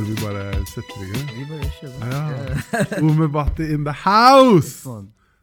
Føler 0.00 0.14
vi 0.16 0.22
bare 0.24 0.42
setter 0.70 1.00
i 1.04 1.06
gang. 1.10 1.32
Vi 1.36 1.42
bare 1.50 1.66
kjører. 1.76 2.04
Ja. 2.10 3.00
Umebatti 3.04 3.66
in 3.74 3.82
the 3.84 3.92
house! 3.92 4.88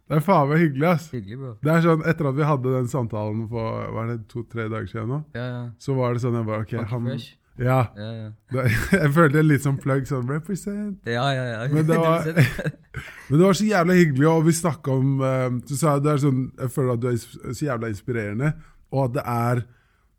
Det 0.07 0.15
er 0.17 0.23
faen 0.23 0.47
meg 0.49 0.61
hyggelig, 0.63 0.85
ass. 0.89 1.05
Hyggelig, 1.13 1.35
bro. 1.37 1.51
Det 1.61 1.73
er 1.75 1.83
sånn, 1.83 2.01
Etter 2.09 2.29
at 2.31 2.37
vi 2.39 2.45
hadde 2.47 2.71
den 2.73 2.87
samtalen 2.89 3.43
for 3.51 3.83
var 3.93 4.07
det, 4.09 4.15
to-tre 4.31 4.65
dager 4.71 4.87
siden, 4.89 5.11
nå, 5.11 5.19
Ja, 5.35 5.45
ja. 5.51 5.59
så 5.83 5.93
var 5.97 6.15
det 6.15 6.23
sånn 6.23 6.37
jeg 6.39 6.47
bare, 6.47 6.63
ok, 6.65 6.73
Fuck 6.79 6.93
han, 6.95 7.09
fresh. 7.11 7.27
ja, 7.59 7.77
Ja, 7.99 8.09
ja. 8.23 8.65
Jeg 9.03 9.11
følte 9.19 9.43
litt 9.45 9.65
sånn 9.67 9.77
plug, 9.83 10.07
sånn 10.09 10.31
represent. 10.31 10.97
Ja, 11.05 11.27
ja, 11.35 11.45
ja. 11.51 11.61
Men 11.75 11.85
det 11.91 11.99
var, 12.01 12.25
100%. 12.31 12.77
men 13.29 13.37
det 13.37 13.43
var 13.45 13.59
så 13.61 13.67
jævla 13.69 13.99
hyggelig, 13.99 14.27
og 14.31 14.45
vi 14.47 14.55
snakka 14.63 14.95
om 14.95 15.13
eh, 15.27 15.49
Så 15.69 15.77
sa 15.83 15.97
jo 15.99 16.05
det 16.07 16.15
er 16.15 16.23
sånn, 16.25 16.41
jeg 16.63 16.73
føler 16.79 16.95
at 16.97 17.03
du 17.05 17.09
er 17.11 17.19
så 17.53 17.67
jævla 17.69 17.93
inspirerende, 17.93 18.53
og 18.95 19.09
at 19.09 19.17
det 19.19 19.27
er 19.37 19.65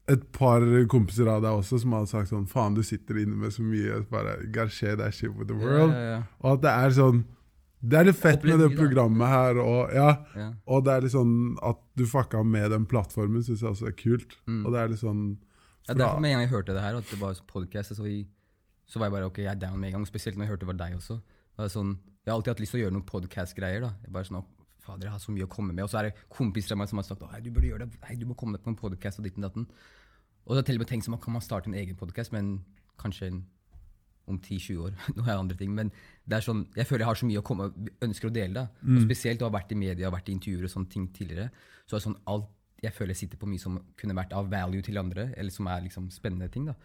et 0.09 0.23
par 0.33 0.65
kompiser 0.89 1.29
av 1.29 1.43
deg 1.45 1.59
også 1.61 1.79
som 1.83 1.93
hadde 1.97 2.09
sagt 2.11 2.31
sånn 2.33 2.47
Faen, 2.49 2.77
du 2.77 2.83
sitter 2.87 3.19
inne 3.21 3.37
med 3.37 3.53
så 3.53 3.63
mye. 3.63 3.99
Bare, 4.11 4.39
Garché, 4.55 4.95
that 4.97 5.15
shit 5.15 5.35
with 5.35 5.49
the 5.51 5.57
world. 5.59 5.93
Ja, 5.93 6.15
ja, 6.15 6.23
Og 6.41 6.57
at 6.57 6.63
det 6.65 6.73
er 6.73 6.95
sånn 6.97 7.25
Det 7.79 7.99
er 7.99 8.09
litt 8.09 8.19
fett 8.19 8.43
med 8.43 8.59
det 8.59 8.73
programmet 8.75 9.29
her, 9.31 9.61
og, 9.63 9.93
ja, 9.95 10.09
og 10.67 10.81
det 10.87 10.95
er 10.97 11.05
litt 11.05 11.13
sånn 11.15 11.35
at 11.63 11.79
du 11.95 12.07
fucka 12.11 12.41
med 12.43 12.73
den 12.75 12.89
plattformen, 12.91 13.45
syns 13.47 13.63
jeg 13.63 13.71
også 13.71 13.87
er 13.87 13.95
kult. 13.95 14.35
Mm. 14.51 14.65
Og 14.67 14.73
det 14.75 14.81
er 14.81 14.91
litt 14.91 15.03
sånn 15.05 15.21
Ja, 15.87 15.95
derfor 15.95 16.19
med 16.19 16.33
en 16.33 16.39
gang 16.41 16.43
jeg 16.49 16.55
hørte 16.57 16.75
det 16.75 16.83
her, 16.83 16.99
at 16.99 17.07
det 17.13 17.21
var 17.21 17.39
podcast, 17.47 17.95
så, 17.95 18.03
vi, 18.03 18.25
så 18.91 18.99
var 18.99 19.07
jeg 19.07 19.15
bare 19.15 19.29
ok, 19.31 19.39
jeg 19.45 19.53
er 19.53 19.61
down 19.63 19.79
med 19.79 19.93
en 19.93 20.01
gang. 20.01 20.09
Spesielt 20.11 20.37
når 20.37 20.49
jeg 20.49 20.53
hørte 20.57 20.67
det 20.67 20.73
var 20.73 20.81
deg 20.83 20.97
også. 20.99 21.21
Det 21.23 21.63
var 21.63 21.71
sånn, 21.77 21.95
jeg 22.25 22.33
har 22.33 22.41
alltid 22.41 22.53
hatt 22.57 22.65
lyst 22.65 22.75
til 22.75 22.81
å 22.81 22.83
gjøre 22.83 22.97
noen 22.99 23.07
podcast-greier. 23.13 23.87
da. 23.87 23.93
Jeg 24.03 24.13
bare 24.17 24.27
sånn, 24.27 24.43
«Å, 24.43 24.58
Fader, 24.89 25.09
jeg 25.09 25.15
har 25.15 25.23
så 25.23 25.35
mye 25.35 25.47
å 25.47 25.53
komme 25.53 25.75
med. 25.75 25.85
Og 25.85 25.93
så 25.93 26.01
er 26.01 26.09
det 26.09 26.25
kompiser 26.33 26.75
av 26.75 26.81
meg 26.81 26.91
som 26.91 27.01
har 27.01 27.07
sagt 27.09 27.23
at 27.27 27.45
du 27.45 27.53
burde 27.53 27.69
gjøre 27.69 27.85
det. 27.85 28.01
Hei, 28.09 28.17
du 28.21 28.27
må 28.29 28.37
komme 28.39 28.61
på 28.63 28.73
en 28.73 28.79
podcast 28.79 29.21
og 29.21 29.29
ditten 29.29 29.45
datten. 29.45 29.69
Og 30.49 30.57
jeg 30.57 30.69
til 30.71 30.81
og 30.81 30.85
med 30.85 30.91
tenkt 30.91 31.07
som, 31.07 31.17
kan 31.21 31.35
man 31.37 31.45
starte 31.45 31.69
en 31.69 31.77
egen 31.77 31.97
podcast, 31.99 32.33
men 32.33 32.55
kanskje 33.01 33.29
en, 33.29 33.41
om 34.29 34.39
10-20 34.41 34.85
år. 34.87 34.95
Nå 35.17 35.27
har 35.27 35.35
jeg 35.35 35.43
andre 35.45 35.59
ting. 35.61 35.75
Men 35.77 35.93
det 36.25 36.39
er 36.39 36.47
sånn, 36.47 36.65
jeg 36.79 36.89
føler 36.89 37.05
jeg 37.05 37.11
har 37.11 37.21
så 37.21 37.29
mye 37.29 37.43
å 37.43 37.47
komme 37.51 37.71
ønsker 38.07 38.31
å 38.31 38.35
dele. 38.35 38.63
da. 38.63 38.87
Og 38.97 39.03
spesielt 39.05 39.45
å 39.45 39.51
ha 39.51 39.57
vært 39.59 39.75
i 39.77 39.81
media 39.81 40.09
og 40.09 40.17
vært 40.17 40.31
i 40.33 40.37
intervjuer 40.39 40.69
og 40.69 40.75
sånne 40.77 40.95
ting 40.95 41.11
tidligere. 41.17 41.51
Så 41.85 41.97
er 41.97 42.01
det 42.01 42.09
sånn 42.09 42.23
alt, 42.33 42.55
jeg 42.79 42.95
føler 42.95 43.11
jeg 43.11 43.25
sitter 43.25 43.41
på 43.41 43.49
mye 43.51 43.61
som 43.61 43.81
kunne 43.99 44.15
vært 44.15 44.33
av 44.39 44.49
value 44.53 44.85
til 44.87 45.01
andre, 45.01 45.33
eller 45.35 45.51
som 45.51 45.67
er 45.67 45.83
liksom 45.85 46.13
spennende 46.15 46.49
ting. 46.55 46.69
da, 46.71 46.77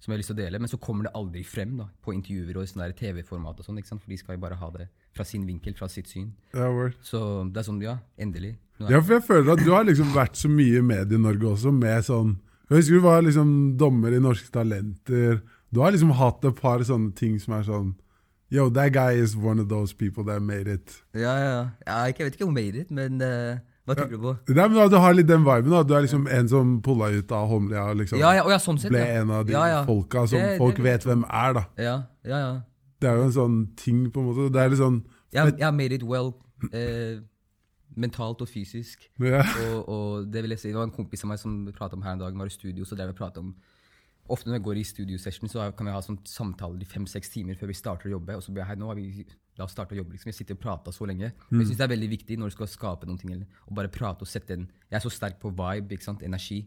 Som 0.00 0.10
jeg 0.10 0.16
har 0.16 0.22
lyst 0.24 0.32
til 0.32 0.38
å 0.38 0.42
dele. 0.42 0.60
Men 0.64 0.72
så 0.72 0.80
kommer 0.82 1.06
det 1.06 1.14
aldri 1.18 1.44
frem 1.46 1.76
da, 1.78 1.90
på 2.02 2.14
intervjuer 2.16 2.58
og 2.58 2.70
sånn 2.70 2.98
TV-format. 2.98 3.60
og 3.60 3.68
sånn? 3.68 3.82
For 3.92 4.10
de 4.10 4.18
skal 4.18 4.38
jo 4.38 4.44
bare 4.48 4.58
ha 4.58 4.70
det 4.74 4.88
fra 5.14 5.24
sin 5.24 5.46
vinkel, 5.46 5.74
fra 5.76 5.88
sitt 5.88 6.08
syn. 6.08 6.32
ja, 6.54 6.68
word. 6.72 6.94
Så 7.02 7.18
det 7.52 7.60
er 7.62 7.66
sånn, 7.68 7.82
ja, 7.84 7.98
endelig. 8.18 8.56
Ja, 8.80 9.00
for 9.00 9.14
jeg 9.14 9.22
føler 9.22 9.52
at 9.52 9.60
du 9.64 9.70
har 9.70 9.84
liksom 9.84 10.12
vært 10.14 10.34
så 10.40 10.48
mye 10.50 10.80
i 10.80 10.82
Medie-Norge 10.82 11.46
også, 11.52 11.70
med 11.72 12.02
sånn 12.04 12.38
Jeg 12.70 12.78
husker 12.78 12.94
du 12.94 13.00
var 13.04 13.20
liksom 13.22 13.76
dommer 13.78 14.14
i 14.16 14.18
Norske 14.18 14.48
Talenter. 14.50 15.42
Du 15.70 15.80
har 15.80 15.92
liksom 15.92 16.10
hatt 16.16 16.44
et 16.48 16.56
par 16.58 16.80
sånne 16.82 17.12
ting 17.14 17.38
som 17.38 17.54
er 17.58 17.62
sånn 17.68 17.92
Yo, 18.52 18.68
that 18.70 18.92
guy 18.92 19.12
is 19.16 19.36
one 19.36 19.58
of 19.60 19.68
those 19.68 19.94
people 19.94 20.24
that 20.24 20.42
made 20.42 20.66
it. 20.68 21.02
Ja, 21.14 21.36
ja, 21.38 21.50
ja. 21.52 21.68
ja 21.86 22.06
jeg 22.10 22.18
vet 22.26 22.34
ikke 22.36 22.48
om 22.48 22.52
made 22.54 22.76
it, 22.82 22.90
men 22.90 23.20
uh, 23.22 23.56
hva 23.86 23.94
tenker 23.96 24.16
du 24.18 24.24
på? 24.24 24.32
Nei, 24.52 24.66
men 24.68 24.90
Du 24.92 24.96
har 25.00 25.14
litt 25.14 25.26
den 25.30 25.44
viben. 25.46 25.70
da 25.70 25.82
Du 25.82 25.94
er 25.94 26.02
liksom 26.04 26.26
en 26.30 26.48
som 26.48 26.74
pulla 26.82 27.08
ut 27.12 27.32
av 27.32 27.48
Holmlia 27.48 27.86
og 27.90 27.96
liksom 28.02 28.18
Ja, 28.20 28.34
ja, 28.36 28.42
å, 28.44 28.50
ja, 28.52 28.58
sånn 28.58 28.78
sett, 28.80 28.90
ble 28.92 29.00
ja. 29.00 29.20
en 29.22 29.30
av 29.30 29.46
de 29.46 29.52
ja, 29.56 29.64
ja. 29.68 29.84
folka 29.86 30.26
som 30.26 30.38
Det- 30.38 30.58
folk 30.58 30.76
det- 30.76 30.84
vet 30.84 31.04
hvem 31.04 31.24
er. 31.30 31.52
da 31.54 31.64
Ja, 31.78 31.96
ja, 32.24 32.38
ja. 32.38 32.52
Det 33.02 33.10
er 33.10 33.18
jo 33.18 33.26
en 33.26 33.34
sånn 33.34 33.58
ting, 33.78 34.06
på 34.14 34.22
en 34.22 34.30
måte. 34.30 34.48
Det 34.54 34.62
er 34.62 34.72
litt 34.72 34.80
sånn 34.80 35.02
Jeg, 35.34 35.42
har 35.42 35.52
har 35.66 35.76
made 35.76 35.98
it 35.98 36.06
well 36.06 36.34
Uh, 36.70 37.18
mentalt 37.98 38.40
og 38.40 38.48
fysisk. 38.48 39.08
Yeah. 39.20 39.48
Og, 39.66 39.88
og 39.88 40.32
det 40.32 40.44
vil 40.44 40.54
jeg 40.54 40.62
si, 40.62 40.70
det 40.70 40.78
var 40.78 40.88
en 40.88 40.94
kompis 40.94 41.24
av 41.26 41.32
meg 41.32 41.40
som 41.42 41.58
pratet 41.74 41.98
om 41.98 42.04
her 42.06 42.16
en 42.16 42.22
dag, 42.22 42.36
var 42.38 42.48
i 42.48 42.54
studio, 42.54 42.86
så 42.88 42.96
drev 42.96 43.10
vi 43.10 43.16
og 43.16 43.18
pratet 43.18 43.42
om 43.44 43.54
Ofte 44.30 44.46
når 44.46 44.54
jeg 44.54 44.62
går 44.62 44.78
i 44.78 44.82
studiosession, 44.86 45.50
så 45.50 45.64
kan 45.74 45.88
vi 45.88 45.92
ha 45.92 46.00
sånn 46.00 46.20
samtaler 46.30 46.84
i 46.84 46.86
fem-seks 46.86 47.32
timer 47.32 47.56
før 47.58 47.72
vi 47.72 47.74
starter 47.74 48.06
å 48.06 48.12
jobbe. 48.12 48.36
Og 48.38 48.44
så 48.44 48.52
blir 48.54 48.62
jeg 48.62 48.68
her, 48.70 48.78
nå 48.78 48.86
har 48.86 48.96
vi, 48.96 49.24
la 49.58 49.66
oss 49.66 49.74
starte 49.74 49.96
å 49.96 49.98
jobbe. 49.98 50.14
liksom. 50.14 50.30
Jeg 50.30 50.36
sitter 50.36 50.54
og 50.54 50.60
prater 50.62 50.94
så 50.94 51.08
lenge. 51.10 51.32
Men 51.48 51.64
jeg 51.64 51.72
synes 51.72 51.80
det 51.80 51.84
er 51.88 51.90
veldig 51.90 52.08
viktig 52.12 52.36
når 52.38 52.52
du 52.52 52.54
skal 52.54 52.70
skape 52.70 53.08
noen 53.10 53.18
ting, 53.18 53.32
eller, 53.34 53.58
å 53.66 53.74
bare 53.76 53.90
prate 53.92 54.22
og 54.22 54.30
sette 54.30 54.54
en 54.54 54.68
Jeg 54.86 55.00
er 55.00 55.02
så 55.02 55.10
sterk 55.10 55.42
på 55.42 55.50
vibe, 55.50 55.98
ikke 55.98 56.06
sant, 56.06 56.22
energi. 56.22 56.60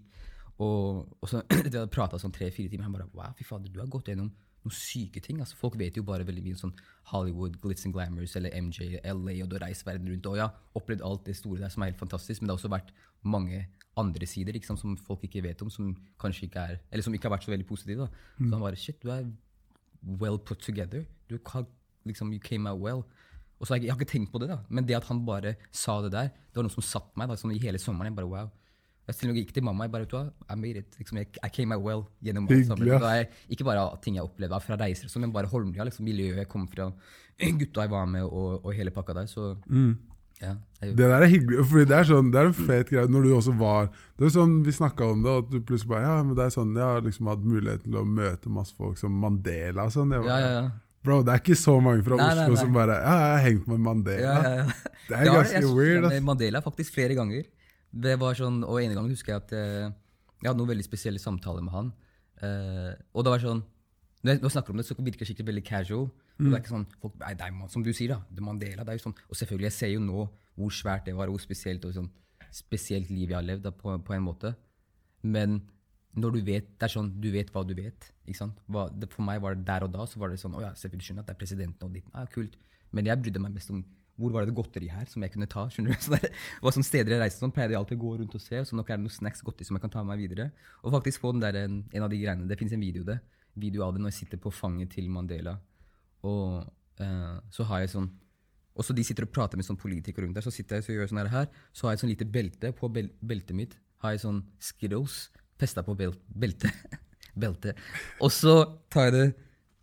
Og, 0.60 1.08
og 1.16 1.32
så 1.32 1.46
etter 1.48 1.72
jeg 1.72 1.80
ha 1.80 1.88
prata 1.96 2.20
sånn 2.20 2.36
tre-fire 2.36 2.76
timer, 2.76 2.90
han 2.90 3.00
bare 3.00 3.08
Wow, 3.16 3.32
fy 3.40 3.48
fader, 3.48 3.72
du 3.72 3.80
har 3.80 3.88
gått 3.96 4.12
gjennom 4.12 4.34
noen 4.66 4.76
syke 4.76 5.22
ting. 5.24 5.40
altså 5.40 5.58
Folk 5.60 5.78
vet 5.80 5.98
jo 5.98 6.04
bare 6.06 6.26
veldig 6.28 6.44
mye 6.46 6.60
sånn 6.60 6.74
Hollywood, 7.12 7.60
Glitz 7.62 7.86
and 7.86 7.96
Glamours 7.96 8.36
eller 8.40 8.56
MJ, 8.58 9.00
LA, 9.04 9.38
og 9.44 9.50
du 9.50 9.58
har 9.58 9.68
reist 9.68 9.86
verden 9.88 10.10
rundt. 10.10 10.30
Og 10.32 10.40
ja, 10.40 10.50
opplevd 10.78 11.04
alt 11.06 11.26
det 11.30 11.38
store 11.38 11.62
der 11.62 11.74
som 11.74 11.86
er 11.86 11.94
helt 11.94 12.02
fantastisk, 12.02 12.42
men 12.42 12.50
det 12.50 12.56
har 12.56 12.62
også 12.62 12.74
vært 12.74 12.94
mange 13.26 13.66
andre 13.98 14.28
sider 14.28 14.58
liksom, 14.58 14.78
som 14.78 14.98
folk 15.00 15.24
ikke 15.26 15.44
vet 15.46 15.62
om, 15.64 15.72
som 15.72 15.94
kanskje 16.22 16.50
ikke 16.50 16.66
er 16.66 16.80
Eller 16.92 17.06
som 17.06 17.14
ikke 17.16 17.30
har 17.30 17.38
vært 17.38 17.48
så 17.48 17.54
veldig 17.54 17.68
positive. 17.70 18.08
da. 18.08 18.26
Så 18.38 18.52
han 18.52 18.66
bare 18.66 18.76
Shit, 18.76 19.02
du 19.04 19.10
er 19.14 19.30
well 20.22 20.38
put 20.38 20.60
together. 20.60 21.06
Du 21.30 21.40
har, 21.48 21.66
liksom, 22.06 22.34
You 22.34 22.40
came 22.40 22.70
out 22.70 22.82
well. 22.82 23.06
Og 23.60 23.68
så 23.68 23.74
har 23.74 23.80
jeg, 23.80 23.88
jeg 23.88 23.94
har 23.94 24.02
ikke 24.02 24.12
tenkt 24.12 24.32
på 24.34 24.40
det, 24.40 24.50
da. 24.50 24.60
Men 24.70 24.86
det 24.86 24.98
at 24.98 25.08
han 25.08 25.26
bare 25.26 25.56
sa 25.72 26.02
det 26.04 26.12
der, 26.12 26.28
det 26.28 26.60
var 26.60 26.68
noe 26.68 26.76
som 26.76 26.84
satt 26.84 27.16
meg 27.16 27.30
da, 27.30 27.38
sånn 27.40 27.56
i 27.56 27.62
hele 27.64 27.80
sommeren. 27.80 28.12
Jeg 28.12 28.18
bare 28.18 28.28
wow. 28.30 28.52
Jeg 29.06 29.18
til 29.20 29.30
og 29.30 29.36
med 29.36 29.44
gikk 29.44 29.54
til 29.54 29.66
mamma 29.68 29.86
jeg 29.86 29.94
bare, 29.94 30.22
I 30.50 30.56
made 30.58 30.82
it. 30.82 30.96
Liksom, 30.98 31.20
jeg, 31.22 31.28
I 31.46 31.50
came 31.54 31.76
out 31.76 31.84
well 31.86 32.06
gjennom 32.26 32.48
ja. 32.50 32.76
Det 32.80 33.12
er 33.12 33.28
ikke 33.54 33.68
bare 33.68 33.86
ting 34.02 34.18
jeg 34.18 34.26
opplevde 34.26 34.60
fra 34.66 34.78
reiser, 34.82 35.12
sånn, 35.12 35.28
men 35.28 35.34
bare 35.36 35.50
Holmlia, 35.52 35.86
liksom, 35.86 36.08
miljøet 36.08 36.42
jeg 36.42 36.50
kom 36.50 36.66
fra, 36.72 36.90
gutta 37.62 37.86
jeg 37.86 37.94
var 37.94 38.10
med, 38.10 38.26
og, 38.26 38.66
og 38.66 38.74
hele 38.74 38.94
pakka 38.96 39.14
der. 39.20 39.30
Så 39.30 39.54
ja. 40.42 40.56
Jeg, 40.82 40.96
Det 40.98 41.06
der 41.08 41.22
er 41.24 41.30
hyggelig, 41.32 41.66
fordi 41.70 41.86
det 41.88 41.96
er, 41.96 42.08
sånn, 42.10 42.32
det 42.34 42.40
er 42.42 42.50
en 42.50 42.58
fet 42.58 42.90
greie 42.92 43.08
når 43.08 43.24
du 43.24 43.30
også 43.38 43.54
var 43.56 43.86
Det 44.20 44.26
er 44.28 44.34
sånn, 44.36 44.58
Vi 44.66 44.74
snakka 44.76 45.08
om 45.14 45.22
det, 45.24 45.32
og 45.32 45.52
du 45.54 45.62
plutselig 45.64 45.94
bare 45.94 46.10
Ja, 46.10 46.16
men 46.28 46.36
det 46.36 46.44
er 46.44 46.56
sånn, 46.58 46.74
jeg 46.76 46.84
har 46.84 47.06
liksom 47.06 47.30
hatt 47.32 47.46
muligheten 47.46 47.88
til 47.88 48.02
å 48.02 48.04
møte 48.04 48.52
masse 48.52 48.76
folk 48.76 49.00
som 49.00 49.16
Mandela 49.16 49.86
og 49.88 49.94
sånn. 49.96 50.12
Jeg 50.12 50.26
ja, 50.26 50.28
bare, 50.28 50.50
ja, 50.50 50.58
ja. 50.66 50.66
Bro, 51.06 51.22
det 51.24 51.36
er 51.36 51.44
ikke 51.44 51.58
så 51.60 51.78
mange 51.86 52.04
fra 52.04 52.18
Nei, 52.20 52.28
Oslo 52.34 52.42
nei, 52.42 52.50
nei. 52.52 52.62
som 52.66 52.76
bare 52.76 52.98
Ja, 53.00 53.16
jeg 53.22 53.32
har 53.38 53.44
hengt 53.46 53.68
med 53.72 53.84
Mandela. 53.86 54.26
Ja, 54.26 54.36
ja, 54.44 54.66
ja. 54.66 54.96
Det 55.06 55.16
er 55.20 55.30
Ja, 55.30 55.36
ganske 55.38 55.62
weird. 55.78 56.08
med. 56.10 56.24
Mandela 56.26 56.62
faktisk 56.66 56.98
flere 56.98 57.16
ganger. 57.16 57.46
Det 57.96 58.18
var 58.20 58.36
sånn, 58.36 58.60
og 58.68 58.82
en 58.82 58.94
gang 58.98 59.08
husker 59.12 59.34
jeg 59.34 59.42
at 59.46 59.54
eh, 59.56 59.92
jeg 60.42 60.50
hadde 60.50 60.60
noen 60.60 60.72
veldig 60.74 60.86
spesielle 60.86 61.22
samtaler 61.22 61.64
med 61.64 61.72
han. 61.76 61.92
Eh, 62.44 62.92
og 63.16 63.24
det 63.24 63.32
var 63.32 63.44
sånn, 63.44 63.62
når 64.26 64.34
jeg, 64.34 64.42
jeg 64.44 64.52
snakker 64.56 64.74
om 64.76 64.82
det, 64.82 64.86
så 64.90 64.98
virker 65.00 65.22
det 65.24 65.28
skikkelig 65.30 65.50
veldig 65.54 65.64
casual. 65.70 66.08
Og 66.36 66.50
Det 66.50 66.52
er 66.52 66.60
ikke 66.64 66.74
sånn, 66.74 66.88
folk, 67.00 67.14
nei, 67.22 67.34
det 67.40 67.46
er, 67.48 67.54
man- 67.56 67.70
som 67.72 67.84
du 67.86 67.94
sier, 67.96 68.12
da, 68.12 68.42
Mandela. 68.44 68.84
det 68.84 68.92
er 68.92 68.98
jo 69.00 69.06
sånn, 69.06 69.16
Og 69.32 69.38
selvfølgelig, 69.40 69.70
jeg 69.70 69.78
ser 69.78 69.92
jo 69.94 70.02
nå 70.04 70.26
hvor 70.58 70.72
svært 70.76 71.06
det 71.08 71.14
var, 71.16 71.28
og 71.32 71.38
hvor 71.38 71.44
spesielt, 71.46 71.86
og 71.88 71.94
sånn, 71.96 72.10
spesielt 72.52 73.10
liv 73.10 73.30
jeg 73.32 73.36
har 73.38 73.44
levd 73.48 73.64
da, 73.64 73.72
på, 73.72 73.96
på 74.04 74.14
en 74.16 74.24
måte. 74.28 74.52
Men 75.24 75.62
når 76.16 76.36
du 76.36 76.42
vet 76.48 76.68
det 76.80 76.88
er 76.88 76.92
sånn, 76.92 77.10
du 77.24 77.30
vet 77.32 77.50
hva 77.52 77.64
du 77.68 77.74
vet. 77.76 78.12
ikke 78.28 78.38
sant? 78.40 78.60
Hva, 78.72 78.86
det, 78.92 79.10
for 79.12 79.24
meg 79.28 79.42
var 79.44 79.56
det 79.56 79.66
der 79.68 79.84
og 79.88 79.92
da 79.96 80.06
så 80.08 80.20
var 80.20 80.32
det 80.32 80.40
sånn, 80.40 80.56
å 80.56 80.62
ja, 80.64 80.74
selvfølgelig 80.76 81.08
skjønner 81.10 81.24
jeg 81.24 81.26
at 81.26 81.32
det 81.32 81.36
er 81.36 81.42
presidenten 81.42 81.88
og 81.88 81.94
ditt. 81.96 82.08
Ja, 82.14 82.26
kult. 82.32 82.56
Men 82.96 83.06
jeg 83.10 83.20
brydde 83.24 83.42
meg 83.44 83.56
mest 83.56 83.72
om 83.72 83.82
hvor 84.16 84.32
var 84.32 84.48
det 84.48 84.56
godteri 84.56 84.88
her 84.92 85.08
som 85.12 85.24
jeg 85.26 85.34
kunne 85.34 85.48
ta. 85.52 85.66
skjønner 85.72 85.92
du? 85.92 86.02
Så 86.06 86.16
det 86.16 86.32
var 86.64 86.76
sånne 86.76 86.88
steder 86.88 87.16
jeg 87.16 87.22
reiste 87.22 87.44
sånn, 87.44 87.54
pleide 87.56 87.76
jeg 87.76 87.82
alltid 87.82 88.00
å 88.00 88.04
gå 88.04 88.12
rundt 88.22 88.36
og 88.38 88.44
se. 88.44 88.62
Så 88.64 88.78
er 88.78 88.92
det 88.94 89.04
noe 89.04 89.16
snacks 89.16 89.44
godteri 89.46 89.68
som 89.68 89.78
jeg 89.78 89.84
kan 89.84 89.94
ta 89.94 90.04
med 90.04 90.14
meg 90.14 90.24
videre. 90.24 90.50
Og 90.84 90.94
faktisk 90.96 91.24
få 91.24 91.34
den 91.36 91.44
der, 91.44 91.58
en, 91.66 91.82
en 91.92 92.06
av 92.06 92.12
de 92.12 92.20
greiene, 92.22 92.48
Det 92.48 92.60
fins 92.60 92.76
en 92.76 92.84
video, 92.84 93.04
det, 93.08 93.20
video 93.60 93.84
av 93.86 93.96
det 93.96 94.04
når 94.04 94.14
jeg 94.14 94.20
sitter 94.22 94.42
på 94.42 94.54
fanget 94.56 94.96
til 94.96 95.10
Mandela. 95.12 95.58
Og 96.26 96.64
uh, 97.02 97.36
så 97.52 97.68
har 97.72 97.84
jeg 97.84 97.96
sånn 97.98 98.14
og 98.76 98.84
så 98.84 98.92
de 98.92 99.06
sitter 99.08 99.24
og 99.24 99.32
prater 99.32 99.56
med 99.56 99.64
sånn 99.64 99.78
politikere 99.80 100.26
rundt 100.26 100.36
der, 100.36 100.44
så 100.44 100.52
sitter 100.52 100.82
jeg 100.82 100.84
så 100.84 100.92
gjør 100.92 101.08
sånn 101.08 101.22
her. 101.32 101.46
Så 101.72 101.88
har 101.88 101.94
jeg 101.94 102.02
sånn 102.02 102.12
lite 102.12 102.26
belte. 102.28 102.74
På 102.76 102.90
bel 102.92 103.08
beltet 103.24 103.56
mitt 103.56 103.78
har 104.04 104.12
jeg 104.12 104.26
sånn 104.26 104.42
Skittles 104.60 105.30
festa 105.56 105.80
på 105.86 105.96
bel 105.96 106.12
beltet. 106.28 106.76
belte. 107.40 107.72
Og 108.20 108.34
så 108.36 108.58
tar 108.92 109.08
jeg 109.08 109.16
det 109.16 109.28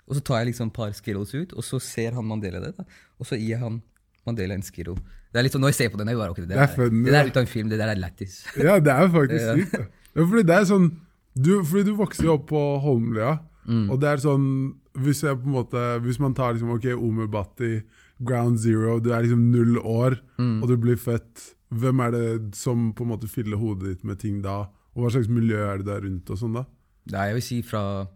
og 0.03 0.19
så 0.19 0.23
tar 0.27 0.43
jeg 0.43 0.51
liksom 0.51 0.69
et 0.69 0.77
par 0.77 0.93
Skittles 0.93 1.33
ut, 1.33 1.55
og 1.57 1.65
så 1.65 1.79
ser 1.81 2.17
han 2.19 2.27
Mandela 2.29 2.61
det. 2.61 2.75
da. 2.77 2.85
Og 3.17 3.29
så 3.29 3.39
gir 3.39 3.55
jeg 3.55 3.63
han 3.63 3.79
Mandela 4.27 4.55
en 4.55 4.63
Skiro. 4.63 4.95
Det 5.33 5.41
er 5.41 5.43
litt 5.47 5.53
sånn, 5.55 5.63
Når 5.65 5.73
jeg 5.73 5.79
ser 5.81 5.89
på 5.95 5.99
den, 5.99 6.09
er 6.09 6.13
jo 6.13 6.19
bare, 6.21 6.31
okay, 6.35 6.43
det, 6.45 6.49
Det 6.53 6.59
der, 6.59 6.69
er 6.69 6.77
funny, 6.77 7.05
det 7.05 7.13
der 7.13 7.21
er 7.25 7.31
ut 7.33 7.37
av 7.37 7.43
en 7.43 7.47
film, 7.51 7.69
det 7.73 7.79
der 7.81 7.89
er 7.95 7.99
lættis. 8.03 8.35
Ja, 8.57 8.79
det 8.79 8.93
er 8.93 9.09
faktisk 9.09 9.45
sykt. 9.57 9.73
ja. 9.79 9.87
Ja, 10.15 10.27
fordi 10.29 10.43
det 10.45 10.55
er 10.59 10.65
sånn 10.69 10.89
du, 11.35 11.53
Fordi 11.65 11.85
du 11.89 11.95
vokser 11.97 12.25
jo 12.29 12.35
opp 12.37 12.47
på 12.51 12.63
Holmlia, 12.85 13.39
Mm. 13.63 13.91
og 13.95 14.01
det 14.03 14.09
er 14.11 14.17
sånn 14.19 14.47
Hvis 14.99 15.21
jeg 15.23 15.37
på 15.39 15.47
en 15.47 15.53
måte 15.55 15.79
Hvis 16.03 16.19
man 16.19 16.33
tar 16.35 16.53
liksom 16.53 16.73
Ok, 16.75 16.85
Omer 16.99 17.29
Bhatti, 17.31 17.85
Ground 18.21 18.59
Zero, 18.59 18.97
du 18.99 19.13
er 19.15 19.23
liksom 19.23 19.45
null 19.53 19.79
år, 19.79 20.17
Mm. 20.37 20.63
og 20.63 20.69
du 20.69 20.77
blir 20.77 20.97
født 20.99 21.55
Hvem 21.73 22.01
er 22.03 22.11
det 22.11 22.55
som 22.59 22.93
på 22.93 23.05
en 23.07 23.13
måte 23.15 23.29
fyller 23.31 23.57
hodet 23.57 23.87
ditt 23.95 24.05
med 24.05 24.19
ting 24.19 24.43
da? 24.43 24.67
Og 24.97 25.05
hva 25.07 25.13
slags 25.15 25.29
miljø 25.31 25.57
er 25.63 25.79
det 25.79 25.87
der 25.87 26.01
rundt 26.03 26.29
og 26.35 26.37
sånn 26.43 26.53
da? 26.59 26.65
Nei, 27.13 27.29
jeg 27.31 27.35
vil 27.39 27.43
si 27.43 27.63
fra 27.63 28.09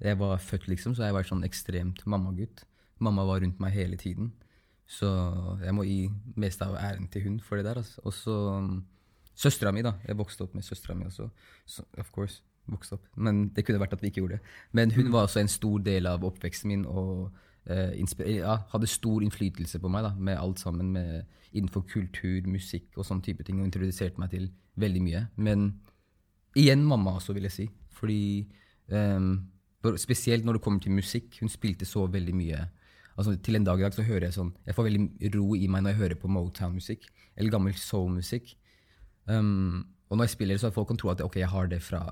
jeg 0.00 0.16
var 0.18 0.38
født, 0.38 0.68
liksom, 0.68 0.94
så 0.94 1.02
jeg 1.04 1.14
vært 1.14 1.28
sånn 1.32 1.44
ekstremt 1.44 2.06
mammagutt. 2.06 2.62
Mamma 3.00 3.24
var 3.26 3.40
rundt 3.40 3.58
meg 3.60 3.72
hele 3.72 3.96
tiden. 3.96 4.30
Så 4.86 5.08
jeg 5.64 5.74
må 5.74 5.84
gi 5.86 6.04
mest 6.38 6.62
av 6.62 6.76
æren 6.78 7.08
til 7.10 7.26
hun 7.26 7.40
for 7.42 7.58
det 7.58 7.66
der. 7.66 7.80
Altså. 7.82 8.00
Og 8.04 8.14
så 8.14 8.34
um, 8.58 8.84
søstera 9.34 9.72
mi, 9.74 9.82
da. 9.82 9.96
Jeg 10.06 10.18
vokste 10.18 10.46
opp 10.46 10.54
med 10.54 10.66
søstera 10.66 10.94
mi 10.94 11.08
også. 11.08 11.28
Så, 11.66 11.84
of 11.98 12.12
course, 12.14 12.42
vokste 12.70 12.98
opp. 12.98 13.08
Men 13.16 13.48
det 13.54 13.66
kunne 13.66 13.82
vært 13.82 13.96
at 13.96 14.04
vi 14.04 14.12
ikke 14.12 14.22
gjorde 14.22 14.38
det. 14.38 14.52
Men 14.78 14.94
hun 14.94 15.10
var 15.12 15.26
også 15.26 15.42
en 15.42 15.50
stor 15.50 15.82
del 15.82 16.06
av 16.10 16.24
oppveksten 16.26 16.70
min 16.70 16.86
og 16.86 17.32
eh, 17.66 17.98
ja, 18.30 18.60
hadde 18.72 18.90
stor 18.90 19.26
innflytelse 19.26 19.82
på 19.82 19.90
meg 19.90 20.06
da, 20.06 20.14
med 20.14 20.38
alt 20.38 20.62
sammen 20.62 20.94
med, 20.94 21.26
innenfor 21.56 21.86
kultur, 21.90 22.46
musikk 22.46 22.94
og 22.96 23.06
sånne 23.08 23.26
type 23.26 23.46
ting. 23.46 23.58
Og 23.58 23.66
introduserte 23.66 24.22
meg 24.22 24.30
til 24.34 24.48
veldig 24.78 25.02
mye. 25.02 25.26
Men 25.36 25.68
igjen 26.56 26.86
mamma 26.86 27.18
også, 27.18 27.34
vil 27.34 27.48
jeg 27.48 27.56
si. 27.58 27.68
Fordi 27.96 28.22
um, 28.92 29.34
spesielt 29.98 30.44
når 30.46 30.58
det 30.58 30.62
kommer 30.62 30.80
til 30.80 30.94
musikk. 30.94 31.40
Hun 31.40 31.50
spilte 31.50 31.88
så 31.88 32.06
veldig 32.06 32.34
mye. 32.36 32.66
Altså, 33.16 33.34
til 33.40 33.56
en 33.56 33.64
dag 33.64 33.80
i 33.80 33.84
dag 33.86 33.94
så 33.96 34.04
hører 34.04 34.28
jeg 34.28 34.36
sånn 34.36 34.50
Jeg 34.66 34.76
får 34.76 34.88
veldig 34.90 35.30
ro 35.34 35.54
i 35.56 35.68
meg 35.72 35.84
når 35.84 35.94
jeg 35.94 36.00
hører 36.02 36.20
på 36.20 36.30
Motown-musikk. 36.32 37.06
Eller 37.36 37.52
gammel 37.52 37.76
soul-musikk. 37.80 38.52
Um, 39.26 39.86
og 40.10 40.18
når 40.18 40.28
jeg 40.28 40.36
spiller, 40.36 40.60
så 40.60 40.72
folk 40.74 40.90
kan 40.92 41.00
tro 41.00 41.10
at 41.12 41.22
ok, 41.24 41.40
jeg 41.40 41.50
har 41.50 41.70
det 41.70 41.80
fra 41.82 42.02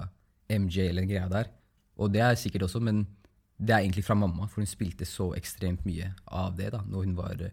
MJ 0.51 0.89
eller 0.89 1.05
en 1.05 1.11
greie 1.11 1.29
der. 1.31 1.53
Og 2.01 2.11
det 2.13 2.25
er 2.25 2.41
sikkert 2.41 2.67
også, 2.67 2.81
men 2.83 3.05
det 3.59 3.71
er 3.71 3.85
egentlig 3.85 4.05
fra 4.05 4.17
mamma, 4.19 4.49
for 4.51 4.65
hun 4.65 4.69
spilte 4.69 5.07
så 5.07 5.31
ekstremt 5.39 5.85
mye 5.87 6.11
av 6.27 6.57
det. 6.59 6.73
da, 6.75 6.83
når 6.89 7.07
hun 7.07 7.17
var... 7.17 7.45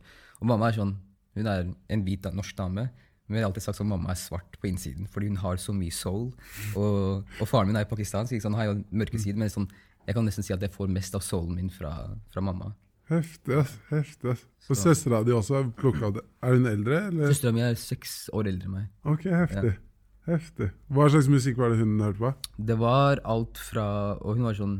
Og 0.41 0.47
mamma 0.49 0.71
er 0.71 0.79
sånn 0.79 0.97
Hun 1.37 1.47
er 1.47 1.69
en 1.87 2.01
hvit 2.03 2.25
norsk 2.35 2.57
dame, 2.57 2.89
men 3.23 3.37
jeg 3.37 3.45
har 3.45 3.47
alltid 3.47 3.63
sagt 3.63 3.79
at 3.79 3.87
mamma 3.87 4.09
er 4.11 4.17
svart 4.19 4.57
på 4.59 4.67
innsiden, 4.67 5.05
fordi 5.07 5.29
hun 5.29 5.37
har 5.39 5.55
så 5.63 5.71
mye 5.71 5.93
soul. 5.95 6.33
Og, 6.75 7.21
og 7.39 7.47
faren 7.47 7.69
min 7.69 7.79
er 7.79 7.85
jo 7.85 7.91
pakistansk, 7.93 8.35
så 8.35 8.49
han 8.49 8.57
har 8.59 8.67
jo 8.67 8.73
mørke 8.91 9.15
sider, 9.21 9.39
men 9.39 9.53
sånn, 9.53 9.69
jeg 10.03 10.17
kan 10.17 10.27
nesten 10.27 10.43
si 10.43 10.51
at 10.51 10.65
jeg 10.65 10.73
får 10.73 10.91
mest 10.91 11.15
av 11.15 11.23
soulen 11.23 11.55
min 11.55 11.71
fra, 11.71 11.93
fra 12.33 12.43
mamma. 12.43 12.73
Heftig, 13.11 13.55
ass. 13.59 13.73
heftig 13.89 14.31
ass. 14.31 14.43
Og 14.71 14.77
søstera 14.79 15.21
di 15.27 15.33
også 15.35 15.57
har 15.57 15.71
plukka 15.75 16.13
det. 16.15 16.23
Er 16.43 16.55
hun 16.55 16.67
eldre, 16.69 16.99
eller? 17.09 17.31
Søstera 17.33 17.55
mi 17.55 17.63
er 17.65 17.75
seks 17.79 18.29
år 18.31 18.47
eldre 18.53 18.69
enn 18.69 18.75
meg. 18.77 18.85
Ok, 19.03 19.25
heftig. 19.27 19.73
Heftig. 20.29 20.69
Hva 20.93 21.09
slags 21.11 21.27
musikk 21.31 21.57
var 21.59 21.73
det 21.73 21.81
hun 21.81 21.99
hørte 21.99 22.21
på? 22.21 22.31
Det 22.69 22.77
var 22.79 23.19
alt 23.25 23.57
fra 23.57 23.85
Og 24.21 24.37
hun 24.37 24.45
var 24.45 24.55
sånn 24.55 24.77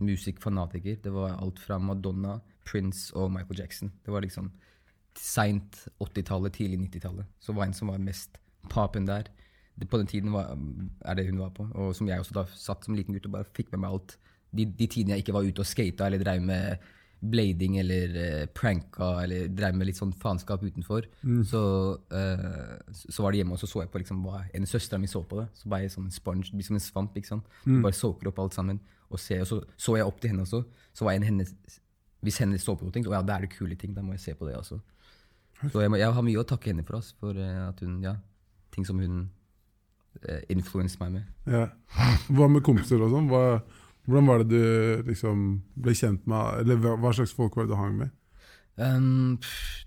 musikkfanatiker. 0.00 0.98
Det 1.04 1.12
var 1.12 1.36
alt 1.36 1.60
fra 1.60 1.78
Madonna, 1.78 2.38
Prince 2.66 3.12
og 3.14 3.30
Michael 3.34 3.60
Jackson. 3.60 3.92
Det 4.04 4.14
var 4.14 4.24
liksom 4.24 4.48
seint 5.18 5.84
80-tallet, 6.00 6.56
tidlig 6.56 6.80
90-tallet. 6.86 7.28
Så 7.38 7.52
var 7.52 7.68
en 7.68 7.76
som 7.76 7.92
var 7.92 8.00
mest 8.02 8.40
papen 8.72 9.06
der. 9.06 9.28
Det, 9.76 9.88
på 9.88 10.00
den 10.00 10.08
tiden 10.10 10.32
var, 10.32 10.56
er 11.04 11.18
det 11.18 11.28
hun 11.28 11.38
var 11.42 11.52
på. 11.54 11.68
Og 11.74 11.94
som 11.96 12.08
jeg 12.08 12.22
også 12.22 12.36
da 12.40 12.46
satt 12.54 12.84
som 12.86 12.96
liten 12.96 13.14
gutt 13.14 13.28
og 13.28 13.36
bare 13.36 13.52
fikk 13.56 13.70
med 13.74 13.84
meg 13.84 13.94
alt. 13.94 14.16
De, 14.50 14.64
de 14.64 14.88
tidene 14.90 15.14
jeg 15.14 15.26
ikke 15.26 15.36
var 15.36 15.46
ute 15.46 15.62
og 15.62 15.68
skata 15.68 16.08
eller 16.08 16.24
drev 16.24 16.42
med 16.42 16.88
blading 17.20 17.76
eller 17.82 18.14
uh, 18.16 18.46
pranka 18.56 19.10
eller 19.22 19.50
drev 19.52 19.76
med 19.76 19.90
litt 19.90 19.98
sånn 19.98 20.14
faenskap 20.16 20.62
utenfor, 20.64 21.04
mm. 21.20 21.42
så, 21.50 21.62
uh, 22.14 22.94
så 22.96 23.24
var 23.24 23.34
det 23.34 23.42
hjemme, 23.42 23.56
og 23.56 23.60
så 23.60 23.68
så 23.68 23.82
jeg 23.84 23.92
på 23.92 24.00
liksom, 24.02 24.22
hva 24.24 24.42
en 24.56 24.68
søstera 24.68 25.00
mi 25.00 25.10
så 25.10 25.22
på 25.26 25.42
det. 25.42 25.48
Så 25.58 25.68
bare 25.68 25.84
jeg 25.84 25.94
som 25.94 26.06
en 26.06 26.14
sponge, 26.14 26.48
som 26.48 26.78
en 26.78 26.84
svamp. 26.84 27.16
ikke 27.16 27.32
sant? 27.34 27.60
Mm. 27.66 27.82
Bare 27.84 27.96
soaker 27.96 28.30
opp 28.32 28.40
alt 28.44 28.56
sammen. 28.56 28.80
Og, 29.10 29.18
ser, 29.20 29.42
og 29.44 29.50
så 29.50 29.60
så 29.76 29.96
jeg 29.98 30.06
opp 30.06 30.20
til 30.22 30.32
henne 30.32 30.46
også. 30.46 30.62
Så 30.94 31.06
var 31.06 31.18
en 31.18 31.26
hennes, 31.26 31.52
Hvis 32.20 32.38
henne 32.38 32.58
så 32.60 32.74
på 32.76 32.84
noe, 32.84 32.92
så 32.92 33.12
ja, 33.14 33.22
da 33.24 33.36
er 33.38 33.46
det 33.46 33.54
kule 33.54 33.76
ting. 33.76 33.94
Da 33.96 34.02
må 34.04 34.12
jeg 34.12 34.20
se 34.20 34.34
på 34.36 34.48
det 34.48 34.56
også. 34.56 34.80
Så 35.72 35.80
jeg, 35.80 35.90
må, 35.92 35.96
jeg, 36.00 36.12
har 36.12 36.24
mye 36.24 36.40
å 36.40 36.46
takke 36.48 36.72
henne 36.72 36.84
for, 36.86 37.00
oss, 37.00 37.12
for 37.20 37.36
uh, 37.36 37.68
at 37.68 37.80
hun, 37.84 37.98
ja, 38.04 38.14
ting 38.72 38.86
som 38.88 39.00
hun 39.00 39.26
uh, 40.24 40.40
influenset 40.52 41.00
meg 41.02 41.18
med. 41.18 41.28
Ja. 41.48 41.66
Hva 42.36 42.48
med 42.48 42.64
kompiser 42.64 43.02
og 43.04 43.12
sånn? 43.12 43.28
Hvordan 44.06 44.30
var 44.30 44.42
det 44.42 44.48
du 44.50 45.10
liksom 45.10 45.44
ble 45.76 45.94
kjent 45.94 46.24
med, 46.30 46.62
eller 46.62 46.96
hva 47.02 47.12
slags 47.14 47.34
folk 47.36 47.56
var 47.56 47.68
det 47.68 47.74
du 47.74 47.78
hang 47.78 47.98
med? 48.00 48.14
Um, 48.80 49.36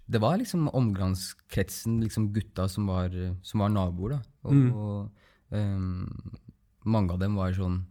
det 0.06 0.22
var 0.22 0.38
liksom 0.38 0.68
omgangskretsen, 0.70 1.98
liksom 2.04 2.30
gutta 2.36 2.68
som 2.70 2.88
var, 2.92 3.16
som 3.42 3.64
var 3.64 3.74
naboer. 3.74 4.18
da. 4.18 4.22
Og, 4.46 4.54
mm. 4.54 4.70
og 4.74 5.10
um, 5.50 6.38
mange 6.86 7.16
av 7.16 7.24
dem 7.24 7.40
var 7.40 7.56
sånn 7.58 7.82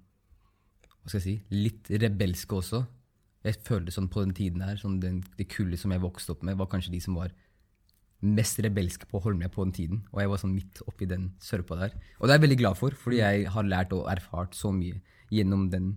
hva 1.02 1.10
skal 1.10 1.18
jeg 1.18 1.24
si, 1.24 1.36
litt 1.50 1.88
rebelske 1.90 2.54
også. 2.54 2.84
Jeg 3.42 3.58
følte 3.66 3.94
sånn 3.94 4.10
på 4.12 4.22
den 4.22 4.34
tiden 4.38 4.62
her, 4.62 4.76
sånn 4.78 5.00
den, 5.02 5.22
Det 5.34 5.48
kullet 5.50 5.80
som 5.80 5.90
jeg 5.90 6.02
vokste 6.04 6.36
opp 6.36 6.44
med, 6.46 6.54
var 6.60 6.70
kanskje 6.70 6.92
de 6.94 7.00
som 7.02 7.16
var 7.18 7.32
mest 8.22 8.60
rebelske 8.62 9.08
på 9.10 9.18
Holmlia 9.24 9.50
på 9.50 9.64
den 9.66 9.74
tiden. 9.74 10.04
Og 10.12 10.22
jeg 10.22 10.30
var 10.30 10.38
sånn 10.38 10.54
midt 10.54 10.78
oppi 10.86 11.08
den 11.10 11.32
sørpa 11.42 11.80
der. 11.80 11.96
Og 12.20 12.28
det 12.28 12.30
er 12.30 12.38
jeg 12.38 12.44
veldig 12.44 12.60
glad 12.60 12.78
for, 12.78 12.94
fordi 12.94 13.18
jeg 13.18 13.48
har 13.50 13.66
lært 13.66 13.94
og 13.96 14.06
erfart 14.12 14.54
så 14.54 14.70
mye 14.70 15.00
gjennom 15.34 15.66
den 15.72 15.96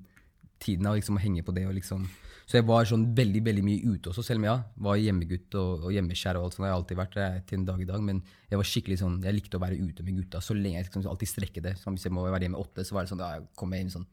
tiden 0.61 0.87
av 0.89 0.97
liksom 0.97 1.19
å 1.19 1.23
henge 1.23 1.43
på 1.45 1.55
det. 1.55 1.65
liksom... 1.79 2.07
Så 2.45 2.59
jeg 2.59 2.67
var 2.69 2.85
sånn 2.85 3.07
veldig 3.17 3.39
veldig 3.41 3.61
mye 3.65 3.93
ute 3.95 4.11
også, 4.11 4.21
selv 4.21 4.43
om 4.43 4.43
jeg 4.45 4.81
var 4.85 4.99
hjemmegutt 5.01 5.55
og, 5.57 5.87
og 5.87 5.93
hjemmeskjær. 5.95 6.37
og 6.37 6.45
alt 6.45 6.53
sånt. 6.57 6.65
Jeg 6.67 6.73
har 6.73 6.77
alltid 6.77 6.99
vært 6.99 7.15
det 7.17 7.29
til 7.49 7.57
en 7.57 7.65
dag 7.65 7.79
i 7.81 7.87
dag, 7.89 8.03
men 8.05 8.19
jeg 8.51 8.59
var 8.59 8.69
skikkelig 8.69 8.97
sånn, 9.01 9.15
jeg 9.25 9.33
likte 9.33 9.57
å 9.57 9.63
være 9.63 9.79
ute 9.79 10.05
med 10.05 10.19
gutta 10.19 10.41
så 10.45 10.53
lenge. 10.53 10.77
Jeg 10.77 10.87
liksom 10.91 11.07
alltid 11.09 11.31
strekke 11.31 11.63
det. 11.65 11.73
Så 11.81 11.89
hvis 11.95 12.05
jeg 12.05 12.13
må 12.13 12.27
være 12.27 12.45
hjemme 12.45 12.61
åtte, 12.61 12.85
så 12.85 12.97
var 12.97 13.07
det 13.07 13.13
sånn, 13.13 13.23
da 13.23 13.31
kom 13.57 13.73
jeg 13.73 13.81
hjem 13.81 13.95
sånn. 13.95 14.05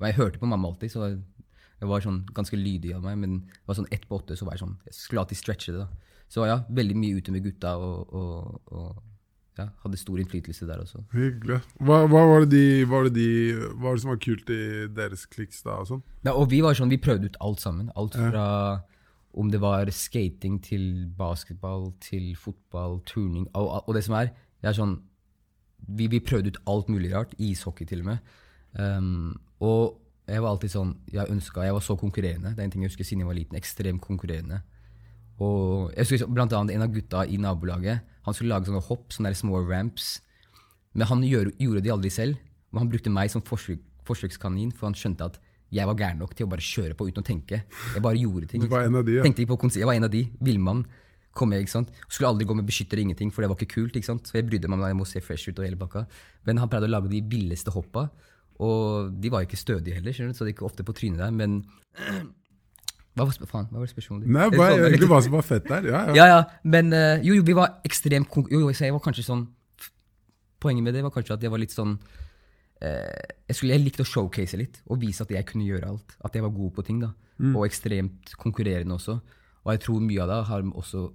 Og 0.00 0.08
jeg 0.08 0.16
hørte 0.16 0.40
på 0.40 0.48
mamma 0.48 0.72
alltid, 0.72 0.94
så 0.94 1.10
jeg 1.10 1.90
var 1.90 2.04
sånn 2.04 2.22
ganske 2.32 2.56
lydig 2.56 2.94
av 2.96 3.04
meg. 3.04 3.20
Men 3.20 3.36
det 3.44 3.68
var 3.68 3.76
sånn 3.82 3.92
ett 3.92 4.08
på 4.08 4.22
åtte, 4.22 4.38
så 4.40 4.48
var 4.48 4.56
jeg 4.56 4.64
sånn, 4.64 4.78
jeg 4.88 4.96
skulle 4.96 5.26
alltid 5.26 5.42
stretche 5.42 5.76
det. 5.76 5.84
da. 5.84 6.22
Så 6.32 6.48
ja, 6.48 6.62
veldig 6.80 6.96
mye 6.96 7.20
ute 7.20 7.34
med 7.34 7.44
gutta 7.44 7.76
og, 7.76 8.16
og, 8.16 8.72
og 8.72 9.04
ja, 9.58 9.68
hadde 9.84 10.00
stor 10.00 10.20
innflytelse 10.20 10.68
der 10.68 10.82
også. 10.82 11.00
Hyggelig. 11.14 11.60
Hva, 11.80 12.02
hva, 12.10 12.22
var 12.30 12.44
det 12.44 12.50
de, 12.52 12.84
var 12.90 13.08
det 13.08 13.14
de, 13.16 13.30
hva 13.72 13.88
var 13.88 13.96
det 13.96 14.04
som 14.04 14.12
var 14.12 14.20
kult 14.22 14.52
i 14.52 14.62
deres 14.96 15.24
kliks 15.32 15.64
da? 15.64 15.78
Og 15.80 15.90
sånn? 15.90 16.04
Ja, 16.26 16.34
og 16.34 16.50
vi 16.52 16.60
var 16.64 16.76
sånn, 16.76 16.92
vi 16.92 17.00
prøvde 17.00 17.30
ut 17.30 17.40
alt 17.44 17.64
sammen. 17.64 17.90
Alt 17.96 18.18
fra 18.18 18.46
om 19.36 19.50
det 19.52 19.60
var 19.60 19.90
skating 19.92 20.56
til 20.64 21.10
basketball 21.16 21.90
til 22.00 22.30
fotball, 22.40 23.02
turning 23.04 23.44
og, 23.52 23.82
og 23.84 23.92
det 23.92 24.00
som 24.06 24.16
er, 24.16 24.30
det 24.64 24.70
er 24.70 24.78
sånn 24.78 24.94
vi, 25.86 26.08
vi, 26.10 26.22
prøvde 26.24 26.54
ut 26.54 26.62
alt 26.72 26.88
mulig 26.90 27.12
rart. 27.12 27.34
Ishockey 27.38 27.86
til 27.86 28.02
og 28.02 28.08
med. 28.10 28.30
Um, 28.80 29.36
og 29.62 30.00
jeg 30.26 30.42
var 30.42 30.50
alltid 30.50 30.72
sånn, 30.72 30.94
jeg 31.12 31.30
ønska, 31.30 31.66
jeg 31.66 31.76
var 31.76 31.84
så 31.84 31.94
konkurrerende. 32.00 32.54
Det 32.56 32.64
er 32.64 32.68
en 32.68 32.72
ting 32.74 32.82
jeg 32.82 32.90
husker 32.90 33.06
siden 33.06 33.22
jeg 33.22 33.30
var 33.30 33.38
liten. 33.38 33.58
Ekstremt 33.58 34.02
konkurrerende. 34.02 34.62
Og 35.42 35.92
jeg 35.92 36.06
husker 36.06 36.30
blant 36.32 36.54
annet 36.56 36.72
En 36.76 36.84
av 36.86 36.92
gutta 36.94 37.26
i 37.28 37.36
nabolaget 37.36 38.04
han 38.26 38.34
skulle 38.34 38.50
lage 38.50 38.66
sånne 38.66 38.82
hopp, 38.82 39.12
sånne 39.14 39.30
små 39.38 39.60
ramps. 39.62 40.16
Men 40.98 41.06
han 41.06 41.20
gjør, 41.22 41.52
gjorde 41.62 41.82
de 41.84 41.92
aldri 41.94 42.10
selv. 42.10 42.40
Og 42.74 42.80
han 42.82 42.88
brukte 42.90 43.12
meg 43.14 43.30
som 43.30 43.44
forsøk, 43.46 43.84
forsøkskanin, 44.08 44.72
for 44.74 44.88
han 44.88 44.96
skjønte 44.98 45.28
at 45.30 45.36
jeg 45.74 45.86
var 45.86 45.98
gæren 45.98 46.18
nok 46.22 46.34
til 46.34 46.46
å 46.46 46.50
bare 46.50 46.64
kjøre 46.64 46.96
på 46.98 47.06
uten 47.06 47.22
å 47.22 47.26
tenke. 47.26 47.60
Jeg 47.94 48.02
bare 48.02 48.18
gjorde 48.18 48.48
ting. 48.50 48.64
Du 48.64 48.70
var 48.70 48.86
en 48.86 48.98
av 48.98 49.06
de, 49.06 49.18
ja. 49.18 49.26
Tenkte 49.26 49.44
ikke 49.44 49.54
på 49.54 49.70
Jeg 49.76 49.86
var 49.86 49.98
en 49.98 50.08
av 50.08 50.10
de. 50.10 50.24
Villmann. 50.42 50.84
Kom 51.36 51.52
jeg, 51.52 51.66
ikke 51.66 51.74
sant? 51.74 51.90
Skulle 52.08 52.32
aldri 52.32 52.46
gå 52.48 52.56
med 52.56 52.66
beskytter 52.66 52.98
ingenting, 53.02 53.30
for 53.30 53.44
det 53.44 53.50
var 53.50 53.58
ikke 53.60 53.74
kult. 53.76 53.96
ikke 53.98 54.08
sant? 54.08 54.26
Så 54.26 54.38
jeg 54.38 54.46
brydde 54.48 54.70
meg 54.72 54.80
om 54.80 54.86
jeg 54.88 54.98
må 54.98 55.06
se 55.06 55.22
fresh 55.22 55.50
ut 55.50 55.58
og 55.60 55.66
hele 55.66 55.78
pakka. 55.78 56.06
Men 56.48 56.62
han 56.62 56.70
pleide 56.72 56.88
å 56.88 56.94
lage 56.94 57.12
de 57.12 57.20
villeste 57.22 57.74
hoppa. 57.74 58.08
Og 58.62 59.12
de 59.20 59.30
var 59.30 59.44
ikke 59.44 59.58
stødige 59.60 59.98
heller, 59.98 60.16
så 60.32 60.46
det 60.46 60.54
gikk 60.54 60.64
ofte 60.66 60.86
på 60.86 60.94
trynet 60.96 61.20
der. 61.20 61.34
Men 61.34 61.60
hva 63.16 63.24
var, 63.24 63.48
faen, 63.48 63.68
hva 63.72 63.80
var 63.80 63.88
spørsmålet? 63.88 64.28
Nei, 64.28 64.46
bare, 64.52 64.72
jeg, 64.74 64.90
egentlig 64.90 65.08
hva 65.08 65.18
som 65.24 65.34
var 65.38 65.44
fett 65.46 65.68
der. 65.70 65.86
Ja, 65.88 66.00
ja. 66.10 66.14
ja, 66.18 66.26
ja. 66.34 66.40
Men 66.68 66.92
uh, 66.92 67.14
jo, 67.24 67.38
jo, 67.38 67.44
vi 67.46 67.54
var 67.56 67.78
ekstremt 67.88 68.34
Jo, 68.52 68.60
jo, 68.66 68.72
jeg 68.76 68.92
var 68.92 69.02
kanskje 69.04 69.24
sånn 69.24 69.46
Poenget 70.60 70.84
med 70.84 70.96
det 70.96 71.04
var 71.04 71.12
kanskje 71.14 71.36
at 71.36 71.44
jeg 71.44 71.52
var 71.52 71.60
litt 71.60 71.72
sånn 71.72 71.94
uh, 71.96 73.24
jeg, 73.48 73.54
skulle, 73.56 73.72
jeg 73.72 73.84
likte 73.84 74.04
å 74.04 74.08
showcase 74.08 74.60
litt 74.60 74.82
og 74.84 75.00
vise 75.00 75.24
at 75.24 75.32
jeg 75.32 75.48
kunne 75.48 75.64
gjøre 75.68 75.88
alt. 75.94 76.16
At 76.24 76.36
jeg 76.36 76.44
var 76.44 76.52
god 76.56 76.74
på 76.76 76.84
ting. 76.84 77.00
da. 77.04 77.12
Mm. 77.40 77.54
Og 77.54 77.66
ekstremt 77.68 78.36
konkurrerende 78.40 78.96
også. 78.96 79.16
Og 79.64 79.72
jeg 79.72 79.82
tror 79.86 80.04
mye 80.04 80.22
av 80.24 80.32
det 80.32 80.40
har 80.50 80.68
også 80.72 81.06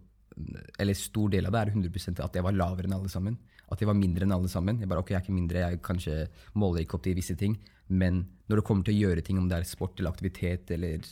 Eller 0.82 0.98
stor 0.98 1.30
del 1.30 1.48
av 1.48 1.54
det 1.54 1.62
er 1.62 1.72
100 1.74 2.22
at 2.24 2.38
jeg 2.38 2.46
var 2.46 2.56
lavere 2.56 2.90
enn 2.90 2.98
alle 2.98 3.12
sammen. 3.12 3.38
At 3.72 3.82
jeg 3.82 3.90
var 3.90 3.98
mindre 3.98 4.26
enn 4.26 4.34
alle 4.34 4.50
sammen. 4.50 4.80
Jeg 4.82 4.90
bare, 4.90 5.04
ok, 5.04 5.12
jeg 5.12 5.20
er 5.20 5.26
ikke 5.26 5.36
mindre, 5.38 5.66
jeg 5.66 5.82
kanskje 5.86 6.16
måler 6.58 6.82
ikke 6.82 6.98
opp 6.98 7.06
til 7.06 7.18
visse 7.18 7.36
ting. 7.38 7.60
Men 7.92 8.24
når 8.50 8.62
det 8.62 8.66
kommer 8.68 8.88
til 8.88 8.96
å 8.96 9.02
gjøre 9.06 9.24
ting, 9.28 9.38
om 9.40 9.50
det 9.52 9.60
er 9.60 9.68
sport 9.68 10.00
eller 10.00 10.12
aktivitet 10.12 10.72
eller 10.72 11.04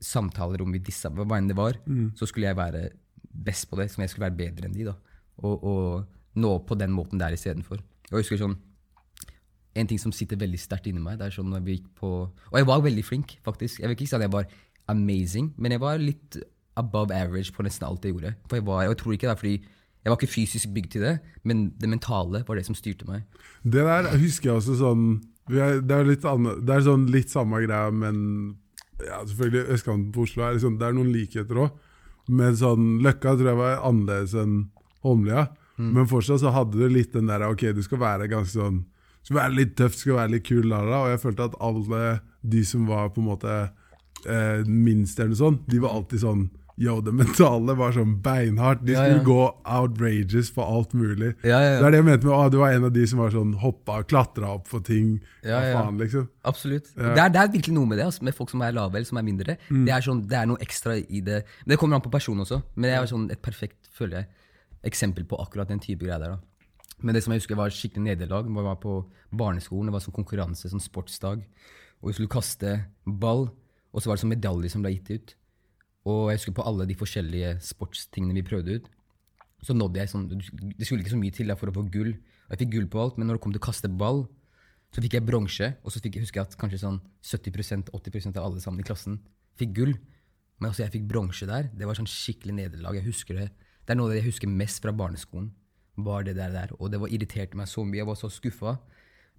samtaler 0.00 0.62
om 0.64 0.72
disse, 0.78 1.10
hva 1.12 1.36
enn 1.36 1.50
det 1.50 1.58
var, 1.58 1.76
mm. 1.84 2.16
så 2.18 2.28
skulle 2.28 2.48
jeg 2.48 2.58
være 2.58 2.88
best 3.30 3.68
på 3.70 3.78
det. 3.80 3.90
Som 3.92 4.04
jeg 4.04 4.12
skulle 4.12 4.28
være 4.28 4.38
bedre 4.40 4.68
enn 4.68 4.76
de. 4.76 4.88
da. 4.88 4.96
Og, 5.44 5.64
og 5.64 6.40
nå 6.40 6.56
på 6.66 6.78
den 6.78 6.92
måten 6.94 7.20
der 7.20 7.36
istedenfor. 7.36 7.82
Jeg 8.10 8.18
husker 8.24 8.40
sånn, 8.40 8.58
En 9.78 9.86
ting 9.86 10.00
som 10.02 10.10
sitter 10.10 10.34
veldig 10.34 10.58
sterkt 10.58 10.88
inni 10.90 10.98
meg 10.98 11.20
det 11.20 11.28
er 11.28 11.34
sånn 11.36 11.46
når 11.46 11.60
vi 11.62 11.76
gikk 11.76 11.92
på, 12.00 12.08
Og 12.26 12.56
jeg 12.58 12.66
var 12.66 12.80
veldig 12.82 13.04
flink, 13.06 13.36
faktisk. 13.46 13.78
Jeg 13.78 13.86
vil 13.86 13.94
ikke 13.94 14.08
si 14.10 14.16
at 14.18 14.24
jeg 14.24 14.32
var 14.32 14.48
amazing, 14.90 15.52
men 15.56 15.70
jeg 15.70 15.80
var 15.80 16.00
litt 16.02 16.40
above 16.80 17.14
average 17.14 17.54
på 17.54 17.62
nesten 17.62 17.86
alt 17.86 18.02
jeg 18.04 18.16
gjorde. 18.16 18.32
For 18.48 18.58
jeg, 18.58 18.66
var, 18.66 18.82
jeg 18.82 18.98
tror 18.98 19.14
ikke 19.14 19.28
det 19.28 19.34
er 19.34 19.38
fordi 19.38 19.54
jeg 20.00 20.10
var 20.10 20.16
ikke 20.16 20.32
fysisk 20.32 20.72
bygd 20.74 20.90
til 20.94 21.04
det, 21.04 21.14
men 21.44 21.68
det 21.78 21.88
mentale 21.92 22.42
var 22.48 22.56
det 22.58 22.64
som 22.66 22.74
styrte 22.74 23.06
meg. 23.06 23.26
Det 23.62 23.84
der 23.84 24.08
husker 24.16 24.50
jeg 24.50 24.56
også 24.56 24.78
sånn 24.80 25.04
Det 25.50 25.60
er 25.92 26.06
litt, 26.06 26.24
annet, 26.24 26.60
det 26.62 26.74
er 26.76 26.84
sånn 26.86 27.06
litt 27.10 27.32
samme 27.32 27.58
greia, 27.64 27.90
men 27.90 28.18
ja, 29.06 29.22
selvfølgelig 29.26 29.76
østkanten 29.76 30.10
på 30.14 30.26
Oslo 30.26 30.44
er 30.46 30.56
liksom, 30.56 30.76
det 30.80 30.88
er 30.88 30.96
noen 30.96 31.10
likheter 31.14 31.64
òg. 31.64 31.80
Men 32.30 32.54
sånn, 32.58 33.00
Løkka 33.02 33.34
tror 33.34 33.50
jeg 33.50 33.58
var 33.58 33.82
annerledes 33.88 34.36
enn 34.38 34.56
Holmlia. 35.04 35.48
Mm. 35.80 35.92
Men 35.96 36.08
fortsatt 36.10 36.42
så 36.42 36.52
hadde 36.54 36.78
det 36.78 36.92
litt 36.92 37.14
den 37.16 37.30
der 37.30 37.46
ok, 37.48 37.70
du 37.74 37.82
skal 37.82 38.02
være 38.02 38.30
ganske 38.30 38.58
sånn 38.58 38.82
skal 39.20 39.36
være 39.36 39.56
litt 39.56 39.76
tøff, 39.78 39.96
skal 39.98 40.18
være 40.18 40.34
litt 40.36 40.46
kul. 40.48 40.70
Da. 40.70 40.80
Og 41.02 41.10
jeg 41.12 41.22
følte 41.22 41.50
at 41.50 41.58
alle 41.62 42.06
de 42.40 42.62
som 42.66 42.86
var 42.88 43.12
på 43.14 43.22
en 43.22 43.28
måte 43.28 43.56
eh, 43.60 44.64
minst 44.66 45.20
eller 45.20 45.34
noe 45.34 45.42
sånt, 45.42 45.66
de 45.70 45.80
var 45.82 45.96
alltid 45.96 46.24
sånn 46.24 46.46
Yo, 46.80 46.94
det 47.04 47.12
mentale 47.12 47.74
var 47.76 47.92
sånn 47.92 48.14
beinhardt. 48.24 48.80
De 48.88 48.94
skulle 48.94 49.18
ja, 49.18 49.18
ja. 49.18 49.24
gå 49.26 49.40
outrageous 49.68 50.48
på 50.56 50.64
alt 50.64 50.94
mulig. 50.96 51.34
Ja, 51.44 51.58
det 51.60 51.84
er 51.84 51.92
det 51.92 51.98
jeg 52.00 52.06
mente 52.06 52.28
med 52.28 52.32
å, 52.32 52.38
du 52.48 52.56
var 52.62 52.72
en 52.72 52.86
av 52.88 52.94
de 52.94 53.02
som 53.10 53.20
var 53.20 53.34
sånn 53.34 53.50
hoppa, 53.60 53.98
klatra 54.08 54.54
opp 54.56 54.70
for 54.70 54.80
ting. 54.86 55.18
Ja, 55.44 55.58
faen, 55.74 55.98
liksom. 56.00 56.30
Absolutt. 56.48 56.88
Det 56.96 57.10
er, 57.12 57.32
det, 57.34 57.42
er, 57.42 57.50
virkelig 57.52 57.74
noe 57.76 57.90
med 57.90 58.00
det, 58.00 58.06
altså, 58.08 58.24
med 58.24 58.36
folk 58.38 58.54
som 58.54 58.64
er 58.64 58.72
lave 58.72 58.96
eller 58.96 59.10
som 59.10 59.20
er 59.20 59.26
mindre. 59.26 59.58
Mm. 59.68 59.82
Det, 59.84 59.92
er 59.92 60.06
sånn, 60.06 60.22
det 60.30 60.38
er 60.40 60.48
noe 60.48 60.62
ekstra 60.64 60.96
i 60.96 61.20
det. 61.26 61.42
Men 61.66 61.74
Det 61.74 61.78
kommer 61.82 61.98
an 62.00 62.04
på 62.06 62.12
personen 62.14 62.46
også. 62.46 62.62
Men 62.76 62.88
det 62.88 62.94
er 62.96 63.10
sånn 63.10 63.26
et 63.34 63.42
perfekt 63.44 63.90
føler 64.00 64.22
jeg, 64.22 64.30
eksempel 64.88 65.26
på 65.28 65.40
akkurat 65.42 65.68
den 65.68 65.82
type 65.84 66.06
greier 66.06 66.22
der. 66.24 66.38
da. 66.38 66.96
Men 67.04 67.16
det 67.16 67.22
som 67.24 67.34
jeg 67.34 67.42
husker 67.42 67.58
var 67.60 67.72
skikkelig 67.72 68.06
nederlag, 68.06 68.48
var 68.48 68.80
på 68.80 69.02
barneskolen. 69.36 69.88
Det 69.90 69.96
var 69.98 70.04
sånn 70.04 70.16
konkurranse, 70.16 70.72
sånn 70.72 70.84
sportsdag. 70.84 71.44
og 72.00 72.08
vi 72.08 72.16
skulle 72.16 72.32
kaste 72.32 72.72
ball, 73.04 73.50
og 73.92 74.00
så 74.00 74.08
var 74.08 74.16
det 74.16 74.24
sånn 74.24 74.32
medalje 74.32 74.72
som 74.72 74.80
ble 74.80 74.94
gitt 74.94 75.12
ut. 75.12 75.36
Og 76.08 76.30
jeg 76.30 76.40
husker 76.40 76.56
på 76.56 76.64
alle 76.64 76.86
de 76.88 76.96
forskjellige 76.96 77.54
sportstingene 77.64 78.36
vi 78.38 78.46
prøvde 78.46 78.78
ut, 78.78 78.90
så 79.60 79.74
nådde 79.76 80.00
jeg 80.00 80.08
sånn 80.08 80.28
Det 80.30 80.86
skulle 80.86 81.02
ikke 81.04 81.12
så 81.12 81.20
mye 81.20 81.34
til 81.36 81.52
for 81.60 81.68
å 81.68 81.74
få 81.76 81.84
gull. 81.92 82.14
Og 82.16 82.54
jeg 82.54 82.62
fikk 82.62 82.72
gull 82.76 82.86
på 82.88 83.02
alt, 83.02 83.18
men 83.18 83.28
når 83.28 83.36
det 83.36 83.42
kom 83.44 83.52
til 83.52 83.60
å 83.60 83.66
kaste 83.68 83.90
ball, 83.92 84.24
så 84.90 85.04
fikk 85.04 85.18
jeg 85.18 85.26
bronse. 85.26 85.68
Og 85.84 85.92
så 85.92 86.00
fikk 86.02 86.16
jeg, 86.16 86.24
husker 86.24 86.40
jeg 86.40 86.48
at 86.48 86.56
kanskje 86.58 86.80
sånn 86.82 87.00
70-80% 87.22 88.40
av 88.40 88.48
alle 88.48 88.62
sammen 88.64 88.80
i 88.80 88.86
klassen 88.86 89.20
fikk 89.60 89.74
gull. 89.76 89.92
Men 90.60 90.70
altså 90.70 90.84
jeg 90.86 90.94
fikk 90.96 91.08
bronse 91.10 91.48
der. 91.48 91.68
Det 91.76 91.88
var 91.88 91.98
sånn 91.98 92.08
skikkelig 92.10 92.56
nederlag. 92.56 92.98
Jeg 92.98 93.08
husker 93.08 93.38
det. 93.38 93.50
Det 93.84 93.94
er 93.94 94.00
noe 94.00 94.08
av 94.08 94.14
det 94.14 94.22
jeg 94.22 94.30
husker 94.30 94.50
mest 94.52 94.82
fra 94.82 94.94
barneskolen. 94.96 95.50
Var 96.00 96.26
det 96.26 96.34
der, 96.38 96.52
der. 96.54 96.74
Og 96.78 96.90
det 96.92 97.00
var 97.02 97.12
irriterte 97.12 97.58
meg 97.58 97.68
så 97.68 97.84
mye. 97.84 98.00
Jeg 98.00 98.08
var 98.08 98.18
så 98.18 98.32
skuffa. 98.32 98.78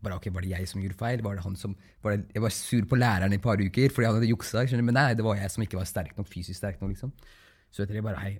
Bare, 0.01 0.17
ok, 0.17 0.29
Var 0.33 0.45
det 0.45 0.53
jeg 0.53 0.69
som 0.69 0.81
gjorde 0.81 0.97
feil? 0.97 1.23
Var 1.25 1.37
det 1.37 1.45
han 1.45 1.57
som, 1.59 1.75
var 2.01 2.15
det, 2.15 2.29
jeg 2.33 2.45
var 2.45 2.55
sur 2.55 2.85
på 2.89 2.97
læreren 2.97 3.33
i 3.33 3.37
et 3.37 3.43
par 3.43 3.61
uker 3.61 3.93
fordi 3.93 4.07
han 4.07 4.17
hadde 4.17 4.31
juksa. 4.31 4.65
Men 4.81 4.97
nei, 4.97 5.09
det 5.17 5.25
var 5.25 5.37
jeg 5.37 5.51
som 5.53 5.65
ikke 5.65 5.79
var 5.79 5.89
sterk 5.89 6.15
nok, 6.17 6.29
fysisk 6.31 6.57
sterk 6.57 6.81
nok. 6.81 6.95
liksom. 6.95 7.13
Så 7.71 7.83
etter 7.83 7.99
det 7.99 8.05
bare, 8.05 8.21
hei. 8.21 8.39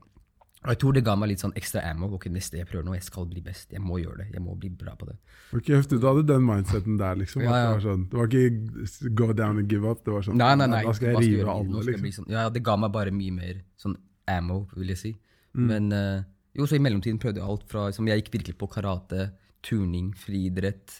Og 0.62 0.70
jeg 0.70 0.78
tror 0.78 0.94
det 0.94 1.02
ga 1.02 1.16
meg 1.18 1.32
litt 1.32 1.42
sånn 1.42 1.56
ekstra 1.58 1.82
ammo. 1.90 2.12
ok, 2.14 2.28
neste 2.30 2.60
jeg 2.60 2.68
prøver 2.70 2.86
nå, 2.86 2.94
jeg 2.94 3.06
skal 3.08 3.26
bli 3.30 3.42
best. 3.42 3.72
Jeg 3.74 3.82
må 3.82 3.98
gjøre 3.98 4.20
det. 4.22 4.28
Jeg 4.36 4.44
må 4.46 4.54
bli 4.54 4.70
bra 4.70 4.94
på 4.98 5.08
det. 5.10 5.16
Ok, 5.58 5.72
heftig. 5.74 5.98
Du 6.04 6.06
hadde 6.06 6.22
den 6.30 6.46
mindseten 6.46 7.00
der, 7.00 7.18
liksom. 7.18 7.42
Ja, 7.42 7.56
ja. 7.56 7.64
Det, 7.64 7.72
var 7.80 7.86
sånn, 7.88 8.04
det 8.12 8.20
var 8.20 8.30
ikke 8.30 9.10
go 9.18 9.32
down 9.34 9.58
and 9.58 9.74
give 9.74 9.90
up. 9.90 10.04
Det 10.06 10.14
var 10.14 10.28
sånn 10.28 10.38
Nei, 10.38 10.52
nei, 10.62 10.68
nei. 10.70 10.84
Da 10.86 10.94
skal 10.98 11.16
jeg 11.16 11.24
rive 11.24 11.48
av 11.48 11.64
alle, 11.64 11.82
liksom. 11.90 12.12
sånn. 12.20 12.30
Ja, 12.30 12.46
det 12.54 12.62
ga 12.68 12.78
meg 12.78 12.94
bare 12.94 13.14
mye 13.16 13.34
mer 13.34 13.64
sånn 13.82 13.98
ammo, 14.30 14.60
vil 14.78 14.94
jeg 14.94 15.02
si. 15.02 15.16
Mm. 15.58 15.66
Men 15.66 15.90
uh, 15.98 16.30
jo, 16.54 16.68
så 16.70 16.78
i 16.78 16.84
mellomtiden 16.84 17.18
prøvde 17.22 17.42
jeg 17.42 17.48
alt 17.48 17.66
fra 17.72 17.88
liksom, 17.90 18.08
Jeg 18.12 18.22
gikk 18.22 18.34
virkelig 18.38 18.58
på 18.62 18.70
karate, 18.72 19.32
turning, 19.66 20.14
friidrett, 20.18 21.00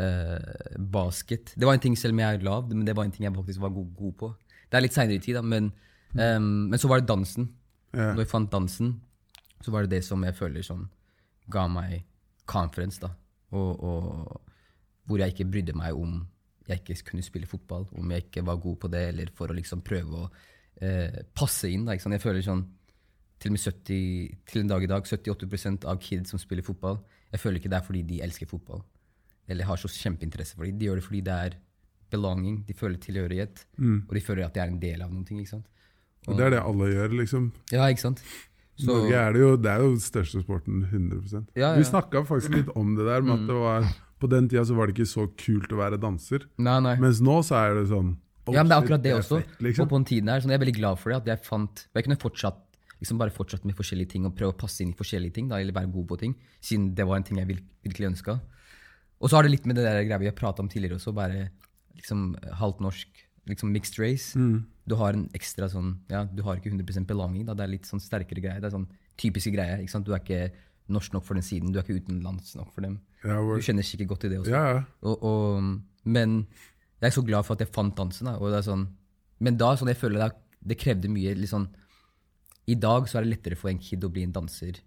eh, 0.00 0.76
basket. 0.78 1.54
Det 1.56 1.66
var 1.66 1.76
en 1.76 1.82
ting 1.82 1.96
selv 1.98 2.16
om 2.16 2.22
jeg 2.22 2.38
er 2.38 2.46
lav, 2.46 2.68
men 2.72 2.86
det 2.86 2.96
var 2.96 3.06
en 3.06 3.14
ting 3.14 3.26
jeg 3.26 3.34
faktisk 3.36 3.62
var 3.62 3.74
god, 3.74 3.90
god 3.96 4.16
på. 4.22 4.32
Det 4.66 4.78
er 4.78 4.84
litt 4.84 4.96
seinere 4.96 5.20
i 5.20 5.22
tid, 5.22 5.38
da, 5.38 5.42
men, 5.46 5.70
um, 6.18 6.68
men 6.72 6.80
så 6.80 6.90
var 6.90 7.00
det 7.00 7.08
dansen. 7.10 7.50
Ja. 7.92 8.12
Når 8.12 8.24
jeg 8.24 8.32
fant 8.32 8.52
dansen, 8.52 8.94
så 9.64 9.72
var 9.72 9.86
det 9.86 9.96
det 9.96 10.04
som 10.04 10.24
jeg 10.26 10.36
føler 10.36 10.64
sånn 10.66 10.88
ga 11.52 11.66
meg 11.70 12.02
conference, 12.50 13.00
da. 13.02 13.12
Og, 13.54 13.84
og 13.86 15.06
hvor 15.06 15.22
jeg 15.22 15.32
ikke 15.32 15.48
brydde 15.48 15.76
meg 15.78 15.94
om 15.94 16.18
jeg 16.66 16.82
ikke 16.82 17.12
kunne 17.12 17.22
spille 17.22 17.46
fotball, 17.46 17.86
om 17.94 18.10
jeg 18.10 18.26
ikke 18.26 18.42
var 18.46 18.58
god 18.58 18.80
på 18.82 18.90
det, 18.90 19.04
eller 19.12 19.30
for 19.34 19.52
å 19.52 19.54
liksom 19.54 19.84
prøve 19.86 20.24
å 20.24 20.26
uh, 20.26 21.20
passe 21.36 21.70
inn. 21.70 21.86
Da, 21.86 21.94
ikke 21.94 22.08
sant? 22.08 22.18
Jeg 22.18 22.26
føler 22.26 22.42
sånn 22.42 22.66
til 23.40 23.52
og 23.52 23.56
med 23.56 23.62
70, 23.62 24.36
til 24.48 24.62
en 24.62 24.70
dag 24.72 24.82
i 24.82 24.90
dag, 24.90 25.06
78% 25.06 25.86
av 25.88 26.00
kids 26.02 26.32
som 26.32 26.40
spiller 26.40 26.64
fotball, 26.66 26.98
jeg 27.32 27.42
føler 27.42 27.60
ikke 27.60 27.70
det 27.72 27.78
er 27.78 27.86
fordi 27.86 28.02
de 28.08 28.20
elsker 28.24 28.48
fotball, 28.48 28.80
eller 29.48 29.68
har 29.68 29.78
så 29.80 29.88
kjempeinteresse 29.92 30.56
for 30.56 30.66
dem. 30.66 30.78
De 30.78 30.88
gjør 30.88 31.00
det 31.00 31.06
fordi 31.06 31.22
det 31.26 31.38
er 31.46 31.56
belonging, 32.10 32.60
de 32.66 32.74
føler 32.74 32.98
tilhørighet, 33.02 33.64
og 33.82 34.12
de 34.14 34.20
føler 34.22 34.46
at 34.46 34.54
de 34.54 34.60
er 34.62 34.70
en 34.70 34.80
del 34.82 35.02
av 35.02 35.10
noe. 35.12 35.24
ikke 35.26 35.50
sant? 35.50 35.66
Og 36.26 36.36
det 36.38 36.46
er 36.46 36.50
det 36.56 36.60
alle 36.62 36.90
gjør, 36.90 37.14
liksom. 37.20 37.48
Ja, 37.74 37.86
ikke 37.90 38.02
sant? 38.02 38.22
Så, 38.76 38.90
Norge 38.90 39.16
er 39.16 39.32
det 39.32 39.40
jo 39.40 39.52
det 39.56 39.70
er 39.72 39.82
jo 39.82 39.94
største 40.04 40.42
sporten, 40.42 40.82
100 40.84 41.46
Ja, 41.56 41.70
ja. 41.70 41.70
Vi 41.78 41.86
snakka 41.88 42.22
faktisk 42.28 42.52
litt 42.58 42.68
om 42.76 42.92
det 42.98 43.06
der, 43.08 43.24
med 43.24 43.38
at 43.38 43.46
det 43.48 43.56
var 43.56 43.86
på 44.20 44.28
den 44.32 44.48
tida 44.48 44.64
så 44.64 44.76
var 44.76 44.88
det 44.88 44.96
ikke 44.96 45.08
så 45.08 45.26
kult 45.38 45.72
å 45.72 45.80
være 45.80 45.98
danser. 46.00 46.46
Nei, 46.60 46.76
nei. 46.84 46.94
Mens 47.00 47.22
nå 47.24 47.38
så 47.44 47.56
er 47.60 47.74
det 47.80 47.86
sånn 47.90 48.14
oh, 48.16 48.52
Ja, 48.54 48.62
men 48.62 48.70
det 48.70 48.76
er 48.76 48.84
akkurat 48.84 49.04
det, 49.04 49.14
også. 49.16 49.40
fett, 49.42 49.62
liksom. 49.64 49.86
Og 49.86 49.92
på 49.92 50.00
den 50.00 50.08
tiden 50.12 50.32
her, 50.32 50.44
sånn, 50.44 50.52
Jeg 50.54 50.60
er 50.60 50.64
veldig 50.64 50.76
glad 50.78 51.00
for 51.00 51.12
det. 51.12 51.18
at 51.22 51.30
Jeg 51.32 51.44
fant, 51.48 51.86
jeg 51.92 52.06
kunne 52.06 52.20
fortsatt 52.20 52.62
liksom 52.96 53.18
bare 53.20 53.32
fortsatt 53.32 53.64
med 53.68 53.76
forskjellige 53.76 54.14
ting 54.14 54.28
og 54.28 54.36
prøve 54.36 54.54
å 54.54 54.60
passe 54.60 54.80
inn 54.84 54.92
i 54.94 54.96
forskjellige 54.96 55.36
ting. 55.36 55.48
Da, 55.52 55.60
eller 55.60 55.76
være 55.76 55.92
god 55.92 56.06
på 56.12 56.20
ting, 56.20 56.36
Siden 56.64 56.94
det 56.96 57.04
var 57.08 57.20
en 57.20 57.26
ting 57.28 57.40
jeg 57.40 57.48
virkelig 57.84 58.12
ønska. 58.12 58.38
Og 59.26 59.30
så 59.32 59.40
har 59.40 59.46
det 59.46 59.50
litt 59.56 59.64
med 59.66 59.74
det 59.78 59.82
der 59.82 60.04
greia 60.06 60.20
vi 60.22 60.28
har 60.30 60.36
prata 60.38 60.62
om 60.62 60.68
tidligere 60.70 61.00
også. 61.00 61.12
bare 61.16 61.48
liksom 61.98 62.36
halvt 62.60 62.82
norsk, 62.84 63.24
liksom 63.50 63.72
mixed 63.74 63.98
race. 63.98 64.38
Mm. 64.38 64.60
Du 64.86 64.94
har 65.00 65.16
en 65.16 65.24
ekstra 65.34 65.66
sånn 65.72 65.96
ja, 66.12 66.20
Du 66.30 66.44
har 66.46 66.60
ikke 66.60 66.70
100 66.70 67.02
belonging. 67.08 67.46
da, 67.48 67.54
Det 67.58 67.64
er 67.64 67.72
litt 67.74 67.88
sånn 67.90 68.02
sterkere 68.02 68.40
greie. 68.44 68.60
Det 68.62 68.68
er 68.70 68.76
sånn 68.76 68.86
typiske 69.18 69.50
greier. 69.50 69.80
ikke 69.82 69.90
sant? 69.96 70.06
Du 70.06 70.14
er 70.14 70.22
ikke 70.22 70.52
norsk 70.88 71.12
nok 71.16 71.24
for 71.26 71.34
den 71.34 71.42
siden. 71.42 71.72
Du 71.72 71.80
er 71.80 71.82
ikke 71.82 71.98
utenlands 71.98 72.54
nok 72.54 72.70
for 72.72 72.86
dem. 72.86 73.00
Ja, 73.24 73.40
Du 73.42 73.58
kjenner 73.66 73.82
sikkert 73.82 74.08
godt 74.14 74.20
til 74.20 74.30
det 74.30 74.38
også. 74.44 74.54
ja. 74.54 74.84
Og, 75.02 75.22
og, 75.22 75.80
men 76.04 76.46
jeg 77.00 77.08
er 77.10 77.16
så 77.16 77.26
glad 77.26 77.44
for 77.44 77.54
at 77.56 77.64
jeg 77.64 77.74
fant 77.74 77.96
dansen. 77.96 78.30
Da, 78.30 78.36
og 78.38 78.52
det 78.52 78.60
er 78.62 78.68
sånn, 78.70 78.86
men 79.40 79.56
da 79.58 79.74
sånn, 79.76 79.90
jeg 79.90 79.98
føler 79.98 80.22
det, 80.22 80.30
det 80.62 80.78
krevde 80.78 81.10
mye 81.10 81.34
sånn, 81.50 81.66
I 82.66 82.74
dag 82.74 83.08
så 83.08 83.18
er 83.18 83.26
det 83.26 83.34
lettere 83.34 83.56
for 83.58 83.70
en 83.70 83.78
kid 83.82 84.04
å 84.04 84.10
bli 84.10 84.22
en 84.26 84.32
danser 84.32 84.78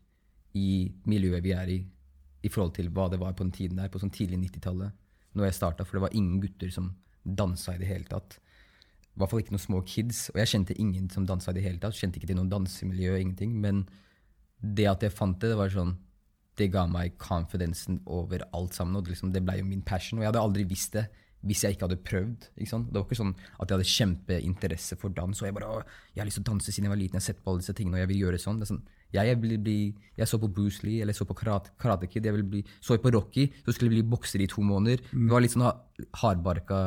i 0.55 0.91
miljøet 1.05 1.43
vi 1.43 1.51
er 1.55 1.67
i, 1.69 1.77
i 2.43 2.51
forhold 2.51 2.75
til 2.77 2.89
hva 2.95 3.09
det 3.11 3.19
var 3.21 3.35
på 3.35 3.45
den 3.45 3.55
tiden 3.55 3.79
der, 3.81 3.91
på 3.91 4.01
sånn 4.01 4.13
tidlig 4.15 4.39
90-tallet. 4.45 4.95
Når 5.37 5.49
jeg 5.49 5.57
starta, 5.59 5.85
for 5.85 5.97
det 5.97 6.05
var 6.07 6.15
ingen 6.17 6.39
gutter 6.43 6.71
som 6.73 6.93
dansa 7.23 7.75
i 7.75 7.81
det 7.81 7.89
hele 7.89 8.07
tatt. 8.09 8.39
I 8.39 9.19
hvert 9.19 9.31
fall 9.31 9.41
ikke 9.43 9.55
noen 9.55 9.65
små 9.65 9.81
kids. 9.85 10.27
Og 10.33 10.39
jeg 10.41 10.51
kjente 10.53 10.77
ingen 10.79 11.09
som 11.11 11.25
dansa 11.27 11.51
i 11.51 11.57
det 11.57 11.65
hele 11.65 11.81
tatt. 11.83 11.97
Kjente 11.97 12.19
ikke 12.19 12.29
til 12.31 12.39
noen 12.39 12.51
dansemiljø, 12.51 13.17
ingenting. 13.19 13.57
Men 13.59 13.83
det 14.59 14.87
at 14.91 15.03
jeg 15.03 15.15
fant 15.15 15.37
det, 15.41 15.51
det 15.53 15.59
var 15.59 15.73
sånn 15.73 15.97
Det 16.59 16.67
ga 16.73 16.81
meg 16.91 17.13
confidensen 17.21 18.01
over 18.03 18.43
alt 18.55 18.75
sammen. 18.75 18.97
Og 18.97 19.05
det, 19.05 19.13
liksom, 19.13 19.33
det 19.35 19.43
ble 19.45 19.59
jo 19.59 19.67
min 19.67 19.83
passion. 19.85 20.19
Og 20.19 20.25
jeg 20.25 20.31
hadde 20.33 20.43
aldri 20.43 20.65
visst 20.67 20.95
det 20.97 21.05
hvis 21.45 21.61
jeg 21.63 21.75
ikke 21.77 21.87
hadde 21.87 22.01
prøvd. 22.03 22.47
Ikke 22.59 22.69
sant? 22.73 22.87
Det 22.91 22.99
var 22.99 23.05
ikke 23.07 23.15
sånn 23.21 23.33
at 23.59 23.69
jeg 23.69 23.77
hadde 23.77 23.91
kjempeinteresse 23.95 24.97
for 24.99 25.09
dans. 25.15 25.39
Og 25.41 25.47
jeg 25.47 25.55
bare, 25.55 25.69
«Å, 25.71 25.83
jeg 26.15 26.19
har 26.21 26.27
lyst 26.27 26.39
til 26.41 26.43
å 26.43 26.49
danse 26.51 26.71
siden 26.73 26.89
jeg 26.89 26.93
var 26.93 26.99
liten. 26.99 27.15
Jeg 27.15 27.23
har 27.23 27.27
sett 27.33 27.43
på 27.43 27.51
alle 27.53 27.63
disse 27.63 27.75
tingene, 27.77 27.95
og 27.95 28.03
jeg 28.03 28.09
vil 28.11 28.23
gjøre 28.25 28.41
sånn. 28.43 28.59
Det 28.59 28.67
sånn 28.67 28.81
jeg, 29.09 29.25
jeg, 29.25 29.39
bli, 29.41 29.77
jeg 30.19 30.27
så 30.29 30.37
på 30.37 30.49
Bruce 30.53 30.83
Lee, 30.85 30.99
eller 31.01 31.15
jeg 31.15 31.17
så 31.17 31.25
på 31.25 31.33
Karate, 31.39 31.71
karate 31.81 32.05
Kid, 32.11 32.27
jeg 32.27 32.35
vil 32.35 32.43
bli, 32.45 32.59
så 32.77 32.93
jeg 32.93 33.01
på 33.01 33.09
Rocky, 33.15 33.47
så 33.65 33.73
skulle 33.73 33.89
jeg 33.89 34.03
bli 34.03 34.09
bokser 34.11 34.43
i 34.43 34.45
to 34.51 34.61
måneder. 34.61 35.01
Det 35.09 35.31
var 35.31 35.41
litt 35.41 35.55
sånn 35.55 35.63
ha- 35.65 35.79
hardbarka 36.21 36.81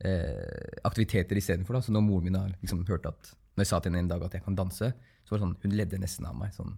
eh, 0.00 0.80
aktiviteter 0.88 1.38
istedenfor. 1.38 1.78
Så 1.84 1.92
når 1.94 2.02
moren 2.08 2.24
min 2.30 2.34
har 2.40 2.54
liksom 2.60 2.82
hørt 2.88 3.06
at 3.06 3.30
når 3.54 3.62
jeg 3.62 3.70
sa 3.70 3.78
til 3.80 3.92
henne 3.92 4.02
en 4.06 4.10
dag 4.10 4.24
at 4.26 4.34
jeg 4.34 4.42
kan 4.44 4.56
danse, 4.58 4.90
så 5.24 5.30
var 5.30 5.38
det 5.40 5.44
sånn, 5.46 5.56
hun 5.62 5.76
ledde 5.78 6.00
nesten 6.02 6.26
av 6.26 6.34
meg. 6.38 6.52
sånn, 6.56 6.74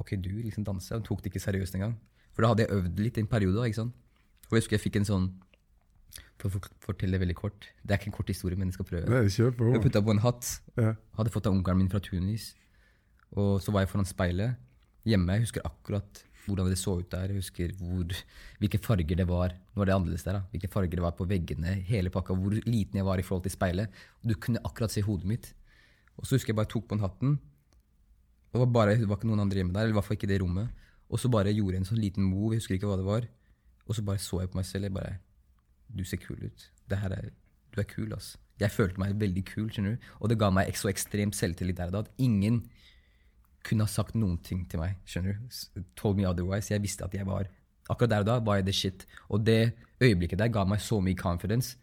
Ok, 0.00 0.14
du 0.16 0.30
liksom 0.40 0.64
danser. 0.64 0.96
Hun 1.00 1.04
tok 1.04 1.20
det 1.22 1.32
ikke 1.32 1.42
seriøst 1.42 1.74
engang. 1.76 1.96
For 2.32 2.42
da 2.46 2.48
hadde 2.52 2.64
jeg 2.64 2.72
øvd 2.78 3.00
litt 3.04 3.18
i 3.18 3.20
en 3.24 3.28
periode. 3.28 3.66
ikke 3.68 3.76
sant? 3.82 3.92
Og 4.48 4.54
jeg 4.56 4.62
husker 4.62 4.76
jeg 4.78 4.84
fikk 4.86 4.96
en 5.02 5.04
sånn 5.08 5.26
For 6.42 6.50
å 6.50 6.62
fortelle 6.82 7.14
det 7.14 7.22
veldig 7.22 7.36
kort. 7.38 7.68
Det 7.82 7.94
er 7.94 8.00
ikke 8.00 8.10
en 8.10 8.16
kort 8.16 8.32
historie, 8.32 8.58
men 8.58 8.72
jeg 8.72 8.78
skal 8.80 8.88
prøve. 8.88 9.06
Nei, 9.12 9.30
kjør 9.30 9.54
på. 9.58 9.70
Jeg 9.76 9.84
putta 9.84 10.02
på 10.02 10.14
en 10.14 10.22
hatt. 10.24 10.48
Ja. 10.80 10.96
Hadde 11.18 11.32
fått 11.34 11.46
av 11.46 11.54
onkelen 11.54 11.84
min 11.84 11.92
fra 11.92 12.00
Tunis. 12.02 12.48
Og 13.38 13.62
så 13.62 13.72
var 13.72 13.84
jeg 13.84 13.92
foran 13.92 14.08
speilet 14.08 14.58
hjemme. 15.08 15.38
Jeg 15.38 15.46
husker 15.46 15.64
akkurat 15.68 16.24
hvordan 16.42 16.72
det 16.72 16.80
så 16.80 16.96
ut 16.98 17.08
der. 17.14 17.30
Jeg 17.30 17.38
husker 17.44 17.72
hvor, 17.78 18.16
hvilke 18.58 18.80
farger 18.82 19.22
det 19.22 19.28
var. 19.30 19.54
Nå 19.72 19.84
er 19.84 19.90
det 19.92 19.94
annerledes 19.94 20.26
der. 20.26 20.40
da. 20.40 20.42
Hvilke 20.50 20.70
farger 20.72 20.98
det 20.98 21.06
var 21.06 21.14
på 21.18 21.28
veggene. 21.30 21.76
Hele 21.86 22.10
pakka. 22.10 22.34
Hvor 22.34 22.58
liten 22.66 22.98
jeg 22.98 23.06
var 23.06 23.22
i 23.22 23.26
forhold 23.26 23.46
til 23.46 23.54
speilet. 23.54 24.02
Du 24.26 24.34
kunne 24.34 24.62
akkurat 24.66 24.90
se 24.92 25.04
hodet 25.06 25.30
mitt. 25.30 25.52
Og 26.18 26.26
så 26.26 26.36
husker 26.36 26.52
jeg 26.52 26.58
bare 26.58 26.70
tok 26.74 26.90
på 26.90 26.98
den 26.98 27.06
hatten. 27.06 27.38
Og 28.52 28.58
det 28.58 28.64
var, 28.66 28.72
bare, 28.74 28.96
det 29.00 29.08
var 29.08 29.16
ikke 29.16 29.30
noen 29.30 29.46
andre 29.46 29.62
hjemme 29.62 29.72
der, 29.72 29.86
eller 29.86 29.94
i 29.94 29.96
hvert 29.96 30.10
fall 30.10 30.18
ikke 30.18 30.28
det 30.28 30.42
rommet. 30.42 30.82
Og 31.08 31.20
så 31.20 31.30
bare 31.32 31.54
gjorde 31.54 31.78
jeg 31.78 31.84
en 31.84 31.88
sånn 31.88 32.02
liten 32.02 32.26
move, 32.26 32.52
jeg 32.52 32.60
husker 32.60 32.76
ikke 32.76 32.90
hva 32.90 32.98
det 33.00 33.06
var. 33.06 33.28
Og 33.86 33.96
så 33.96 34.04
bare 34.04 34.20
så 34.20 34.42
jeg 34.42 34.50
på 34.52 34.58
meg 34.58 34.66
selv. 34.68 34.90
Jeg 34.90 34.96
bare 34.96 35.14
Du 35.96 36.04
ser 36.08 36.20
kul 36.22 36.40
ut. 36.44 36.68
Er, 36.92 37.30
du 37.74 37.80
er 37.80 37.88
kul, 37.88 38.12
ass. 38.16 38.36
Jeg 38.60 38.70
følte 38.70 39.00
meg 39.00 39.16
veldig 39.20 39.44
kul, 39.48 39.70
skjønner 39.72 39.96
du. 39.96 40.10
Og 40.20 40.30
det 40.30 40.38
ga 40.40 40.50
meg 40.54 40.70
så 40.78 40.90
ekstremt 40.92 41.36
selvtillit 41.36 41.78
der 41.78 41.90
og 41.90 41.96
da 41.96 42.02
at 42.04 42.12
ingen 42.22 42.62
kunne 43.66 43.86
ha 43.86 43.90
sagt 43.90 44.16
noen 44.18 44.38
ting 44.42 44.64
til 44.70 44.82
meg. 44.82 44.98
skjønner 45.06 45.38
du? 45.38 45.82
Told 45.96 46.18
me 46.18 46.26
otherwise. 46.28 46.72
Jeg 46.72 46.82
visste 46.82 47.04
at 47.04 47.14
jeg 47.14 47.26
var 47.26 47.48
Akkurat 47.90 48.10
der 48.10 48.22
og 48.22 48.26
da 48.26 48.36
var 48.38 48.60
jeg 48.60 48.64
the 48.68 48.72
shit. 48.72 49.06
Og 49.28 49.42
det 49.46 49.72
øyeblikket 50.00 50.38
der 50.38 50.48
ga 50.48 50.64
meg 50.64 50.80
så 50.80 51.00
mye 51.02 51.18
confidence, 51.18 51.76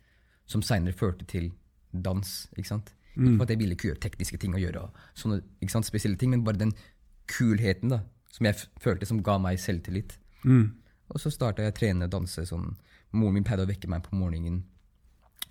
som 0.48 0.62
seinere 0.62 0.96
førte 0.96 1.26
til 1.26 1.52
dans. 1.92 2.50
ikke 2.58 2.68
sant? 2.68 2.94
Ikke 3.20 3.36
for 3.36 3.44
at 3.44 3.50
jeg 3.50 3.60
ville 3.60 3.76
ikke 3.76 3.90
gjøre 3.90 4.00
tekniske 4.00 4.38
ting 4.38 4.54
og 4.56 4.62
gjøre 4.64 4.86
sånne 5.20 5.42
ikke 5.62 5.74
sant, 5.74 5.86
spesielle 5.86 6.18
ting, 6.18 6.32
men 6.32 6.44
bare 6.44 6.58
den 6.62 6.72
kulheten 7.28 7.92
da, 7.92 8.00
som 8.32 8.46
jeg 8.48 8.56
følte 8.80 9.06
som 9.06 9.20
ga 9.24 9.38
meg 9.38 9.60
selvtillit. 9.60 10.16
Og 11.10 11.20
så 11.20 11.30
starta 11.34 11.66
jeg 11.66 11.74
å 11.74 11.76
trene 11.76 12.06
og 12.08 12.12
danse. 12.12 12.46
sånn, 12.46 12.78
Moren 13.12 13.40
min 13.40 13.46
pleide 13.48 13.66
å 13.66 13.70
vekke 13.70 13.90
meg 13.90 14.04
på 14.06 14.18
morgenen 14.18 14.64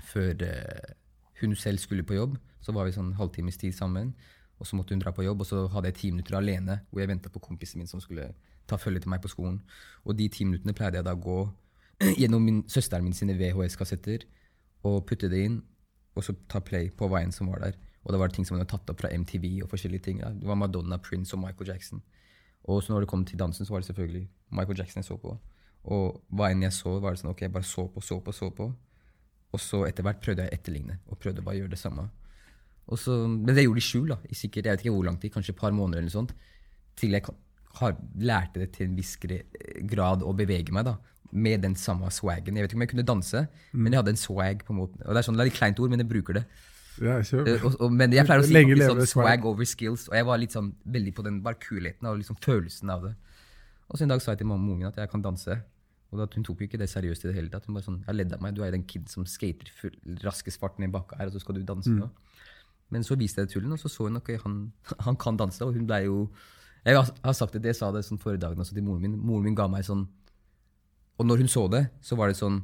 før 0.08 0.44
eh, 0.46 0.92
hun 1.40 1.56
selv 1.58 1.82
skulle 1.82 2.06
på 2.06 2.16
jobb. 2.18 2.36
Så 2.62 2.74
var 2.74 2.86
vi 2.86 2.94
sånn 2.94 3.14
halvtimes 3.18 3.58
tid 3.58 3.74
sammen. 3.74 4.12
Og 4.58 4.66
så 4.66 4.76
måtte 4.76 4.94
hun 4.94 5.02
dra 5.02 5.12
på 5.14 5.22
jobb, 5.22 5.42
og 5.42 5.46
så 5.46 5.64
hadde 5.70 5.92
jeg 5.92 5.98
ti 5.98 6.10
minutter 6.10 6.34
alene 6.38 6.80
hvor 6.90 7.02
jeg 7.02 7.10
venta 7.10 7.30
på 7.30 7.42
kompisen 7.42 7.78
min 7.78 7.90
som 7.90 8.02
skulle 8.02 8.32
ta 8.68 8.76
følge 8.76 9.04
til 9.04 9.12
meg 9.12 9.22
på 9.22 9.30
skolen. 9.30 9.60
Og 10.04 10.18
de 10.18 10.26
ti 10.32 10.46
minuttene 10.46 10.74
pleide 10.76 10.98
jeg 10.98 11.06
da 11.06 11.14
å 11.14 11.22
gå 11.22 11.38
gjennom 12.20 12.44
min, 12.44 12.62
søsteren 12.70 13.06
min 13.06 13.16
sine 13.16 13.36
VHS-kassetter 13.38 14.26
og 14.86 15.04
putte 15.06 15.30
det 15.30 15.44
inn, 15.46 15.60
og 16.18 16.26
så 16.26 16.34
ta 16.50 16.60
play 16.62 16.90
på 16.90 17.06
veien 17.10 17.32
som 17.34 17.50
var 17.52 17.62
der. 17.62 17.78
Og 18.04 18.14
det 18.14 18.20
var 18.20 18.32
ting 18.34 18.46
som 18.46 18.56
hun 18.56 18.62
hadde 18.62 18.72
tatt 18.72 18.90
opp 18.90 19.02
fra 19.02 19.10
MTV 19.14 19.62
og 19.64 19.70
forskjellige 19.70 20.06
ting. 20.06 20.22
Ja. 20.22 20.32
Det 20.34 20.46
var 20.48 20.58
Madonna, 20.58 20.98
Prince 21.02 21.34
og 21.36 21.42
Michael 21.42 21.70
Jackson. 21.70 22.02
Og 22.68 22.82
så 22.82 22.92
når 22.92 23.04
det 23.04 23.10
kom 23.10 23.24
til 23.26 23.38
dansen, 23.38 23.66
så 23.66 23.74
var 23.74 23.82
det 23.82 23.90
selvfølgelig 23.90 24.24
Michael 24.50 24.78
Jackson 24.78 25.02
jeg 25.02 25.08
så 25.08 25.18
på. 25.20 25.36
Og 25.88 26.21
hva 26.37 26.50
enn 26.52 26.62
jeg 26.66 26.75
så, 26.76 26.99
var 27.00 27.14
det 27.14 27.23
sånn 27.23 27.30
ok, 27.33 27.42
jeg 27.47 27.54
bare 27.54 27.64
så 27.64 27.87
på, 27.92 28.02
så 28.04 28.18
på, 28.21 28.35
så 28.37 28.50
på. 28.52 28.68
Og 29.57 29.61
så 29.64 29.83
etter 29.88 30.04
hvert 30.04 30.21
prøvde 30.21 30.45
jeg 30.45 30.52
å 30.52 30.57
etterligne, 30.59 30.99
og 31.09 31.21
prøvde 31.23 31.45
bare 31.45 31.57
å 31.57 31.61
gjøre 31.62 31.73
det 31.73 31.80
samme. 31.80 32.09
Og 32.88 33.00
så, 33.00 33.14
men 33.28 33.54
det 33.57 33.64
gjorde 33.64 33.80
de 33.80 33.85
skjul, 33.87 34.09
da, 34.12 34.18
i 34.28 34.37
sikkert, 34.37 34.66
jeg 34.68 34.76
vet 34.76 34.85
ikke 34.85 34.92
hvor 34.97 35.07
lang 35.09 35.16
tid, 35.21 35.33
kanskje 35.33 35.54
et 35.54 35.61
par 35.61 35.73
måneder 35.76 36.02
eller 36.02 36.11
noe 36.11 36.16
sånt. 36.18 36.35
Til 37.00 37.16
jeg 37.16 37.25
har, 37.80 37.97
lærte 38.21 38.61
det 38.62 38.71
til 38.76 38.88
en 38.88 38.97
viss 38.99 39.14
grad 39.21 40.25
å 40.25 40.35
bevege 40.37 40.73
meg, 40.76 40.88
da. 40.88 40.97
med 41.33 41.61
den 41.62 41.75
samme 41.76 42.09
swagen. 42.12 42.57
Jeg 42.57 42.64
vet 42.64 42.73
ikke 42.73 42.78
om 42.80 42.85
jeg 42.87 42.92
kunne 42.95 43.09
danse, 43.09 43.42
men 43.73 43.92
jeg 43.92 44.00
hadde 44.00 44.14
en 44.14 44.21
swag. 44.21 44.64
på 44.64 44.73
en 44.73 44.78
måte. 44.83 45.00
Og 45.04 45.12
Det 45.12 45.21
er 45.21 45.26
sånn, 45.26 45.37
det 45.37 45.45
er 45.45 45.50
litt 45.50 45.59
kleint 45.61 45.80
ord, 45.80 45.90
men 45.92 46.00
jeg 46.04 46.09
bruker 46.09 46.38
det. 46.40 46.45
Ja. 46.99 47.18
Eh, 47.21 47.64
Og, 47.64 47.76
og, 47.78 47.92
men 47.92 48.11
jeg 48.12 48.26
pleier 48.26 48.42
å 48.42 48.47
si 48.49 48.52
Lenge 48.57 48.76
sånn 48.80 49.00
swag. 49.07 49.12
swag 49.12 49.45
over 49.47 49.64
skills, 49.68 50.09
og 50.09 50.16
jeg 50.18 50.26
var 50.26 50.40
litt 50.40 50.52
sånn 50.57 50.73
veldig 50.85 51.12
på 51.14 51.23
den 51.28 51.40
bare 51.45 51.61
kulheten 51.62 52.09
og 52.11 52.16
liksom 52.18 52.37
følelsen 52.42 52.90
av 52.90 53.04
det. 53.07 53.14
Og 53.88 53.97
så 54.00 54.04
en 54.04 54.11
dag 54.12 54.21
sa 54.25 54.33
jeg 54.33 54.40
til 54.42 54.49
mamma 54.50 54.66
og 54.66 54.75
ungen 54.78 54.88
at 54.88 54.97
jeg 55.00 55.11
kan 55.12 55.23
danse. 55.23 55.61
Og 56.08 56.20
da, 56.20 56.26
hun 56.32 56.44
tok 56.46 56.62
jo 56.62 56.68
ikke 56.68 56.80
det 56.80 56.88
seriøst 56.88 57.26
i 57.26 57.28
det 57.28 57.36
hele 57.36 57.50
tatt. 57.52 57.66
Hun 57.68 57.76
bare 57.76 57.84
sånn, 57.84 57.98
jeg 58.06 58.16
ledde 58.16 58.36
av 58.38 58.44
meg, 58.44 58.54
Du 58.56 58.62
er 58.62 58.70
jo 58.70 58.78
den 58.78 58.86
kid 58.88 59.10
som 59.12 59.26
skater 59.28 59.68
full, 59.76 59.96
raskest 60.24 60.60
farten 60.60 60.86
i 60.86 60.92
bakka 60.92 61.18
her, 61.20 61.28
og 61.28 61.36
så 61.36 61.42
skal 61.42 61.58
du 61.58 61.66
danse 61.68 61.92
nå. 61.92 62.08
Men 62.88 63.04
så 63.04 63.18
viste 63.20 63.42
jeg 63.42 63.50
det 63.50 63.52
tullen, 63.52 63.74
og 63.76 63.80
så 63.82 63.90
så 63.92 64.06
hun 64.08 64.16
at 64.16 64.30
han, 64.44 64.72
han 65.06 65.18
kan 65.20 65.36
danse. 65.36 65.60
Og 65.64 65.76
hun 65.76 65.86
ble 65.86 66.04
jo 66.06 66.30
Jeg 66.86 66.96
har, 66.96 67.32
sagt 67.34 67.52
det, 67.52 67.66
jeg 67.66 67.76
sa 67.76 67.90
det 67.92 68.04
sånn 68.06 68.20
forrige 68.22 68.40
dagen 68.46 68.60
også 68.62 68.72
til 68.72 68.86
moren 68.86 69.02
min. 69.02 69.18
Moren 69.18 69.44
min 69.44 69.54
ga 69.58 69.66
meg 69.68 69.84
sånn 69.84 70.06
Og 71.18 71.26
når 71.26 71.42
hun 71.42 71.48
så 71.48 71.66
det, 71.68 71.88
så 72.00 72.16
var 72.16 72.28
det 72.30 72.38
sånn 72.38 72.62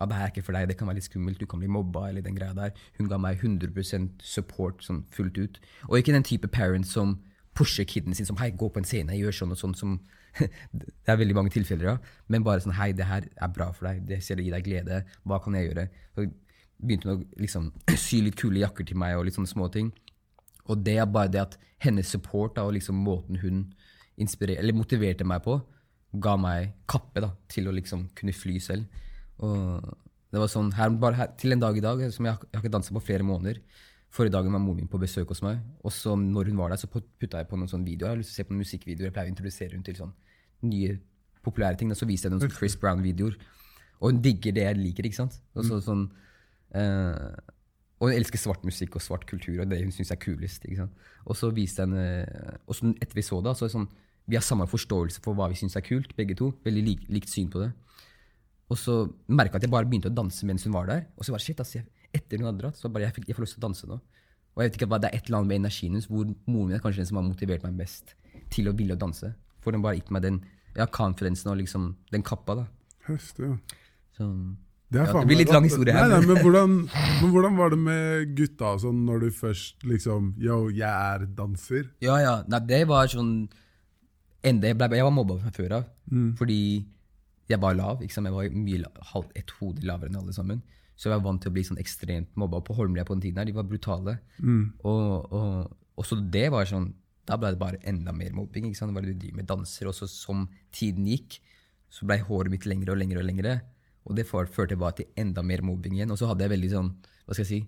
ja, 0.00 0.06
det 0.06 0.16
her 0.16 0.24
er 0.24 0.30
ikke 0.32 0.44
for 0.46 0.56
deg, 0.56 0.68
det 0.70 0.76
kan 0.80 0.88
være 0.88 0.96
litt 0.96 1.04
skummelt, 1.10 1.40
du 1.42 1.44
kan 1.50 1.60
bli 1.60 1.68
mobba, 1.68 2.06
eller 2.08 2.22
den 2.24 2.38
greia 2.38 2.54
der. 2.56 2.70
Hun 2.96 3.10
ga 3.10 3.18
meg 3.20 3.42
100% 3.42 4.22
support 4.24 4.80
sånn 4.86 5.02
fullt 5.12 5.36
ut. 5.36 5.58
Og 5.90 5.98
ikke 5.98 6.14
den 6.14 6.24
type 6.24 6.48
parent 6.48 6.88
som 6.88 7.18
pusher 7.52 7.84
kiden 7.84 8.16
sin 8.16 8.24
som 8.24 8.38
hei, 8.40 8.48
gå 8.48 8.70
på 8.72 8.80
en 8.80 8.88
scene, 8.88 9.18
gjør 9.18 9.36
sånn 9.42 9.52
og 9.52 9.60
sånn, 9.60 9.74
som 9.76 9.98
det 10.78 11.10
er 11.10 11.18
veldig 11.20 11.36
mange 11.36 11.52
tilfeller 11.54 11.94
av. 11.94 12.12
Men 12.30 12.44
bare 12.46 12.62
sånn 12.64 12.76
hei, 12.78 12.92
det 12.96 13.08
her 13.08 13.26
er 13.30 13.54
bra 13.54 13.70
for 13.76 13.90
deg, 13.90 14.04
det 14.08 14.20
ser 14.24 14.38
det 14.38 14.46
gir 14.46 14.56
deg 14.56 14.66
glede, 14.66 15.02
hva 15.28 15.40
kan 15.42 15.56
jeg 15.58 15.70
gjøre? 15.70 15.88
Så 16.14 16.28
begynte 16.80 17.10
hun 17.10 17.16
å 17.16 17.42
liksom 17.42 17.72
sy 18.06 18.22
litt 18.24 18.38
kule 18.40 18.62
jakker 18.62 18.88
til 18.88 19.00
meg 19.00 19.18
og 19.18 19.26
litt 19.28 19.38
sånne 19.38 19.50
små 19.50 19.70
ting. 19.72 19.92
Og 20.70 20.84
det 20.86 20.98
er 21.02 21.10
bare 21.10 21.32
det 21.32 21.42
at 21.42 21.58
hennes 21.82 22.08
support 22.12 22.56
da, 22.56 22.66
og 22.68 22.76
liksom 22.76 22.98
måten 23.02 23.40
hun 23.42 23.64
eller 24.20 24.76
motiverte 24.76 25.24
meg 25.24 25.40
på, 25.46 25.54
ga 26.20 26.34
meg 26.36 26.74
kappe 26.90 27.22
da, 27.24 27.30
til 27.48 27.70
å 27.70 27.72
liksom 27.72 28.10
kunne 28.18 28.34
fly 28.36 28.58
selv. 28.60 29.00
Og 29.40 29.86
det 30.30 30.42
var 30.42 30.50
sånn, 30.52 30.68
her, 30.76 30.90
bare 31.00 31.16
her, 31.16 31.30
Til 31.40 31.54
en 31.54 31.62
dag 31.62 31.76
i 31.76 31.82
dag, 31.82 32.02
som 32.12 32.26
jeg, 32.28 32.36
jeg 32.50 32.58
har 32.58 32.62
ikke 32.62 32.74
dansa 32.74 32.94
på 32.94 33.02
flere 33.02 33.26
måneder. 33.26 33.62
Forrige 34.10 34.34
dagen 34.34 34.52
var 34.52 34.62
moren 34.62 34.82
min 34.82 34.90
på 34.90 34.98
besøk 34.98 35.30
hos 35.30 35.42
meg, 35.46 35.60
og 35.86 35.92
så 35.94 36.16
når 36.18 36.50
hun 36.50 36.58
var 36.58 36.72
der, 36.72 36.80
så 36.82 36.88
putta 36.90 37.38
jeg 37.38 37.46
på 37.46 37.58
noen 37.58 37.70
sånne 37.70 37.86
videoer. 37.86 38.08
Jeg 38.08 38.16
har 38.16 38.18
lyst 38.18 38.32
til 38.32 38.40
å 38.40 38.40
se 38.40 38.48
på 38.48 38.54
noen 38.54 38.64
musikkvideoer. 38.64 39.06
Jeg 39.06 39.14
pleier 39.14 39.30
å 39.30 39.34
introdusere 39.34 39.76
henne 39.76 39.86
til 39.86 39.98
sånn 40.00 40.10
nye 40.66 40.96
populære 41.46 41.78
ting. 41.78 41.92
Og 41.94 42.00
så 42.00 42.08
viste 42.08 42.26
jeg 42.26 42.34
noen 42.34 42.42
sånn 42.42 42.56
Chris 42.56 42.74
Brown-videoer. 42.80 43.36
Og 44.00 44.10
hun 44.10 44.18
digger 44.24 44.56
det 44.56 44.66
jeg 44.66 44.80
liker, 44.80 45.06
ikke 45.06 45.20
sant? 45.20 45.38
Og 45.54 45.68
så, 45.68 45.78
sånn, 45.84 46.02
uh, 46.74 47.38
og 48.00 48.08
hun 48.08 48.16
elsker 48.16 48.40
svart 48.40 48.64
musikk 48.66 48.96
og 48.96 49.04
svart 49.04 49.26
kultur 49.28 49.60
og 49.60 49.70
det 49.70 49.82
hun 49.82 49.92
syns 49.94 50.10
er 50.10 50.18
kulest. 50.20 50.64
ikke 50.64 50.80
sant? 50.82 51.06
Og 51.28 51.38
så 51.38 51.52
viste 51.54 51.84
jeg 51.84 51.92
henne 51.92 52.60
Og 52.64 52.74
så 52.74 52.90
etter 52.96 53.18
vi 53.18 53.26
så 53.26 53.42
det, 53.44 53.54
så 53.54 53.66
er 53.66 53.70
det 53.70 53.76
sånn, 53.76 53.90
vi 54.30 54.38
har 54.38 54.46
samme 54.46 54.66
forståelse 54.70 55.22
for 55.24 55.36
hva 55.36 55.50
vi 55.52 55.58
syns 55.58 55.76
er 55.76 55.84
kult, 55.86 56.16
begge 56.16 56.36
to. 56.38 56.50
Veldig 56.64 56.84
lik, 56.86 57.06
likt 57.12 57.30
syn 57.30 57.50
på 57.52 57.62
det. 57.62 57.70
Og 58.70 58.78
så 58.78 59.02
merka 59.28 59.58
jeg 59.58 59.62
at 59.62 59.66
jeg 59.66 59.74
bare 59.74 59.88
begynte 59.90 60.10
å 60.10 60.14
danse 60.14 60.46
mens 60.46 60.64
hun 60.66 60.74
var 60.74 60.86
der. 60.90 61.06
Og 61.18 61.26
så 61.26 61.34
var 61.34 61.42
det 61.42 61.48
shit, 61.48 61.60
altså, 61.60 61.80
jeg, 61.80 61.99
etter 62.14 62.38
hun 62.40 62.46
hadde 62.50 62.62
dratt, 62.64 62.76
så 62.80 62.90
bare 62.92 63.06
jeg, 63.08 63.14
fikk, 63.18 63.28
jeg 63.30 63.36
får 63.38 63.44
lyst 63.46 63.54
til 63.58 63.62
å 63.62 63.66
danse 63.68 63.86
nå. 63.90 64.00
Og 64.56 64.62
jeg 64.64 64.70
vet 64.70 64.78
ikke 64.80 64.88
hva, 64.90 64.98
Det 65.00 65.10
er 65.10 65.16
et 65.20 65.28
eller 65.28 65.38
annet 65.38 65.48
med 65.52 65.60
energien 65.62 65.92
hennes 65.94 66.08
hvor 66.10 66.24
moren 66.46 66.66
min 66.68 66.74
er 66.76 66.82
kanskje 66.82 67.02
den 67.04 67.06
som 67.12 67.20
har 67.20 67.26
motivert 67.28 67.62
meg 67.62 67.76
mest 67.78 68.14
til 68.50 68.66
å 68.68 68.74
ville 68.76 68.96
å 68.96 68.98
danse. 68.98 69.30
For 69.62 69.70
den 69.72 69.82
bare 69.84 69.96
gitt 70.00 70.10
meg 70.10 70.22
den 70.26 70.40
ja, 70.76 70.86
confidencen 70.86 71.52
og 71.52 71.60
liksom 71.60 71.94
den 72.10 72.22
kappa. 72.26 72.56
da. 72.58 72.66
Høst, 73.06 73.38
ja. 73.38 73.54
Så, 74.16 74.26
Det, 74.90 74.98
Ja, 74.98 75.12
det 75.12 75.26
blir 75.30 75.38
litt 75.38 75.52
lang 75.54 75.62
historie 75.62 75.92
her, 75.94 76.08
Nei, 76.08 76.18
nei, 76.18 76.26
men- 76.26 76.42
hvordan, 76.42 76.72
men 77.22 77.30
hvordan 77.30 77.56
var 77.56 77.70
det 77.70 77.78
med 77.78 78.34
gutta 78.34 78.72
sånn, 78.82 79.04
når 79.06 79.20
du 79.20 79.30
først 79.30 79.84
liksom 79.86 80.34
Yo, 80.36 80.68
jeg 80.68 80.82
er 80.90 81.26
danser. 81.26 81.90
Ja, 82.02 82.16
ja. 82.18 82.42
Nei, 82.48 82.58
det 82.66 82.88
var 82.88 83.06
sånn 83.06 83.48
enda, 84.42 84.66
jeg, 84.66 84.76
ble, 84.78 84.88
jeg 84.96 85.04
var 85.06 85.12
mobba 85.14 85.38
fra 85.38 85.50
før 85.54 85.76
av. 85.78 85.84
Fordi 86.36 86.86
jeg 87.48 87.60
var 87.60 87.74
lav. 87.74 88.02
Sant? 88.10 88.26
Jeg 88.26 88.34
var 88.34 88.50
mye, 88.50 88.84
halv, 89.12 89.30
et 89.36 89.50
hode 89.60 89.84
lavere 89.86 90.10
enn 90.10 90.16
alle 90.16 90.32
sammen. 90.34 90.62
Så 91.00 91.08
jeg 91.08 91.14
var 91.16 91.24
vant 91.24 91.40
til 91.40 91.48
å 91.48 91.54
bli 91.56 91.62
sånn 91.64 91.80
ekstremt 91.80 92.34
mobba. 92.36 92.60
På 92.60 92.76
Holmlia 92.76 93.06
på 93.08 93.14
den 93.16 93.22
tiden 93.24 93.40
her, 93.40 93.48
de 93.48 93.54
var 93.56 93.64
brutale. 93.68 94.18
Og, 94.84 95.32
og, 95.32 95.70
og 95.96 96.04
så 96.08 96.18
det 96.20 96.50
var 96.52 96.68
sånn 96.68 96.90
Da 97.30 97.36
ble 97.40 97.52
det 97.54 97.60
bare 97.60 97.78
enda 97.86 98.12
mer 98.12 98.32
mobbing. 98.36 98.66
ikke 98.68 98.76
sant? 98.80 98.90
Det 98.92 98.98
var 98.98 99.06
det 99.06 99.14
du 99.14 99.20
driver 99.24 99.40
med 99.40 99.48
danser. 99.48 99.88
Og 99.88 99.94
så 99.96 100.08
som 100.10 100.44
tiden 100.76 101.06
gikk, 101.08 101.38
så 101.88 102.04
ble 102.08 102.18
håret 102.26 102.52
mitt 102.52 102.66
lengre 102.68 102.92
og 102.92 103.00
lengre 103.00 103.22
og 103.22 103.28
lengre. 103.28 103.52
Og 104.04 104.16
det 104.18 104.26
førte 104.28 104.76
bare 104.80 104.98
til 105.00 105.08
enda 105.20 105.44
mer 105.46 105.62
mobbing 105.64 105.96
igjen. 105.96 106.10
Og 106.12 106.18
så 106.20 106.28
hadde 106.30 106.44
jeg 106.44 106.52
veldig 106.56 106.72
sånn 106.72 106.90
Hva 107.24 107.36
skal 107.36 107.44
jeg 107.46 107.52
si? 107.52 107.60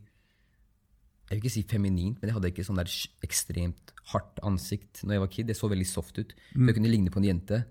jeg 1.32 1.38
vil 1.38 1.46
ikke 1.46 1.54
si 1.54 1.62
feminint, 1.64 2.18
men 2.20 2.28
jeg 2.28 2.34
hadde 2.36 2.48
ikke 2.50 2.64
sånn 2.66 2.76
der 2.76 2.90
ekstremt 3.24 3.92
hardt 4.10 4.40
ansikt 4.44 5.00
når 5.06 5.14
jeg 5.14 5.22
var 5.22 5.30
kid. 5.32 5.48
Jeg 5.48 5.56
så 5.56 5.70
veldig 5.72 5.86
soft 5.88 6.18
ut. 6.20 6.34
Så 6.52 6.66
jeg 6.68 6.76
kunne 6.76 6.90
ligne 6.92 7.12
på 7.14 7.22
en 7.22 7.28
jente. 7.30 7.62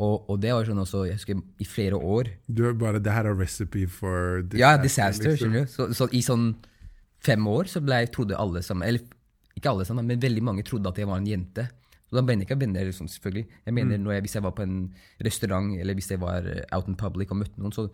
Og, 0.00 0.30
og 0.32 0.38
det 0.40 0.52
var 0.56 0.64
sånn 0.64 0.80
også, 0.80 1.02
jeg 1.10 1.18
husker 1.18 1.40
i 1.60 1.66
flere 1.68 1.98
år 1.98 2.30
Du 2.48 2.62
er 2.68 2.76
bare 2.78 3.00
Det 3.04 3.12
her 3.12 3.26
er 3.28 3.36
recipe 3.36 3.82
for 3.92 4.40
disaster. 4.46 4.62
Ja, 4.62 4.70
disaster, 4.80 5.30
liksom. 5.34 5.50
skjønner 5.50 5.66
du. 5.66 5.72
Så, 5.74 5.88
så 5.98 6.06
i 6.16 6.22
sånn 6.24 6.46
fem 7.20 7.44
år 7.52 7.68
så 7.68 7.82
ble 7.84 7.98
trodde 8.14 8.38
alle 8.40 8.62
sammen 8.64 8.86
Eller 8.88 9.04
ikke 9.58 9.74
alle 9.74 9.84
sammen, 9.84 10.06
men 10.08 10.22
veldig 10.22 10.42
mange 10.46 10.64
trodde 10.64 10.88
at 10.88 10.96
jeg 11.02 11.08
var 11.10 11.18
en 11.20 11.26
jente. 11.28 11.66
Og 12.10 12.16
da 12.16 12.22
mener 12.24 12.46
jeg 12.46 12.48
ikke 12.48 12.60
venner, 12.62 12.88
sånn, 12.96 13.10
selvfølgelig. 13.12 13.42
Jeg 13.66 13.74
mener 13.76 13.98
Mm. 13.98 14.04
når 14.06 14.12
jeg, 14.14 14.22
Hvis 14.24 14.34
jeg 14.38 14.42
var 14.46 14.54
på 14.56 14.62
en 14.62 14.76
restaurant 15.26 15.74
eller 15.78 15.94
hvis 15.98 16.08
jeg 16.10 16.20
var 16.22 16.46
eh, 16.48 16.62
out 16.72 16.88
in 16.88 16.96
public 16.96 17.30
og 17.34 17.36
møtte 17.42 17.60
noen, 17.60 17.74
så 17.74 17.90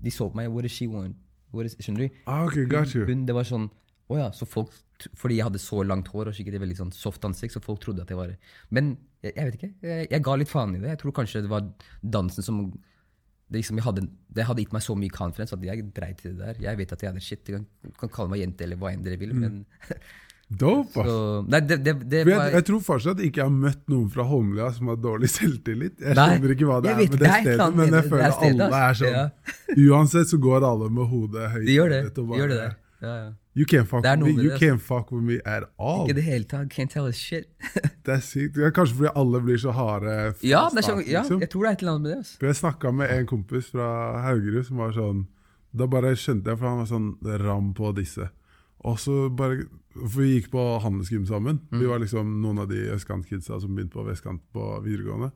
de 0.00 0.10
så 0.14 0.28
på 0.30 0.36
meg. 0.38 0.52
What 0.52 0.64
is 0.68 0.72
she 0.76 0.86
want? 0.86 1.16
What 1.52 1.66
is, 1.66 1.74
skjønner 1.80 2.06
du? 2.06 2.14
Ah, 2.28 2.44
okay, 2.44 2.66
got 2.66 2.94
you. 2.94 3.04
Hun, 3.08 3.24
det 3.26 3.34
var 3.34 3.48
sånn 3.48 3.70
Å 4.08 4.16
ja, 4.16 4.28
så 4.36 4.46
folk 4.48 4.70
Fordi 5.16 5.36
jeg 5.40 5.44
hadde 5.48 5.58
så 5.60 5.82
langt 5.84 6.08
hår 6.12 6.28
og 6.30 6.34
sikkert 6.36 6.54
et 6.58 6.62
veldig 6.62 6.76
sånn 6.76 6.92
soft 6.92 7.24
ansikt, 7.24 7.54
så 7.56 7.60
folk 7.64 7.80
trodde 7.80 8.02
at 8.04 8.08
jeg 8.12 8.16
var 8.20 8.36
Men 8.70 8.96
jeg, 9.22 9.32
jeg 9.34 9.44
vet 9.48 9.54
ikke. 9.58 9.70
Jeg, 9.82 10.08
jeg 10.12 10.22
ga 10.28 10.36
litt 10.38 10.48
faen 10.52 10.76
i 10.76 10.82
det. 10.82 10.92
Jeg 10.94 11.00
tror 11.02 11.12
kanskje 11.18 11.42
det 11.42 11.50
var 11.50 11.66
dansen 12.02 12.42
som 12.46 12.60
det, 13.48 13.62
liksom, 13.62 13.78
jeg 13.80 13.84
hadde, 13.86 14.02
det 14.36 14.44
hadde 14.44 14.60
gitt 14.60 14.74
meg 14.76 14.82
så 14.84 14.94
mye 14.98 15.08
confidence 15.14 15.56
at 15.56 15.62
jeg 15.64 15.86
dreit 15.96 16.18
i 16.20 16.28
det 16.28 16.36
der. 16.38 16.58
Jeg 16.60 16.76
vet 16.82 16.90
at 16.92 17.02
jeg 17.02 17.14
er 17.16 17.24
shit. 17.24 17.44
Du 17.48 17.54
kan, 17.56 17.66
kan 18.02 18.10
kalle 18.12 18.30
meg 18.34 18.42
jente 18.44 18.66
eller 18.66 18.76
hva 18.76 18.90
enn 18.92 19.02
dere 19.06 19.16
vil, 19.20 19.32
men 19.34 19.62
Dope, 20.48 21.02
ass. 21.02 21.08
så, 21.08 21.16
Nei, 21.44 21.58
det, 21.60 21.76
det, 21.84 21.92
det 22.08 22.20
jeg, 22.24 22.52
jeg 22.54 22.64
tror 22.64 22.78
fortsatt 22.86 23.18
ikke 23.20 23.42
jeg 23.42 23.50
har 23.50 23.52
møtt 23.52 23.82
noen 23.92 24.06
fra 24.12 24.24
Holmlia 24.24 24.70
som 24.72 24.88
har 24.88 24.96
dårlig 25.04 25.28
selvtillit. 25.28 25.98
Jeg 26.00 26.16
Nei, 26.16 26.24
skjønner 26.38 26.54
ikke 26.54 26.68
hva 26.70 26.78
det 26.84 26.92
er 26.94 26.96
vet 27.02 27.10
med 27.12 27.20
det 27.24 27.32
stedet, 27.34 27.66
men 27.76 27.84
jeg 27.84 27.92
det- 27.96 28.04
føler 28.08 28.22
det 28.22 28.28
er 28.28 28.36
stedet, 28.38 28.68
alle 28.68 28.78
er 28.86 28.96
sånn. 29.00 29.18
sånn 29.74 29.82
Uansett 29.88 30.32
så 30.32 30.38
går 30.46 30.64
alle 30.70 30.88
med 31.00 31.10
hodet 31.12 31.50
høyt. 31.52 31.66
De 31.68 31.76
gjør 31.76 31.92
det. 31.92 32.00
De 32.16 32.24
gjør 32.40 32.48
det 32.54 32.60
der. 32.62 32.76
Ja, 33.04 33.12
ja. 33.18 33.28
You 33.58 33.66
can't 33.66 33.88
fuck 33.88 34.04
with 34.04 34.22
me. 34.22 34.30
You 34.30 34.50
det, 34.50 34.60
can't 34.60 34.80
fuck 34.80 35.10
with 35.10 35.24
me 35.24 35.40
at 35.44 35.64
all. 35.78 36.06
Ikke 36.06 36.14
det 36.14 36.22
hele 36.22 36.44
tatt. 36.44 36.68
Can't 36.70 36.92
tell 36.92 37.08
us 37.08 37.16
shit. 37.16 37.48
Det 38.06 38.14
er 38.14 38.20
sykt. 38.22 38.54
Det 38.54 38.64
er 38.64 38.70
kanskje 38.70 38.94
fordi 39.00 39.10
alle 39.20 39.40
blir 39.42 39.58
så 39.58 39.72
harde 39.74 40.12
ja, 40.46 40.68
det 40.72 40.84
starten, 40.84 41.02
ja, 41.06 41.20
liksom. 41.20 41.40
jeg 41.42 41.50
tror 41.50 41.64
det 41.64 41.68
er 41.68 41.72
et 41.72 41.82
eller 41.82 41.92
annet 41.92 42.02
med 42.02 42.10
det. 42.10 42.18
Altså. 42.18 42.46
Jeg 42.46 42.56
snakka 42.56 42.92
med 42.94 43.10
en 43.12 43.26
kompis 43.26 43.70
fra 43.74 43.88
Haugerud 44.24 44.64
som 44.64 44.80
var 44.80 44.94
sånn 44.96 45.26
Da 45.76 45.86
bare 45.90 46.14
skjønte 46.16 46.48
jeg, 46.48 46.58
for 46.60 46.68
han 46.68 46.78
var 46.80 46.88
sånn 46.88 47.10
ram 47.42 47.74
på 47.76 47.90
disse. 47.98 48.30
Og 48.88 48.96
så 49.02 49.28
bare 49.28 49.66
For 49.98 50.22
vi 50.22 50.36
gikk 50.36 50.52
på 50.54 50.64
handelsgym 50.84 51.26
sammen. 51.26 51.58
Mm. 51.72 51.80
Vi 51.82 51.90
var 51.90 52.00
liksom 52.00 52.36
noen 52.42 52.62
av 52.62 52.70
de 52.70 52.86
østkantkidsa 52.94 53.58
som 53.60 53.74
begynte 53.74 53.98
på 53.98 54.06
vestkant 54.06 54.44
på 54.54 54.70
videregående. 54.86 55.32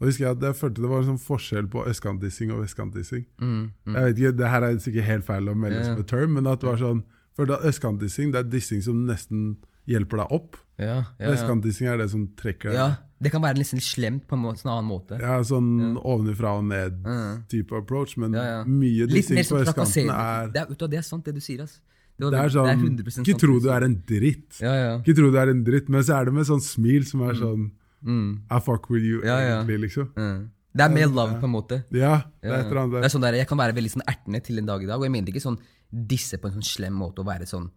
Og 0.00 0.08
husker 0.08 0.26
jeg 0.26 0.36
at 0.36 0.44
jeg 0.44 0.56
følte 0.56 0.82
det 0.84 0.90
var 0.90 1.04
en 1.04 1.10
sånn 1.12 1.20
forskjell 1.20 1.68
på 1.72 1.84
østkantdissing 1.88 2.50
og 2.52 2.64
vestkantdissing. 2.64 3.26
Mm, 3.40 3.60
mm. 3.84 3.94
Jeg 3.94 4.08
vet 4.08 4.22
ikke, 4.22 4.38
Det 4.40 4.50
her 4.52 4.64
er 4.64 4.80
sikkert 4.80 5.08
helt 5.10 5.28
feil 5.28 5.52
å 5.52 5.54
melde 5.54 5.78
yeah. 5.78 5.86
som 5.90 6.00
et 6.02 6.10
term, 6.10 6.34
men 6.36 6.48
at 6.50 6.64
det 6.64 6.68
var 6.68 6.80
sånn 6.80 7.04
For 7.36 7.48
da 7.48 7.58
østkantdissing 7.68 8.32
det 8.32 8.40
er 8.44 8.50
dissing 8.50 8.82
som 8.84 9.02
nesten 9.06 9.56
hjelper 9.86 10.22
deg 10.24 10.32
opp. 10.34 10.56
Ja, 10.80 10.86
ja, 10.86 11.02
ja. 11.20 11.30
Vestkantdissing 11.32 11.88
er 11.88 12.00
det 12.02 12.10
som 12.12 12.26
trekker 12.36 12.68
deg 12.72 12.76
ja, 12.76 12.86
det 13.22 13.30
kan 13.32 13.40
være 13.40 13.56
litt 13.56 13.70
slemt 13.80 14.26
på 14.28 14.36
en 14.36 14.42
måte, 14.42 14.60
sånn 14.60 14.72
annen 14.74 14.88
måte. 14.90 15.16
Ja, 15.22 15.38
sånn 15.46 15.96
ovenfra 15.96 16.58
og 16.58 16.66
ned 16.68 16.98
Mm. 17.06 17.46
type 17.48 17.72
approach, 17.78 18.16
men 18.20 18.32
Ja, 18.34 18.42
ja. 18.44 18.64
mye 18.64 19.06
dissing 19.08 19.38
på 19.40 19.62
østkanten 19.62 20.10
er 20.10 20.48
Det 20.52 20.60
er, 20.66 20.88
det 20.88 20.98
er 20.98 21.02
sant, 21.02 21.24
det 21.24 21.34
du 21.34 21.40
sier. 21.40 21.62
ass. 21.62 21.80
var 22.18 22.30
Det 22.30 22.38
er 22.40 22.48
sånn 22.48 22.80
100% 22.98 23.24
Ikke 23.28 23.38
tro 23.38 23.58
du 23.60 23.68
er 23.70 23.84
en 23.84 23.94
dritt. 24.06 24.60
Ja, 24.60 24.74
ja. 24.74 24.98
Ikke 24.98 25.14
tro 25.16 25.30
du 25.30 25.38
er 25.38 25.48
en 25.48 25.64
dritt, 25.64 25.88
men 25.88 26.02
så 26.02 26.20
er 26.20 26.24
det 26.26 26.34
med 26.34 26.44
sånn 26.46 26.60
smil 26.60 27.04
som 27.06 27.22
er 27.22 27.34
sånn 27.34 27.70
Mm. 28.04 28.42
I 28.50 28.58
fuck 28.60 28.88
with 28.90 29.02
you, 29.02 29.22
Ja, 29.24 29.38
ja. 29.40 29.62
egentlig, 29.64 29.80
liksom. 29.88 30.12
Mm. 30.14 30.50
Det 30.76 30.84
er 30.84 30.90
mer 30.92 31.06
love, 31.08 31.40
på 31.40 31.44
en 31.44 31.50
måte. 31.50 31.84
Ja, 31.90 32.22
det 32.42 32.50
er 32.52 32.60
et 32.60 32.66
eller 32.66 32.80
annet 32.82 33.00
Det 33.02 33.04
er 33.04 33.18
sånn 33.18 33.22
der, 33.22 33.32
jeg 33.34 33.48
kan 33.48 33.58
være 33.58 33.74
veldig 33.74 33.90
sånn 33.96 34.04
ertende 34.06 34.42
til 34.44 34.58
en 34.58 34.66
dag 34.66 34.82
i 34.82 34.86
dag, 34.86 34.98
og 35.00 35.02
jeg 35.04 35.10
mener 35.12 35.26
ikke 35.32 35.42
sånn 35.42 35.58
disse 35.90 36.38
på 36.40 36.48
en 36.48 36.58
sånn 36.58 36.66
slem 36.66 36.96
måte 36.98 37.22
og 37.22 37.28
være 37.28 37.48
sånn 37.48 37.68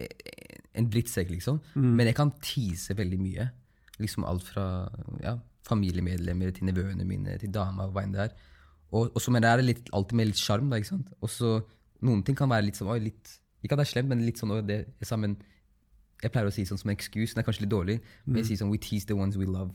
eh, 0.00 0.60
en 0.76 0.90
drittsekk, 0.92 1.30
liksom. 1.32 1.60
Mm. 1.74 1.92
Men 1.98 2.10
jeg 2.10 2.18
kan 2.18 2.32
tease 2.44 2.96
veldig 2.96 3.18
mye. 3.20 3.48
Liksom 4.02 4.26
alt 4.28 4.44
fra 4.44 4.66
ja, 5.22 5.36
familiemedlemmer 5.66 6.52
til 6.54 6.68
nevøene 6.68 7.06
mine 7.08 7.38
til 7.40 7.52
dama 7.54 7.88
og 7.88 7.96
hva 7.96 8.04
enn 8.04 8.14
det 8.14 8.26
er. 8.26 8.36
Og, 8.92 9.08
og 9.08 9.22
så 9.22 9.32
men 9.34 9.42
det 9.42 9.50
er 9.50 9.64
litt, 9.64 9.88
alltid 9.96 10.20
med 10.20 10.30
litt 10.30 10.40
sjarm, 10.40 10.68
da, 10.70 10.78
ikke 10.78 10.92
sant. 10.92 11.10
Og 11.24 11.32
så 11.32 11.56
noen 12.06 12.22
ting 12.26 12.36
kan 12.38 12.50
være 12.52 12.68
litt 12.68 12.78
sånn 12.78 12.92
oi, 12.92 13.00
litt 13.08 13.36
Ikke 13.64 13.74
at 13.74 13.80
det 13.80 13.86
er 13.86 13.92
slemt, 13.94 14.10
men 14.12 14.22
litt 14.22 14.38
sånn 14.38 14.52
oi, 14.54 14.60
det, 14.68 14.76
jeg, 15.00 15.08
sa, 15.08 15.16
men, 15.18 15.34
jeg 16.22 16.32
pleier 16.32 16.50
å 16.50 16.54
si 16.54 16.66
sånn 16.68 16.78
som 16.78 16.92
en 16.92 16.94
excuse, 16.94 17.32
den 17.34 17.42
er 17.42 17.46
kanskje 17.48 17.64
litt 17.64 17.72
dårlig, 17.72 17.96
men 18.26 18.42
jeg 18.42 18.50
sier 18.50 18.60
sånn 18.60 18.70
We 18.70 18.78
tease 18.82 19.08
the 19.08 19.16
ones 19.16 19.38
we 19.40 19.48
love. 19.48 19.74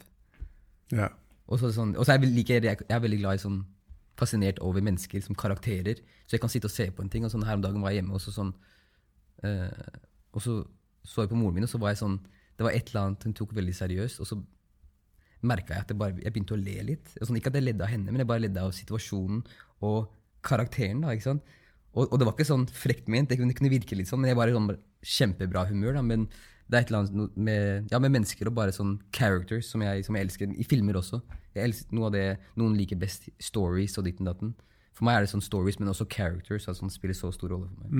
Ja. 0.93 1.09
Og 1.51 1.59
så, 1.59 1.73
sånn, 1.75 1.95
og 1.97 2.05
så 2.05 2.13
er 2.13 2.21
jeg, 2.21 2.31
like, 2.37 2.59
jeg, 2.61 2.85
jeg 2.85 2.95
er 2.95 3.03
veldig 3.03 3.19
glad 3.23 3.39
i 3.39 3.43
sånn 3.43 3.59
fascinert 4.21 4.61
over 4.63 4.83
mennesker 4.85 5.23
som 5.25 5.37
karakterer. 5.37 6.01
Så 6.25 6.37
jeg 6.37 6.43
kan 6.43 6.51
sitte 6.53 6.69
og 6.69 6.75
se 6.75 6.87
på 6.93 7.03
en 7.03 7.11
ting. 7.11 7.25
Og 7.25 7.33
sånn 7.33 7.45
her 7.47 7.57
om 7.57 7.65
dagen 7.65 7.83
var 7.83 7.93
jeg 7.93 8.01
hjemme, 8.01 8.15
og 8.17 8.23
så 8.23 8.33
sånn 8.35 8.53
eh, 9.47 9.97
Og 10.31 10.45
så 10.45 10.61
så 11.01 11.23
jeg 11.23 11.31
på 11.31 11.37
moren 11.37 11.57
min, 11.57 11.65
og 11.65 11.71
så 11.71 11.79
var 11.81 11.95
jeg 11.95 12.03
sånn 12.03 12.19
Det 12.57 12.65
var 12.65 12.75
et 12.77 12.91
eller 12.91 13.07
annet 13.07 13.23
hun 13.25 13.37
tok 13.37 13.55
veldig 13.57 13.73
seriøst. 13.73 14.21
Og 14.21 14.29
så 14.29 14.37
merka 15.41 15.73
jeg 15.73 15.85
at 15.85 15.89
det 15.89 15.97
bare, 15.97 16.17
jeg 16.21 16.33
begynte 16.33 16.53
å 16.53 16.61
le 16.61 16.75
litt. 16.91 17.13
Sånn, 17.17 17.39
ikke 17.39 17.49
at 17.49 17.57
jeg 17.57 17.65
ledde 17.65 17.85
av 17.85 17.89
henne, 17.89 18.11
men 18.13 18.21
jeg 18.21 18.29
bare 18.29 18.43
ledde 18.43 18.61
av 18.61 18.75
situasjonen 18.77 19.41
og 19.87 20.11
karakteren. 20.45 21.01
da, 21.01 21.15
ikke 21.15 21.31
sant? 21.31 21.55
Og, 21.95 22.05
og 22.05 22.19
det 22.19 22.27
var 22.27 22.35
ikke 22.35 22.51
sånn 22.51 22.67
frekt 22.69 23.09
ment, 23.11 23.31
det 23.31 23.39
kunne 23.41 23.73
virke 23.73 23.97
litt 23.97 24.11
sånn, 24.11 24.21
men 24.21 24.31
jeg 24.31 24.37
var 24.37 24.51
i 24.51 24.55
sånn 24.55 24.69
kjempebra 25.01 25.65
humør. 25.71 25.97
da, 25.97 26.03
men 26.05 26.27
det 26.71 26.77
er 26.77 26.85
et 26.85 26.91
eller 26.91 27.01
annet 27.03 27.35
med, 27.35 27.87
ja, 27.91 27.99
med 27.99 28.13
mennesker 28.15 28.47
og 28.47 28.55
bare 28.55 28.71
sånn 28.71 28.93
characters 29.11 29.67
som 29.67 29.81
jeg, 29.83 30.05
som 30.07 30.15
jeg 30.15 30.27
elsker. 30.27 30.51
I 30.55 30.63
filmer 30.63 30.95
også. 31.01 31.19
Jeg 31.51 31.67
elsker 31.67 31.97
noe 31.97 32.07
av 32.07 32.13
det 32.15 32.25
noen 32.55 32.77
liker 32.79 32.99
best. 33.01 33.27
Stories 33.43 33.97
og 33.99 34.05
ditten 34.07 34.29
datten. 34.29 34.53
For 34.95 35.03
meg 35.07 35.17
er 35.17 35.25
det 35.25 35.31
sånn 35.33 35.43
stories, 35.43 35.79
men 35.81 35.91
også 35.91 36.07
characters 36.11 36.69
altså, 36.69 36.85
som 36.85 36.93
spiller 36.93 37.17
så 37.17 37.31
stor 37.35 37.51
rolle 37.51 37.67
for 37.67 37.83
meg. 37.83 37.91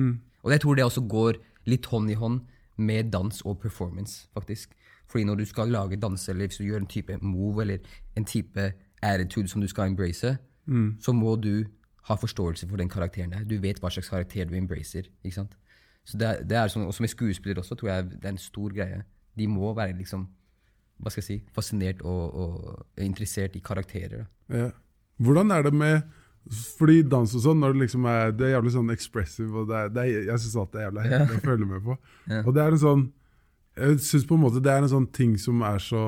Og 0.42 0.54
jeg 0.54 0.62
tror 0.64 0.78
det 0.78 0.86
også 0.86 1.04
går 1.12 1.40
litt 1.68 1.86
hånd 1.92 2.10
i 2.10 2.16
hånd 2.16 2.40
med 2.80 3.12
dans 3.12 3.42
og 3.44 3.60
performance, 3.60 4.24
faktisk. 4.32 4.72
Fordi 5.12 5.24
når 5.28 5.42
du 5.42 5.44
skal 5.44 5.68
lage 5.68 6.00
danse, 6.00 6.30
eller 6.32 6.48
hvis 6.48 6.56
du 6.62 6.64
gjør 6.64 6.80
en 6.80 6.88
type 6.88 7.18
move 7.20 7.62
eller 7.62 7.78
en 8.16 8.24
type 8.24 8.72
attitude 9.02 9.48
som 9.52 9.60
du 9.60 9.68
skal 9.68 9.92
embrace, 9.92 10.38
så 11.00 11.12
må 11.12 11.36
du 11.36 11.66
ha 12.08 12.14
forståelse 12.16 12.68
for 12.68 12.76
den 12.80 12.88
karakteren 12.88 13.32
der. 13.32 13.44
Du 13.44 13.58
vet 13.60 13.80
hva 13.82 13.90
slags 13.90 14.08
karakter 14.08 14.48
du 14.48 14.56
embracer. 14.56 15.10
ikke 15.24 15.34
sant? 15.34 15.56
Så 16.04 16.18
det, 16.18 16.30
det 16.50 16.56
er 16.58 16.70
sånn, 16.72 16.86
Og 16.88 16.94
som 16.96 17.06
skuespiller 17.06 17.60
også, 17.62 17.76
tror 17.78 17.92
jeg 17.92 18.08
det 18.14 18.24
er 18.24 18.34
en 18.34 18.40
stor 18.42 18.72
greie. 18.74 19.02
De 19.38 19.46
må 19.48 19.70
være 19.76 19.94
liksom, 19.98 20.26
hva 21.02 21.12
skal 21.12 21.22
jeg 21.22 21.28
si, 21.28 21.36
fascinert 21.54 22.02
og, 22.02 22.34
og 22.34 23.02
interessert 23.02 23.56
i 23.56 23.62
karakterer. 23.64 24.26
Ja. 24.52 24.70
Hvordan 25.22 25.54
er 25.54 25.62
det 25.68 25.72
med 25.74 26.02
Fordi 26.78 27.04
dans 27.06 27.30
og 27.38 27.42
sånn, 27.44 27.60
når 27.62 27.74
det 27.76 27.80
liksom 27.84 28.06
er 28.10 28.32
Det 28.34 28.48
er 28.48 28.56
jævlig 28.56 28.72
sånn 28.74 28.88
expressive, 28.90 29.60
og 29.60 29.68
det 29.70 29.76
er, 29.78 29.90
det 29.94 30.02
er, 30.02 30.24
jeg 30.32 30.42
syns 30.42 30.56
alt 30.58 30.72
det 30.72 30.80
er 30.80 30.88
jævlig 30.88 31.04
heftig 31.12 31.36
å 31.36 31.42
følge 31.44 31.68
med 31.70 31.84
på. 31.84 31.96
Ja. 32.32 32.40
Og 32.42 32.56
det 32.56 32.62
er 32.64 32.74
en 32.74 32.82
sånn 32.82 33.04
Jeg 33.78 34.00
syns 34.08 34.26
på 34.26 34.36
en 34.36 34.42
måte 34.42 34.62
det 34.64 34.72
er 34.72 34.82
en 34.82 34.90
sånn 34.90 35.06
ting 35.14 35.36
som 35.38 35.62
er 35.64 35.78
så 35.80 36.02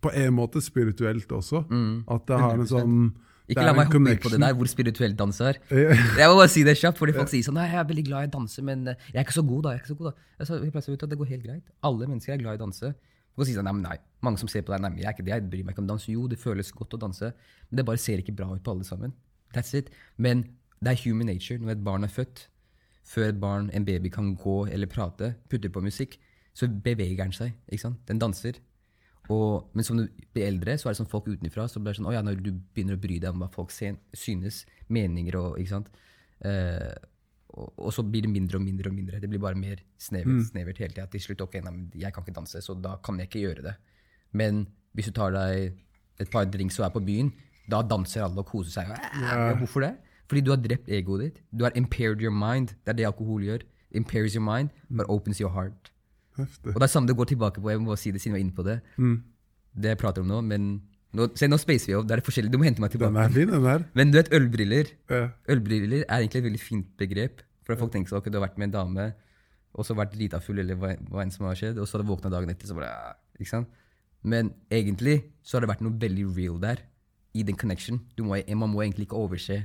På 0.00 0.12
en 0.14 0.36
måte 0.36 0.62
spirituelt 0.62 1.32
også. 1.40 1.64
At 2.06 2.28
det 2.30 2.38
har 2.38 2.54
en 2.54 2.62
100%. 2.62 2.70
sånn 2.70 3.02
Ikke 3.50 3.66
la 3.66 3.74
meg 3.76 3.90
hoppe 3.90 4.16
på 4.22 4.32
det 4.32 4.40
der 4.42 4.56
hvor 4.56 4.70
spirituelt 4.70 5.18
dans 5.18 5.40
er. 5.42 5.58
Jeg 6.20 6.30
må 6.30 6.38
bare 6.38 6.50
si 6.52 6.62
det 6.66 6.76
kjapt, 6.78 6.98
fordi 7.00 7.14
folk 7.16 7.30
sier 7.32 7.46
sånn 7.46 7.58
Nei, 7.58 7.66
jeg 7.70 7.80
er 7.82 7.88
veldig 7.88 8.04
glad 8.06 8.26
i 8.26 8.30
å 8.30 8.32
danse, 8.38 8.62
men 8.64 8.84
eh, 8.92 9.06
jeg 9.10 9.18
er 9.18 9.26
ikke 9.26 9.36
så 9.36 9.44
god, 9.46 9.62
da. 9.66 9.72
Jeg 9.74 9.80
er 9.80 9.82
ikke 9.82 9.92
så 9.92 9.98
god, 9.98 10.10
da. 10.10 10.28
Jeg 10.38 10.48
sa, 10.48 10.58
jeg 10.62 10.94
ut 10.96 11.04
at 11.06 11.12
det 11.12 11.18
går 11.20 11.30
helt 11.32 11.46
greit. 11.46 11.72
Alle 11.88 12.08
mennesker 12.08 12.34
er 12.36 12.40
glad 12.42 12.56
i 12.56 12.60
å 12.60 12.62
danse. 12.62 12.92
Og 13.36 13.46
sier 13.46 13.58
sånn, 13.58 13.68
nei, 13.68 13.82
nei. 13.84 13.96
Mange 14.26 14.40
som 14.42 14.50
ser 14.52 14.64
på 14.66 14.74
deg, 14.74 14.82
nei, 14.84 14.92
jeg 15.00 15.08
er 15.10 15.16
ikke 15.16 15.26
det. 15.26 15.34
Jeg 15.34 15.46
bryr 15.52 15.66
meg 15.66 15.74
ikke 15.74 15.84
om 15.84 15.90
dans. 15.90 16.06
Jo, 16.12 16.24
det 16.30 16.38
føles 16.40 16.72
godt 16.76 16.96
å 16.96 17.02
danse, 17.06 17.32
men 17.68 17.80
det 17.80 17.86
bare 17.88 18.02
ser 18.02 18.22
ikke 18.22 18.36
bra 18.38 18.48
ut 18.52 18.62
på 18.64 18.74
alle 18.74 18.86
sammen. 18.86 19.14
That's 19.54 19.74
it. 19.78 19.90
Men 20.20 20.46
det 20.80 20.94
er 20.94 21.02
human 21.04 21.30
nature. 21.30 21.58
Når 21.60 21.76
et 21.76 21.84
barn 21.86 22.06
er 22.06 22.12
født, 22.12 22.46
før 23.10 23.30
et 23.32 23.40
barn, 23.42 23.70
en 23.74 23.86
baby, 23.86 24.12
kan 24.12 24.34
gå 24.38 24.58
eller 24.70 24.90
prate, 24.90 25.34
putter 25.50 25.72
på 25.72 25.82
musikk, 25.84 26.18
så 26.54 26.68
beveger 26.68 27.24
den 27.24 27.34
seg. 27.34 27.54
ikke 27.68 27.86
sant? 27.88 28.02
Den 28.08 28.20
danser. 28.22 28.60
Og, 29.30 29.70
men 29.78 29.86
som 29.86 30.00
du 30.00 30.06
blir 30.34 30.48
eldre, 30.48 30.74
så 30.78 30.88
er 30.88 30.94
det 30.94 31.00
sånn 31.02 31.10
folk 31.10 31.28
utenfra 31.30 31.68
så 31.70 31.82
blir 31.82 31.94
det 31.94 32.00
sånn, 32.00 32.08
å 32.10 32.14
ja, 32.16 32.22
når 32.26 32.40
du 32.42 32.50
begynner 32.74 32.98
å 32.98 33.02
bry 33.02 33.20
deg 33.22 33.30
om 33.30 33.44
hva 33.44 33.50
folk 33.54 33.70
synes, 33.70 34.64
meninger 34.90 35.38
og 35.38 35.60
ikke 35.60 35.74
sant? 35.76 35.90
Uh, 36.42 36.96
og, 37.50 37.68
og 37.76 37.94
så 37.94 38.02
blir 38.06 38.24
det 38.26 38.32
mindre 38.32 38.58
og 38.58 38.64
mindre 38.64 38.90
og 38.90 38.96
mindre. 38.96 39.20
Det 39.22 39.30
blir 39.30 39.42
bare 39.42 39.58
mer 39.58 39.82
snevert, 40.00 40.48
snevert 40.48 40.80
hele 40.82 40.94
tida. 40.96 41.06
Til 41.12 41.22
slutt, 41.22 41.44
ok, 41.46 41.60
nei, 41.62 41.72
men 41.76 41.86
jeg 41.98 42.14
kan 42.14 42.26
ikke 42.26 42.36
danse, 42.40 42.62
så 42.64 42.74
da 42.78 42.96
kan 43.04 43.18
jeg 43.20 43.30
ikke 43.30 43.44
gjøre 43.44 43.66
det. 43.68 43.76
Men 44.38 44.64
hvis 44.96 45.10
du 45.10 45.14
tar 45.16 45.34
deg 45.34 45.78
et 46.22 46.30
par 46.32 46.46
drinks 46.50 46.78
og 46.80 46.86
er 46.86 46.94
på 46.94 47.02
byen, 47.04 47.32
da 47.70 47.82
danser 47.86 48.26
alle 48.26 48.42
og 48.42 48.48
koser 48.50 48.80
seg. 48.80 48.90
Ja. 49.22 49.52
Hvorfor 49.58 49.86
det? 49.86 49.94
Fordi 50.30 50.42
du 50.46 50.52
har 50.52 50.60
drept 50.62 50.90
egoet 50.90 51.24
ditt. 51.26 51.38
Du 51.50 51.64
har 51.66 51.74
impaired 51.78 52.22
your 52.22 52.34
mind. 52.34 52.74
Det 52.84 52.94
er 52.94 52.98
det 53.00 53.06
alkohol 53.08 53.46
gjør. 53.46 53.64
Impairs 53.98 54.36
your 54.38 54.44
mind, 54.46 54.70
but 54.88 55.10
opens 55.10 55.40
your 55.42 55.50
heart. 55.50 55.90
Heftig. 56.38 56.72
Og 56.74 56.78
det 56.80 56.86
er 56.86 56.92
samme 56.92 57.08
det 57.10 57.16
går 57.18 57.30
tilbake 57.32 57.60
på. 57.60 57.70
Jeg 57.70 57.80
må 57.80 57.90
bare 57.92 58.00
si 58.00 58.10
det 58.14 58.20
siden 58.22 58.34
vi 58.34 58.38
var 58.38 58.44
inne 58.46 58.56
på 58.56 58.64
det. 58.66 58.78
Det 59.80 59.92
jeg 59.94 59.98
prater 59.98 60.22
om 60.22 60.28
nå, 60.30 60.40
men 60.46 60.70
nå, 61.14 61.26
se, 61.34 61.48
nå 61.50 61.58
spacer 61.58 61.90
vi 61.90 61.96
opp. 61.98 62.06
Det 62.06 62.14
er 62.16 62.22
det 62.22 62.26
forskjellige. 62.26 62.52
Du 62.54 62.58
må 62.58 62.66
hente 62.68 62.80
meg 62.82 62.90
Den 62.92 62.98
tilbake. 63.00 63.24
er 63.24 63.34
fin, 63.34 63.48
den 63.50 63.66
her. 63.66 63.84
Men 63.94 64.10
du 64.12 64.18
vet, 64.18 64.30
ølbriller 64.32 64.92
Ja. 65.10 65.28
Ølbriller 65.48 66.04
er 66.08 66.16
egentlig 66.20 66.40
et 66.42 66.46
veldig 66.46 66.60
fint 66.62 66.86
begrep. 66.98 67.42
For 67.66 67.76
folk 67.76 67.92
tenker 67.92 68.10
sånn, 68.10 68.22
ok, 68.22 68.30
du 68.30 68.38
har 68.38 68.46
vært 68.48 68.58
med 68.58 68.70
en 68.70 68.76
dame, 68.78 69.08
og 69.74 69.86
så 69.86 69.94
vært 69.94 70.14
drita 70.16 70.40
full, 70.42 70.58
eller 70.58 70.74
hva, 70.78 70.94
hva 71.10 71.22
enn 71.22 71.30
som 71.30 71.46
har 71.46 71.54
skjedd, 71.58 71.78
og 71.78 71.86
så 71.86 71.98
har 71.98 72.02
du 72.04 72.10
våkna 72.10 72.30
dagen 72.32 72.50
etter, 72.50 72.66
så 72.66 72.74
bare 72.74 72.88
ah, 72.90 73.12
ikke 73.38 73.50
sant? 73.52 73.68
Men 74.22 74.50
egentlig 74.70 75.20
så 75.42 75.56
har 75.56 75.64
det 75.64 75.70
vært 75.70 75.84
noe 75.86 75.94
veldig 76.00 76.24
real 76.36 76.58
der, 76.62 76.82
i 77.34 77.44
den 77.46 77.54
connection. 77.56 78.00
Du 78.18 78.24
må, 78.26 78.40
man 78.58 78.72
må 78.72 78.82
egentlig 78.82 79.06
ikke 79.06 79.20
overse 79.20 79.60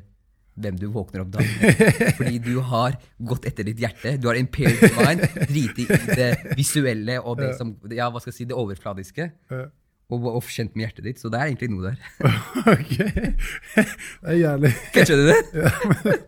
hvem 0.55 0.77
du 0.79 0.85
våkner 0.93 1.23
opp 1.25 1.31
dagen 1.35 1.63
etter. 1.69 2.11
Fordi 2.19 2.37
du 2.43 2.53
har 2.71 2.95
gått 3.31 3.47
etter 3.49 3.67
ditt 3.67 3.79
hjerte. 3.83 4.15
Du 4.21 4.29
har 4.31 4.39
impaired 4.39 4.85
mind, 4.95 5.25
driti 5.49 5.83
i 5.87 5.97
det 6.15 6.29
visuelle 6.55 7.17
og 7.21 7.41
det 7.41 7.53
som, 7.59 7.73
ja, 7.91 8.07
hva 8.11 8.21
skal 8.23 8.31
jeg 8.31 8.39
si, 8.41 8.47
det 8.51 8.55
overfladiske. 8.55 9.31
Og, 10.13 10.21
og 10.29 10.45
kjent 10.53 10.75
med 10.77 10.83
hjertet 10.85 11.05
ditt. 11.07 11.17
Så 11.21 11.31
det 11.33 11.39
er 11.41 11.49
egentlig 11.49 11.71
noe 11.73 11.89
der. 11.89 11.97
ok. 12.75 12.91
Det 13.73 13.85
er 14.31 14.37
jævlig 14.37 14.69
Catcher 14.93 15.17
du 15.17 15.23
det? 15.31 15.37
ja, 15.63 15.71
men, 15.89 16.19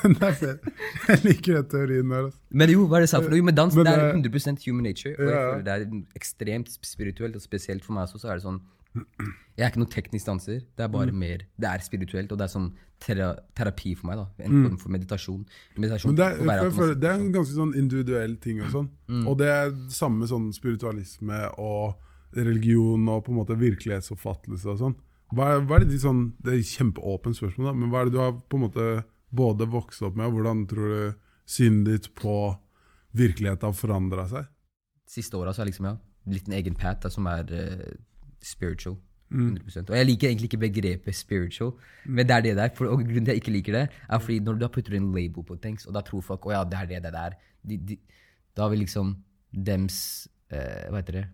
Den 0.00 0.14
er 0.24 0.38
fet. 0.40 0.70
Jeg 1.10 1.20
liker 1.26 1.58
den 1.58 1.68
teorien 1.74 2.14
der. 2.14 2.22
Altså. 2.30 2.40
Men 2.62 2.72
jo, 2.72 2.86
hva 2.88 2.96
er 3.00 3.04
det 3.04 3.10
sa 3.12 3.20
for 3.20 3.28
noe? 3.34 3.42
Jo, 3.42 3.46
men 3.50 3.58
dans 3.58 3.76
Men 3.76 3.90
det 3.90 3.92
er 3.92 4.16
100% 4.16 4.64
human 4.64 4.88
nature. 4.88 5.12
Og 5.20 5.28
jeg 5.28 5.36
føler 5.36 5.66
det 5.68 5.74
er 5.76 5.84
ekstremt 6.22 6.72
spirituelt, 6.80 7.36
og 7.36 7.44
spesielt 7.44 7.84
for 7.84 7.98
meg 7.98 8.08
også, 8.08 8.22
så 8.24 8.32
er 8.32 8.40
det 8.40 8.46
sånn 8.48 8.62
Jeg 8.96 9.66
er 9.66 9.68
ikke 9.68 9.82
noen 9.84 9.92
teknisk 9.92 10.30
danser. 10.32 10.62
Det 10.72 10.86
er 10.86 10.88
bare 10.96 11.12
Mm. 11.12 11.20
mer 11.20 11.44
Det 11.60 11.68
er 11.68 11.84
spirituelt, 11.84 12.32
og 12.32 12.38
det 12.40 12.48
er 12.48 12.54
sånn 12.56 12.70
tera 13.02 13.30
terapi 13.56 13.94
for 13.96 14.10
meg. 14.10 14.20
da 14.20 14.44
En 14.46 14.64
form 14.64 14.76
for 14.80 14.94
meditasjon. 14.94 15.44
meditasjon 15.76 16.12
Mm. 16.12 16.16
Men 16.16 16.20
det 16.20 16.26
er, 16.26 16.36
for, 16.36 16.66
automatisk. 16.66 17.00
det 17.00 17.08
er 17.10 17.18
en 17.20 17.32
ganske 17.32 17.56
sånn 17.56 17.74
individuell 17.76 18.36
ting 18.42 18.62
og 18.62 18.70
sånn. 18.72 18.90
Mm. 19.08 19.26
Og 19.28 19.38
det 19.38 19.50
er 19.52 19.74
samme 19.92 20.28
sånn 20.30 20.52
spiritualisme 20.56 21.42
og 21.58 21.94
religion 22.36 23.08
og 23.08 23.24
på 23.26 23.32
en 23.32 23.40
måte 23.40 23.58
virkelighetsoppfattelse 23.60 24.72
og 24.72 24.80
sånn. 24.80 24.96
Hva 25.34 25.56
hva 25.58 25.78
er 25.78 25.84
det, 25.84 25.90
de 25.90 26.00
sånn, 26.00 26.34
det 26.38 26.52
er 26.52 26.60
et 26.60 26.74
kjempeåpent 26.76 27.38
spørsmål, 27.38 27.70
da, 27.70 27.74
men 27.74 27.90
hva 27.90 28.00
er 28.00 28.08
det 28.08 28.14
du 28.14 28.20
har 28.22 28.34
på 28.36 28.58
en 28.58 28.66
måte 28.68 28.84
både 29.36 29.66
vokst 29.70 30.04
opp 30.06 30.14
med, 30.18 30.28
og 30.28 30.38
hvordan 30.38 30.66
tror 30.70 30.92
du 30.92 31.16
synet 31.50 31.88
ditt 31.88 32.12
på 32.18 32.36
virkeligheten 33.16 33.66
har 33.66 33.74
forandra 33.74 34.26
seg? 34.30 34.46
Siste 35.10 35.38
åra 35.38 35.52
så 35.52 35.62
har 35.62 35.66
jeg 35.66 35.74
liksom, 35.74 35.88
ja, 35.90 35.96
blitt 36.26 36.48
en 36.50 36.58
egen 36.58 36.78
pat 36.78 37.02
da, 37.02 37.10
som 37.10 37.26
er 37.30 37.50
uh, 37.50 37.90
spiritual. 38.42 38.98
Mm. 39.30 39.56
100%. 39.58 39.90
Og 39.90 39.96
jeg 39.96 40.06
liker 40.06 40.28
egentlig 40.28 40.44
ikke 40.52 40.60
begrepet 40.70 41.14
spiritual, 41.18 41.72
men 42.06 42.26
det 42.28 42.34
er 42.36 42.40
det 42.44 42.56
der. 42.56 42.68
For, 42.76 42.86
og 42.86 43.00
grunnen 43.02 43.24
til 43.26 43.32
jeg 43.34 43.42
ikke 43.42 43.52
liker 43.56 43.72
det, 43.72 43.88
er 44.08 44.18
fordi 44.22 44.38
når 44.40 44.52
du 44.54 44.58
da 44.60 44.68
putter 44.68 44.94
en 44.96 45.12
label 45.14 45.42
på 45.44 45.56
ting, 45.62 45.78
og 45.86 45.94
da 45.94 46.00
tror 46.06 46.20
folk 46.22 46.46
å 46.46 46.52
ja, 46.54 46.64
det 46.64 46.78
er 46.78 46.86
det 46.86 47.02
det 47.08 47.12
der, 47.12 47.34
de, 47.66 47.76
de, 47.76 47.98
da 48.56 48.68
vil 48.70 48.78
liksom 48.84 49.16
dems 49.52 50.28
eh, 50.50 50.86
Hva 50.90 51.00
heter 51.02 51.12
det? 51.20 51.24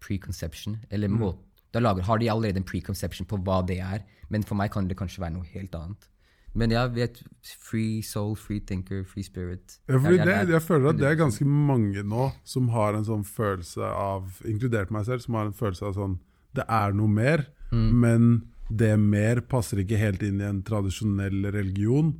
Preconception. 0.00 0.78
Eller 0.90 1.08
må, 1.12 1.34
da 1.74 1.78
lager, 1.82 2.02
har 2.02 2.18
de 2.18 2.30
allerede 2.32 2.56
en 2.62 2.66
preconception 2.66 3.26
på 3.30 3.38
hva 3.46 3.60
det 3.66 3.78
er, 3.84 4.02
men 4.28 4.42
for 4.46 4.58
meg 4.58 4.72
kan 4.72 4.88
det 4.88 4.96
kanskje 4.98 5.22
være 5.22 5.36
noe 5.36 5.46
helt 5.54 5.74
annet. 5.74 6.06
Men 6.58 6.72
jeg 6.74 6.90
vet 6.96 7.20
free 7.46 8.00
soul, 8.02 8.34
free 8.34 8.58
thinker, 8.66 9.04
free 9.06 9.22
spirit. 9.22 9.76
Ja, 9.88 9.98
fordi 9.98 10.16
Jeg- 10.16 10.26
det, 10.26 10.34
jeg 10.34 10.46
er 10.48 10.50
jeg 10.56 10.62
føler 10.62 10.88
at 10.90 10.96
det 10.98 11.06
er 11.06 11.14
ganske 11.14 11.44
mange 11.46 12.02
nå 12.02 12.32
som 12.44 12.68
har 12.68 12.94
en 12.94 13.04
sånn 13.04 13.22
følelse 13.24 13.82
av, 13.86 14.40
inkludert 14.44 14.90
meg 14.90 15.04
selv, 15.06 15.20
som 15.20 15.34
har 15.34 15.46
en 15.46 15.52
følelse 15.52 15.86
av 15.86 15.94
sånn 15.94 16.18
Det 16.56 16.64
er 16.66 16.92
noe 16.96 17.08
mer, 17.08 17.44
men 17.70 18.42
det 18.70 18.96
mer 18.98 19.40
passer 19.50 19.82
ikke 19.82 19.98
helt 19.98 20.22
inn 20.22 20.40
i 20.40 20.46
en 20.48 20.62
tradisjonell 20.66 21.50
religion. 21.54 22.12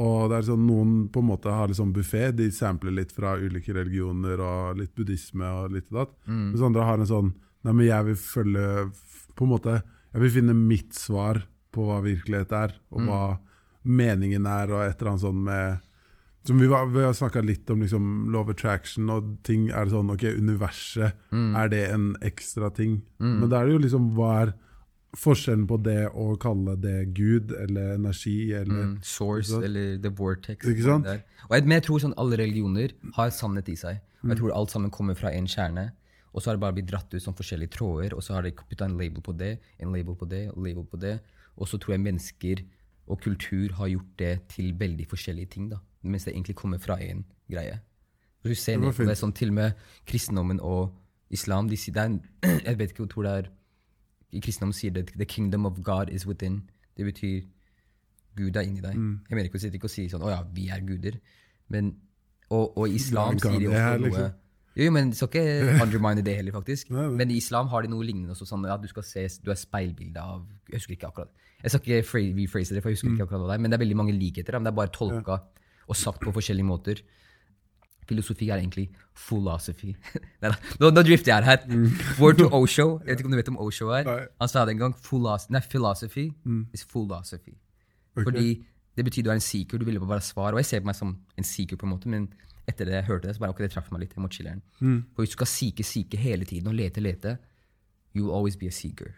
Og 0.00 0.30
det 0.30 0.38
er 0.40 0.46
sånn 0.48 0.66
Noen 0.66 0.94
på 1.12 1.22
en 1.22 1.28
måte 1.28 1.52
har 1.54 1.70
sånn 1.76 1.92
buffé, 1.94 2.32
de 2.34 2.48
sampler 2.50 2.96
litt 2.96 3.12
fra 3.14 3.36
ulike 3.38 3.72
religioner 3.76 4.40
og 4.42 4.80
litt 4.80 4.94
buddhisme 4.96 5.46
og 5.46 5.76
litt 5.76 5.86
og 5.92 6.00
datt. 6.00 6.14
Mens 6.50 6.64
andre 6.66 6.86
har 6.88 6.98
en 6.98 7.10
sånn 7.10 7.34
Nei, 7.64 7.72
men 7.72 7.86
jeg 7.86 8.04
vil 8.04 8.16
følge 8.20 8.64
På 9.32 9.46
en 9.46 9.52
måte 9.54 9.74
Jeg 10.12 10.20
vil 10.20 10.32
finne 10.34 10.52
mitt 10.52 10.92
svar 10.92 11.38
på 11.72 11.86
hva 11.88 12.02
virkelighet 12.04 12.52
er, 12.52 12.74
og 12.94 13.06
hva 13.08 13.22
meningen 13.82 14.44
er, 14.46 14.70
og 14.70 14.84
et 14.84 15.00
eller 15.00 15.10
annet 15.10 15.24
sånn 15.24 15.40
med 15.42 15.80
som 16.44 16.58
vi, 16.60 16.66
var, 16.68 16.86
vi 16.92 17.02
har 17.04 17.14
snakka 17.16 17.40
litt 17.40 17.70
om 17.72 17.80
liksom, 17.80 18.08
love 18.32 18.52
attraction 18.52 19.08
og 19.10 19.38
ting. 19.46 19.70
Er 19.70 19.86
det 19.86 19.94
sånn, 19.94 20.10
ok, 20.12 20.24
universet, 20.36 21.16
er 21.32 21.68
det 21.72 21.82
en 21.94 22.10
ekstra 22.20 22.68
ting? 22.76 22.98
Men 23.18 23.48
da 23.48 23.62
er 23.62 23.70
det 23.70 23.76
jo 23.78 23.82
liksom 23.86 24.10
hva 24.18 24.30
er 24.42 24.52
forskjellen 25.14 25.66
på 25.70 25.76
det 25.86 26.08
å 26.10 26.32
kalle 26.42 26.74
det 26.82 27.14
Gud 27.14 27.52
eller 27.54 27.94
energi 27.94 28.52
eller 28.52 28.80
Mm, 28.88 28.96
source 29.06 29.60
eller 29.62 29.98
the 30.02 30.10
vortex. 30.10 30.66
Ikke 30.66 30.82
sant? 30.82 31.06
Og 31.06 31.54
jeg, 31.54 31.64
men 31.68 31.76
jeg 31.78 31.84
tror 31.86 32.00
sånn 32.02 32.16
alle 32.18 32.36
religioner 32.40 32.96
har 33.14 33.30
sannhet 33.30 33.68
i 33.70 33.76
seg. 33.78 34.00
Og 34.24 34.32
jeg 34.32 34.40
tror 34.40 34.54
alt 34.56 34.70
sammen 34.74 34.90
kommer 34.90 35.14
fra 35.14 35.30
en 35.30 35.46
kjerne. 35.46 35.92
Og 36.34 36.42
så 36.42 36.50
har 36.50 36.56
det 36.58 36.64
bare 36.64 36.74
blitt 36.74 36.90
dratt 36.90 37.14
ut 37.14 37.22
som 37.22 37.34
forskjellige 37.38 37.76
tråder, 37.76 38.14
og 38.16 38.22
så 38.26 38.34
har 38.34 38.42
de 38.42 38.50
putta 38.50 38.88
en 38.88 38.98
label 38.98 39.22
på 39.22 39.32
det, 39.38 39.60
en 39.78 39.92
label 39.94 40.16
på 40.18 40.26
det, 40.26 40.48
en 40.50 40.64
label 40.66 40.84
på 40.90 40.98
det. 40.98 41.20
Og 41.54 41.68
så 41.70 41.78
tror 41.78 41.94
jeg 41.94 42.02
mennesker 42.02 42.64
og 43.06 43.20
kultur 43.22 43.70
har 43.78 43.92
gjort 43.92 44.14
det 44.18 44.32
til 44.50 44.72
veldig 44.80 45.06
forskjellige 45.06 45.52
ting, 45.54 45.68
da. 45.70 45.78
Mens 46.04 46.24
det 46.26 46.34
egentlig 46.34 46.56
kommer 46.56 46.78
fra 46.78 46.96
én 47.00 47.24
greie. 47.50 47.80
Du 48.44 48.54
ser 48.54 48.76
Det 48.78 48.92
det, 48.96 49.08
er 49.08 49.14
sånn 49.16 49.32
til 49.32 49.48
og 49.48 49.54
med 49.54 49.72
kristendommen 50.06 50.60
og 50.60 50.92
islam 51.32 51.68
de 51.68 51.76
sier, 51.80 51.96
er 51.96 52.04
en, 52.10 52.20
Jeg 52.66 52.78
vet 52.78 52.92
ikke 52.92 53.06
hvor 53.08 53.24
det 53.24 53.32
er 53.32 53.50
I 54.32 54.40
kristendommen 54.40 54.76
sier 54.76 54.92
det 54.92 55.10
'the 55.14 55.24
kingdom 55.24 55.66
of 55.66 55.80
God 55.82 56.10
is 56.10 56.26
within'. 56.26 56.60
Det 56.96 57.06
betyr 57.06 57.42
Gud 58.36 58.56
er 58.56 58.66
inni 58.66 58.80
deg. 58.80 58.96
Mm. 58.96 59.20
Jeg 59.30 59.36
mener 59.36 59.44
ikke 59.48 59.58
å 59.58 59.72
ikke 59.72 59.84
og 59.84 59.90
si 59.90 60.08
sånn 60.08 60.22
'Å 60.22 60.30
ja, 60.30 60.42
vi 60.52 60.68
er 60.68 60.80
guder'. 60.80 61.18
Men, 61.68 61.94
og, 62.50 62.76
og 62.78 62.88
islam 62.88 63.38
sier 63.38 63.58
de 63.58 63.68
også 63.68 63.98
noe 63.98 64.08
liksom? 64.08 64.32
Jo, 64.76 64.90
men 64.90 65.10
du 65.10 65.16
skal 65.16 65.28
ikke 65.28 65.82
undermine 65.84 66.22
det 66.22 66.36
heller, 66.36 66.52
faktisk. 66.52 66.90
Nei. 66.90 67.08
Men 67.08 67.30
i 67.30 67.36
islam 67.38 67.68
har 67.68 67.82
de 67.82 67.88
noe 67.88 68.04
lignende 68.04 68.34
også, 68.34 68.44
sånn 68.44 68.66
at 68.66 68.82
du 68.82 68.88
skal 68.90 69.02
se, 69.06 69.28
du 69.44 69.50
er 69.50 69.54
speilbilde 69.54 70.18
av 70.20 70.42
Jeg 70.68 70.80
husker 70.80 70.96
ikke 70.96 71.06
akkurat. 71.12 71.30
Jeg 71.62 71.70
skal 71.70 71.80
ikke 71.80 72.00
rephrase 72.34 72.74
det, 72.74 72.82
for 72.82 72.90
jeg 72.90 72.98
husker 72.98 73.08
Mm. 73.08 73.14
ikke 73.14 73.24
akkurat 73.28 73.40
hva 73.40 73.48
det 73.48 73.54
er, 73.54 73.62
men 73.62 73.70
det 73.70 73.78
er 73.80 73.84
veldig 73.84 73.96
mange 73.96 74.12
likheter. 74.18 74.58
Men 74.58 74.64
det 74.64 74.72
er 74.72 74.76
bare 74.76 74.92
tolka 74.92 75.38
og 75.88 75.96
sagt 75.96 76.22
på 76.24 76.32
forskjellige 76.34 76.66
måter. 76.66 77.02
Filosofi 78.08 78.50
er 78.50 78.60
egentlig 78.60 78.90
philosophy. 79.16 79.94
Neida, 80.42 80.54
nå, 80.80 80.90
nå 80.92 81.04
drifter 81.06 81.32
jeg 81.32 81.44
her. 81.44 81.64
Word 82.20 82.38
to 82.40 82.48
Osho. 82.52 82.98
Jeg 83.00 83.14
vet 83.14 83.22
ikke 83.22 83.30
om 83.30 83.36
du 83.36 83.40
vet 83.40 83.52
om 83.54 83.58
Osho 83.64 83.88
er. 83.88 84.04
Mm. 84.04 84.10
Nei. 84.10 84.20
Mm. 84.28 84.36
Han 84.44 84.52
sa 84.52 84.64
det 84.64 84.76
en 84.76 84.84
gang. 84.84 84.96
Philosophy, 85.08 85.56
nei, 85.56 85.64
philosophy 85.70 86.26
is 86.74 86.84
philosophy. 86.84 87.56
Okay. 88.14 88.24
Fordi 88.24 88.48
det 88.96 89.04
betyr 89.04 89.26
du 89.26 89.30
er 89.30 89.38
en 89.40 89.44
seeker. 89.44 89.78
Du 89.78 89.84
ville 89.88 90.00
bare 90.00 90.20
svar. 90.20 90.52
Og 90.52 90.62
jeg 90.62 90.70
ser 90.70 90.84
på 90.84 90.90
meg 90.90 90.98
som 90.98 91.16
en 91.38 91.48
seeker, 91.48 91.80
på 91.80 91.88
en 91.88 91.94
måte, 91.96 92.12
men 92.12 92.28
etter 92.68 92.88
det 92.88 92.94
jeg 92.98 93.08
hørte 93.08 93.28
det, 93.28 93.36
så 93.36 93.44
bare 93.44 93.54
ok, 93.54 93.64
det 93.64 93.72
traff 93.74 93.90
meg 93.92 94.04
litt. 94.04 94.14
Jeg 94.16 94.24
må 94.24 94.30
chiller'n. 94.32 94.62
Mm. 94.80 95.00
For 95.14 95.24
hvis 95.24 95.34
du 95.34 95.38
skal 95.40 95.50
seeke, 95.50 95.86
seeke 95.86 96.20
hele 96.20 96.48
tiden 96.48 96.70
og 96.70 96.76
lete, 96.78 97.02
lete, 97.02 97.36
you 98.14 98.24
will 98.24 98.36
always 98.36 98.56
be 98.56 98.70
a 98.70 98.74
seeker. 98.74 99.12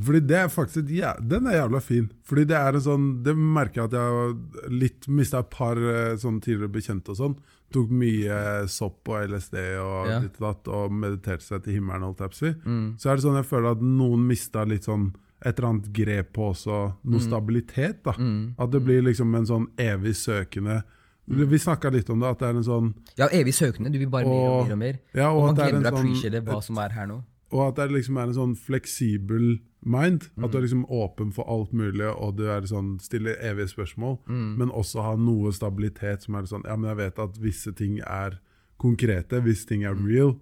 Fordi 0.00 0.20
det 0.26 0.36
er 0.38 0.48
faktisk 0.48 0.88
ja, 0.90 1.14
Den 1.20 1.46
er 1.46 1.58
jævla 1.68 1.80
fin. 1.82 2.10
Fordi 2.24 2.44
det 2.48 2.56
er 2.56 2.74
en 2.74 2.80
sånn 2.80 3.22
Det 3.22 3.34
merker 3.36 3.82
jeg 3.82 3.84
at 3.84 3.92
jeg 3.92 4.00
har 4.00 4.70
litt 4.70 5.08
mista 5.08 5.38
et 5.40 5.50
par 5.50 5.76
eh, 5.76 6.14
sånn 6.16 6.40
tidligere 6.40 6.72
bekjente 6.72 7.10
og 7.12 7.16
sånn. 7.18 7.34
Tok 7.72 7.90
mye 7.90 8.68
sopp 8.68 9.08
og 9.08 9.28
LSD 9.30 9.58
og 9.80 10.08
Ja. 10.08 10.20
ditt 10.20 10.40
og 10.40 10.46
datt 10.48 10.68
og 10.68 10.92
mediterte 10.92 11.42
seg 11.42 11.62
til 11.64 11.74
himmelen, 11.74 12.02
holdt 12.02 12.18
jeg 12.20 12.30
på 12.30 12.34
si. 12.40 12.54
Mm. 12.68 12.96
Så 12.98 13.10
er 13.10 13.16
det 13.16 13.24
sånn 13.24 13.36
jeg 13.36 13.48
føler 13.50 13.70
at 13.72 13.80
noen 13.82 14.26
mista 14.26 14.64
litt 14.64 14.84
sånn 14.84 15.14
et 15.44 15.58
eller 15.58 15.68
annet 15.72 15.92
grep 15.92 16.32
på 16.34 16.50
også 16.52 16.94
noe 17.04 17.18
Mm. 17.20 17.28
stabilitet. 17.28 18.02
da. 18.04 18.12
At 18.58 18.70
det 18.70 18.84
blir 18.84 19.02
liksom 19.02 19.34
en 19.34 19.44
sånn 19.46 19.66
evig 19.78 20.14
søkende 20.14 20.82
Mm. 21.30 21.46
Vi 21.48 21.56
snakka 21.56 21.90
litt 21.92 22.10
om 22.10 22.18
det, 22.18 22.28
at 22.28 22.38
det 22.40 22.48
er 22.48 22.56
en 22.56 22.64
sånn 22.64 22.94
Ja, 23.16 23.28
evig 23.28 23.54
søkende. 23.54 23.92
Du 23.92 23.98
vil 23.98 24.08
bare 24.10 24.24
mer 24.24 24.32
og 24.32 24.60
Og- 24.60 24.66
mer 24.66 24.72
og 24.72 24.78
mer. 24.78 24.98
Ja, 25.14 25.30
og, 25.30 25.36
Og 25.50 25.56
man 25.56 25.66
er 25.66 25.70
glemmer 25.72 25.84
å 25.86 25.92
sånn 25.92 26.10
appreciate 26.10 26.44
hva 26.44 26.62
som 26.62 26.78
er 26.78 26.88
her 26.90 27.06
nå. 27.06 27.22
Og 27.52 27.68
at 27.68 27.74
det 27.76 27.90
liksom 27.94 28.16
er 28.18 28.22
en 28.24 28.34
sånn 28.34 28.56
fleksibel 28.58 29.60
mind. 29.84 30.28
At 30.42 30.52
du 30.52 30.58
er 30.58 30.62
liksom 30.62 30.84
åpen 30.90 31.32
for 31.34 31.44
alt 31.50 31.72
mulig, 31.72 32.06
og 32.16 32.36
du 32.36 32.44
er 32.50 32.62
sånn, 32.62 33.00
stiller 33.02 33.34
evige 33.42 33.68
spørsmål. 33.74 34.18
Men 34.28 34.70
også 34.70 35.02
ha 35.02 35.16
noe 35.16 35.52
stabilitet 35.52 36.22
som 36.22 36.34
er 36.34 36.42
sånn 36.50 36.64
Ja, 36.64 36.76
men 36.76 36.88
jeg 36.90 36.96
vet 36.96 37.18
at 37.18 37.36
visse 37.38 37.72
ting 37.74 38.00
er 38.00 38.38
konkrete, 38.78 39.40
visse 39.44 39.66
ting 39.66 39.84
er 39.84 39.94
real, 39.94 40.36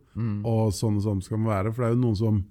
og 0.44 0.72
sånn 0.72 0.96
og 0.96 1.02
sånn 1.04 1.22
skal 1.22 1.38
man 1.38 1.52
være. 1.64 1.74
For 1.74 1.82
det 1.84 1.90
er 1.90 1.94
jo 1.96 2.02
noen 2.06 2.16
som 2.16 2.44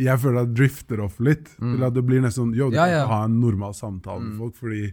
jeg 0.00 0.18
føler 0.18 0.42
at 0.46 0.54
drifter 0.56 1.00
off 1.04 1.18
litt. 1.20 1.50
Til 1.60 1.82
at 1.84 1.92
det 1.94 2.04
blir 2.08 2.20
nesten 2.24 2.46
sånn 2.48 2.54
Yo, 2.56 2.70
du 2.70 2.76
Ja, 2.76 2.84
kan 2.86 2.92
ja. 2.92 3.00
ikke 3.04 3.12
ha 3.12 3.24
en 3.28 3.40
normal 3.40 3.74
samtale 3.76 4.20
med 4.24 4.38
folk, 4.38 4.54
fordi 4.56 4.92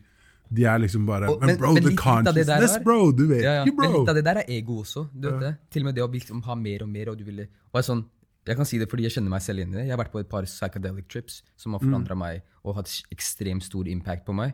de 0.52 0.64
er 0.66 0.80
liksom 0.80 1.06
bare 1.06 1.30
Og- 1.30 1.42
Men 1.46 1.58
bro, 1.58 1.74
men 1.74 1.84
the 1.84 1.90
der 1.92 1.96
consciousness, 1.96 2.78
bro! 2.84 3.12
Du 3.12 3.28
vet 3.28 3.44
Ja, 3.44 3.54
ja. 3.54 3.66
ikke, 3.66 3.78
Men 3.78 3.92
litt 3.94 4.10
av 4.10 4.16
det 4.16 4.24
der 4.26 4.36
er 4.40 4.44
ego 4.50 4.82
også. 4.82 5.08
Du 5.14 5.30
vet 5.32 5.40
det? 5.40 5.58
Til 5.70 5.84
og 5.84 5.86
med 5.86 5.96
det 5.96 6.04
å 6.04 6.12
liksom 6.12 6.42
ha 6.44 6.56
mer 6.56 6.84
og 6.84 6.90
mer. 6.90 7.10
og 7.10 7.18
du 7.18 7.24
ville... 7.24 7.48
Og 7.74 7.78
er 7.80 7.82
sånn, 7.84 8.04
jeg 8.48 8.56
kan 8.58 8.66
si 8.66 8.78
det 8.80 8.90
fordi 8.90 9.04
jeg 9.04 9.12
kjenner 9.18 9.30
meg 9.30 9.42
selv 9.42 9.60
inn 9.60 9.74
i 9.74 9.78
det. 9.78 9.86
Jeg 9.88 9.94
har 9.94 10.00
vært 10.04 10.12
på 10.14 10.20
et 10.24 10.30
par 10.30 10.44
psychedelic 10.48 11.08
trips 11.12 11.42
som 11.60 11.74
har 11.74 11.80
forandra 11.84 12.16
meg 12.18 12.42
og 12.64 12.76
hatt 12.76 12.90
ekstremt 13.12 13.64
stor 13.64 13.88
impact 13.88 14.26
på 14.26 14.34
meg. 14.34 14.54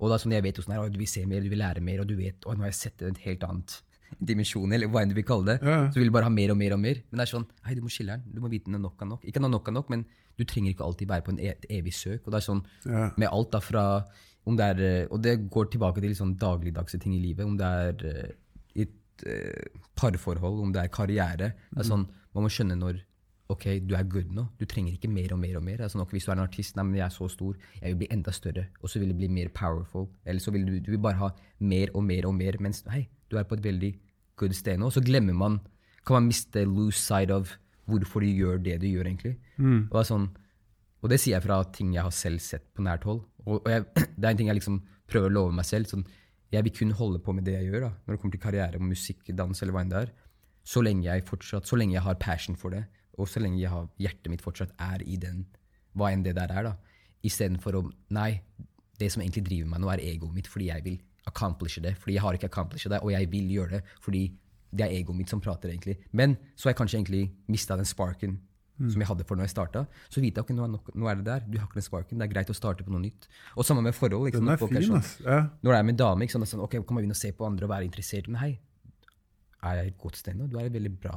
Og 0.00 0.08
da 0.08 0.14
er 0.16 0.18
sånn 0.24 0.32
jeg 0.32 0.42
vet 0.42 0.56
jo 0.56 0.62
sånn 0.62 0.74
her, 0.74 0.88
du 0.90 0.98
vil 0.98 1.06
se 1.10 1.24
mer, 1.26 1.40
du 1.44 1.48
vil 1.52 1.58
lære 1.60 1.80
mer, 1.80 2.00
og 2.00 2.06
du 2.08 2.16
vet 2.16 2.44
og 2.46 2.56
nå 2.56 2.64
har 2.66 2.72
jeg 2.72 2.80
sett 2.80 3.02
en 3.02 3.14
helt 3.24 3.44
annet 3.44 3.82
dimensjon, 4.30 4.72
eller 4.72 4.88
hva 4.88 5.02
enn 5.04 5.10
du 5.12 5.14
vil 5.14 5.26
kalle 5.28 5.44
det. 5.52 5.58
Ja. 5.62 5.90
Så 5.90 5.98
du 6.00 6.00
vil 6.00 6.10
bare 6.10 6.24
ha 6.24 6.30
mer 6.32 6.50
og 6.50 6.56
mer 6.58 6.72
og 6.74 6.80
mer. 6.80 7.02
Men 7.10 7.20
det 7.20 7.26
er 7.26 7.32
sånn, 7.36 7.46
hei, 7.66 7.74
du 7.76 7.82
må 7.84 7.90
skille 7.92 8.16
den. 8.16 8.24
Du 8.34 8.40
må 8.40 8.48
vite 8.48 8.72
når 8.72 8.80
nok 8.86 9.02
er 9.04 9.10
nok. 9.12 9.24
Ikke 9.28 9.42
når 9.44 9.52
nok 9.52 9.68
er 9.68 9.76
nok, 9.76 9.90
men 9.92 10.06
du 10.38 10.44
trenger 10.48 10.72
ikke 10.72 10.86
alltid 10.86 11.08
være 11.10 11.24
på 11.26 11.34
en 11.34 11.40
e 11.44 11.50
et 11.52 11.66
evig 11.78 11.92
søk. 11.94 12.22
Og 12.24 12.32
det 12.32 12.40
er 12.40 12.46
sånn 12.48 12.62
Ja. 12.88 13.10
med 13.16 13.28
alt 13.28 13.50
da 13.52 13.60
fra 13.60 13.84
om 14.48 14.56
det 14.56 14.64
er, 14.64 14.80
eh, 15.02 15.06
Og 15.12 15.20
det 15.22 15.50
går 15.50 15.70
tilbake 15.70 16.00
til 16.00 16.14
sånn 16.16 16.36
dagligdagse 16.38 16.98
ting 16.98 17.12
i 17.14 17.20
livet. 17.20 17.44
Om 17.44 17.56
det 17.58 17.66
er 17.66 18.06
eh, 18.08 18.32
i 18.76 18.82
et 18.86 19.26
eh, 19.26 19.68
parforhold, 19.94 20.62
om 20.62 20.72
det 20.72 20.82
er 20.84 20.88
karriere. 20.88 21.52
Det 21.74 21.84
er 21.84 21.84
sånn, 21.84 22.08
Man 22.34 22.44
må 22.44 22.48
skjønne 22.48 22.76
når 22.78 23.00
Ok, 23.48 23.64
du 23.88 23.94
er 23.96 24.04
good 24.04 24.28
nå. 24.36 24.44
Du 24.60 24.66
trenger 24.68 24.92
ikke 24.92 25.08
mer 25.08 25.32
og 25.32 25.38
mer. 25.40 25.56
og 25.56 25.64
mer. 25.64 25.80
Altså 25.80 25.96
sånn, 25.96 26.08
Hvis 26.10 26.26
du 26.26 26.30
er 26.30 26.36
en 26.36 26.44
artist, 26.44 26.76
nei, 26.76 26.84
men 26.84 26.98
jeg 26.98 27.06
er 27.06 27.14
så 27.14 27.28
stor, 27.32 27.56
jeg 27.80 27.94
vil 27.94 28.00
bli 28.02 28.08
enda 28.12 28.32
større. 28.36 28.66
Og 28.82 28.90
så 28.92 29.00
vil 29.00 29.08
du 29.08 29.16
bli 29.16 29.28
mer 29.28 29.48
powerful. 29.48 30.08
Eller 30.26 30.40
så 30.40 30.52
vil 30.52 30.66
du, 30.66 30.74
du 30.84 30.90
vil 30.92 31.00
bare 31.00 31.16
ha 31.16 31.30
mer 31.60 31.88
og 31.94 32.04
mer 32.04 32.28
og 32.28 32.34
mer. 32.36 32.58
Mens 32.60 32.82
hei, 32.92 33.06
du 33.30 33.38
er 33.38 33.48
på 33.48 33.56
et 33.56 33.64
veldig 33.64 33.94
good 34.36 34.52
sted 34.52 34.76
nå. 34.78 34.90
Så 34.92 35.00
glemmer 35.04 35.34
man 35.34 35.60
Kan 36.06 36.14
man 36.14 36.28
miste 36.30 36.62
loose 36.64 36.96
side 36.96 37.30
of 37.34 37.58
hvorfor 37.84 38.20
du 38.20 38.26
gjør 38.26 38.62
det 38.64 38.78
du 38.80 38.86
gjør, 38.86 39.08
egentlig. 39.10 39.34
Og 39.90 39.96
det 39.98 40.06
sånn, 40.08 40.28
og 41.02 41.10
det 41.10 41.18
sier 41.20 41.34
jeg 41.36 41.44
fra 41.44 41.58
ting 41.72 41.90
jeg 41.92 42.02
har 42.02 42.14
selv 42.16 42.40
sett 42.40 42.64
på 42.72 42.82
nært 42.82 43.04
hold. 43.04 43.20
Og, 43.44 43.58
og 43.58 43.68
jeg, 43.68 43.84
det 44.16 44.24
er 44.24 44.30
en 44.30 44.38
ting 44.38 44.48
jeg 44.48 44.56
liksom 44.56 44.78
prøver 45.08 45.28
å 45.28 45.34
love 45.34 45.52
meg 45.52 45.66
selv. 45.68 45.88
Sånn, 45.90 46.06
jeg 46.52 46.64
vil 46.64 46.72
kun 46.78 46.94
holde 46.96 47.20
på 47.20 47.34
med 47.36 47.44
det 47.44 47.58
jeg 47.58 47.68
gjør, 47.68 47.88
da, 47.88 47.90
når 48.06 48.14
det 48.14 48.20
kommer 48.22 48.36
til 48.36 48.40
karriere, 48.40 48.80
musikk, 48.80 49.20
dans 49.36 49.62
eller 49.62 49.76
hva 49.76 49.82
enn 49.84 49.92
det 49.92 50.00
er. 50.06 50.14
Så 50.64 50.80
lenge 50.84 51.04
jeg 51.04 51.26
fortsatt, 51.28 51.68
så 51.68 51.76
lenge 51.76 51.96
jeg 51.96 52.04
har 52.04 52.16
passion 52.20 52.56
for 52.56 52.72
det, 52.72 52.86
og 53.18 53.28
så 53.30 53.42
lenge 53.42 53.70
har, 53.70 53.88
hjertet 54.00 54.30
mitt 54.32 54.44
fortsatt 54.44 54.74
er 54.78 55.04
i 55.04 55.18
den, 55.20 55.44
hva 55.98 56.12
enn 56.14 56.24
det 56.26 56.36
der 56.38 56.52
er. 56.54 56.70
da. 56.70 56.74
Istedenfor 57.26 57.78
å 57.80 57.84
Nei, 58.14 58.30
det 58.98 59.10
som 59.12 59.22
egentlig 59.22 59.44
driver 59.46 59.70
meg 59.72 59.82
nå, 59.82 59.90
er 59.92 60.02
egoet 60.02 60.34
mitt 60.34 60.50
fordi 60.50 60.70
jeg 60.70 60.84
vil 60.86 60.98
accomplishe 61.28 61.82
det. 61.84 61.96
Fordi 62.00 62.16
jeg 62.16 62.24
har 62.24 62.38
ikke 62.38 62.50
accomplished 62.50 62.94
det, 62.94 63.00
og 63.02 63.12
jeg 63.12 63.30
vil 63.32 63.50
gjøre 63.58 63.78
det 63.78 63.82
fordi 64.04 64.28
det 64.68 64.84
er 64.84 64.98
egoet 64.98 65.16
mitt 65.16 65.32
som 65.32 65.40
prater, 65.40 65.72
egentlig. 65.72 65.96
Men 66.12 66.36
så 66.54 66.68
har 66.68 66.74
jeg 66.74 66.82
kanskje 66.82 66.98
egentlig 67.00 67.24
mista 67.48 67.76
den 67.78 67.88
sparken 67.88 68.36
som 68.78 69.02
jeg 69.02 69.08
hadde 69.10 69.24
for 69.26 69.38
når 69.38 69.48
jeg 69.48 69.54
starta. 69.56 69.82
Så 70.12 70.22
vite 70.22 70.42
ok, 70.44 70.52
nå 70.54 70.62
er, 70.62 70.70
nok, 70.76 70.90
nå 70.94 71.08
er 71.10 71.18
det 71.18 71.26
der. 71.26 71.42
Du 71.48 71.56
har 71.58 71.66
ikke 71.66 71.80
den 71.80 71.86
sparken. 71.86 72.20
Det 72.20 72.28
er 72.28 72.30
greit 72.30 72.52
å 72.52 72.54
starte 72.54 72.86
på 72.86 72.94
noe 72.94 73.02
nytt. 73.02 73.26
Og 73.58 73.66
sammen 73.66 73.86
med 73.86 73.96
forhold. 73.96 74.28
Liksom. 74.28 74.46
Den 74.46 74.54
er 74.54 74.60
fin, 74.60 74.78
sånn, 74.86 75.00
ass. 75.02 75.14
Ja. 75.24 75.40
når 75.66 75.74
det 75.74 75.80
er 75.80 75.88
med 75.88 75.94
en 75.96 76.00
dame, 76.04 76.28
ikke 76.28 76.38
sånn, 76.38 76.62
ok, 76.62 76.78
kan 76.78 76.94
man 76.94 77.02
begynne 77.02 77.18
å 77.18 77.18
se 77.18 77.32
på 77.34 77.46
andre 77.48 77.66
og 77.66 77.72
være 77.72 77.88
interessert. 77.88 78.30
Men 78.30 78.40
hei, 78.44 78.52
er 79.66 79.80
jeg 79.80 79.92
et 79.92 79.98
godt 79.98 80.20
sted 80.20 80.38
nå? 80.38 80.46
Du 80.46 80.58
er 80.60 80.68
et 80.68 80.76
veldig 80.78 80.94
bra, 81.02 81.16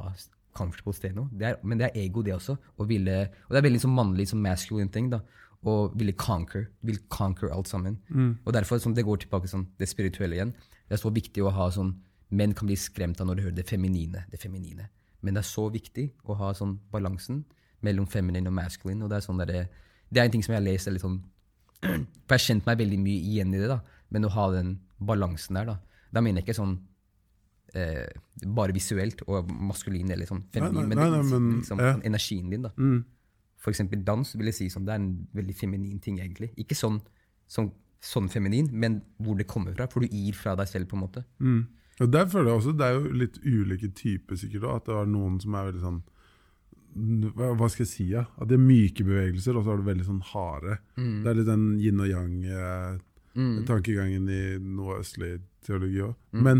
comfortable 0.54 0.94
sted 0.96 1.14
nå. 1.16 1.28
Det 1.32 1.46
er, 1.48 1.56
men 1.62 1.78
det 1.80 1.88
er 1.90 2.00
ego, 2.04 2.22
det 2.22 2.34
også. 2.34 2.56
Og, 2.78 2.88
ville, 2.88 3.14
og 3.46 3.54
det 3.54 3.58
er 3.60 3.66
veldig 3.66 3.78
liksom 3.78 3.94
mannlig, 3.96 4.28
sånn 4.30 4.42
masculine 4.44 4.92
ting. 4.92 5.10
da, 5.12 5.20
Å 5.62 5.74
ville 5.94 6.12
conquer. 6.18 6.68
Vil 6.82 6.98
conquer 7.08 7.52
alt 7.54 7.68
sammen. 7.70 7.98
Og 8.44 8.52
derfor, 8.52 8.78
sånn, 8.82 8.94
det 8.94 9.04
går 9.06 9.22
tilbake 9.24 9.48
sånn, 9.48 9.66
det 9.78 9.88
spirituelle 9.88 10.34
igjen. 10.34 10.54
Det 10.88 10.96
er 10.98 11.02
så 11.02 11.12
viktig 11.14 11.42
å 11.46 11.52
ha 11.54 11.70
sånn 11.70 11.94
Menn 12.32 12.54
kan 12.56 12.64
bli 12.64 12.76
skremt 12.80 13.20
av 13.20 13.26
når 13.28 13.36
de 13.36 13.42
hører 13.44 13.56
det 13.58 13.66
feminine. 13.68 14.22
det 14.32 14.38
feminine. 14.40 14.86
Men 15.20 15.34
det 15.34 15.42
er 15.42 15.48
så 15.50 15.66
viktig 15.68 16.06
å 16.24 16.34
ha 16.40 16.54
sånn 16.56 16.78
balansen 16.90 17.42
mellom 17.84 18.06
feminine 18.08 18.48
og 18.48 18.54
masculine. 18.56 19.02
og 19.04 19.10
Det 19.10 19.16
er 19.18 19.26
sånn 19.26 19.38
der, 19.42 19.46
det, 19.52 19.68
det 20.08 20.20
er 20.20 20.24
en 20.24 20.30
ting 20.32 20.42
som 20.42 20.54
jeg 20.54 20.62
har 20.62 20.64
lest 20.64 20.88
eller 20.88 20.98
sånn, 21.02 21.18
For 21.82 21.90
jeg 21.90 22.38
har 22.38 22.44
kjent 22.46 22.66
meg 22.66 22.78
veldig 22.78 22.98
mye 23.04 23.20
igjen 23.20 23.52
i 23.54 23.58
det. 23.60 23.68
da, 23.68 23.80
Men 24.08 24.24
å 24.24 24.30
ha 24.32 24.50
den 24.54 24.80
balansen 24.98 25.58
der, 25.58 25.66
da. 25.66 25.76
Da 26.10 26.20
mener 26.24 26.40
jeg 26.40 26.48
ikke 26.48 26.56
sånn 26.62 26.78
eh, 27.78 28.06
bare 28.46 28.72
visuelt 28.76 29.22
og 29.26 29.50
maskulin 29.52 30.10
eller 30.14 30.26
sånn 30.28 30.44
feminin, 30.52 30.74
Nei, 30.74 30.82
nei, 30.82 30.88
men, 30.88 30.98
nei, 30.98 31.10
nei, 31.10 31.18
men, 31.30 31.42
liksom, 31.58 31.78
ja. 31.82 31.90
sånn 31.96 32.06
energien 32.08 32.48
din. 32.52 32.62
da. 32.68 32.72
For 33.62 33.70
eksempel 33.70 34.00
dans 34.06 34.26
vil 34.34 34.46
jeg 34.50 34.56
si 34.58 34.66
sånn, 34.72 34.86
det 34.88 34.94
er 34.96 35.00
en 35.02 35.12
veldig 35.38 35.54
feminin 35.54 36.00
ting, 36.02 36.16
egentlig. 36.22 36.50
Ikke 36.58 36.74
sånn, 36.78 36.98
sånn, 37.50 37.70
sånn 38.02 38.28
feminin, 38.32 38.68
men 38.72 38.92
hvor 39.22 39.36
det 39.38 39.46
kommer 39.50 39.72
fra. 39.76 39.86
For 39.90 40.00
du 40.02 40.08
gir 40.10 40.34
fra 40.34 40.52
deg 40.58 40.68
selv, 40.70 40.86
på 40.90 40.96
en 40.98 41.04
måte. 41.04 41.22
Mm. 41.38 41.62
Og 42.02 42.08
der 42.10 42.26
føler 42.26 42.48
jeg 42.50 42.58
også, 42.58 42.72
Det 42.72 42.86
er 42.86 42.92
jo 42.96 43.02
litt 43.20 43.36
ulike 43.44 43.88
typer, 43.94 44.36
sikkert. 44.40 44.64
At 44.72 44.84
det 44.88 44.94
er 44.98 45.06
noen 45.12 45.36
som 45.42 45.54
er 45.54 45.64
veldig 45.70 45.84
sånn 45.84 46.00
hva, 46.92 47.68
skal 47.72 47.86
jeg 47.86 47.88
si? 47.88 48.04
Ja? 48.12 48.26
At 48.36 48.50
det 48.50 48.58
er 48.58 48.66
myke 48.66 49.04
bevegelser, 49.06 49.56
og 49.56 49.62
så 49.64 49.70
er 49.72 49.78
det 49.80 49.88
veldig 49.88 50.06
sånn 50.08 50.26
harde. 50.32 50.72
Mm. 50.98 51.18
Det 51.22 51.28
er 51.30 51.36
litt 51.38 51.48
den 51.48 51.66
yin 51.80 52.02
og 52.04 52.08
yang-tankegangen 52.10 54.24
i 54.28 54.42
noe 54.60 55.00
østlig 55.00 55.32
teologi 55.64 56.00
òg. 56.04 56.12
Men, 56.36 56.58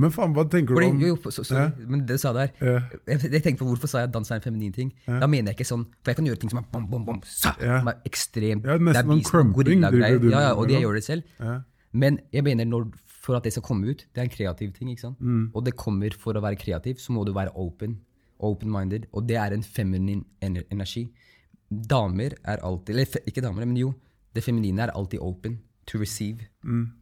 men 0.00 0.10
faen, 0.14 0.32
hva 0.36 0.44
tenker 0.50 0.74
du 0.78 0.86
om 0.86 1.00
jo, 1.04 1.16
så, 1.30 1.44
sorry, 1.44 1.68
men 1.90 2.02
det 2.08 2.16
du 2.16 2.22
sa 2.22 2.32
der 2.36 2.50
Ja. 2.60 2.78
jeg, 3.06 3.20
jeg 3.32 3.42
tenkte 3.44 3.60
på 3.62 3.68
Hvorfor 3.70 3.88
sa 3.92 3.98
jeg 4.02 4.08
at 4.08 4.14
dans 4.14 4.30
er 4.30 4.40
en 4.40 4.44
feminin 4.46 4.72
ting? 4.74 4.92
Da 5.06 5.26
mener 5.30 5.52
jeg 5.52 5.58
ikke 5.60 5.68
sånn 5.68 5.84
For 6.02 6.10
jeg 6.12 6.16
kan 6.20 6.26
gjøre 6.30 6.40
ting 6.42 6.50
som 6.52 6.58
er 6.62 6.66
bom, 6.72 6.86
bom, 6.90 7.04
bom, 7.06 7.20
sa, 7.26 7.52
Ja. 7.60 7.78
som 7.82 7.88
er 7.92 8.00
ekstremt 8.08 8.64
Ja, 8.64 8.78
nesten 8.78 8.96
er 8.96 9.08
sånn 9.12 9.22
crumping. 9.28 9.82
Ja, 9.84 10.40
ja, 10.48 10.52
og 10.54 10.68
det 10.68 10.80
gjør 10.82 10.94
det 10.98 11.04
selv. 11.04 11.22
Ja. 11.38 11.60
Men 11.92 12.20
jeg 12.32 12.44
mener 12.46 12.64
når, 12.64 12.90
for 13.20 13.36
at 13.36 13.44
det 13.44 13.52
skal 13.52 13.62
komme 13.66 13.90
ut, 13.90 14.06
det 14.14 14.20
er 14.22 14.28
en 14.28 14.32
kreativ 14.32 14.72
ting. 14.76 14.88
ikke 14.90 15.00
sant? 15.08 15.18
Mm. 15.20 15.50
Og 15.54 15.64
det 15.66 15.74
kommer 15.76 16.14
for 16.16 16.32
å 16.38 16.40
være 16.42 16.56
kreativ, 16.56 16.96
så 17.02 17.12
må 17.12 17.24
du 17.26 17.32
være 17.36 17.50
open. 17.54 17.98
Open-minded. 18.40 19.08
Og 19.12 19.26
det 19.28 19.36
er 19.36 19.52
en 19.52 19.62
feminin 19.62 20.24
energi. 20.40 21.10
Damer 21.70 22.34
er 22.44 22.62
alltid 22.66 22.94
Eller 22.94 23.06
ikke 23.26 23.42
damer, 23.42 23.66
men 23.66 23.76
jo. 23.76 23.92
Det 24.34 24.42
feminine 24.44 24.86
er 24.86 24.92
alltid 24.94 25.20
open 25.20 25.58
to 25.86 25.98
receive. 25.98 26.46
Mm. 26.64 26.92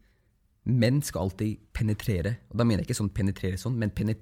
Menn 0.68 1.00
skal 1.04 1.26
alltid 1.26 1.57
penetrere. 1.72 2.35
Og 2.52 2.61
da 2.61 2.66
mener 2.66 2.83
jeg 2.83 2.90
ikke 2.90 2.98
sånn 2.98 3.11
penetrere 3.14 3.57
sånn, 3.61 3.78
men 3.81 3.92
penet 3.96 4.20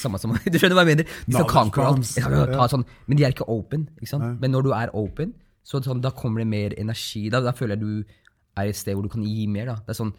samme 0.00 0.20
som 0.20 0.32
Du 0.52 0.56
skjønner 0.56 0.78
hva 0.78 0.86
jeg 0.86 0.94
mener? 0.94 1.14
De 1.26 1.36
skal 1.36 1.48
conquer 1.50 1.84
alt. 1.84 2.72
sånn, 2.72 2.86
men 3.08 3.18
de 3.18 3.26
er 3.26 3.34
ikke 3.34 3.48
open. 3.52 3.88
ikke? 4.00 4.20
Men 4.40 4.54
når 4.54 4.66
du 4.66 4.72
er 4.76 4.92
open, 4.96 5.34
så 5.62 5.82
sånn, 5.84 6.00
da 6.02 6.14
kommer 6.16 6.42
det 6.42 6.48
mer 6.50 6.76
energi. 6.80 7.26
Da, 7.32 7.42
da 7.44 7.52
føler 7.56 7.76
jeg 7.76 7.84
du 7.84 8.18
er 8.58 8.70
et 8.70 8.78
sted 8.78 8.96
hvor 8.96 9.04
du 9.04 9.12
kan 9.12 9.26
gi 9.26 9.46
mer. 9.50 9.68
da. 9.72 9.76
Det 9.84 9.94
er 9.94 10.00
sånn, 10.00 10.14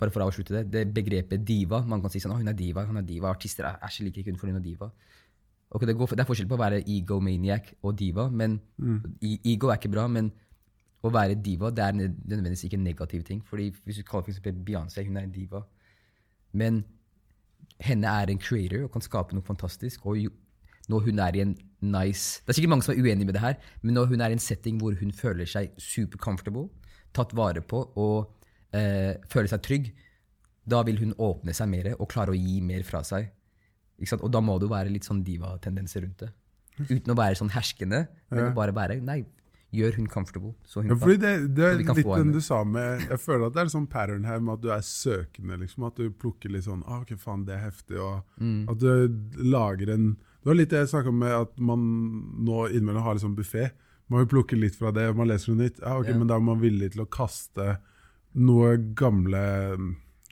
bare 0.00 0.14
for 0.14 0.24
å 0.24 0.30
avslutte 0.30 0.56
det, 0.56 0.64
det 0.72 0.82
begrepet 0.92 1.40
diva 1.48 1.78
Man 1.88 2.02
kan 2.04 2.12
si 2.12 2.20
sånn, 2.20 2.34
å, 2.34 2.40
hun 2.40 2.52
er 2.52 2.56
diva, 2.56 2.86
hun 2.88 3.00
er 3.00 3.06
diva. 3.06 3.30
Artister 3.32 3.68
er 3.68 3.78
er 3.80 4.10
ikke 4.10 4.30
hun 4.30 4.40
for 4.40 4.48
hun 4.50 4.58
er 4.60 4.64
diva. 4.64 4.90
Okay, 5.66 5.88
det, 5.88 5.96
går, 5.98 6.12
det 6.14 6.22
er 6.22 6.28
forskjell 6.28 6.48
på 6.48 6.56
å 6.56 6.62
være 6.62 6.82
egomaniac 6.84 7.72
og 7.82 7.96
diva. 7.98 8.28
men 8.30 8.60
mm. 8.78 9.16
Ego 9.44 9.68
er 9.68 9.80
ikke 9.80 9.92
bra, 9.92 10.06
men 10.08 10.30
å 11.08 11.12
være 11.14 11.36
diva 11.42 11.70
det 11.74 11.84
er 11.84 11.96
nødvendigvis 11.96 12.64
ikke 12.68 12.78
en 12.78 12.84
negativ 12.86 13.24
ting. 13.24 13.42
fordi 13.44 13.70
Hvis 13.84 13.96
du 14.00 14.02
kaller 14.02 14.24
for 14.28 14.62
Beyoncé 14.66 15.04
hun 15.06 15.16
er 15.16 15.26
en 15.26 15.32
diva. 15.32 15.62
Men 16.52 16.84
henne 17.84 18.04
er 18.08 18.30
en 18.32 18.38
creator 18.40 18.84
og 18.86 18.92
kan 18.94 19.04
skape 19.04 19.36
noe 19.36 19.44
fantastisk. 19.44 20.06
Og 20.06 20.28
når 20.88 21.04
hun 21.08 21.18
er 21.18 21.36
i 21.36 21.42
en 21.44 21.56
nice 21.82 22.40
Det 22.46 22.50
er 22.54 22.58
sikkert 22.60 22.72
mange 22.72 22.86
som 22.86 22.94
er 22.94 23.02
uenig 23.02 23.26
med 23.26 23.34
det 23.34 23.42
her, 23.42 23.56
men 23.82 23.94
når 23.94 24.06
hun 24.12 24.20
er 24.20 24.32
i 24.32 24.36
en 24.38 24.42
setting 24.42 24.78
hvor 24.80 24.94
hun 24.98 25.12
føler 25.12 25.46
seg 25.46 25.72
super 25.78 26.18
comfortable, 26.18 26.68
tatt 27.12 27.34
vare 27.36 27.60
på 27.60 27.82
og 27.96 28.32
eh, 28.72 29.14
føler 29.28 29.50
seg 29.52 29.62
trygg, 29.62 29.92
da 30.66 30.82
vil 30.86 30.98
hun 30.98 31.12
åpne 31.22 31.54
seg 31.54 31.68
mer 31.70 31.92
og 31.98 32.08
klare 32.10 32.32
å 32.34 32.38
gi 32.38 32.60
mer 32.64 32.82
fra 32.86 33.02
seg. 33.06 33.28
Ikke 34.00 34.14
sant? 34.14 34.24
Og 34.26 34.32
da 34.32 34.40
må 34.44 34.58
det 34.58 34.66
jo 34.66 34.72
være 34.74 34.92
litt 34.92 35.06
sånn 35.06 35.22
diva-tendenser 35.24 36.02
rundt 36.04 36.24
det. 36.24 36.32
Uten 36.90 37.12
å 37.12 37.16
være 37.16 37.38
sånn 37.38 37.52
herskende, 37.54 38.06
men 38.30 38.44
Ja. 38.44 38.50
bare 38.52 38.74
være 38.74 39.00
Nei, 39.00 39.24
gjør 39.76 39.96
hun 40.00 40.06
comfortable. 40.12 40.54
Så 40.64 40.82
hun 40.82 40.88
Ja, 40.90 40.96
fordi 41.00 41.16
det, 41.22 41.32
det 41.56 41.64
er 41.64 41.76
litt 41.78 42.04
den 42.04 42.32
du 42.32 42.40
sa 42.40 42.62
med 42.64 43.00
Jeg 43.08 43.18
føler 43.22 43.46
at 43.46 43.52
det 43.54 43.60
er 43.60 43.68
en 43.68 43.74
sånn 43.74 43.88
pattern 43.92 44.24
her 44.24 44.40
med 44.40 44.54
at 44.54 44.62
du 44.62 44.70
er 44.74 44.80
søkende. 44.86 45.58
liksom 45.60 45.86
At 45.86 45.96
du 45.96 46.10
plukker 46.10 46.50
litt 46.50 46.64
sånn 46.64 46.82
ah, 46.86 47.00
ok, 47.02 47.14
faen, 47.18 47.44
det 47.46 47.54
er 47.54 47.64
heftig. 47.70 47.98
Og 48.00 48.22
Mm. 48.40 48.68
at 48.70 48.78
du 48.78 49.42
lager 49.42 49.90
en 49.94 50.16
Det 50.16 50.46
var 50.50 50.54
litt 50.54 50.70
det 50.70 50.78
jeg 50.84 50.88
snakka 50.94 51.08
om 51.08 51.18
med 51.18 51.32
at 51.32 51.58
man 51.58 51.80
nå 52.46 52.68
innimellom 52.70 53.02
har 53.02 53.12
en 53.12 53.18
sånn 53.24 53.36
buffé. 53.36 53.70
Man 54.08 54.20
vil 54.24 54.28
plukke 54.36 54.54
litt 54.58 54.76
fra 54.78 54.92
det, 54.92 55.08
og 55.10 55.16
man 55.16 55.26
leser 55.28 55.50
noe 55.52 55.64
nytt. 55.64 55.80
Ja, 55.82 55.96
ok, 55.98 56.06
yeah. 56.06 56.18
Men 56.18 56.28
da 56.28 56.36
er 56.36 56.40
man 56.46 56.60
villig 56.60 56.92
til 56.92 57.02
å 57.02 57.08
kaste 57.10 57.78
noe 58.34 58.76
gamle 58.94 59.40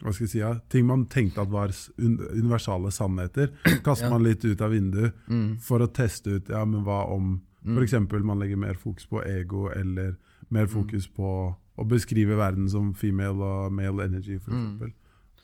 hva 0.03 0.13
skal 0.13 0.25
jeg 0.27 0.31
si, 0.31 0.39
ja, 0.41 0.55
Ting 0.69 0.87
man 0.87 1.07
tenkte 1.07 1.41
at 1.43 1.49
var 1.51 1.71
universale 1.99 2.91
sannheter, 2.93 3.51
kaster 3.83 4.07
Ja. 4.07 4.11
man 4.11 4.23
litt 4.23 4.45
ut 4.45 4.61
av 4.61 4.71
vinduet 4.71 5.13
Mm. 5.29 5.59
for 5.61 5.79
å 5.81 5.87
teste 5.93 6.37
ut 6.37 6.49
ja, 6.49 6.65
men 6.65 6.85
hva 6.85 7.09
om 7.11 7.41
f.eks. 7.65 7.95
man 8.25 8.39
legger 8.43 8.57
mer 8.61 8.75
fokus 8.75 9.07
på 9.07 9.23
ego, 9.25 9.69
eller 9.73 10.17
mer 10.51 10.67
fokus 10.67 11.07
på 11.09 11.31
å 11.77 11.85
beskrive 11.89 12.37
verden 12.39 12.69
som 12.71 12.93
female 12.95 13.43
og 13.43 13.73
male 13.73 14.05
energy, 14.05 14.37
f.eks. 14.37 14.53
Mm. 14.55 14.93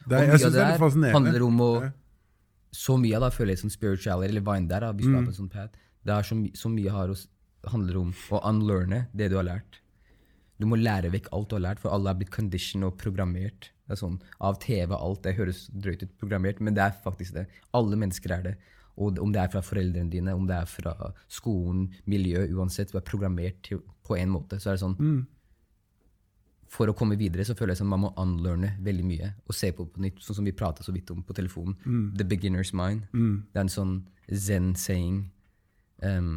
Det 0.06 0.16
er, 0.16 0.26
jeg 0.30 0.40
syns 0.40 0.54
det 0.54 0.60
er 0.62 0.70
litt 0.74 0.80
fascinerende. 0.80 1.16
handler 1.18 1.42
om 1.46 1.60
å 1.60 1.70
Så 2.72 2.94
mye 3.00 3.16
av 3.16 3.24
det 3.26 3.32
føler 3.34 3.50
jeg 3.56 3.58
som 3.64 3.70
spirituality, 3.70 4.30
eller 4.30 4.40
vine 4.46 4.68
der, 4.68 4.92
Mm. 4.92 5.24
på 5.26 5.32
en 5.32 5.32
sånn. 5.34 5.70
Det 6.04 6.12
er 6.14 6.22
så, 6.22 6.36
my 6.36 6.50
så 6.54 6.68
mye 6.70 6.90
har 6.90 7.08
å, 7.08 7.16
handler 7.66 7.96
om 7.98 8.12
å 8.30 8.40
unlearne 8.46 9.08
det 9.12 9.28
du 9.30 9.36
har 9.36 9.44
lært. 9.44 9.80
Du 10.60 10.66
må 10.66 10.76
lære 10.76 11.10
vekk 11.10 11.28
alt 11.32 11.48
du 11.48 11.56
har 11.56 11.64
lært, 11.64 11.80
for 11.80 11.90
alle 11.90 12.10
er 12.10 12.14
blitt 12.20 12.30
conditioned 12.30 12.84
og 12.86 12.96
programmert. 12.96 13.70
Det 13.88 13.96
er 13.96 14.06
sånn, 14.06 14.20
Av 14.40 14.58
TV, 14.60 14.92
og 14.94 15.00
alt. 15.02 15.22
Det 15.22 15.34
høres 15.36 15.68
drøyt 15.72 16.02
ut, 16.04 16.12
programmert, 16.20 16.60
men 16.60 16.74
det 16.74 16.82
er 16.84 16.92
faktisk 17.02 17.32
det. 17.34 17.46
Alle 17.74 17.96
mennesker 17.96 18.30
er 18.38 18.42
det. 18.42 18.56
Og 19.00 19.18
om 19.24 19.32
det 19.32 19.40
er 19.40 19.48
fra 19.52 19.62
foreldrene 19.64 20.10
dine, 20.12 20.34
om 20.36 20.46
det 20.46 20.56
er 20.60 20.66
fra 20.68 20.92
skolen, 21.32 21.86
miljø, 22.10 22.42
uansett. 22.58 22.92
Du 22.92 22.98
er 23.00 23.06
programmert 23.06 23.62
til, 23.64 23.80
på 24.04 24.18
en 24.20 24.28
måte. 24.34 24.58
Så 24.60 24.70
er 24.70 24.76
det 24.78 24.82
sånn 24.84 24.98
Mm. 25.00 25.20
For 26.70 26.86
å 26.86 26.94
komme 26.94 27.16
videre 27.18 27.42
så 27.42 27.56
føler 27.58 27.72
jeg 27.74 27.80
som 27.80 27.88
man 27.90 27.98
må 28.04 28.12
unlearne 28.20 28.76
veldig 28.86 29.02
mye. 29.08 29.32
Og 29.50 29.54
se 29.58 29.72
på 29.74 29.88
på 29.90 29.98
nytt, 30.04 30.20
sånn 30.22 30.36
som 30.38 30.44
vi 30.46 30.52
prata 30.54 30.84
så 30.86 30.92
vidt 30.94 31.10
om 31.10 31.22
på 31.26 31.34
telefonen. 31.34 31.74
Mm. 31.84 32.04
The 32.20 32.26
beginner's 32.30 32.70
mind. 32.72 33.08
Det 33.10 33.58
er 33.58 33.64
en 33.64 33.72
sånn 33.74 33.96
zen-saying. 34.30 35.16
Um, 36.06 36.36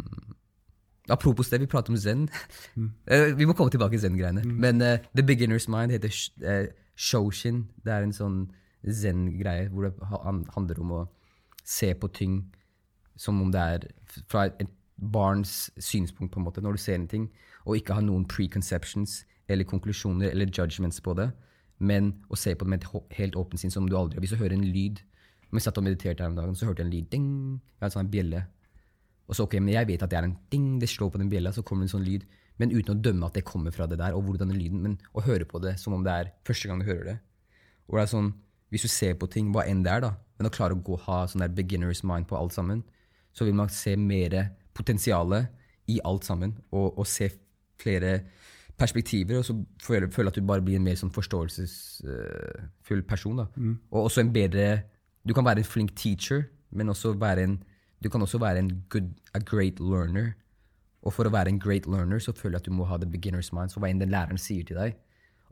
apropos 1.10 1.50
det, 1.52 1.60
vi 1.62 1.68
prater 1.70 1.94
om 1.94 1.98
zen. 2.02 2.26
Eh, 3.14 3.34
vi 3.38 3.46
må 3.46 3.54
komme 3.54 3.70
tilbake 3.70 3.94
til 3.94 4.08
zen-greiene. 4.08 4.42
Men 4.48 4.82
uh, 4.82 4.98
the 5.14 5.22
beginner's 5.22 5.70
mind 5.70 5.92
heter 5.94 6.10
sh 6.10 6.32
uh, 6.42 6.66
shoshin. 6.96 7.68
Det 7.86 7.94
er 7.94 8.08
en 8.08 8.16
sånn 8.18 8.40
zen-greie 8.90 9.70
hvor 9.70 9.86
det 9.86 9.94
ha- 10.10 10.24
handler 10.56 10.82
om 10.82 10.92
å 10.98 11.04
se 11.64 11.94
på 11.96 12.10
ting 12.14 12.40
som 13.20 13.42
om 13.42 13.52
det 13.54 13.62
er 13.62 13.86
fra 14.30 14.48
et 14.48 14.72
barns 14.98 15.72
synspunkt, 15.82 16.34
på 16.34 16.40
en 16.40 16.46
måte, 16.46 16.62
når 16.62 16.78
du 16.78 16.82
ser 16.82 16.96
en 16.96 17.08
ting, 17.10 17.30
og 17.66 17.78
ikke 17.78 17.96
ha 17.98 18.04
noen 18.04 18.26
preconceptions 18.30 19.24
eller 19.52 19.68
konklusjoner 19.68 20.32
eller 20.32 20.52
judgments 20.52 21.02
på 21.04 21.16
det, 21.18 21.30
men 21.84 22.14
å 22.32 22.38
se 22.40 22.54
på 22.56 22.66
det 22.66 22.72
med 22.72 22.84
et 22.84 23.18
helt 23.18 23.36
åpent 23.40 23.60
sinn, 23.60 23.74
som 23.74 23.88
du 23.90 23.98
aldri 23.98 24.22
Hvis 24.22 24.36
du 24.36 24.40
hører 24.40 24.56
en 24.56 24.64
lyd 24.64 25.02
om 25.54 25.60
jeg 25.60 25.68
satt 25.68 25.78
og 25.78 25.86
mediterte 25.86 26.24
her 26.24 26.32
om 26.32 26.38
dagen, 26.38 26.56
så 26.58 26.66
hørte 26.66 26.82
jeg 26.82 26.88
en 26.88 26.94
lyd. 26.96 27.10
Ding! 27.12 27.26
Jeg 27.62 27.84
hadde 27.84 27.92
en 27.92 27.98
sånn 28.00 28.08
bjelle. 28.10 28.40
Og 29.30 29.36
så, 29.38 29.46
ok, 29.46 29.60
men 29.62 29.76
jeg 29.76 29.86
vet 29.86 30.02
at 30.02 30.10
det 30.10 30.18
er 30.18 30.26
en 30.26 30.34
ding, 30.50 30.80
det 30.82 30.90
slår 30.90 31.12
på 31.14 31.22
den 31.22 31.30
bjella, 31.30 31.52
så 31.54 31.62
kommer 31.62 31.86
det 31.86 31.92
en 31.92 32.00
sånn 32.00 32.08
lyd. 32.08 32.24
Men 32.58 32.74
uten 32.74 32.96
å 32.96 33.04
dømme 33.06 33.28
at 33.30 33.38
det 33.38 33.44
kommer 33.46 33.76
fra 33.76 33.86
det 33.90 34.00
der, 34.02 34.18
og 34.18 34.26
hvordan 34.26 34.50
den 34.50 34.58
lyden, 34.58 34.82
men 34.82 34.96
å 35.14 35.22
høre 35.22 35.46
på 35.46 35.62
det 35.62 35.76
som 35.82 35.94
om 35.94 36.02
det 36.06 36.16
er 36.24 36.32
første 36.50 36.72
gang 36.72 36.82
du 36.82 36.88
hører 36.90 37.06
det. 37.12 37.16
Og 37.86 38.00
det 38.00 38.06
er 38.08 38.12
sånn, 38.16 38.34
Hvis 38.74 38.88
du 38.88 38.90
ser 38.90 39.14
på 39.14 39.28
ting, 39.30 39.52
hva 39.54 39.68
enn 39.70 39.84
det 39.86 39.92
er, 39.94 40.02
da, 40.02 40.16
men 40.44 40.52
å 40.52 40.54
klare 40.54 40.76
å 40.76 40.84
gå, 40.84 40.98
ha 41.06 41.24
sånn 41.30 41.46
der 41.46 41.54
beginner's 41.56 42.04
mind 42.04 42.28
på 42.28 42.36
alt 42.36 42.56
sammen, 42.56 42.84
så 43.34 43.48
vil 43.48 43.56
man 43.56 43.72
se 43.72 43.96
mer 43.98 44.52
potensialet 44.76 45.48
i 45.92 46.00
alt 46.04 46.28
sammen, 46.28 46.58
og, 46.72 46.98
og 47.00 47.08
se 47.08 47.30
flere 47.82 48.20
perspektiver, 48.80 49.40
og 49.40 49.46
så 49.48 49.56
føle, 49.84 50.10
føle 50.12 50.32
at 50.32 50.38
du 50.38 50.44
bare 50.46 50.64
blir 50.66 50.80
en 50.80 50.86
mer 50.86 50.98
sånn 51.00 51.14
forståelsesfull 51.14 53.04
person. 53.08 53.40
da. 53.40 53.48
Og 53.94 54.10
også 54.10 54.24
en 54.24 54.34
bedre 54.36 54.90
Du 55.24 55.32
kan 55.32 55.46
være 55.46 55.62
en 55.62 55.64
flink 55.64 55.94
teacher, 55.96 56.50
men 56.70 56.90
også 56.92 57.14
være 57.16 57.44
en, 57.46 57.54
du 58.04 58.10
kan 58.12 58.22
også 58.22 58.42
være 58.44 58.60
en 58.60 58.72
good, 58.92 59.14
a 59.34 59.40
great 59.40 59.80
learner. 59.80 60.34
Og 61.00 61.14
for 61.16 61.24
å 61.24 61.32
være 61.32 61.48
en 61.48 61.60
great 61.64 61.88
learner 61.88 62.20
så 62.20 62.34
føler 62.36 62.58
jeg 62.58 62.66
at 62.66 62.68
du 62.68 62.76
må 62.76 62.84
ha 62.90 62.98
the 63.00 63.08
beginner's 63.08 63.54
mind. 63.56 63.72
Så 63.72 63.80
hva 63.80 63.88
enn 63.88 64.02
den 64.02 64.12
læreren 64.12 64.38
sier 64.38 64.68
til 64.68 64.76
deg 64.76 65.00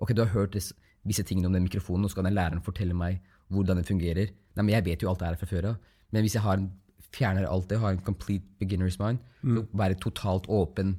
Ok, 0.01 0.12
du 0.12 0.25
har 0.25 0.34
hørt 0.34 0.58
disse 0.58 0.75
visse 1.08 1.23
tingene 1.25 1.49
om 1.49 1.56
den 1.56 1.65
mikrofonen, 1.65 2.06
og 2.06 2.10
så 2.10 2.17
skal 2.17 2.27
den 2.30 2.38
læreren 2.38 2.63
fortelle 2.65 2.93
meg 2.97 3.21
hvordan 3.52 3.82
det 3.82 3.88
fungerer. 3.88 4.32
Nei, 4.56 4.64
men 4.66 4.74
jeg 4.76 4.86
vet 4.88 5.04
jo 5.04 5.10
alt 5.12 5.20
det 5.22 5.28
her 5.32 5.40
fra 5.42 5.50
før 5.52 5.70
av. 5.74 5.92
Men 6.12 6.26
hvis 6.26 6.36
jeg 6.38 6.44
har 6.46 6.60
en, 6.60 6.72
fjerner 7.12 7.48
alt 7.48 7.70
det, 7.72 7.80
har 7.80 7.94
en 7.96 8.04
complete 8.04 8.48
beginner's 8.62 8.98
mind, 9.02 9.20
så 9.44 9.66
være 9.76 10.00
totalt 10.00 10.48
åpen 10.52 10.98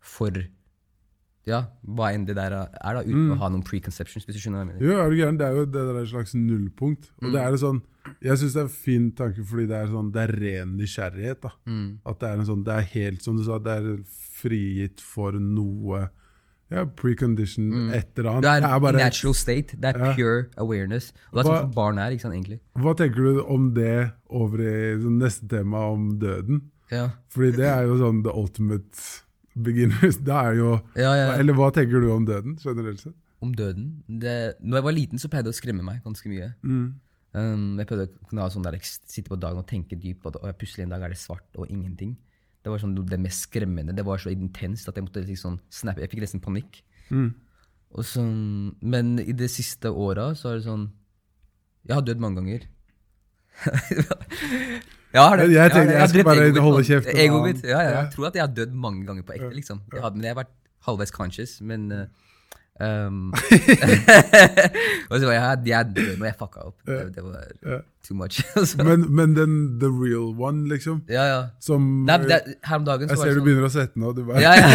for 0.00 0.30
ja, 1.46 1.60
hva 1.86 2.08
enn 2.10 2.24
det 2.26 2.34
der 2.34 2.50
er, 2.56 2.72
da, 2.82 3.02
uten 3.06 3.30
å 3.36 3.38
ha 3.38 3.48
noen 3.52 3.62
preconceptions, 3.66 4.24
hvis 4.26 4.34
du 4.34 4.40
skjønner 4.42 4.58
hva 4.58 4.64
jeg 4.64 4.70
mener. 4.72 4.82
Jo, 4.82 4.96
er 4.98 5.12
du 5.12 5.18
gæren? 5.20 5.36
Det 5.38 5.46
er 5.46 5.54
jo 5.60 5.66
det 5.70 5.84
der 5.94 6.08
slags 6.10 6.34
nullpunkt. 6.34 7.06
Og 7.22 7.28
det 7.34 7.42
er 7.42 7.54
det 7.54 7.60
sånn, 7.62 7.82
Jeg 8.22 8.38
syns 8.38 8.52
det 8.54 8.60
er 8.60 8.66
en 8.68 8.74
fin 8.86 9.06
tanke, 9.18 9.44
fordi 9.46 9.64
det 9.66 9.76
er 9.80 9.88
sånn, 9.90 10.10
det 10.14 10.20
er 10.22 10.32
ren 10.40 10.76
nysgjerrighet. 10.78 11.40
da. 11.42 11.50
At 12.06 12.20
det 12.20 12.28
er 12.28 12.38
en 12.40 12.46
sånn, 12.46 12.64
det 12.66 12.74
er 12.74 12.90
helt 12.94 13.22
som 13.22 13.36
du 13.38 13.42
sa, 13.46 13.58
det 13.58 13.72
er 13.78 13.88
frigitt 14.40 15.00
for 15.02 15.32
noe 15.38 16.08
ja, 16.70 16.84
precondition, 16.84 17.90
et 17.94 18.18
eller 18.18 18.30
annet. 18.30 18.42
Det 18.42 18.70
er, 18.70 18.80
bare- 18.80 18.98
natural 18.98 19.34
state. 19.34 19.76
Det 19.78 19.84
er 19.94 19.98
Ja. 19.98 20.14
pure 20.14 20.46
awareness. 20.56 21.12
Og 21.32 21.38
det 21.38 21.46
er 21.46 21.48
Hva- 21.50 21.58
sånn 21.60 21.60
som 21.62 21.70
barn 21.72 21.98
er, 21.98 22.10
ikke 22.10 22.20
sant, 22.22 22.34
egentlig. 22.34 22.60
Hva 22.76 22.94
tenker 22.96 23.16
du 23.22 23.42
om 23.44 23.72
det 23.74 24.12
over 24.30 24.58
i 24.60 24.96
sånn 25.02 25.18
neste 25.20 25.48
tema 25.48 25.78
om 25.92 26.18
døden? 26.18 26.62
Ja. 26.90 27.10
Fordi 27.30 27.52
det 27.56 27.66
er 27.66 27.86
jo 27.86 27.96
sånn 27.98 28.22
the 28.24 28.30
ultimate 28.34 29.22
beginners. 29.56 30.16
Det 30.18 30.34
er 30.34 30.54
jo 30.54 30.80
Ja, 30.96 31.14
ja. 31.14 31.32
Eller 31.38 31.54
hva 31.54 31.70
tenker 31.72 32.00
du 32.00 32.10
om 32.12 32.24
døden, 32.26 32.56
generelt 32.62 33.00
sett? 33.00 33.14
Om 33.42 33.52
døden. 33.54 34.02
Det, 34.08 34.56
når 34.62 34.76
jeg 34.80 34.84
var 34.84 34.92
liten, 34.92 35.18
så 35.18 35.28
pleide 35.28 35.44
det 35.44 35.54
å 35.54 35.60
skremme 35.60 35.82
meg 35.84 36.02
ganske 36.02 36.26
mye. 36.26 36.54
Mm. 36.64 36.94
Um, 37.36 37.76
jeg 37.78 37.86
pleide 37.86 38.08
å 38.08 38.28
kunne 38.30 38.40
ha 38.40 38.48
sånn 38.48 38.62
der, 38.64 38.78
sitte 38.80 39.28
på 39.28 39.38
dagen 39.38 39.58
og 39.58 39.66
tenke 39.68 39.94
dypt, 40.00 40.24
og, 40.24 40.36
og 40.42 40.58
plutselig 40.58 40.84
en 40.86 40.88
dag 40.94 41.02
er 41.02 41.08
det 41.12 41.18
svart 41.18 41.44
og 41.58 41.68
ingenting. 41.68 42.16
Det 42.66 42.72
var 42.72 42.80
sånn 42.82 42.96
det 43.06 43.18
mest 43.22 43.44
skremmende. 43.46 43.94
Det 43.94 44.02
var 44.02 44.18
så 44.18 44.32
intenst 44.34 44.88
at 44.90 44.96
jeg 44.98 45.04
måtte 45.06 45.22
liksom 45.22 45.60
snappe. 45.70 46.02
Jeg 46.02 46.10
fikk 46.10 46.24
nesten 46.24 46.42
panikk. 46.42 46.80
Mm. 47.14 47.28
Sånn, 48.02 48.74
men 48.82 49.12
i 49.22 49.30
de 49.38 49.46
siste 49.48 49.88
åra 49.94 50.32
så 50.36 50.50
er 50.50 50.58
det 50.58 50.64
sånn 50.66 50.88
Jeg 51.86 51.94
har 51.94 52.02
dødd 52.02 52.18
mange 52.20 52.40
ganger. 52.42 52.64
jeg 55.14 55.38
det. 55.38 55.46
Jeg- 55.46 55.54
jeg 55.54 55.70
tenkte 55.72 55.94
jeg 55.94 56.08
skulle 56.10 56.24
bare 56.24 56.60
holde 56.66 56.82
kjeft 56.84 57.06
Egoet 57.14 57.44
mitt. 57.46 57.62
Ja, 57.64 57.80
ja, 57.80 57.90
Ja. 57.90 58.02
jeg 58.02 58.12
tror 58.12 58.26
at 58.26 58.34
jeg 58.34 58.42
har 58.42 58.52
dødd 58.54 58.72
mange 58.74 59.06
ganger 59.06 59.22
på 59.22 59.32
ekte, 59.38 59.54
liksom. 59.54 59.80
Jeg 59.92 60.02
hadde, 60.02 60.16
men 60.16 60.24
jeg 60.24 60.34
har 60.34 60.42
vært 60.44 60.54
halvveis 60.86 61.10
conscious, 61.14 61.60
men 61.60 61.90
uh, 61.92 62.06
um, 62.80 63.32
Og 65.10 65.18
så 65.20 65.26
var 65.26 65.34
jeg, 65.36 65.58
jeg 65.66 65.76
er 65.78 65.92
død 65.96 66.24
jeg 66.26 66.38
fucka 66.38 66.64
opp. 66.70 66.78
Det, 66.86 66.98
det 67.14 67.24
var 67.24 67.84
too 68.06 68.16
much. 68.16 68.40
Men, 68.88 69.06
men 69.10 69.36
den 69.36 69.54
the 69.80 69.90
real 69.90 70.34
one, 70.38 70.68
liksom, 70.68 71.02
ja, 71.10 71.24
ja. 71.26 71.40
som 71.60 72.04
Nei, 72.06 72.18
det, 72.22 72.40
her 72.62 72.80
om 72.80 72.84
dagen 72.86 73.08
så 73.08 73.14
Jeg 73.14 73.18
var 73.18 73.24
ser 73.24 73.32
sånn, 73.32 73.40
du 73.40 73.48
begynner 73.48 73.66
å 73.66 73.72
svette 73.74 74.02
nå. 74.02 74.12
Du 74.14 74.22
bare, 74.28 74.42
ja, 74.44 74.54
ja. 74.54 74.68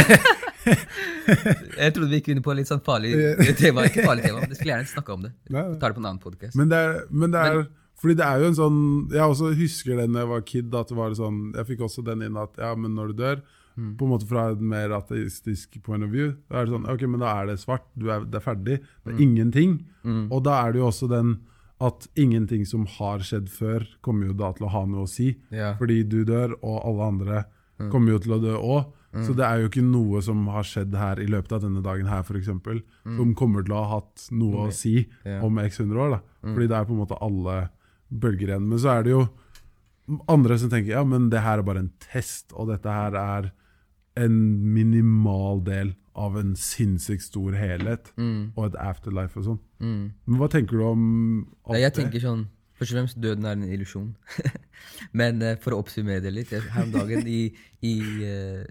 Jeg 1.78 1.94
trodde 1.96 2.10
vi 2.12 2.20
gikk 2.20 2.32
inn 2.34 2.42
på 2.46 2.54
litt 2.58 2.70
sånn 2.70 2.84
farlig 2.86 3.14
tema. 3.58 3.86
Ikke 3.88 4.06
farlig 4.06 4.28
tema, 4.28 4.42
men 4.42 4.52
jeg 4.52 4.60
skulle 4.60 4.76
gjerne 4.76 4.90
snakka 4.92 5.16
om 5.16 5.24
det. 5.28 5.32
Nei. 5.54 5.64
Vi 5.72 5.80
tar 5.82 5.94
det 5.94 5.98
på 5.98 6.04
en 6.04 6.10
annen 6.12 6.22
podcast. 6.22 6.58
Men 6.60 6.74
det 6.74 6.82
er, 6.82 7.00
men 7.10 7.34
det 7.34 7.46
er 7.48 7.64
fordi 8.02 8.18
det 8.18 8.26
er 8.26 8.42
jo 8.42 8.50
en 8.50 8.56
sånn 8.58 8.78
Jeg 9.14 9.22
også 9.22 9.52
husker 9.54 10.00
det 10.00 10.08
da 10.10 10.24
jeg 10.24 10.30
var 10.32 10.46
kid. 10.48 10.72
at 10.74 10.90
det 10.90 10.98
var 10.98 11.18
sånn, 11.18 11.42
Jeg 11.54 11.68
fikk 11.70 11.84
også 11.86 12.04
den 12.06 12.24
inn 12.26 12.40
at 12.42 12.58
ja, 12.58 12.72
men 12.74 12.96
når 12.98 13.12
du 13.12 13.22
dør, 13.22 13.44
Mm. 13.78 13.96
på 13.98 14.04
en 14.06 14.12
måte 14.12 14.28
fra 14.28 14.50
et 14.52 14.60
mer 14.60 14.90
ateistisk 14.98 15.78
point 15.84 16.04
of 16.04 16.10
view, 16.12 16.34
da 16.50 16.60
er 16.62 16.66
det 16.66 16.74
sånn 16.74 16.90
Ok, 16.92 17.02
men 17.08 17.20
da 17.24 17.30
er 17.42 17.46
det 17.48 17.60
svart. 17.60 17.86
Du 17.98 18.10
er, 18.12 18.26
det 18.26 18.36
er 18.42 18.44
ferdig. 18.46 18.80
Det 19.06 19.14
er 19.14 19.18
Mm. 19.18 19.22
ingenting. 19.28 19.86
Og 20.32 20.44
da 20.44 20.66
er 20.68 20.74
det 20.74 20.80
jo 20.82 20.88
også 20.90 21.10
den 21.10 21.38
at 21.82 22.08
ingenting 22.16 22.66
som 22.68 22.86
har 22.86 23.20
skjedd 23.20 23.48
før, 23.50 23.88
kommer 24.04 24.28
jo 24.28 24.34
da 24.34 24.52
til 24.54 24.68
å 24.68 24.70
ha 24.70 24.86
noe 24.86 25.04
å 25.06 25.10
si. 25.10 25.38
Yeah. 25.52 25.78
Fordi 25.80 26.04
du 26.08 26.24
dør, 26.26 26.54
og 26.62 26.84
alle 26.86 27.08
andre 27.08 27.46
kommer 27.90 28.12
jo 28.12 28.20
til 28.20 28.34
å 28.34 28.42
dø 28.42 28.54
òg. 28.60 28.86
Så 29.26 29.34
det 29.36 29.44
er 29.44 29.60
jo 29.60 29.68
ikke 29.68 29.84
noe 29.84 30.22
som 30.22 30.46
har 30.48 30.64
skjedd 30.64 30.94
her 30.96 31.20
i 31.20 31.26
løpet 31.26 31.52
av 31.52 31.62
denne 31.62 31.82
dagen 31.84 32.06
her, 32.08 32.22
f.eks., 32.24 32.46
som 32.46 33.34
kommer 33.36 33.64
til 33.66 33.74
å 33.74 33.82
ha 33.84 33.96
hatt 34.00 34.28
noe 34.32 34.68
å 34.68 34.72
si 34.72 35.10
yeah. 35.26 35.44
om 35.44 35.58
x 35.60 35.80
hundre 35.80 35.98
år. 35.98 36.10
da. 36.12 36.20
Fordi 36.54 36.68
det 36.68 36.78
er 36.78 36.86
på 36.86 36.94
en 36.94 37.02
måte 37.02 37.18
alle 37.22 37.70
bølger 38.12 38.48
igjen. 38.54 38.70
Men 38.70 38.78
så 38.80 39.00
er 39.00 39.04
det 39.04 39.12
jo 39.12 39.26
andre 40.30 40.58
som 40.60 40.70
tenker 40.70 40.92
ja, 40.96 41.04
men 41.04 41.30
det 41.32 41.42
her 41.44 41.60
er 41.60 41.64
bare 41.68 41.80
en 41.86 41.92
test, 42.00 42.52
og 42.54 42.68
dette 42.72 42.90
her 42.92 43.16
er 43.16 43.52
en 44.20 44.38
minimal 44.74 45.62
del 45.66 45.94
av 46.20 46.36
en 46.40 46.56
sinnssykt 46.60 47.24
stor 47.24 47.56
helhet, 47.56 48.12
og 48.56 48.66
et 48.68 48.80
afterlife 48.84 49.40
og 49.40 49.46
sånn. 49.46 49.62
Men 50.26 50.42
hva 50.42 50.50
tenker 50.52 50.78
du 50.78 50.84
om 50.86 51.06
Nei, 51.72 51.80
jeg 51.86 51.96
tenker 51.96 52.24
sånn 52.24 52.50
Først 52.82 52.96
og 52.96 52.98
fremst, 52.98 53.18
døden 53.22 53.46
er 53.46 53.54
en 53.54 53.68
illusjon. 53.70 54.08
Men 55.20 55.42
uh, 55.46 55.52
for 55.62 55.76
å 55.76 55.84
oppsummere 55.84 56.24
det 56.24 56.32
litt 56.34 56.50
Her 56.50 56.88
om 56.88 56.90
dagen 56.90 57.28
i, 57.30 57.52
i 57.86 57.92
uh, 58.26 58.64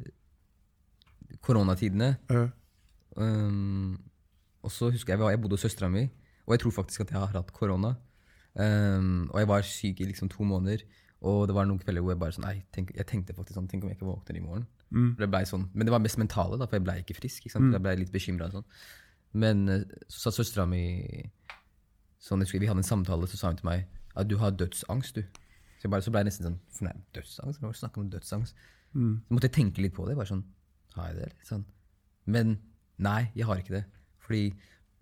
koronatidene 1.46 2.16
uh. 2.34 2.48
um, 3.14 3.94
Og 4.66 4.74
så 4.74 4.90
husker 4.90 5.14
jeg 5.14 5.22
at 5.22 5.36
jeg 5.36 5.42
bodde 5.44 5.54
hos 5.54 5.62
søstera 5.62 5.86
mi, 5.92 6.08
og 6.42 6.56
jeg 6.56 6.64
tror 6.64 6.74
faktisk 6.80 7.04
at 7.04 7.12
jeg 7.14 7.22
har 7.22 7.36
hatt 7.36 7.52
korona. 7.54 7.94
Um, 8.58 9.30
og 9.30 9.38
jeg 9.38 9.48
var 9.52 9.68
syk 9.68 10.02
i 10.02 10.08
liksom 10.10 10.32
to 10.32 10.42
måneder. 10.42 10.82
Og 11.20 11.42
det 11.48 11.54
var 11.56 11.66
noen 11.68 11.80
kvelder 11.82 12.04
hvor 12.04 12.14
jeg 12.14 12.20
bare 12.22 12.32
sånn, 12.32 12.46
nei, 12.46 12.62
tenk, 12.72 12.94
jeg 12.96 13.06
tenkte 13.08 13.34
faktisk 13.36 13.58
sånn, 13.58 13.68
tenk 13.68 13.84
om 13.84 13.90
jeg 13.90 13.98
ikke 13.98 14.08
våkner 14.08 14.38
i 14.38 14.44
morgen. 14.44 14.64
Mm. 14.88 15.10
Det 15.18 15.28
ble 15.28 15.42
sånn, 15.48 15.66
men 15.74 15.86
det 15.86 15.92
var 15.92 16.02
mest 16.02 16.18
mentale, 16.20 16.56
da, 16.56 16.68
for 16.68 16.78
jeg 16.78 16.86
ble 16.86 16.96
ikke 17.02 17.16
frisk. 17.18 17.44
Ikke 17.44 17.58
sant? 17.58 17.74
Jeg 17.76 17.84
ble 17.84 17.92
litt 18.00 18.14
bekymra. 18.14 18.48
Sånn. 18.54 18.64
Men 19.44 19.60
eh, 19.68 19.84
så 20.08 20.28
sa 20.28 20.34
søstera 20.38 20.64
mi 20.70 20.82
sånn, 22.20 22.44
Vi 22.44 22.66
hadde 22.66 22.80
en 22.80 22.88
samtale, 22.88 23.28
så 23.28 23.40
sa 23.40 23.52
hun 23.52 23.60
til 23.60 23.68
meg 23.68 23.84
at 24.16 24.28
du 24.28 24.38
har 24.40 24.56
dødsangst. 24.56 25.20
du. 25.20 25.44
Så, 25.76 25.86
jeg 25.86 25.92
bare, 25.92 26.04
så 26.04 26.12
ble 26.12 26.24
jeg 26.24 26.30
nesten 26.30 26.48
sånn 26.48 26.58
fornærmet. 26.78 27.06
Dødsangst? 27.16 27.60
Hva 27.60 27.74
snakker 27.76 28.02
om 28.02 28.10
dødsangst? 28.12 28.66
Mm. 28.96 29.14
Så 29.28 29.36
måtte 29.36 29.48
jeg 29.48 29.56
tenke 29.60 29.84
litt 29.84 29.96
på 29.96 30.08
det. 30.08 30.16
bare 30.16 30.32
sånn, 30.32 30.42
har 30.96 31.12
jeg 31.12 31.20
det? 31.20 31.30
Sånn. 31.48 31.68
Men 32.24 32.58
nei, 33.00 33.30
jeg 33.36 33.48
har 33.48 33.60
ikke 33.60 33.78
det. 33.78 33.86
Fordi 34.24 34.44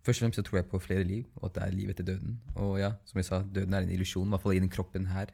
Først 0.07 0.23
og 0.23 0.25
fremst 0.25 0.39
så 0.39 0.43
tror 0.47 0.57
jeg 0.57 0.69
på 0.71 0.79
flere 0.81 1.05
liv, 1.05 1.25
og 1.37 1.51
at 1.51 1.57
det 1.57 1.63
er 1.65 1.75
liv 1.75 1.89
etter 1.93 2.05
døden. 2.07 2.39
Og 2.55 2.79
ja, 2.81 2.95
som 3.05 3.19
jeg 3.19 3.27
sa, 3.27 3.43
døden 3.43 3.75
er 3.77 3.85
en 3.85 3.91
illusjon, 3.93 4.25
i 4.25 4.33
hvert 4.33 4.41
fall 4.41 4.55
i 4.57 4.63
den 4.63 4.71
kroppen 4.73 5.09
her. 5.11 5.33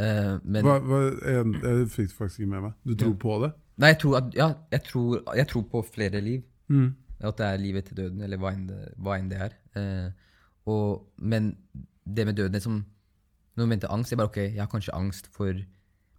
Eh, 0.00 0.36
men 0.44 0.64
Hva, 0.64 0.78
hva, 0.80 1.00
jeg, 1.20 1.52
jeg 1.60 1.90
fikk 1.92 2.08
det 2.12 2.16
faktisk 2.16 2.42
ikke 2.42 2.52
med 2.54 2.64
meg. 2.68 2.78
Du 2.88 2.94
tror 2.98 3.14
på 3.20 3.36
det? 3.44 3.52
Nei, 3.82 3.92
jeg 3.92 3.98
tror, 4.04 4.16
at, 4.20 4.32
ja, 4.36 4.48
jeg, 4.72 4.84
tror, 4.88 5.20
jeg 5.36 5.48
tror 5.50 5.66
på 5.72 5.82
flere 5.88 6.22
liv. 6.24 6.42
Mm. 6.72 6.88
At 7.22 7.38
det 7.38 7.46
er 7.46 7.60
livet 7.60 7.84
etter 7.84 7.98
døden, 8.02 8.22
eller 8.24 8.40
hva 8.40 8.54
enn 8.56 8.64
det, 8.70 8.80
hva 9.02 9.18
enn 9.18 9.28
det 9.30 9.38
er. 9.46 9.54
Uh, 9.76 10.08
og, 10.72 11.06
men 11.18 11.52
det 12.04 12.26
med 12.28 12.36
døden 12.38 12.54
er 12.54 12.62
som 12.62 12.84
Når 13.56 13.64
man 13.64 13.70
venter 13.74 13.90
angst, 13.92 14.12
jeg 14.12 14.18
bare 14.18 14.30
ok, 14.30 14.36
jeg 14.42 14.60
har 14.60 14.68
kanskje 14.70 14.94
angst 14.94 15.26
for 15.32 15.52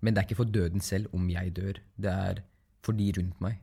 Men 0.01 0.13
det 0.13 0.21
er 0.21 0.25
ikke 0.27 0.41
for 0.41 0.49
døden 0.49 0.81
selv 0.81 1.07
om 1.13 1.29
jeg 1.29 1.55
dør. 1.55 1.79
Det 1.97 2.11
er 2.11 2.43
for 2.83 2.91
de 2.93 3.13
rundt 3.17 3.41
meg. 3.41 3.61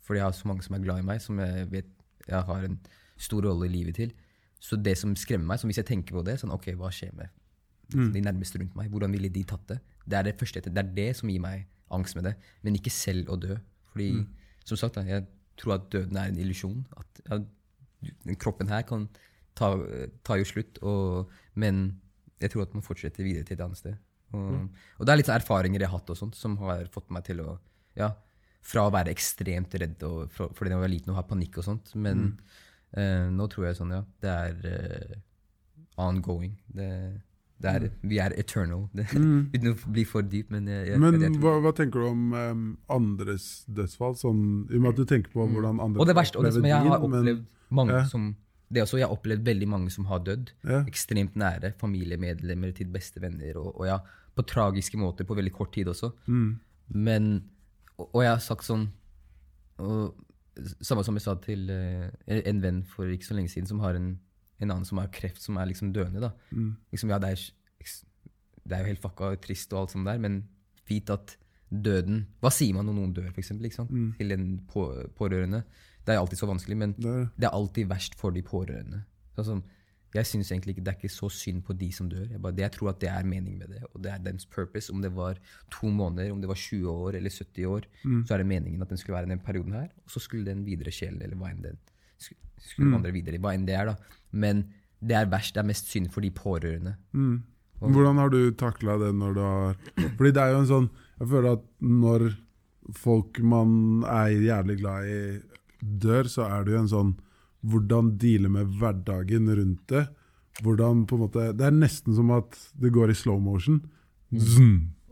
Fordi 0.00 0.18
jeg 0.18 0.24
har 0.24 0.32
så 0.32 0.48
mange 0.48 0.62
som 0.62 0.74
er 0.74 0.84
glad 0.84 1.02
i 1.02 1.06
meg, 1.06 1.20
som 1.20 1.38
jeg 1.38 1.66
vet 1.72 1.90
jeg 2.28 2.42
har 2.46 2.64
en 2.64 2.78
stor 3.18 3.42
rolle 3.42 3.66
i 3.66 3.72
livet 3.72 3.94
til. 3.94 4.12
Så 4.60 4.76
det 4.76 4.96
som 4.98 5.16
skremmer 5.16 5.46
meg, 5.46 5.58
som 5.58 5.68
hvis 5.68 5.80
jeg 5.80 5.88
tenker 5.88 6.14
på 6.14 6.22
det, 6.22 6.38
sånn 6.40 6.52
ok, 6.54 6.72
hva 6.78 6.92
skjer 6.94 7.12
med 7.16 7.32
de 8.14 8.22
nærmeste 8.24 8.58
rundt 8.60 8.76
meg? 8.78 8.90
Hvordan 8.92 9.12
ville 9.12 9.28
de 9.32 9.44
tatt 9.44 9.66
det? 9.68 9.78
Det 10.06 10.18
er 10.18 10.22
det 10.28 10.38
første, 10.38 10.60
det 10.60 10.78
er 10.78 10.94
det 10.96 11.16
som 11.16 11.28
gir 11.28 11.40
meg 11.40 11.66
angst 11.90 12.16
med 12.16 12.24
det, 12.30 12.34
men 12.62 12.76
ikke 12.78 12.92
selv 12.94 13.30
å 13.30 13.36
dø. 13.36 13.56
Fordi, 13.92 14.10
som 14.64 14.78
sagt, 14.78 14.96
jeg 14.96 15.26
tror 15.58 15.76
at 15.76 15.88
døden 15.92 16.16
er 16.16 16.30
en 16.30 16.38
illusjon. 16.38 16.84
At 16.96 17.20
ja, 17.26 17.40
kroppen 18.40 18.70
her 18.70 18.82
kan 18.88 19.08
ta, 19.58 19.72
ta 20.26 20.38
jo 20.40 20.46
slutt, 20.48 20.78
og, 20.86 21.30
men 21.54 22.00
jeg 22.40 22.54
tror 22.54 22.64
at 22.64 22.74
man 22.76 22.86
fortsetter 22.86 23.26
videre 23.26 23.44
til 23.44 23.58
et 23.58 23.64
annet 23.64 23.80
sted. 23.80 23.98
Og, 24.32 24.68
og 24.98 25.06
det 25.06 25.12
er 25.12 25.18
litt 25.18 25.32
erfaringer 25.34 25.82
jeg 25.82 25.90
har 25.90 25.98
hatt 25.98 26.10
og 26.14 26.18
sånt, 26.18 26.36
som 26.38 26.54
har 26.62 26.84
fått 26.94 27.10
meg 27.10 27.24
til 27.26 27.42
å 27.42 27.56
ja, 27.98 28.12
Fra 28.62 28.84
å 28.86 28.92
være 28.94 29.10
ekstremt 29.10 29.74
redd 29.80 30.04
og, 30.06 30.28
for, 30.30 30.52
fordi 30.54 30.70
jeg 30.70 30.82
var 30.84 30.92
liten 30.92 31.10
og 31.10 31.16
ha 31.18 31.24
panikk 31.26 31.58
og 31.58 31.64
sånt. 31.66 31.90
Men 31.96 32.36
eh, 32.92 33.26
nå 33.32 33.48
tror 33.50 33.66
jeg 33.66 33.78
sånn, 33.78 33.94
ja. 33.96 34.04
Det 34.22 34.30
er 34.30 34.68
eh, 34.70 35.14
ongoing. 36.00 36.52
Det 36.68 36.88
er, 37.68 37.90
Vi 38.02 38.18
er 38.18 38.32
eternal. 38.38 38.86
Mm. 39.20 39.50
Uten 39.54 39.72
å 39.72 39.92
bli 39.92 40.04
for 40.08 40.22
dyp, 40.22 40.50
men 40.50 40.66
jeg, 40.70 40.86
jeg, 40.88 41.00
Men 41.00 41.18
jeg, 41.20 41.32
jeg 41.32 41.40
hva, 41.42 41.56
hva 41.60 41.72
tenker 41.76 42.00
du 42.00 42.06
om 42.08 42.32
um, 42.32 42.62
andres 42.88 43.64
dødsfall? 43.68 44.14
Sånn, 44.16 44.44
I 44.70 44.78
og 44.78 44.84
med 44.84 44.90
at 44.94 45.00
du 45.02 45.04
tenker 45.04 45.32
på 45.34 45.44
hvordan 45.46 45.80
andre 45.80 45.98
Mm. 45.98 46.00
Og 46.00 46.06
det 46.08 46.16
verste, 46.16 46.38
og 46.38 46.44
det 46.46 46.54
som 46.54 46.64
jeg 46.64 46.78
har 46.86 47.00
din, 47.00 47.10
men- 47.10 47.42
mange 47.70 47.92
ja. 47.92 48.04
som 48.04 48.34
det 48.72 48.82
også, 48.84 48.98
Jeg 48.98 49.06
har 49.08 49.14
opplevd 49.16 49.42
veldig 49.44 49.66
mange 49.68 49.90
som 49.90 50.04
har 50.06 50.20
dødd. 50.22 50.52
Ja. 50.64 50.84
Ekstremt 50.86 51.34
nære 51.34 51.72
familiemedlemmer 51.78 52.72
til 52.74 52.86
bestevenner. 52.86 53.56
Og, 53.58 53.80
og 53.80 53.86
ja, 53.88 53.98
på 54.36 54.44
tragiske 54.46 54.96
måter 54.98 55.26
på 55.26 55.34
veldig 55.34 55.52
kort 55.52 55.72
tid 55.74 55.88
også. 55.90 56.12
Mm. 56.26 56.60
Men 56.94 57.42
Og, 57.98 58.08
og 58.14 58.22
jeg 58.22 58.30
har 58.30 58.38
sagt 58.38 58.64
sånn 58.64 58.88
og, 59.78 60.14
Samme 60.82 61.02
som 61.06 61.14
jeg 61.16 61.22
sa 61.24 61.34
til 61.40 61.70
uh, 61.70 62.08
en 62.28 62.60
venn 62.62 62.82
for 62.84 63.08
ikke 63.08 63.24
så 63.24 63.34
lenge 63.34 63.48
siden, 63.48 63.66
som 63.66 63.80
har 63.80 63.94
en, 63.96 64.18
en 64.60 64.70
annen 64.70 64.86
som 64.88 65.00
har 65.00 65.10
kreft, 65.14 65.42
som 65.42 65.58
er 65.60 65.70
liksom 65.70 65.92
døende. 65.96 66.20
da. 66.20 66.32
Mm. 66.52 66.76
Liksom, 66.92 67.12
ja, 67.12 67.18
det 67.22 67.32
er, 67.34 67.44
det 68.64 68.76
er 68.76 68.84
jo 68.84 68.90
helt 68.92 69.02
fucka 69.02 69.34
trist, 69.42 69.72
og 69.72 69.84
alt 69.84 69.94
sånt 69.96 70.08
der, 70.08 70.20
men 70.22 70.42
vit 70.88 71.10
at 71.10 71.36
døden 71.70 72.24
Hva 72.42 72.50
sier 72.50 72.74
man 72.74 72.88
når 72.88 72.96
noen 72.96 73.12
dør, 73.14 73.28
eksempel, 73.38 73.68
ikke 73.68 73.84
til 74.18 74.34
en 74.34 74.46
på, 74.66 74.88
pårørende? 75.14 75.62
Det 76.04 76.14
er 76.14 76.18
alltid 76.18 76.40
så 76.40 76.48
vanskelig, 76.50 76.76
men 76.76 76.94
Det 76.98 77.06
er, 77.06 77.28
det 77.36 77.46
er 77.46 77.54
alltid 77.54 77.86
verst 77.86 78.16
for 78.18 78.34
de 78.34 78.42
pårørende. 78.42 79.04
Altså, 79.38 79.60
jeg 80.14 80.26
synes 80.26 80.50
egentlig 80.50 80.74
ikke 80.74 80.84
Det 80.84 80.90
er 80.90 80.98
ikke 80.98 81.08
så 81.08 81.28
synd 81.28 81.62
på 81.62 81.72
de 81.72 81.92
som 81.92 82.08
dør. 82.10 82.26
Jeg, 82.30 82.42
bare, 82.42 82.52
det, 82.52 82.64
jeg 82.64 82.72
tror 82.72 82.88
at 82.90 83.00
det 83.00 83.08
er 83.08 83.22
mening 83.22 83.58
med 83.58 83.68
det, 83.68 83.84
og 83.94 84.02
det 84.02 84.10
er 84.12 84.18
deres 84.18 84.46
purpose. 84.46 84.92
Om 84.92 85.02
det 85.02 85.14
var 85.14 85.38
to 85.70 85.86
måneder, 85.86 86.32
om 86.32 86.40
det 86.40 86.48
var 86.48 86.54
20 86.54 86.90
år 86.90 87.10
eller 87.20 87.30
70 87.30 87.64
år, 87.66 87.86
så 88.26 88.34
er 88.34 88.38
det 88.38 88.46
meningen 88.46 88.82
at 88.82 88.88
den 88.88 88.98
skulle 88.98 89.14
være 89.14 89.26
i 89.26 89.30
den 89.30 89.38
perioden 89.38 89.72
her, 89.72 89.88
og 90.04 90.10
så 90.10 90.20
skulle 90.20 90.46
den 90.46 90.66
videre 90.66 90.90
sjelen, 90.90 91.22
eller 91.22 91.36
hva 91.36 91.50
enn 91.50 91.62
den 91.62 91.78
skulle, 92.20 92.90
vandre 92.92 93.12
videre, 93.14 93.40
hva 93.42 93.54
enn 93.56 93.66
det 93.68 93.76
er, 93.78 93.92
da. 93.92 94.18
Men 94.32 94.64
det 95.00 95.16
er 95.16 95.30
verst, 95.32 95.54
det 95.56 95.62
er 95.62 95.70
mest 95.70 95.88
synd 95.90 96.10
for 96.12 96.24
de 96.24 96.30
pårørende. 96.34 96.96
mm. 97.12 97.38
Hvordan 97.80 98.18
har 98.20 98.28
du 98.28 98.52
takla 98.60 98.98
det 99.00 99.14
når 99.16 99.36
du 99.36 99.40
har 99.40 99.76
Fordi 100.18 100.30
det 100.36 100.42
er 100.42 100.50
jo 100.52 100.58
en 100.58 100.66
sånn 100.68 100.88
Jeg 101.16 101.28
føler 101.30 101.54
at 101.56 101.62
når 101.80 102.24
folk 102.92 103.38
man 103.40 104.02
er 104.04 104.34
jævlig 104.34 104.76
glad 104.82 105.06
i, 105.08 105.20
dør, 105.80 106.28
så 106.28 106.44
er 106.44 106.66
det 106.66 106.74
jo 106.74 106.82
en 106.82 106.90
sånn 106.92 107.14
Hvordan 107.64 108.10
deale 108.20 108.50
med 108.52 108.74
hverdagen 108.80 109.48
rundt 109.48 109.80
det. 109.92 110.06
Hvordan 110.60 111.06
på 111.08 111.16
en 111.16 111.24
måte 111.24 111.46
Det 111.56 111.66
er 111.70 111.76
nesten 111.76 112.16
som 112.16 112.32
at 112.36 112.56
det 112.76 112.92
går 112.92 113.12
i 113.12 113.16
slow 113.16 113.40
motion. 113.40 113.80
Zzz, 114.32 114.60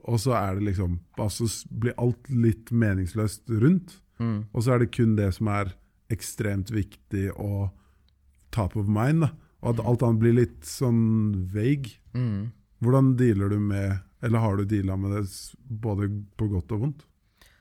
og 0.08 0.20
så 0.20 0.36
er 0.36 0.58
det 0.58 0.68
liksom 0.70 0.98
altså 1.20 1.48
blir 1.68 1.96
alt 2.00 2.28
litt 2.32 2.70
meningsløst 2.72 3.48
rundt. 3.48 3.98
Og 4.52 4.64
så 4.64 4.74
er 4.74 4.84
det 4.84 4.92
kun 4.96 5.16
det 5.16 5.32
som 5.36 5.48
er 5.52 5.72
ekstremt 6.12 6.72
viktig 6.72 7.28
å 7.36 7.68
ta 8.54 8.68
på 8.72 8.84
mind. 8.86 9.26
Da. 9.26 9.32
Og 9.62 9.74
at 9.74 9.84
alt 9.84 10.04
annet 10.06 10.22
blir 10.22 10.36
litt 10.36 10.62
sånn 10.68 11.02
vague. 11.52 11.98
Mm. 12.14 12.50
Hvordan 12.84 13.16
dealer 13.18 13.50
du 13.50 13.58
med 13.58 14.04
Eller 14.22 14.42
har 14.42 14.56
du 14.58 14.64
deala 14.66 14.96
med 14.98 15.12
det 15.14 15.28
både 15.62 16.08
på 16.34 16.48
godt 16.50 16.72
og 16.74 16.80
vondt? 16.82 17.02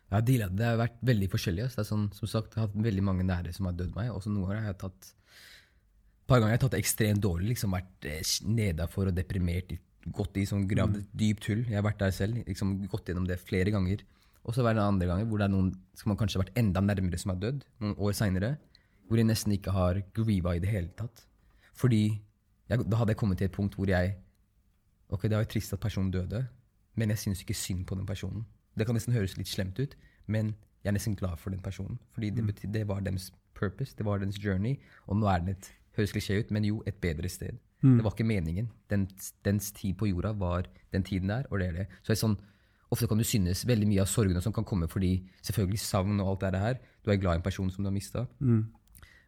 Ja, 0.09 0.21
dealet, 0.25 0.55
det 0.57 0.65
har 0.65 0.79
vært 0.79 0.95
veldig 1.05 1.27
forskjellig. 1.29 1.67
Det 1.69 1.83
er 1.83 1.85
sånn, 1.85 2.07
som 2.17 2.29
sagt, 2.31 2.55
jeg 2.55 2.63
har 2.63 2.69
hatt 2.69 2.85
veldig 2.87 3.03
mange 3.05 3.25
nære 3.27 3.51
som 3.53 3.67
har 3.69 3.75
dødd 3.77 3.91
meg. 3.93 4.09
Også 4.09 4.31
noen 4.31 4.47
ganger 4.47 4.63
har 4.63 4.71
jeg 4.71 4.79
tatt 4.81 5.11
et 6.27 6.31
par 6.31 6.41
ganger 6.41 6.49
har 6.49 6.57
jeg 6.57 6.63
tatt 6.65 6.73
det 6.73 6.79
ekstremt 6.81 7.23
dårlig. 7.23 7.51
liksom 7.53 7.75
Vært 7.75 8.07
eh, 8.09 8.31
nedafor 8.49 9.11
og 9.11 9.15
deprimert. 9.19 9.75
Gått 10.17 10.39
i 10.41 10.47
sånn 10.49 10.65
gravd 10.67 11.01
et 11.01 11.13
dypt 11.21 11.45
hull. 11.51 11.61
Jeg 11.67 11.77
har 11.77 11.85
vært 11.85 12.01
der 12.01 12.15
selv. 12.15 12.41
liksom 12.47 12.73
Gått 12.89 13.11
gjennom 13.11 13.27
det 13.29 13.37
flere 13.43 13.71
ganger. 13.75 14.01
Og 14.47 14.55
så 14.55 14.63
var 14.63 14.77
det 14.77 14.83
andre 14.83 15.07
ganger 15.09 15.27
hvor 15.27 15.41
det 15.41 15.47
er 15.47 15.53
noen 15.53 15.73
som 15.97 16.11
man 16.11 16.19
kanskje 16.19 16.39
har 16.39 16.45
vært 16.45 16.59
enda 16.59 16.83
nærmere 16.83 17.19
som 17.19 17.33
har 17.33 17.41
dødd. 17.41 17.65
Noen 17.83 17.97
år 17.99 18.15
seinere. 18.15 18.53
Hvor 19.07 19.19
jeg 19.19 19.27
nesten 19.27 19.55
ikke 19.55 19.73
har 19.75 19.99
grieva 20.15 20.55
i 20.55 20.61
det 20.63 20.71
hele 20.71 20.91
tatt. 20.99 21.25
Fordi 21.77 22.03
jeg, 22.67 22.83
da 22.83 22.99
hadde 22.99 23.13
jeg 23.13 23.19
kommet 23.19 23.39
til 23.39 23.47
et 23.49 23.55
punkt 23.55 23.75
hvor 23.79 23.89
jeg 23.91 24.15
Ok, 25.07 25.21
det 25.23 25.37
var 25.37 25.45
jo 25.45 25.51
trist 25.53 25.71
at 25.71 25.79
personen 25.79 26.09
døde, 26.11 26.41
men 26.99 27.13
jeg 27.13 27.21
syns 27.21 27.39
ikke 27.39 27.55
synd 27.55 27.85
på 27.87 27.95
den 27.95 28.03
personen. 28.05 28.41
Det 28.75 28.83
kan 28.83 28.97
nesten 28.97 29.13
høres 29.15 29.37
litt 29.37 29.47
slemt 29.47 29.79
ut, 29.79 29.93
men 30.27 30.49
jeg 30.83 30.89
er 30.91 30.97
nesten 30.97 31.15
glad 31.15 31.39
for 31.39 31.49
den 31.49 31.61
personen. 31.63 31.95
Fordi 32.11 32.29
det, 32.35 32.43
betyr, 32.43 32.73
det 32.73 32.81
var 32.89 32.99
deres 33.05 33.29
purpose, 33.55 33.95
det 33.95 34.03
var 34.05 34.19
deres 34.19 34.35
journey, 34.43 34.75
og 35.05 35.15
nå 35.21 35.29
er 35.31 35.45
den 35.45 35.53
et 35.55 35.69
høres 35.95 36.11
klisjé 36.11 36.41
ut, 36.41 36.51
men 36.51 36.67
jo, 36.67 36.81
et 36.85 36.99
bedre 36.99 37.29
sted. 37.31 37.55
Det 37.97 38.03
var 38.03 38.11
ikke 38.11 38.27
meningen. 38.27 38.69
Den, 38.89 39.07
dens 39.45 39.71
tid 39.71 39.95
på 39.95 40.09
jorda 40.09 40.31
var 40.33 40.67
den 40.91 41.03
tiden 41.03 41.29
der, 41.29 41.47
og 41.51 41.59
det 41.59 41.67
er 41.67 41.71
det. 41.79 41.87
Så 42.03 42.11
er 42.11 42.19
sånn, 42.19 42.37
Ofte 42.93 43.07
kan 43.09 43.19
du 43.19 43.25
synes 43.27 43.65
veldig 43.67 43.87
mye 43.89 44.03
av 44.03 44.07
sorgene 44.07 44.41
som 44.43 44.53
kan 44.55 44.65
komme 44.67 44.87
fordi 44.87 45.17
selvfølgelig 45.43 45.79
savn 45.83 46.21
og 46.23 46.33
alt 46.33 46.45
det 46.55 46.61
her. 46.61 46.81
Du 47.03 47.11
er 47.11 47.19
glad 47.19 47.35
i 47.35 47.41
en 47.41 47.45
person 47.45 47.69
som 47.71 47.83
du 47.83 47.89
har 47.89 47.95
mista. 47.95 48.25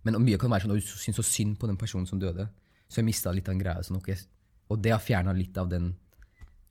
Men 0.07 0.19
mye 0.23 0.39
kan 0.39 0.51
være 0.51 0.63
sånn 0.63 0.75
at 0.77 0.79
du 0.79 0.91
syns 1.03 1.19
så 1.19 1.25
synd 1.27 1.57
på 1.59 1.67
den 1.67 1.77
personen 1.79 2.07
som 2.07 2.21
døde. 2.21 2.47
Så 2.87 3.01
jeg 3.01 3.09
mista 3.09 3.33
litt 3.35 3.49
av 3.49 3.57
den 3.57 3.63
greia. 3.63 3.83
Sånn, 3.83 3.99
okay. 3.99 4.15
og 4.71 4.79
det 4.81 4.93
har 4.95 5.03
fjerna 5.03 5.33
litt 5.35 5.57
av 5.59 5.69
den 5.69 5.91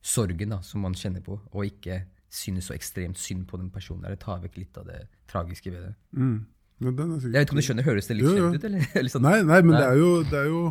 sorgen 0.01 0.55
da, 0.55 0.61
som 0.65 0.81
man 0.81 0.95
kjenner 0.97 1.21
på, 1.21 1.37
og 1.37 1.65
ikke 1.67 2.01
synes 2.29 2.69
så 2.69 2.75
ekstremt 2.75 3.19
synd 3.19 3.47
på 3.49 3.57
den 3.57 3.69
personen. 3.73 4.03
der. 4.03 4.15
Det 4.15 4.23
tar 4.25 4.41
vekk 4.43 4.57
litt 4.57 4.77
av 4.77 4.87
det 4.89 5.03
tragiske 5.29 5.71
ved 5.71 5.87
det. 5.87 5.93
Mm. 6.17 6.45
Jeg 6.79 6.95
vet 6.95 7.41
ikke 7.43 7.55
om 7.55 7.59
du 7.59 7.65
skjønner, 7.65 7.83
Høres 7.83 8.07
det 8.07 8.15
litt 8.15 8.29
slemt 8.29 8.55
ut? 8.55 8.67
eller? 8.69 8.85
eller 8.99 9.11
sånn? 9.11 9.25
Nei, 9.25 9.39
nei, 9.43 9.61
men 9.65 9.75
Nei. 9.75 9.81
det 9.81 9.87
er 9.89 9.97
jo, 9.99 10.11
det 10.23 10.39
er 10.39 10.47
jo 10.47 10.61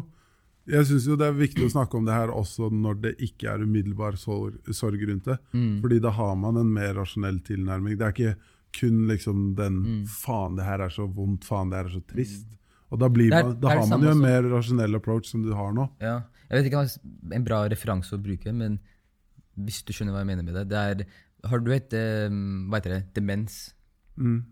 Jeg 0.69 0.85
syns 0.91 1.07
jo 1.09 1.16
det 1.16 1.27
er 1.31 1.33
viktig 1.39 1.64
å 1.64 1.71
snakke 1.73 1.97
om 1.97 2.05
det 2.05 2.12
her 2.14 2.29
også 2.35 2.69
når 2.73 2.99
det 3.01 3.12
ikke 3.25 3.49
er 3.55 3.62
umiddelbar 3.64 4.19
sorg, 4.21 4.59
sorg 4.77 5.01
rundt 5.09 5.25
det. 5.31 5.39
Mm. 5.57 5.81
Fordi 5.81 5.99
da 6.05 6.11
har 6.12 6.35
man 6.37 6.57
en 6.61 6.73
mer 6.75 6.93
rasjonell 6.99 7.39
tilnærming. 7.47 7.97
Det 7.99 8.05
er 8.07 8.12
ikke 8.16 8.35
kun 8.79 9.07
liksom 9.09 9.55
den 9.57 9.79
Mm. 9.83 10.05
'faen, 10.07 10.57
det 10.57 10.64
her 10.66 10.81
er 10.85 10.91
så 10.93 11.07
vondt', 11.09 11.45
'faen, 11.49 11.71
det 11.71 11.77
her 11.79 11.87
er 11.87 11.95
så 11.97 12.03
trist'. 12.05 12.47
Og 12.93 12.99
da, 13.01 13.09
blir 13.09 13.33
er- 13.33 13.43
man, 13.45 13.61
da 13.61 13.69
har 13.69 13.87
man 13.87 14.03
jo 14.03 14.11
en 14.11 14.21
mer 14.21 14.43
rasjonell 14.43 14.95
approach 14.97 15.27
som 15.31 15.43
du 15.43 15.53
har 15.55 15.73
nå. 15.73 15.91
Ja. 16.01 16.23
Jeg 16.51 16.62
vet 16.64 16.71
ikke 16.73 16.79
om 16.81 16.87
det 16.87 17.33
er 17.33 17.37
en 17.37 17.45
bra 17.45 17.69
referanse 17.69 18.12
å 18.16 18.23
bruke, 18.23 18.53
men 18.55 18.79
hvis 19.59 19.83
du 19.85 19.93
skjønner 19.93 20.12
hva 20.12 20.21
jeg 20.25 20.27
mener 20.31 20.43
med 20.45 20.55
det 20.55 20.69
det 20.69 20.77
er, 21.03 21.07
Har 21.45 21.61
du 21.61 21.71
et 21.71 21.93
eh, 21.95 22.29
Hva 22.29 22.77
heter 22.81 22.91
det? 22.99 23.14
Demens? 23.14 23.73
Mm. 24.19 24.45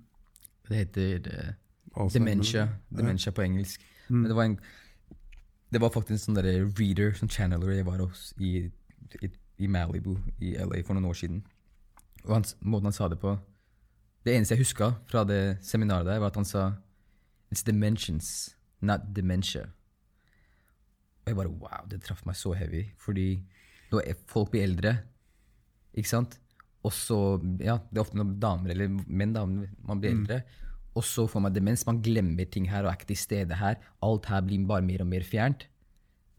Det 0.69 0.77
heter 0.77 1.57
uh, 1.99 2.09
dementia. 2.11 2.69
Dementia 2.95 3.33
på 3.33 3.43
engelsk. 3.43 3.81
Men 4.09 4.25
det 4.29 4.35
var 4.37 4.45
en 4.45 4.59
Det 5.73 5.81
var 5.83 5.91
faktisk 5.91 6.15
en 6.15 6.23
sånn 6.23 6.39
derre 6.39 6.67
reader, 6.79 7.13
sånn 7.19 7.29
channeler 7.33 7.73
jeg 7.75 7.87
var 7.89 7.99
hos 8.05 8.29
i, 8.39 8.71
i, 9.23 9.31
i 9.59 9.67
Malibu 9.71 10.15
i 10.39 10.55
LA 10.63 10.83
for 10.87 10.95
noen 10.95 11.09
år 11.11 11.19
siden. 11.19 11.41
Og 12.25 12.35
han, 12.37 12.45
måten 12.63 12.89
han 12.91 12.95
sa 12.97 13.09
det 13.09 13.19
på 13.23 13.37
Det 14.27 14.35
eneste 14.35 14.57
jeg 14.57 14.65
huska 14.65 14.89
fra 15.07 15.23
det 15.27 15.59
seminaret 15.63 16.07
der, 16.09 16.19
var 16.23 16.33
at 16.33 16.39
han 16.41 16.45
sa 16.49 16.65
It's 17.51 17.63
dimensions, 17.67 18.57
not 18.83 19.05
dementia. 19.15 19.69
Og 21.23 21.31
jeg 21.31 21.37
bare 21.39 21.53
Wow, 21.53 21.85
det 21.91 22.01
traff 22.03 22.25
meg 22.27 22.35
så 22.39 22.55
heavy. 22.59 22.85
Fordi 22.99 23.29
når 23.93 24.03
er- 24.11 24.25
folk 24.27 24.51
blir 24.51 24.63
eldre, 24.67 24.97
ikke 25.95 26.09
sant 26.11 26.39
Og 26.85 26.93
så 26.93 27.17
Ja, 27.63 27.79
det 27.91 27.99
er 27.99 28.03
ofte 28.03 28.19
når 28.19 28.35
damer 28.43 28.71
eller 28.71 28.89
menn 29.07 29.33
da, 29.33 29.45
man 29.47 30.01
blir 30.01 30.11
eldre. 30.15 30.43
Og 30.97 31.05
så 31.05 31.27
får 31.29 31.43
man 31.45 31.53
demens. 31.55 31.85
Man 31.87 32.01
glemmer 32.03 32.49
ting 32.49 32.69
her 32.73 32.85
og 32.87 32.91
er 32.91 32.97
ikke 32.99 33.11
til 33.13 33.21
stede 33.21 33.57
her. 33.61 33.77
Alt 34.03 34.27
her 34.33 34.41
blir 34.47 34.65
bare 34.69 34.83
mer 34.83 35.05
og 35.05 35.11
mer 35.11 35.27
fjernt. 35.27 35.67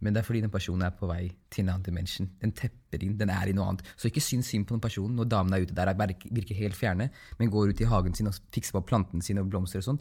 Men 0.01 0.14
det 0.14 0.22
er 0.22 0.26
fordi 0.28 0.41
den 0.43 0.51
personen 0.53 0.84
er 0.86 0.91
på 0.93 1.08
vei 1.10 1.24
til 1.49 1.64
en 1.64 1.72
annen 1.74 1.86
dimension. 1.88 2.28
Den 2.41 2.51
tepper 2.53 3.01
inn, 3.01 3.16
den 3.18 3.32
er 3.34 3.49
i 3.49 3.53
noe 3.58 3.66
annet. 3.72 3.86
Så 3.97 4.12
ikke 4.12 4.22
syns 4.22 4.51
synd 4.51 4.68
på 4.70 4.76
den 4.76 4.82
personen 4.84 5.16
når 5.18 5.30
damen 5.32 5.53
er 5.58 5.64
ute 5.66 5.74
der 5.78 5.89
og 5.89 5.97
virker- 5.97 6.55
helt 6.60 6.78
fjerne, 6.78 7.10
men 7.39 7.49
går 7.49 7.72
ut 7.74 7.82
i 7.82 7.88
hagen 7.89 8.14
sin 8.14 8.30
og 8.30 8.38
fikser 8.53 8.78
på 8.78 8.84
plantene 8.86 9.26
sine 9.26 9.41
og 9.41 9.49
blomster 9.49 9.82
og 9.82 9.88
sånn. 9.88 9.99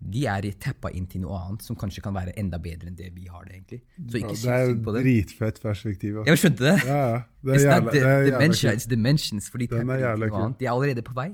De 0.00 0.24
er 0.26 0.48
teppa 0.60 0.90
inn 0.96 1.06
til 1.06 1.20
noe 1.24 1.36
annet 1.38 1.62
som 1.62 1.76
kanskje 1.76 2.02
kan 2.02 2.16
være 2.16 2.32
enda 2.40 2.58
bedre 2.58 2.88
enn 2.88 2.96
det 2.96 3.12
vi 3.14 3.26
har 3.28 3.44
det. 3.44 3.52
egentlig. 3.60 3.80
Så 4.08 4.16
ikke 4.20 4.32
ja, 4.32 4.32
er 4.32 4.40
syns 4.40 4.72
synd 4.72 4.82
på 4.84 4.92
det. 4.96 5.02
dritfett 5.04 5.60
perspektiv. 5.62 6.16
Også. 6.22 6.26
Jeg 6.32 6.40
skjønte 6.42 6.64
det. 6.64 6.74
Ja, 6.88 6.98
ja. 7.12 7.20
Det 7.44 7.54
er 7.54 7.60
jævla, 7.68 7.92
det 7.92 8.02
er 8.02 8.24
jævla 8.24 8.88
dimensions. 8.96 9.50
For 9.50 9.58
de 9.58 9.64
er 9.64 9.68
tepper 9.76 9.94
inn 9.94 10.20
til 10.20 10.26
noe 10.28 10.42
annet. 10.44 10.58
De 10.58 10.64
er 10.66 10.72
allerede 10.72 11.02
på 11.04 11.12
vei 11.20 11.28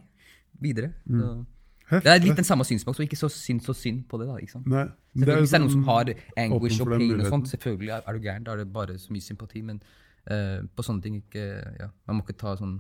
videre. 0.61 0.93
Så. 1.07 1.33
Det 1.91 2.07
er 2.13 2.21
litt 2.23 2.39
den 2.39 2.47
samme 2.47 2.65
synspunkt, 2.65 2.97
så 2.99 3.03
ikke 3.03 3.19
så 3.19 3.29
synd 3.35 3.65
så 3.67 3.75
synd 3.75 4.05
på 4.09 4.21
det. 4.21 4.29
da, 4.29 4.37
ikke 4.39 4.53
sant? 4.53 4.69
Nei, 4.71 4.87
Selvfølgelig, 5.17 5.43
Hvis 5.43 5.51
det 5.51 5.59
er 5.59 5.65
noen 5.65 5.73
som 5.73 5.83
sånn- 5.83 5.91
har 5.91 6.15
anguish 6.45 6.81
og 6.81 6.93
pain 6.93 7.21
og 7.21 7.27
sånt, 7.27 7.51
selvfølgelig 7.51 7.91
er, 7.97 8.03
er 8.07 8.13
du 8.13 8.21
gæren. 8.27 8.45
Da 8.47 8.53
er 8.53 8.57
det 8.63 8.73
bare 8.73 8.99
så 8.99 9.11
mye 9.11 9.27
sympati. 9.27 9.63
Men 9.67 9.83
uh, 10.31 10.63
på 10.77 10.87
sånne 10.87 11.03
ting 11.03 11.19
ikke 11.19 11.45
ja, 11.81 11.89
Man 12.07 12.21
må 12.21 12.27
ikke 12.27 12.39
ta 12.39 12.55
sånn 12.57 12.79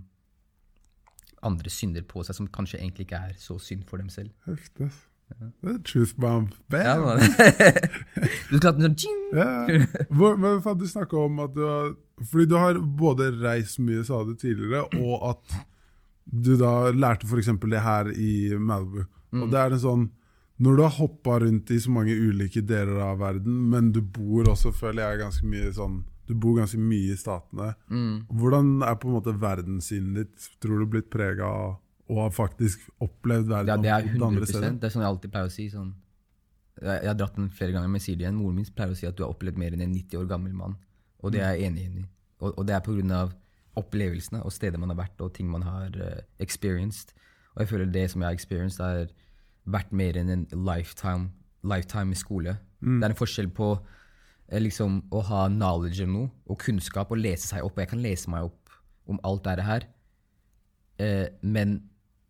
andre 1.42 1.70
synder 1.72 2.02
på 2.04 2.22
seg 2.26 2.36
som 2.36 2.48
kanskje 2.52 2.78
egentlig 2.78 3.08
ikke 3.08 3.22
er 3.30 3.38
så 3.40 3.56
synd 3.58 3.86
for 3.88 3.96
dem 3.96 4.10
selv. 4.12 4.30
Heftig. 4.46 4.90
Det 5.62 5.70
er 5.70 5.78
truth 5.86 6.14
bomb. 6.18 6.50
Bam! 6.68 6.80
Ja, 6.80 6.96
man. 6.98 7.20
du 8.50 8.58
klarte 8.58 8.82
sånn! 8.82 8.96
Ja. 9.36 9.50
Hvor, 10.10 10.36
men 10.40 10.58
faen, 10.64 10.78
du 10.80 10.88
snakka 10.90 11.20
om 11.22 11.38
at 11.44 11.54
du 11.54 11.62
har 11.62 11.92
Fordi 12.32 12.46
du 12.50 12.56
har 12.58 12.80
både 12.98 13.30
reist 13.38 13.78
mye, 13.80 14.02
sa 14.04 14.24
du 14.26 14.34
tidligere, 14.34 14.82
og 14.98 15.28
at 15.30 15.60
du 16.30 16.54
da 16.58 16.90
lærte 16.94 17.26
f.eks. 17.26 17.50
det 17.60 17.82
her 17.82 18.10
i 18.14 18.54
Malibu. 18.58 19.04
Og 19.34 19.50
det 19.50 19.60
er 19.60 19.74
en 19.76 19.82
sånn 19.82 20.08
Når 20.60 20.76
du 20.76 20.82
har 20.82 20.96
hoppa 20.96 21.36
rundt 21.40 21.70
i 21.70 21.78
så 21.80 21.92
mange 21.94 22.14
ulike 22.14 22.60
deler 22.66 22.98
av 23.04 23.20
verden, 23.22 23.60
men 23.70 23.92
du 23.94 24.00
bor 24.02 24.50
også, 24.50 24.72
føler 24.74 25.04
jeg, 25.04 25.20
ganske 25.22 25.46
mye 25.46 25.70
sånn 25.76 26.00
Du 26.28 26.34
bor 26.34 26.58
ganske 26.58 26.78
mye 26.78 27.14
i 27.14 27.18
statene. 27.18 27.72
Hvordan 28.30 28.80
er 28.86 28.98
på 29.00 29.08
en 29.08 29.16
måte 29.18 29.34
verdenssynet 29.34 30.18
ditt, 30.18 30.50
tror 30.62 30.82
du, 30.82 30.90
blitt 30.96 31.10
prega 31.12 31.46
av 31.46 31.78
og 32.10 32.24
har 32.24 32.30
faktisk 32.34 32.88
opplevd 32.98 33.50
verden 33.50 33.70
Ja, 33.70 33.76
det 33.78 33.90
er 33.90 34.06
på 34.18 34.26
andre 34.26 34.42
100 34.42 34.50
steder? 34.50 34.78
Det 34.82 34.88
er 34.88 34.94
sånn 34.94 35.04
jeg 35.04 35.12
alltid 35.12 35.32
pleier 35.34 35.50
å 35.50 35.52
si. 35.54 35.66
Sånn. 35.70 35.92
Jeg, 36.80 37.06
har 37.06 37.18
dratt 37.18 37.36
den 37.38 37.50
flere 37.54 37.74
ganger, 37.76 37.92
men 37.92 38.02
sier 38.02 38.16
det 38.18 38.24
igjen. 38.26 38.40
Moren 38.40 38.56
min 38.58 38.72
pleier 38.74 38.94
å 38.94 38.98
si 38.98 39.06
at 39.06 39.14
du 39.14 39.22
har 39.22 39.30
opplevd 39.30 39.60
mer 39.62 39.76
enn 39.76 39.84
en 39.84 39.92
90 39.94 40.18
år 40.18 40.26
gammel 40.32 40.56
mann. 40.56 40.74
Og 41.22 41.30
det 41.34 41.44
er 41.44 41.54
jeg 41.54 41.70
enig 41.70 41.84
i. 41.86 42.02
Og, 42.40 42.56
og 42.56 42.66
det 42.66 42.74
er 42.74 42.82
pga. 42.82 43.20
Opplevelsene 43.80 44.42
og 44.44 44.54
steder 44.54 44.80
man 44.80 44.92
har 44.92 45.00
vært, 45.02 45.20
og 45.24 45.34
ting 45.36 45.50
man 45.50 45.64
har 45.66 45.96
uh, 45.96 46.22
experienced. 46.42 47.14
Og 47.54 47.64
jeg 47.64 47.72
føler 47.72 47.92
det 47.92 48.06
som 48.12 48.22
jeg 48.22 48.30
har 48.30 48.38
experienced, 48.38 48.84
har 48.84 49.10
vært 49.70 49.92
mer 49.92 50.16
enn 50.20 50.30
en 50.32 50.46
lifetime, 50.54 51.30
lifetime 51.66 52.14
i 52.14 52.18
skole. 52.18 52.56
Det 52.80 53.04
er 53.04 53.12
en 53.12 53.18
forskjell 53.18 53.50
på 53.52 53.70
eh, 53.74 54.60
liksom, 54.62 55.02
å 55.12 55.20
ha 55.28 55.44
knowledge 55.52 56.06
om 56.06 56.16
noe, 56.16 56.32
og 56.48 56.60
kunnskap, 56.62 57.12
og 57.12 57.20
lese 57.20 57.50
seg 57.50 57.66
opp. 57.66 57.76
Og 57.76 57.84
jeg 57.84 57.92
kan 57.92 58.04
lese 58.04 58.32
meg 58.32 58.48
opp 58.48 58.74
om 59.10 59.20
alt 59.26 59.44
dette 59.44 59.66
her, 59.66 59.86
eh, 61.02 61.26
men 61.42 61.80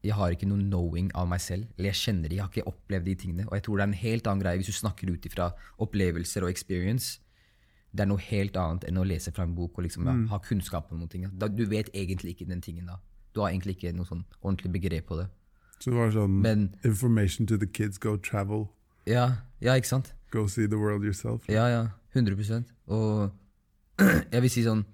jeg 0.01 0.16
har 0.16 0.32
ikke 0.32 0.48
noe 0.48 0.62
knowing 0.64 1.11
av 1.18 1.28
meg 1.28 1.42
selv. 1.44 1.68
Eller 1.76 1.92
jeg 1.92 2.01
kjenner 2.01 2.30
det, 2.30 2.38
jeg 2.38 2.44
har 2.46 2.53
ikke 2.55 2.72
opplevd 2.72 3.09
de 3.11 3.16
tingene. 3.20 3.48
Og 3.48 3.59
jeg 3.59 3.66
tror 3.66 3.76
det 3.76 3.84
er 3.84 3.90
en 3.90 4.03
helt 4.03 4.30
annen 4.30 4.44
greie 4.44 4.61
hvis 4.61 4.70
du 4.72 4.78
snakker 4.78 5.12
ut 5.12 5.26
ifra 5.28 5.51
opplevelser 5.84 6.46
og 6.46 6.53
experience. 6.53 7.20
Det 7.91 8.05
er 8.05 8.11
noe 8.11 8.22
helt 8.22 8.57
annet 8.57 8.86
enn 8.86 9.01
å 9.01 9.05
lese 9.07 9.32
fra 9.34 9.45
en 9.47 9.55
bok 9.57 9.78
og 9.78 9.86
liksom, 9.86 10.07
ja, 10.07 10.14
ha 10.30 10.38
kunnskap 10.45 10.93
om 10.93 11.01
noen 11.03 11.11
ting. 11.11 11.26
Da, 11.38 11.49
du 11.51 11.64
vet 11.66 11.91
egentlig 11.91 12.36
ikke 12.36 12.47
den 12.51 12.62
tingen 12.62 12.86
da. 12.86 13.01
Du 13.34 13.43
har 13.43 13.51
egentlig 13.51 13.76
ikke 13.78 13.95
noe 13.95 14.07
sånn 14.07 14.24
ordentlig 14.41 14.72
begrep 14.78 15.09
på 15.11 15.18
det. 15.18 15.26
Så 15.80 15.91
det 15.91 15.97
var 15.97 16.11
sånn 16.12 16.41
Men 16.45 16.68
Information 16.84 17.47
to 17.49 17.57
the 17.57 17.66
kids, 17.66 17.99
go 17.99 18.16
travel. 18.16 18.68
ja, 19.07 19.43
ja 19.61 19.74
ikke 19.74 19.88
sant? 19.88 20.12
Go 20.30 20.47
see 20.47 20.68
the 20.68 20.78
world 20.78 21.05
yourself. 21.05 21.49
Ja, 21.49 21.66
ja. 21.68 21.86
100 22.14 22.64
Og 22.86 23.30
jeg 24.32 24.43
vil 24.43 24.51
si 24.51 24.64
sånn 24.66 24.84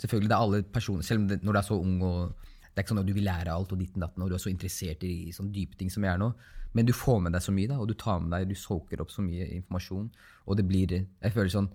Selvfølgelig, 0.00 0.28
det 0.30 0.36
er 0.36 0.44
alle 0.44 0.62
personer 0.64 1.04
Selv 1.06 1.22
om 1.22 1.28
det, 1.28 1.42
når 1.44 1.52
du 1.52 1.58
er 1.60 1.66
så 1.66 1.76
ung 1.78 1.98
og 2.02 2.48
Det 2.72 2.80
er 2.80 2.84
ikke 2.84 2.94
sånn 2.94 3.02
at 3.02 3.08
du 3.10 3.12
vil 3.12 3.28
lære 3.28 3.52
alt 3.52 3.72
og 3.74 3.78
ditten 3.78 4.02
datten, 4.02 4.22
og 4.24 4.30
du 4.32 4.34
er 4.34 4.40
så 4.42 4.48
interessert 4.50 5.04
i 5.04 5.28
sånne 5.36 5.52
dype 5.52 5.76
ting 5.76 5.90
som 5.92 6.06
jeg 6.06 6.14
er 6.14 6.20
nå. 6.22 6.30
Men 6.72 6.86
du 6.88 6.94
får 6.96 7.18
med 7.20 7.34
deg 7.36 7.44
så 7.44 7.52
mye, 7.52 7.68
da, 7.68 7.76
og 7.76 7.90
du 7.90 7.92
tar 8.00 8.22
med 8.22 8.32
deg, 8.32 8.46
du 8.48 8.56
soaker 8.56 9.02
opp 9.04 9.10
så 9.12 9.20
mye 9.20 9.44
informasjon. 9.58 10.06
Og 10.48 10.56
det 10.56 10.64
blir 10.64 10.94
Jeg 10.96 11.34
føler 11.34 11.52
sånn 11.52 11.68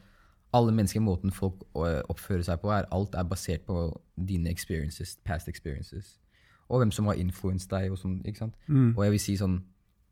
Alle 0.58 0.74
mennesker, 0.74 1.02
måten 1.04 1.32
folk 1.36 1.62
øh, 1.78 2.02
oppfører 2.10 2.44
seg 2.48 2.60
på, 2.64 2.72
er 2.74 2.88
alt 2.96 3.16
er 3.16 3.24
basert 3.30 3.66
på 3.68 3.78
dine 4.30 4.50
experiences, 4.50 5.16
past 5.28 5.48
experiences. 5.52 6.16
Og 6.70 6.82
hvem 6.82 6.92
som 6.92 7.06
har 7.08 7.20
influenset 7.22 7.70
deg. 7.72 7.92
Og, 7.94 7.98
sånn, 8.02 8.18
ikke 8.26 8.42
sant? 8.46 8.56
og 8.98 9.04
jeg 9.06 9.12
vil 9.18 9.20
si 9.30 9.38
sånn 9.40 9.60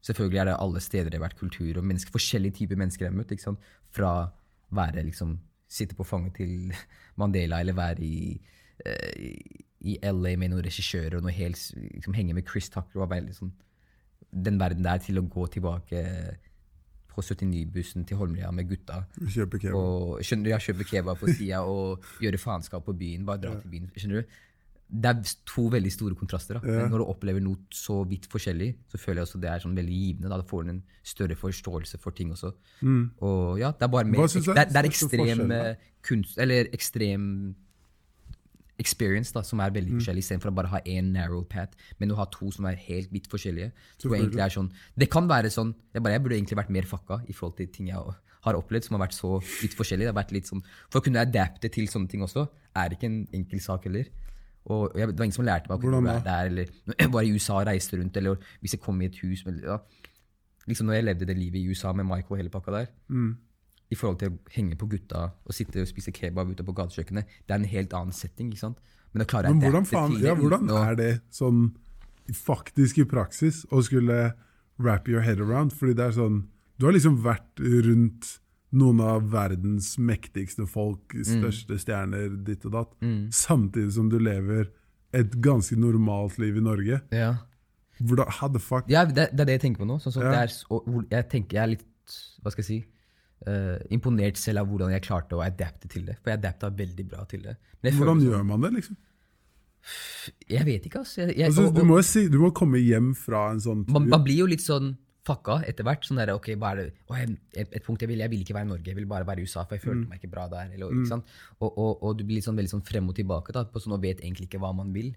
Selvfølgelig 0.05 0.37
er 0.37 0.45
det 0.45 0.57
alle 0.61 0.79
steder 0.85 1.09
det 1.09 1.17
har 1.17 1.23
vært 1.23 1.39
kultur, 1.39 1.79
og 1.79 1.83
mennesker, 1.89 2.11
forskjellige 2.13 2.53
typer 2.59 2.77
mennesker 2.77 3.05
jeg 3.07 3.11
har 3.11 3.17
møtt. 3.17 3.31
ikke 3.33 3.41
sant? 3.41 3.59
Fra 3.89 4.11
være 4.71 5.01
liksom 5.07 5.39
Sitte 5.67 5.95
på 5.97 6.05
fanget 6.05 6.35
til 6.37 6.51
Mandela, 7.19 7.57
eller 7.59 7.73
være 7.73 8.03
i, 8.05 8.39
eh, 8.85 9.15
i- 9.17 9.65
i 9.85 9.95
LA 10.03 10.35
med 10.37 10.49
noen 10.53 10.61
regissører 10.65 11.15
og 11.17 11.23
noe 11.25 11.31
helt, 11.33 11.57
liksom, 11.95 12.13
henge 12.13 12.33
med 12.37 12.45
Chris 12.47 12.69
Tucker 12.69 12.99
og 13.01 13.07
arbeide 13.07 13.25
liksom, 13.31 13.51
den 14.45 14.59
verden 14.61 14.83
der 14.85 14.97
til 15.01 15.17
å 15.19 15.25
gå 15.29 15.47
tilbake 15.57 16.03
på 17.15 17.23
79-bussen 17.25 18.05
til 18.07 18.19
Holmlia 18.19 18.51
med 18.55 18.67
gutta. 18.69 19.03
Kjøpe 19.21 19.59
kebab. 19.61 19.77
Og 19.79 20.25
skjønner 20.25 20.49
du, 20.49 20.51
jeg 20.53 20.65
kjøper 20.69 20.89
kebab 20.91 21.21
på 21.21 21.31
sida 21.31 21.61
og 21.63 22.03
gjøre 22.23 22.41
faenskap 22.41 22.85
på 22.85 22.95
byen. 22.97 23.25
Bare 23.27 23.41
dra 23.43 23.55
til 23.61 23.71
byen. 23.71 23.89
skjønner 23.95 24.21
du? 24.21 24.35
Det 24.85 25.09
er 25.09 25.31
to 25.49 25.63
veldig 25.73 25.91
store 25.91 26.15
kontraster. 26.15 26.59
Da. 26.59 26.71
Ja. 26.71 26.87
når 26.91 27.01
du 27.01 27.07
opplever 27.09 27.41
noe 27.41 27.57
så 27.73 28.03
vidt 28.05 28.27
forskjellig, 28.29 28.69
så 28.91 28.99
føler 29.01 29.23
jeg 29.23 29.29
også 29.29 29.41
det 29.41 29.49
er 29.49 29.63
sånn 29.63 29.77
veldig 29.77 29.97
givende. 29.97 30.29
Da. 30.29 30.37
da 30.41 30.45
får 30.45 30.67
du 30.67 30.73
en 30.75 30.83
større 31.03 31.37
forståelse 31.39 31.99
for 32.03 32.15
ting 32.15 32.31
også. 32.35 32.53
Og 33.25 33.59
ja, 33.59 33.73
det 33.73 33.87
er 33.87 33.93
bare 33.95 34.09
mer, 34.11 34.27
du 34.29 34.51
det, 34.51 34.67
det 34.69 34.81
er 34.81 34.89
ekstrem 34.91 35.51
eh, 35.55 35.87
kunst 36.05 36.37
Eller 36.37 36.69
ekstrem 36.75 37.55
experience 38.79 39.31
da, 39.33 39.41
som 39.41 39.59
er 39.63 39.69
veldig 39.71 39.91
Mm. 39.93 39.99
forskjellig, 39.99 40.23
istedenfor 40.23 40.51
å 40.51 40.55
bare 40.55 40.67
ha 40.67 40.79
én 40.85 41.11
narrow 41.13 41.43
path, 41.43 41.73
men 41.99 42.09
å 42.11 42.15
ha 42.17 42.25
to 42.25 42.51
som 42.51 42.65
er 42.65 42.75
helt 42.75 43.11
vidt 43.11 43.27
forskjellige. 43.31 43.71
Så 43.97 44.09
det 44.09 44.19
egentlig 44.19 44.43
er 44.45 44.49
sånn, 44.49 44.71
det 44.97 45.09
kan 45.09 45.27
være 45.27 45.47
sånn 45.49 45.73
jeg, 45.93 46.03
bare, 46.03 46.13
jeg 46.13 46.23
burde 46.23 46.35
egentlig 46.35 46.57
vært 46.57 46.69
mer 46.69 46.83
fucka 46.83 47.21
i 47.29 47.33
forhold 47.33 47.55
til 47.57 47.67
ting 47.67 47.87
jeg 47.87 47.95
har 48.45 48.53
opplevd 48.53 48.83
som 48.83 48.99
har 48.99 49.07
vært 49.07 49.15
så 49.15 49.39
vidt 49.61 49.73
forskjellige. 49.75 50.05
Det 50.09 50.13
har 50.13 50.23
vært 50.23 50.31
litt 50.31 50.45
sånn, 50.45 50.61
For 50.89 50.99
å 50.99 51.03
kunne 51.03 51.21
adapte 51.23 51.69
til 51.71 51.87
sånne 51.87 52.09
ting 52.09 52.21
også, 52.21 52.47
er 52.75 52.89
ikke 52.89 53.05
en 53.05 53.27
enkel 53.33 53.59
sak 53.59 53.83
heller. 53.85 54.05
Og 54.67 54.91
jeg, 54.95 55.07
Det 55.07 55.17
var 55.17 55.25
ingen 55.25 55.31
som 55.39 55.45
lærte 55.45 55.69
meg 55.69 55.77
å 55.77 55.81
kunne 55.81 56.01
Hvordan 56.01 56.23
være 56.23 56.23
der, 56.23 56.45
eller 56.45 57.09
var 57.15 57.21
i 57.23 57.31
USA 57.33 57.53
og 57.61 57.67
reiste 57.67 57.97
rundt, 57.97 58.17
eller 58.17 58.35
hvis 58.61 58.71
jeg 58.73 58.81
kom 58.81 59.01
i 59.01 59.05
et 59.05 59.15
hus 59.23 59.43
eller, 59.45 59.63
ja. 59.63 59.79
Liksom 60.67 60.87
når 60.87 60.93
jeg 60.95 61.03
levde 61.05 61.25
det 61.27 61.37
livet 61.37 61.61
i 61.61 61.67
USA 61.69 61.93
med 61.93 62.05
Michael 62.05 62.31
og 62.31 62.37
hele 62.37 62.49
pakka 62.49 62.71
der, 62.71 62.87
i 63.95 63.99
forhold 63.99 64.19
til 64.21 64.33
å 64.35 64.37
henge 64.57 64.75
på 64.79 64.89
gutta 64.91 65.29
og 65.45 65.55
sitte 65.55 65.81
og 65.81 65.87
spise 65.89 66.11
kebab 66.15 66.51
ute 66.51 66.65
på 66.67 66.75
gatekjøkkenet, 66.75 67.25
det 67.47 67.55
er 67.55 67.61
en 67.63 67.69
helt 67.71 67.95
annen 67.97 68.13
setting. 68.15 68.51
ikke 68.51 68.65
sant? 68.67 68.77
Men 69.15 69.23
å 69.23 69.29
klare 69.31 69.49
Men 69.53 69.61
hvordan, 69.63 69.85
faen, 69.87 70.17
ja, 70.21 70.35
hvordan 70.35 70.69
er 70.75 70.95
det 70.99 71.11
sånn 71.31 71.69
faktisk 72.35 72.99
i 73.03 73.05
praksis 73.07 73.63
å 73.71 73.81
skulle 73.85 74.33
wrap 74.81 75.07
your 75.07 75.21
head 75.23 75.39
around? 75.39 75.71
Fordi 75.73 75.95
det 75.95 76.09
er 76.09 76.17
sånn 76.19 76.43
Du 76.77 76.85
har 76.89 76.91
liksom 76.91 77.21
vært 77.23 77.61
rundt 77.63 78.33
noen 78.75 78.99
av 78.99 79.29
verdens 79.31 79.93
mektigste 79.97 80.65
folk, 80.67 81.13
Mm. 81.15 81.23
største 81.23 81.77
stjerner, 81.79 82.33
ditt 82.43 82.65
og 82.65 82.73
datt, 82.73 82.91
samtidig 83.31 83.93
som 83.95 84.09
du 84.09 84.17
lever 84.19 84.67
et 85.13 85.31
ganske 85.39 85.77
normalt 85.79 86.37
liv 86.37 86.57
i 86.57 86.59
Norge. 86.59 86.99
Ja. 87.15 87.37
Hvordan, 88.03 88.27
how 88.27 88.49
the 88.49 88.59
fuck? 88.59 88.83
Ja, 88.91 89.05
det, 89.05 89.29
det 89.31 89.39
er 89.39 89.45
det 89.45 89.61
jeg 89.61 89.61
tenker 89.61 89.85
på 89.85 89.87
nå. 89.87 89.95
Sånn, 90.03 90.19
Ja. 90.21 90.31
det 90.31 90.51
er, 90.51 91.07
jeg 91.15 91.29
tenker 91.29 91.53
jeg 91.55 91.63
er 91.63 91.67
litt 91.77 91.85
hva 92.43 92.51
skal 92.51 92.63
jeg 92.63 92.67
si, 92.67 92.85
eh, 93.49 93.79
imponert 93.95 94.39
selv 94.41 94.63
av 94.63 94.69
hvordan 94.69 94.93
jeg 94.95 95.05
klarte 95.05 95.37
å 95.37 95.43
adapte 95.45 95.89
til 95.91 96.05
det. 96.09 96.17
For 96.21 96.33
jeg 96.33 96.41
adapta 96.41 96.71
veldig 96.73 97.07
bra 97.09 97.25
til 97.29 97.45
det. 97.47 97.57
Hvordan 97.85 98.23
gjør 98.25 98.45
man 98.47 98.65
det, 98.65 98.73
liksom? 98.79 99.01
jeg 100.49 100.65
vet 100.65 100.85
ikke, 100.87 101.03
altså. 101.03 101.21
Jeg, 101.21 101.35
jeg, 101.37 101.51
Altså, 101.51 101.67
og, 101.69 101.75
du, 101.77 101.83
må 101.85 101.99
si, 102.01 102.27
du 102.31 102.39
må 102.41 102.49
komme 102.57 102.81
hjem 102.81 103.11
fra 103.17 103.51
en 103.53 103.59
sånn 103.61 103.83
tur. 103.85 103.99
man 104.01 104.23
blir 104.25 104.41
jo 104.41 104.47
litt 104.49 104.63
sånn 104.65 104.95
fucka 105.25 105.59
etter 105.67 105.85
hvert. 105.87 106.05
Sånn 106.05 106.21
der, 106.21 106.33
ok, 106.37 106.51
hva 106.61 106.73
er 106.73 106.81
det? 106.81 106.87
Å, 107.09 107.17
jeg, 107.19 107.35
et, 107.61 107.77
punkt 107.85 108.03
jeg 108.03 108.11
vil, 108.11 108.23
jeg 108.23 108.33
vil 108.33 108.45
ikke 108.45 108.55
være 108.57 108.69
i 108.69 108.71
Norge, 108.71 108.89
jeg 108.91 108.99
vil 108.99 109.09
bare 109.09 109.27
være 109.27 109.41
i 109.41 109.47
USA, 109.49 109.65
for 109.65 109.77
jeg 109.77 109.85
følte 109.85 110.09
meg 110.09 110.21
ikke 110.21 110.31
bra 110.33 110.47
der. 110.51 110.73
Eller, 110.77 110.93
ikke 110.93 111.11
sant? 111.11 111.35
Og, 111.59 111.79
og, 111.79 112.11
du 112.17 112.25
blir 112.27 112.45
sånn, 112.45 112.57
veldig 112.59 112.75
sånn 112.77 112.85
frem 112.85 113.09
og 113.11 113.17
tilbake 113.17 113.55
da, 113.55 113.65
på 113.69 113.81
sånn, 113.81 113.97
og 113.97 114.05
vet 114.05 114.21
egentlig 114.21 114.49
ikke 114.49 114.61
hva 114.63 114.71
man 114.77 114.93
vil. 114.95 115.13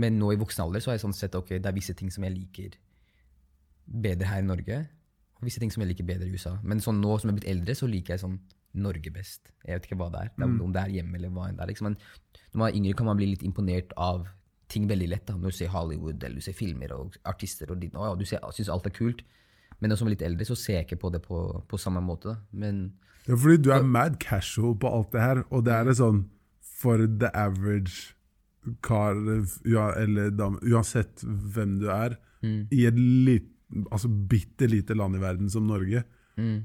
Men 0.00 0.18
nå 0.18 0.32
i 0.34 0.40
voksen 0.40 0.64
alder 0.64 0.82
så 0.82 0.90
har 0.90 0.98
jeg 0.98 1.04
sånn 1.04 1.16
sett 1.16 1.36
ok, 1.38 1.56
det 1.58 1.70
er 1.70 1.76
visse 1.76 1.94
ting 1.96 2.10
som 2.10 2.24
jeg 2.26 2.34
liker 2.34 2.78
bedre 3.84 4.30
her 4.30 4.42
i 4.42 4.48
Norge, 4.48 4.78
visse 5.44 5.60
ting 5.62 5.70
som 5.72 5.82
jeg 5.84 5.92
liker 5.92 6.06
bedre 6.08 6.26
i 6.28 6.32
USA. 6.34 6.56
Men 6.62 6.80
sånn 6.80 7.00
nå 7.02 7.18
som 7.20 7.30
jeg 7.30 7.34
er 7.34 7.40
blitt 7.40 7.50
eldre, 7.54 7.74
så 7.78 7.88
liker 7.90 8.14
jeg 8.14 8.20
sånn 8.24 8.38
Norge 8.74 9.10
best. 9.14 9.52
Jeg 9.66 9.76
vet 9.78 9.84
ikke 9.86 9.98
hva 10.00 10.08
det 10.10 10.20
er. 10.24 10.30
det 10.36 10.44
er 10.48 10.62
om 10.64 10.72
det 10.74 10.80
er 10.82 10.94
hjemme 10.96 11.14
eller 11.20 11.30
hva 11.30 11.48
enn 11.48 11.56
det 11.56 11.62
er. 11.62 11.70
Liksom. 11.70 11.84
Men 11.92 11.96
når 12.52 12.58
man 12.58 12.68
er 12.72 12.78
yngre, 12.80 12.96
kan 12.98 13.06
man 13.06 13.16
bli 13.20 13.26
litt 13.30 13.44
imponert 13.46 13.92
av 13.96 14.26
ting 14.68 14.88
veldig 14.90 15.08
lett. 15.12 15.26
da. 15.26 15.36
Når 15.36 15.52
du 15.54 15.56
ser 15.60 15.68
Hollywood 15.70 16.24
eller 16.24 16.40
du 16.42 16.42
ser 16.42 16.56
filmer 16.58 16.92
og 16.96 17.14
artister 17.24 17.70
og 17.70 17.78
ditt, 17.80 17.94
å, 17.94 18.08
ja, 18.08 18.14
du 18.18 18.24
ser- 18.26 18.42
syns 18.56 18.68
alt 18.72 18.86
er 18.86 18.90
kult. 18.96 19.22
Men 19.80 19.90
når 19.90 19.96
som 20.00 20.08
er 20.08 20.14
litt 20.16 20.22
eldre, 20.26 20.44
så 20.48 20.56
ser 20.56 20.80
jeg 20.80 20.86
ikke 20.88 21.00
på 21.04 21.12
det 21.12 21.22
på, 21.22 21.38
på 21.68 21.78
samme 21.78 22.00
måte. 22.02 22.34
da. 22.34 22.36
Men 22.52 22.94
Ja, 23.28 23.36
fordi 23.36 23.62
du 23.62 23.70
er 23.72 23.82
mad 23.82 24.18
casual 24.20 24.74
på 24.76 24.90
alt 24.90 25.12
det 25.12 25.20
her, 25.20 25.44
og 25.50 25.64
det 25.64 25.72
er 25.72 25.84
det 25.84 25.96
sånn 25.96 26.24
for 26.60 27.06
the 27.06 27.30
average 27.34 28.14
kar 28.82 29.14
ja, 29.68 29.90
eller 30.00 30.30
dame, 30.30 30.58
uansett 30.64 31.22
hvem 31.24 31.78
du 31.80 31.88
er, 31.92 32.18
i 32.44 32.84
et 32.86 32.98
lit, 32.98 33.46
altså 33.90 34.08
bitte 34.08 34.66
lite 34.70 34.94
land 34.94 35.16
i 35.16 35.22
verden 35.22 35.50
som 35.50 35.66
Norge, 35.66 36.04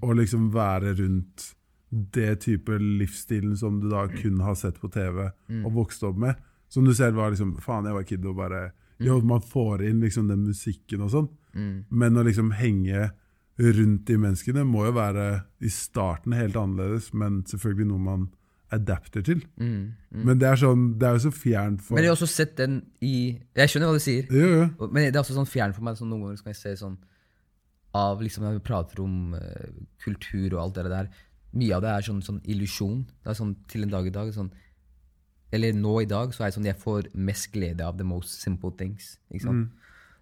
og 0.02 0.16
liksom 0.18 0.50
være 0.54 0.96
rundt 0.98 1.56
det 1.90 2.40
type 2.42 2.78
livsstilen 2.82 3.56
som 3.58 3.80
du 3.82 3.88
da 3.90 4.08
kun 4.10 4.40
har 4.42 4.56
sett 4.56 4.80
på 4.82 4.90
TV 4.94 5.28
og 5.66 5.72
vokst 5.74 6.04
opp 6.04 6.18
med, 6.18 6.36
som 6.70 6.86
du 6.86 6.94
selv 6.94 7.18
var 7.18 7.32
liksom 7.32 7.56
Faen, 7.62 7.86
jeg 7.86 7.94
var 7.94 8.04
kid 8.04 8.26
og 8.26 8.36
bare 8.36 8.72
Jo, 9.00 9.22
man 9.22 9.42
får 9.42 9.84
inn 9.88 10.02
liksom 10.02 10.28
den 10.28 10.44
musikken 10.44 11.02
og 11.02 11.10
sånn, 11.14 11.30
men 11.90 12.18
å 12.18 12.24
liksom 12.24 12.52
henge 12.52 13.12
rundt 13.60 14.06
de 14.08 14.18
menneskene 14.18 14.64
må 14.64 14.86
jo 14.86 14.92
være 14.96 15.44
i 15.62 15.70
starten 15.70 16.34
helt 16.34 16.56
annerledes, 16.56 17.14
men 17.14 17.44
selvfølgelig 17.48 17.88
noe 17.90 18.00
man 18.00 18.28
adapter 18.76 19.24
til. 19.26 19.44
Men 19.58 20.40
det 20.42 20.48
er 20.50 20.60
sånn, 20.62 20.86
det 21.02 21.08
er 21.08 21.18
jo 21.18 21.24
så 21.28 21.32
fjernt 21.34 21.82
for 21.84 21.98
Men 21.98 22.06
jeg 22.06 22.12
har 22.12 22.18
også 22.18 22.30
sett 22.30 22.56
den 22.60 22.82
i 23.02 23.14
Jeg 23.58 23.72
skjønner 23.72 23.90
hva 23.90 23.98
du 23.98 24.04
sier. 24.04 24.30
Jo, 24.30 24.50
jo. 24.62 24.90
Men 24.90 25.10
det 25.10 25.16
er 25.16 25.24
også 25.24 25.38
sånn 25.38 25.50
fjern 25.50 25.74
for 25.76 25.86
meg. 25.86 25.98
Sånn, 26.00 26.12
noen 26.12 26.28
ganger 26.28 26.44
kan 26.46 26.54
jeg 26.54 26.62
se 26.62 26.76
sånn 26.84 26.98
av 27.98 28.22
liksom 28.22 28.46
Når 28.46 28.60
vi 28.60 28.66
prater 28.68 29.02
om 29.02 29.34
uh, 29.34 29.70
kultur 30.04 30.54
og 30.54 30.60
alt 30.62 30.76
det 30.78 30.92
der, 30.94 31.08
mye 31.58 31.74
av 31.74 31.82
det 31.82 31.92
er 31.92 32.06
sånn, 32.06 32.22
sånn 32.22 32.42
illusjon. 32.46 33.04
Det 33.24 33.32
er 33.32 33.40
sånn 33.40 33.56
til 33.72 33.86
en 33.88 33.94
dag 33.94 34.06
i 34.06 34.14
dag 34.14 34.30
sånn, 34.36 34.52
Eller 35.52 35.74
nå 35.74 35.96
i 36.04 36.10
dag 36.10 36.36
så 36.36 36.44
er 36.44 36.52
det 36.52 36.60
sånn 36.60 36.70
jeg 36.70 36.78
får 36.78 37.10
mest 37.18 37.50
glede 37.56 37.86
av 37.86 37.98
the 37.98 38.06
most 38.06 38.44
simple 38.44 38.70
things. 38.78 39.16
Ikke 39.34 39.48
sant? 39.48 39.72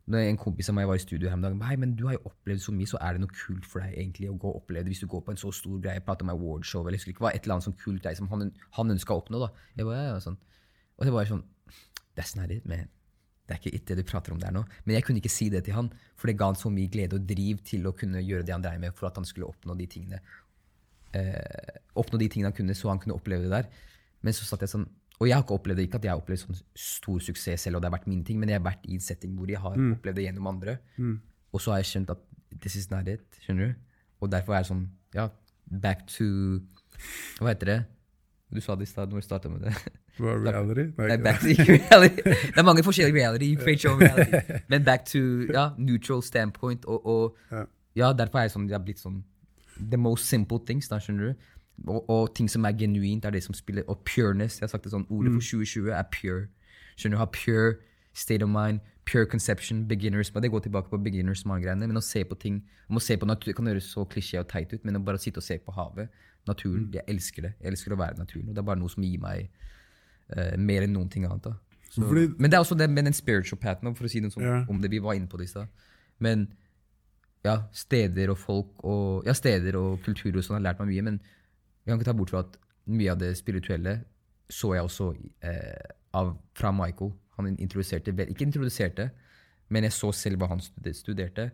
Når 0.08 0.24
en 0.24 0.39
kompis 0.39 0.70
av 0.72 0.78
meg 0.78 0.88
var 0.88 0.99
i 0.99 1.03
studio 1.03 1.28
her 1.28 1.36
om 1.36 1.43
dagen 1.43 1.62
Hei, 1.68 1.76
men 1.80 1.95
du 1.99 2.05
har 2.08 2.16
jo 2.16 2.30
opplevd 2.30 2.64
så 2.64 2.74
mye, 2.76 2.88
så 2.88 2.99
er 3.03 3.16
det 3.16 3.24
noe 3.26 3.34
kult 3.34 3.66
for 3.68 3.84
deg 3.84 3.97
egentlig 3.97 4.30
å 4.32 4.38
gå 4.39 4.51
og 4.53 4.62
oppleve 4.62 4.88
det 4.88 4.93
hvis 4.93 5.03
du 5.03 5.10
går 5.12 5.24
på 5.26 5.34
en 5.34 5.39
så 5.41 5.51
stor 5.55 5.82
greie, 5.84 6.03
Prate 6.03 6.24
om 6.24 6.32
awardshow 6.32 6.86
eller 6.86 6.95
jeg 6.95 7.03
husker 7.03 7.16
ikke 7.16 7.26
hva, 7.26 7.34
et 7.36 7.43
eller 7.43 7.58
annet 7.58 7.68
sånn 7.68 7.80
kult 7.82 8.05
greie 8.05 8.20
som 8.20 8.30
han, 8.32 8.51
han 8.80 8.95
ønska 8.95 9.16
å 9.16 9.24
oppnå. 9.24 9.41
da. 9.43 9.49
Jeg 9.76 9.89
bare, 9.89 9.99
ja, 9.99 10.14
ja, 10.14 10.22
sånn. 10.24 10.39
Og 10.97 11.08
det 11.08 11.16
var 11.16 11.32
sånn 11.32 11.43
That's 12.18 12.34
not 12.39 12.49
it, 12.49 12.64
man. 12.66 12.88
Det 13.47 13.53
er 13.53 13.60
ikke 13.62 13.76
it 13.78 13.91
det 13.91 13.99
du 13.99 14.08
prater 14.08 14.34
om 14.34 14.39
der 14.41 14.55
nå. 14.55 14.64
Men 14.88 14.97
jeg 14.97 15.05
kunne 15.05 15.22
ikke 15.22 15.32
si 15.32 15.51
det 15.53 15.62
til 15.68 15.76
han, 15.78 15.91
for 16.18 16.32
det 16.32 16.39
ga 16.39 16.49
han 16.49 16.58
så 16.60 16.72
mye 16.74 16.89
glede 16.91 17.20
og 17.20 17.28
driv 17.30 17.62
til 17.68 17.86
å 17.88 17.93
kunne 17.95 18.24
gjøre 18.24 18.47
det 18.47 18.55
han 18.55 18.64
dreier 18.64 18.82
med, 18.82 18.95
for 18.97 19.12
at 19.12 19.20
han 19.20 19.28
skulle 19.28 19.47
oppnå 19.51 19.76
de 19.78 19.86
tingene 19.91 20.20
eh, 21.16 21.80
oppnå 21.97 22.20
de 22.20 22.30
tingene 22.32 22.51
han 22.51 22.58
kunne, 22.58 22.76
så 22.76 22.91
han 22.91 23.01
kunne 23.03 23.18
oppleve 23.18 23.45
det 23.45 23.53
der. 23.53 23.70
Men 24.26 24.36
så 24.36 24.47
satt 24.47 24.64
jeg 24.66 24.74
sånn 24.74 24.88
Og 25.20 25.28
jeg 25.28 25.34
har 25.36 25.43
ikke 25.43 25.55
opplevd 25.57 25.80
det, 25.80 25.86
ikke 25.88 25.97
at 25.97 26.03
jeg 26.05 26.11
har 26.13 26.20
opplevd 26.22 26.39
sånn 26.43 26.59
stor 26.78 27.20
suksess 27.26 27.63
selv, 27.65 27.76
og 27.80 27.82
det 27.82 27.89
har 27.89 27.95
vært 27.97 28.07
min 28.07 28.24
ting, 28.24 28.38
men 28.39 28.49
jeg 28.51 28.59
har 28.59 28.65
vært 28.68 28.84
i 28.86 28.93
en 28.93 29.01
setting 29.01 29.34
hvor 29.38 29.49
jeg 29.49 29.57
har 29.63 29.74
opplevd 29.97 30.15
det 30.20 30.26
gjennom 30.28 30.47
andre. 30.51 30.78
Og 31.53 31.61
så 31.63 31.72
har 31.74 31.80
jeg 31.82 31.89
skjønt 31.91 32.09
at 32.13 32.20
this 32.61 32.76
is 32.76 32.89
not 32.91 33.07
it. 33.09 33.24
Skjønner 33.41 33.72
du? 33.72 33.74
Og 34.22 34.30
derfor 34.32 34.53
er 34.57 34.63
det 34.65 34.70
sånn 34.72 34.88
Ja, 35.15 35.30
back 35.70 36.05
to 36.07 36.26
Hva 37.39 37.49
heter 37.53 37.65
det? 37.72 37.80
Du 38.53 38.61
sa 38.63 38.76
det 38.80 38.88
i 38.88 38.91
stad 38.91 39.09
når 39.11 39.20
vi 39.20 39.26
starta 39.26 39.49
med 39.51 39.65
det. 39.65 39.74
Hva 40.18 40.32
er 40.32 40.39
reality? 40.45 40.86
Nei, 40.97 41.18
back 41.22 41.41
to 41.41 41.65
reality. 41.74 42.22
Det 42.24 42.57
er 42.61 42.63
mange 42.65 42.84
forskjellige 42.86 43.18
reality. 43.18 43.49
You 43.53 43.57
create 43.59 43.84
your 43.86 43.97
reality. 43.99 44.39
Men 44.72 44.86
back 44.88 45.03
to 45.11 45.20
ja, 45.51 45.65
neutral 45.78 46.22
standpoint. 46.24 46.86
Og, 46.86 47.05
og 47.05 47.38
Ja. 47.51 47.65
ja, 47.95 48.13
derfor 48.13 48.39
er 48.39 48.47
jeg 48.47 48.53
sånn, 48.55 48.70
jeg 48.70 48.78
har 48.80 48.86
blitt 48.86 49.01
sånn 49.03 49.24
The 49.91 49.97
most 49.97 50.26
simple 50.26 50.57
things, 50.65 50.88
da, 50.89 50.97
skjønner 51.03 51.34
du. 51.36 51.49
Og, 51.86 52.09
og 52.09 52.36
ting 52.36 52.49
som 52.49 52.65
er 52.65 52.73
genuint, 52.73 53.25
er 53.25 53.30
det 53.30 53.43
som 53.43 53.53
spiller 53.53 53.84
Og 53.88 53.99
pureness. 54.05 54.57
Jeg 54.59 54.65
har 54.65 54.71
sagt 54.71 54.84
det 54.84 54.91
sånn, 54.91 55.05
Ordet 55.13 55.34
for 55.36 55.41
2020 55.45 55.91
er 55.93 56.07
pure. 56.11 56.47
Skjønner 56.97 57.17
du? 57.17 57.21
Ha 57.21 57.28
pure 57.30 57.75
state 58.17 58.41
of 58.41 58.49
mind, 58.49 58.80
pure 59.05 59.25
conception, 59.25 59.86
beginners. 59.88 60.30
Det 60.30 60.51
går 60.51 60.59
tilbake 60.65 60.89
på 60.89 60.97
beginners 60.97 61.45
mind-greiene. 61.45 61.88
Men 61.88 61.99
å 61.99 62.03
se 62.03 62.23
på 62.25 62.36
ting 62.39 62.63
om 62.89 62.97
å 62.97 63.03
se 63.03 63.17
på 63.17 63.30
natur, 63.30 63.53
kan 63.53 63.69
høres 63.69 63.91
så 63.93 64.05
klisjé 64.09 64.41
og 64.41 64.49
teit 64.49 64.73
ut, 64.73 64.84
men 64.86 64.97
å 64.97 65.03
bare 65.05 65.21
sitte 65.21 65.38
og 65.38 65.45
se 65.45 65.59
på 65.61 65.75
havet, 65.75 66.09
naturen 66.47 66.89
Jeg 66.93 67.03
elsker 67.07 67.41
det. 67.41 67.53
Jeg 67.61 67.73
elsker 67.73 67.93
å 67.93 67.99
være 67.99 68.17
i 68.17 68.19
naturen. 68.23 68.49
Og 68.49 68.55
det 68.55 68.63
er 68.63 68.67
bare 68.69 68.80
noe 68.80 68.89
som 68.89 69.03
gir 69.03 69.19
meg 69.21 69.49
uh, 70.34 70.55
mer 70.57 70.86
enn 70.86 70.95
noen 70.95 71.09
ting 71.13 71.25
annet. 71.28 71.53
Så, 71.89 72.01
Fordi- 72.01 72.34
men 72.39 72.49
det 72.49 72.57
er 72.57 72.63
også 72.63 72.78
det 72.78 72.89
med 72.89 73.05
den 73.05 73.13
spiritual 73.13 73.59
pattern, 73.59 73.95
for 73.95 74.07
å 74.07 74.09
si 74.09 74.19
noe 74.19 74.32
sånt 74.32 74.45
yeah. 74.45 74.65
om 74.69 74.82
det 74.82 74.91
vi 74.91 74.99
var 75.03 75.13
inne 75.13 75.28
på 75.28 75.38
det 75.38 75.45
i 75.49 75.53
stad. 75.53 75.67
Men 76.19 76.47
ja, 77.45 77.61
steder 77.71 78.32
og 78.34 78.38
folk 78.38 78.84
og 78.84 79.28
ja, 79.28 79.34
steder 79.34 79.78
og 79.80 80.01
kultur 80.03 80.36
og 80.36 80.43
sånn 80.43 80.57
har 80.57 80.71
lært 80.71 80.82
meg 80.82 80.89
mye. 80.89 81.05
Men 81.11 81.19
jeg 81.88 81.94
kan 81.94 82.02
ikke 82.02 82.10
ta 82.10 82.18
bort 82.20 82.32
fra 82.34 82.44
at 82.44 82.58
mye 82.92 83.14
av 83.14 83.20
det 83.22 83.32
spirituelle 83.40 84.02
så 84.52 84.74
jeg 84.76 84.84
også 84.84 85.08
eh, 85.44 85.94
av, 86.16 86.34
fra 86.56 86.72
Michael. 86.76 87.14
Han 87.38 87.56
introduserte 87.56 88.12
Ikke 88.28 88.46
introduserte, 88.46 89.10
men 89.70 89.84
jeg 89.84 89.96
så 89.96 90.12
selv 90.12 90.42
hva 90.42 90.50
han 90.52 90.62
studerte. 90.62 91.50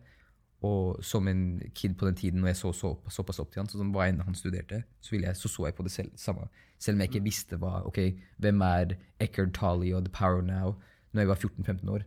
Og 0.64 1.04
som 1.04 1.28
en 1.28 1.62
kid 1.76 1.98
på 2.00 2.08
den 2.08 2.16
tiden, 2.16 2.40
når 2.40 2.54
jeg 2.54 2.60
så, 2.62 2.72
så 2.74 2.94
såpass 3.12 3.42
opp 3.44 3.52
til 3.52 3.60
han, 3.62 3.70
så 3.70 3.78
som 3.78 3.92
hva 3.94 4.08
enn 4.08 4.22
han 4.24 4.38
studerte, 4.38 4.84
så, 5.02 5.12
ville 5.12 5.28
jeg, 5.28 5.36
så 5.36 5.52
så 5.52 5.68
jeg 5.68 5.76
på 5.76 5.84
det 5.84 5.92
selv, 5.92 6.14
samme. 6.16 6.48
Selv 6.80 6.96
om 6.96 7.04
jeg 7.04 7.12
ikke 7.12 7.26
visste 7.26 7.60
hva, 7.60 7.82
ok, 7.90 8.00
hvem 8.42 8.64
er 8.64 8.96
Eckhart 9.20 9.54
Tolle 9.58 9.92
og 9.98 10.06
The 10.06 10.14
Power 10.14 10.42
Now 10.46 10.78
når 11.12 11.22
jeg 11.22 11.30
var 11.30 11.42
14-15 11.42 11.92
år. 11.94 12.06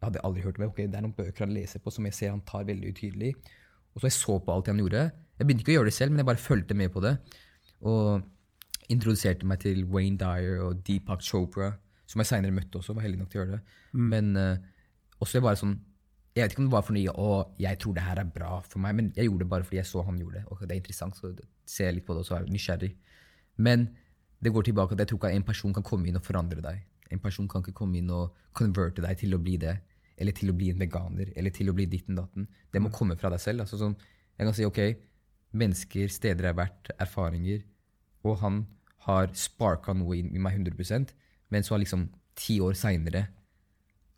Jeg 0.00 0.06
hadde 0.08 0.22
aldri 0.24 0.42
hørt 0.42 0.56
om 0.56 0.64
det. 0.64 0.70
Okay, 0.72 0.88
det 0.88 0.96
er 0.96 1.04
noen 1.04 1.14
bøker 1.18 1.44
han 1.44 1.52
leser 1.52 1.82
på 1.84 1.92
som 1.92 2.08
jeg 2.08 2.16
ser 2.16 2.32
han 2.32 2.40
tar 2.48 2.64
veldig 2.66 2.94
utydelig. 2.94 3.34
Og 3.92 4.00
så 4.00 4.08
jeg 4.08 4.16
så 4.16 4.38
på 4.40 4.54
alt 4.54 4.70
han 4.72 4.80
gjorde. 4.80 5.04
Jeg 5.36 5.46
begynte 5.46 5.64
ikke 5.66 5.74
å 5.74 5.78
gjøre 5.78 5.90
det 5.90 5.96
selv, 5.96 6.14
men 6.14 6.22
jeg 6.22 6.30
bare 6.30 6.40
fulgte 6.40 6.76
med 6.78 6.92
på 6.94 7.02
det. 7.04 7.14
Og 7.86 8.24
introduserte 8.90 9.46
meg 9.46 9.62
til 9.62 9.84
Wayne 9.90 10.18
Dyer 10.18 10.64
og 10.64 10.82
Deepak 10.86 11.22
Chopra, 11.22 11.72
som 12.10 12.22
jeg 12.22 12.30
seinere 12.30 12.54
møtte 12.54 12.80
også. 12.80 12.96
var 12.96 13.06
heldig 13.06 13.20
nok 13.20 13.30
til 13.30 13.40
å 13.40 13.44
gjøre 13.44 13.58
det. 13.58 13.78
Men 13.92 14.34
uh, 14.36 14.56
også 15.20 15.38
jeg 15.38 15.46
bare 15.46 15.60
sånn 15.60 15.78
Jeg 16.30 16.44
vet 16.44 16.52
ikke 16.54 16.62
om 16.62 16.66
det 16.68 16.72
var 16.72 16.84
fordi 16.86 17.00
å, 17.10 17.30
jeg 17.58 17.78
tror 17.82 17.94
det 17.96 18.02
her 18.06 18.18
er 18.22 18.28
bra 18.30 18.60
for 18.62 18.78
meg, 18.78 18.94
men 18.94 19.06
jeg 19.16 19.26
gjorde 19.26 19.42
det 19.42 19.48
bare 19.50 19.64
fordi 19.66 19.80
jeg 19.80 19.88
så 19.88 20.04
han 20.06 20.18
gjorde 20.20 20.38
det. 20.38 20.42
Og 20.46 20.60
det 20.62 20.70
er 20.70 20.78
interessant, 20.78 21.16
så 21.18 21.32
ser 21.66 21.88
jeg 21.88 21.96
litt 21.96 22.06
på 22.06 22.14
det, 22.14 22.22
og 22.22 22.28
så 22.28 22.36
er 22.36 22.44
jeg 22.44 22.54
nysgjerrig. 22.54 22.90
Men 23.66 23.88
det 24.38 24.52
går 24.54 24.68
tilbake 24.68 24.94
at 24.94 25.02
jeg 25.02 25.10
tror 25.10 25.18
ikke 25.18 25.32
en 25.36 25.46
person 25.48 25.74
kan 25.74 25.86
komme 25.88 26.06
inn 26.06 26.20
og 26.20 26.24
forandre 26.24 26.62
deg. 26.62 26.84
En 27.10 27.18
person 27.18 27.48
kan 27.50 27.64
ikke 27.64 27.74
komme 27.82 27.98
inn 27.98 28.12
og 28.14 28.38
converte 28.56 29.02
deg 29.02 29.18
til 29.18 29.34
å 29.34 29.40
bli 29.42 29.56
det. 29.60 29.74
Eller 30.20 30.36
til 30.36 30.52
å 30.52 30.56
bli 30.56 30.70
en 30.70 30.80
veganer. 30.80 31.32
Eller 31.34 31.50
til 31.56 31.72
å 31.72 31.74
bli 31.74 31.88
ditten 31.90 32.18
datten. 32.18 32.46
Det 32.70 32.82
må 32.82 32.92
komme 32.94 33.18
fra 33.18 33.32
deg 33.34 33.42
selv. 33.42 33.66
Altså 33.66 33.80
sånn, 33.80 33.98
jeg 34.38 34.48
kan 34.48 34.56
si 34.56 34.68
ok, 34.68 34.80
mennesker, 35.52 36.08
steder 36.08 36.46
jeg 36.46 36.54
har 36.54 36.60
vært, 36.62 36.92
erfaringer. 36.98 37.64
Og 38.24 38.38
han 38.42 38.64
har 39.06 39.30
sparka 39.34 39.94
noe 39.96 40.18
i, 40.18 40.24
i 40.24 40.42
meg 40.42 40.58
100 40.60 41.14
men 41.50 41.64
så 41.66 41.74
har 41.74 41.82
liksom 41.82 42.08
ti 42.38 42.60
år 42.62 42.76
seinere 42.78 43.26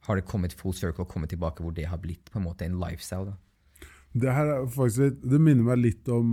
har 0.02 0.18
det 0.18 0.26
kommet 0.26 0.52
full 0.52 0.74
circle, 0.74 1.04
kommet 1.04 1.30
tilbake 1.30 1.62
hvor 1.62 1.70
det 1.70 1.86
har 1.86 2.00
blitt 2.02 2.30
på 2.32 2.38
en 2.38 2.44
måte 2.44 2.66
en 2.66 2.80
lifestyle. 2.80 3.24
da. 3.24 3.36
Det 4.12 4.32
her 4.34 4.44
er 4.44 4.66
faktisk 4.68 5.00
litt, 5.00 5.20
det 5.24 5.38
minner 5.40 5.64
meg 5.64 5.78
litt 5.78 6.08
om 6.12 6.26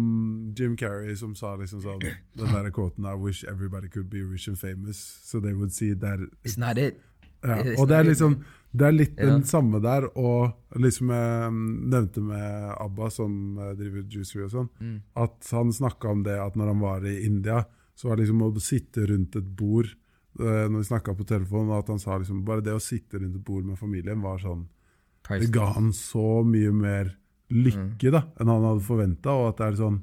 Jim 0.58 0.76
Carrey 0.78 1.16
som 1.16 1.36
sa 1.36 1.54
liksom 1.56 1.80
sånn 1.80 2.02
Den 2.36 2.52
der 2.52 2.68
quoten 2.76 3.06
I 3.08 3.14
wish 3.16 3.45
everybody 3.47 3.88
could 3.88 4.10
be 4.10 4.20
rich 4.20 4.50
and 4.50 4.60
famous, 4.60 4.97
so 5.24 5.39
they 5.39 5.54
would 5.54 5.72
see 5.72 5.93
that 5.93 6.20
It's 6.43 6.58
not 6.58 6.78
it. 6.78 7.00
Ja, 7.44 7.58
Og 7.80 7.88
det 7.88 7.96
er 7.98 8.04
liksom 8.10 8.40
Det 8.72 8.86
er 8.86 8.92
litt 8.94 9.16
den 9.18 9.44
samme 9.50 9.80
der, 9.82 10.06
og 10.16 10.52
liksom 10.78 11.10
jeg 11.10 11.52
mm, 11.52 11.90
nevnte 11.90 12.22
med 12.22 12.76
Abba, 12.78 13.08
som 13.10 13.58
eh, 13.58 13.72
driver 13.80 14.04
Juicery 14.06 14.44
og 14.46 14.52
sånn, 14.54 14.70
Mm. 14.80 15.00
at 15.16 15.48
han 15.52 15.72
snakka 15.74 16.12
om 16.12 16.22
det 16.24 16.36
at 16.38 16.56
når 16.56 16.68
han 16.68 16.80
var 16.80 17.08
i 17.08 17.26
India, 17.26 17.64
så 17.96 18.10
var 18.10 18.18
det 18.18 18.28
liksom 18.28 18.44
å 18.46 18.52
sitte 18.62 19.08
rundt 19.10 19.36
et 19.36 19.50
bord 19.58 19.88
eh, 20.40 20.68
når 20.70 20.78
vi 20.78 20.90
snakka 20.92 21.16
på 21.18 21.26
telefonen, 21.26 21.74
at 21.80 21.88
han 21.90 21.98
sa 22.00 22.18
liksom 22.18 22.46
bare 22.46 22.62
det 22.62 22.76
å 22.78 22.80
sitte 22.84 23.18
rundt 23.18 23.36
et 23.36 23.44
bord 23.44 23.66
med 23.66 23.80
familien 23.80 24.22
var 24.22 24.38
sånn 24.38 24.68
det 25.30 25.52
ga 25.52 25.74
han 25.76 25.92
så 25.94 26.44
mye 26.46 26.72
mer 26.74 27.12
lykke 27.50 28.12
da, 28.14 28.24
enn 28.40 28.50
han 28.50 28.66
hadde 28.66 28.86
forventa. 28.86 29.34
Og 29.34 29.52
at 29.52 29.58
det 29.62 29.68
er 29.68 29.82
sånn 29.84 30.00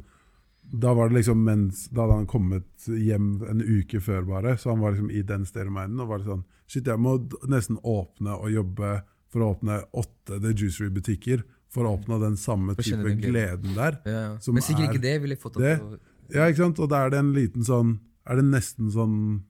Da 0.66 0.92
var 0.94 1.08
det 1.08 1.20
liksom 1.20 1.44
mens 1.46 1.84
Da 1.94 2.02
hadde 2.02 2.16
han 2.18 2.26
kommet 2.26 2.86
hjem 2.90 3.42
en 3.48 3.62
uke 3.62 4.00
før, 4.02 4.24
bare, 4.26 4.56
så 4.58 4.72
han 4.72 4.80
var 4.82 4.94
liksom 4.96 5.10
i 5.10 5.22
den 5.22 5.44
state 5.46 5.68
of 5.70 5.76
og 5.76 6.08
var 6.08 6.24
sånn 6.26 6.44
Shit, 6.66 6.86
jeg 6.86 6.98
må 6.98 7.16
nesten 7.48 7.78
åpne 7.82 8.34
og 8.40 8.50
jobbe 8.50 9.02
for 9.30 9.42
å 9.44 9.50
åpne 9.54 9.80
åtte 9.94 10.40
The 10.42 10.52
Juicery-butikker 10.52 11.44
for 11.70 11.84
å 11.86 11.92
oppnå 11.98 12.18
den 12.22 12.36
samme 12.36 12.74
type 12.78 12.96
den 13.02 13.18
gleden. 13.20 13.32
gleden 13.32 13.74
der. 13.76 13.98
Ja, 14.06 14.20
ja. 14.32 14.52
Men 14.52 14.62
sikkert 14.64 14.86
er 14.88 14.92
ikke 14.94 15.02
det 15.02 15.16
ville 15.22 15.34
jeg 15.36 15.42
fått 15.42 15.58
det. 15.60 15.76
til 15.78 15.86
å 15.86 15.98
Ja, 16.34 16.46
ikke 16.50 16.62
sant? 16.64 16.78
Og 16.82 16.88
da 16.90 17.04
er 17.06 17.10
det 17.10 17.18
en 17.20 17.32
liten 17.34 17.62
sånn 17.66 17.98
Er 18.26 18.36
det 18.40 18.44
nesten 18.50 18.88
sånn 18.90 19.42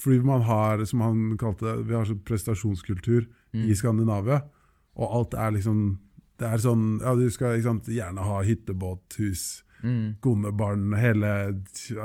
Fordi 0.00 0.22
man 0.24 0.40
har, 0.42 0.84
som 0.88 1.00
han 1.04 1.36
kalte 1.38 1.60
det, 1.66 1.86
vi 1.86 1.94
har 1.94 2.04
sånn 2.08 2.22
prestasjonskultur 2.24 3.26
Mm. 3.52 3.66
i 3.68 3.74
Skandinavia, 3.76 4.38
og 4.96 5.10
alt 5.12 5.34
er 5.34 5.50
liksom 5.52 5.98
Det 6.40 6.46
er 6.48 6.56
sånn 6.56 7.00
Ja, 7.02 7.14
du 7.14 7.28
skal 7.30 7.60
sant, 7.62 7.84
gjerne 7.84 8.24
ha 8.24 8.38
hyttebåt, 8.42 9.12
hus, 9.18 9.62
Mm. 9.82 10.16
kone, 10.22 10.52
hele 11.00 11.30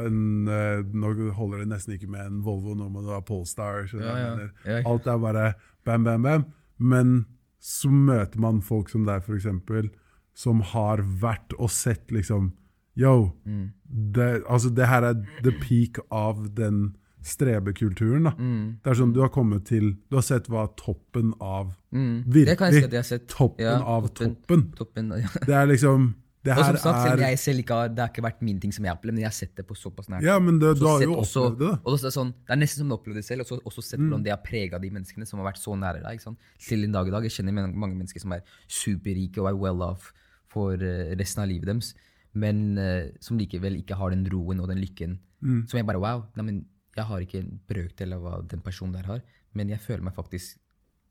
en, 0.06 0.48
eh, 0.48 0.84
Nå 0.94 1.32
holder 1.34 1.60
det 1.60 1.68
nesten 1.70 1.94
ikke 1.98 2.10
med 2.10 2.26
en 2.26 2.42
Volvo, 2.44 2.76
nå 2.76 2.90
må 2.92 3.02
du 3.06 3.10
ha 3.14 3.20
Polestar. 3.22 3.88
Ja, 3.94 4.18
ja. 4.66 4.82
Alt 4.86 5.06
er 5.08 5.18
bare 5.18 5.54
bam, 5.86 6.04
bam, 6.04 6.22
bam. 6.24 6.46
Men 6.80 7.26
så 7.60 7.90
møter 7.90 8.40
man 8.40 8.62
folk 8.62 8.90
som 8.90 9.06
deg, 9.06 9.24
f.eks., 9.24 9.90
som 10.38 10.62
har 10.62 10.98
vært 11.02 11.54
og 11.60 11.70
sett 11.70 12.08
liksom 12.14 12.54
Yo, 12.98 13.34
Mm. 13.46 13.72
det, 14.14 14.44
altså 14.50 14.74
det 14.74 14.88
her 14.88 15.04
er 15.04 15.14
the 15.44 15.52
peak 15.52 16.00
av 16.12 16.56
den 16.56 16.96
strebekulturen. 17.22 18.24
da. 18.24 18.32
Mm. 18.40 18.80
Det 18.84 18.90
er 18.92 18.96
sånn 18.96 19.14
Du 19.14 19.20
har 19.22 19.30
kommet 19.30 19.66
til 19.66 19.92
Du 20.10 20.16
har 20.18 20.24
sett 20.26 20.48
hva 20.50 20.68
toppen 20.78 21.34
av 21.42 21.76
Mm. 21.94 22.24
Virkelig. 22.26 23.04
Si 23.06 23.18
toppen 23.20 23.64
Ja, 23.66 23.80
av 23.82 24.10
toppen. 24.14 24.36
toppen. 24.36 24.72
Toppen, 24.76 25.10
ja. 25.22 25.28
Det 25.46 25.54
er 25.56 25.66
liksom 25.68 26.16
Det 26.48 26.56
Og 26.58 26.64
som 26.66 26.78
sagt, 26.82 27.00
er 27.12 27.22
jeg 27.26 27.40
selv 27.42 27.60
ikke 27.64 27.76
har, 27.78 27.90
det 27.92 28.00
har 28.04 28.10
ikke 28.14 28.24
vært 28.24 28.42
min 28.48 28.60
ting 28.64 28.72
som 28.76 28.86
jeg 28.88 28.92
har 28.94 28.98
opplevd, 28.98 29.16
men 29.18 29.24
jeg 29.26 29.30
har 29.30 29.36
sett 29.38 29.54
det 29.60 29.66
på 29.68 29.76
såpass 29.76 30.08
nært. 30.10 30.24
Ja, 30.24 30.38
men 30.40 30.60
det, 30.62 30.74
du 30.80 30.86
har 30.88 31.02
jo 31.04 31.18
også- 31.20 31.44
opplevd 31.52 31.60
det. 31.66 31.72
Og 31.84 31.98
det, 31.98 32.06
er 32.08 32.16
sånn, 32.16 32.32
det 32.48 32.54
er 32.56 32.62
nesten 32.62 32.82
som 32.84 32.90
du 32.90 32.96
opplevde 32.96 33.20
det 33.22 33.26
selv, 33.28 33.42
og 33.44 33.48
så 33.52 33.60
også 33.68 33.84
sett 33.84 34.00
Mm. 34.00 34.08
hvordan 34.10 34.24
det 34.24 34.32
har 34.32 34.42
prega 34.46 34.80
de 34.80 34.90
menneskene 34.96 35.28
som 35.28 35.40
har 35.40 35.52
vært 35.52 35.60
så 35.62 35.76
nære 35.76 36.02
deg. 36.04 36.18
ikke 36.18 36.28
sant? 36.30 36.40
Til 36.60 36.84
en 36.84 36.92
dag 36.92 37.08
i 37.08 37.12
dag. 37.12 37.24
Jeg 37.24 37.32
kjenner 37.38 37.74
mange 37.74 37.96
mennesker 37.96 38.20
som 38.22 38.32
er 38.34 38.42
superrike 38.68 39.38
og 39.44 39.48
er 39.52 39.58
well 39.58 39.82
off 39.82 40.14
for 40.48 40.74
eh, 40.74 41.16
resten 41.20 41.44
av 41.44 41.50
livet 41.50 41.66
deres, 41.68 41.94
men 42.34 42.78
uh, 42.78 43.10
som 43.20 43.38
likevel 43.38 43.76
ikke 43.82 43.96
har 43.98 44.10
den 44.14 44.26
roen 44.32 44.60
og 44.62 44.68
den 44.70 44.78
lykken. 44.80 45.18
Mm. 45.44 45.68
Som 45.68 45.78
jeg 45.80 45.86
bare 45.88 46.00
wow, 46.00 46.24
nei, 46.38 46.44
men 46.46 46.66
jeg 46.96 47.06
har 47.06 47.20
ikke 47.24 47.40
en 47.44 47.60
brøkdel 47.70 48.14
av 48.14 48.22
hva 48.22 48.48
den 48.48 48.62
personen 48.62 48.94
der 48.94 49.04
har, 49.10 49.22
men 49.54 49.70
jeg 49.70 49.80
føler 49.84 50.04
meg 50.04 50.16
faktisk 50.16 50.58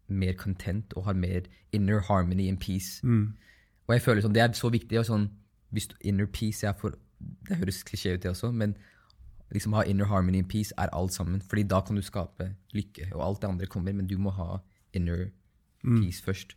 mer 0.08 0.34
content 0.38 0.92
og 0.96 1.04
har 1.08 1.14
mer 1.18 1.42
inner 1.74 2.00
harmony 2.00 2.48
and 2.48 2.60
peace. 2.60 3.00
Mm. 3.02 3.34
Og 3.88 3.94
jeg 3.94 4.02
føler 4.02 4.22
sånn, 4.22 4.32
Det 4.32 4.42
er 4.42 4.48
så 4.52 4.70
viktig. 4.70 4.98
og 4.98 5.06
sånn, 5.06 5.30
hvis 5.72 5.88
du, 5.88 5.94
Inner 6.04 6.26
peace 6.26 6.64
er 6.64 6.72
for, 6.74 6.94
Det 7.48 7.56
høres 7.58 7.82
klisjé 7.84 8.14
ut, 8.14 8.20
det 8.22 8.30
også, 8.30 8.52
men 8.52 8.76
liksom 9.54 9.72
ha 9.74 9.82
inner 9.84 10.04
harmony 10.06 10.38
and 10.38 10.48
peace 10.48 10.72
er 10.76 10.88
alt 10.92 11.12
sammen. 11.12 11.40
Fordi 11.40 11.62
da 11.66 11.80
kan 11.80 11.96
du 11.96 12.02
skape 12.02 12.54
lykke, 12.74 13.12
og 13.14 13.20
alt 13.22 13.40
det 13.40 13.48
andre 13.50 13.66
kommer, 13.66 13.94
men 13.94 14.06
du 14.06 14.16
må 14.18 14.30
ha 14.34 14.58
inner 14.92 15.30
peace 15.82 16.20
først. 16.20 16.54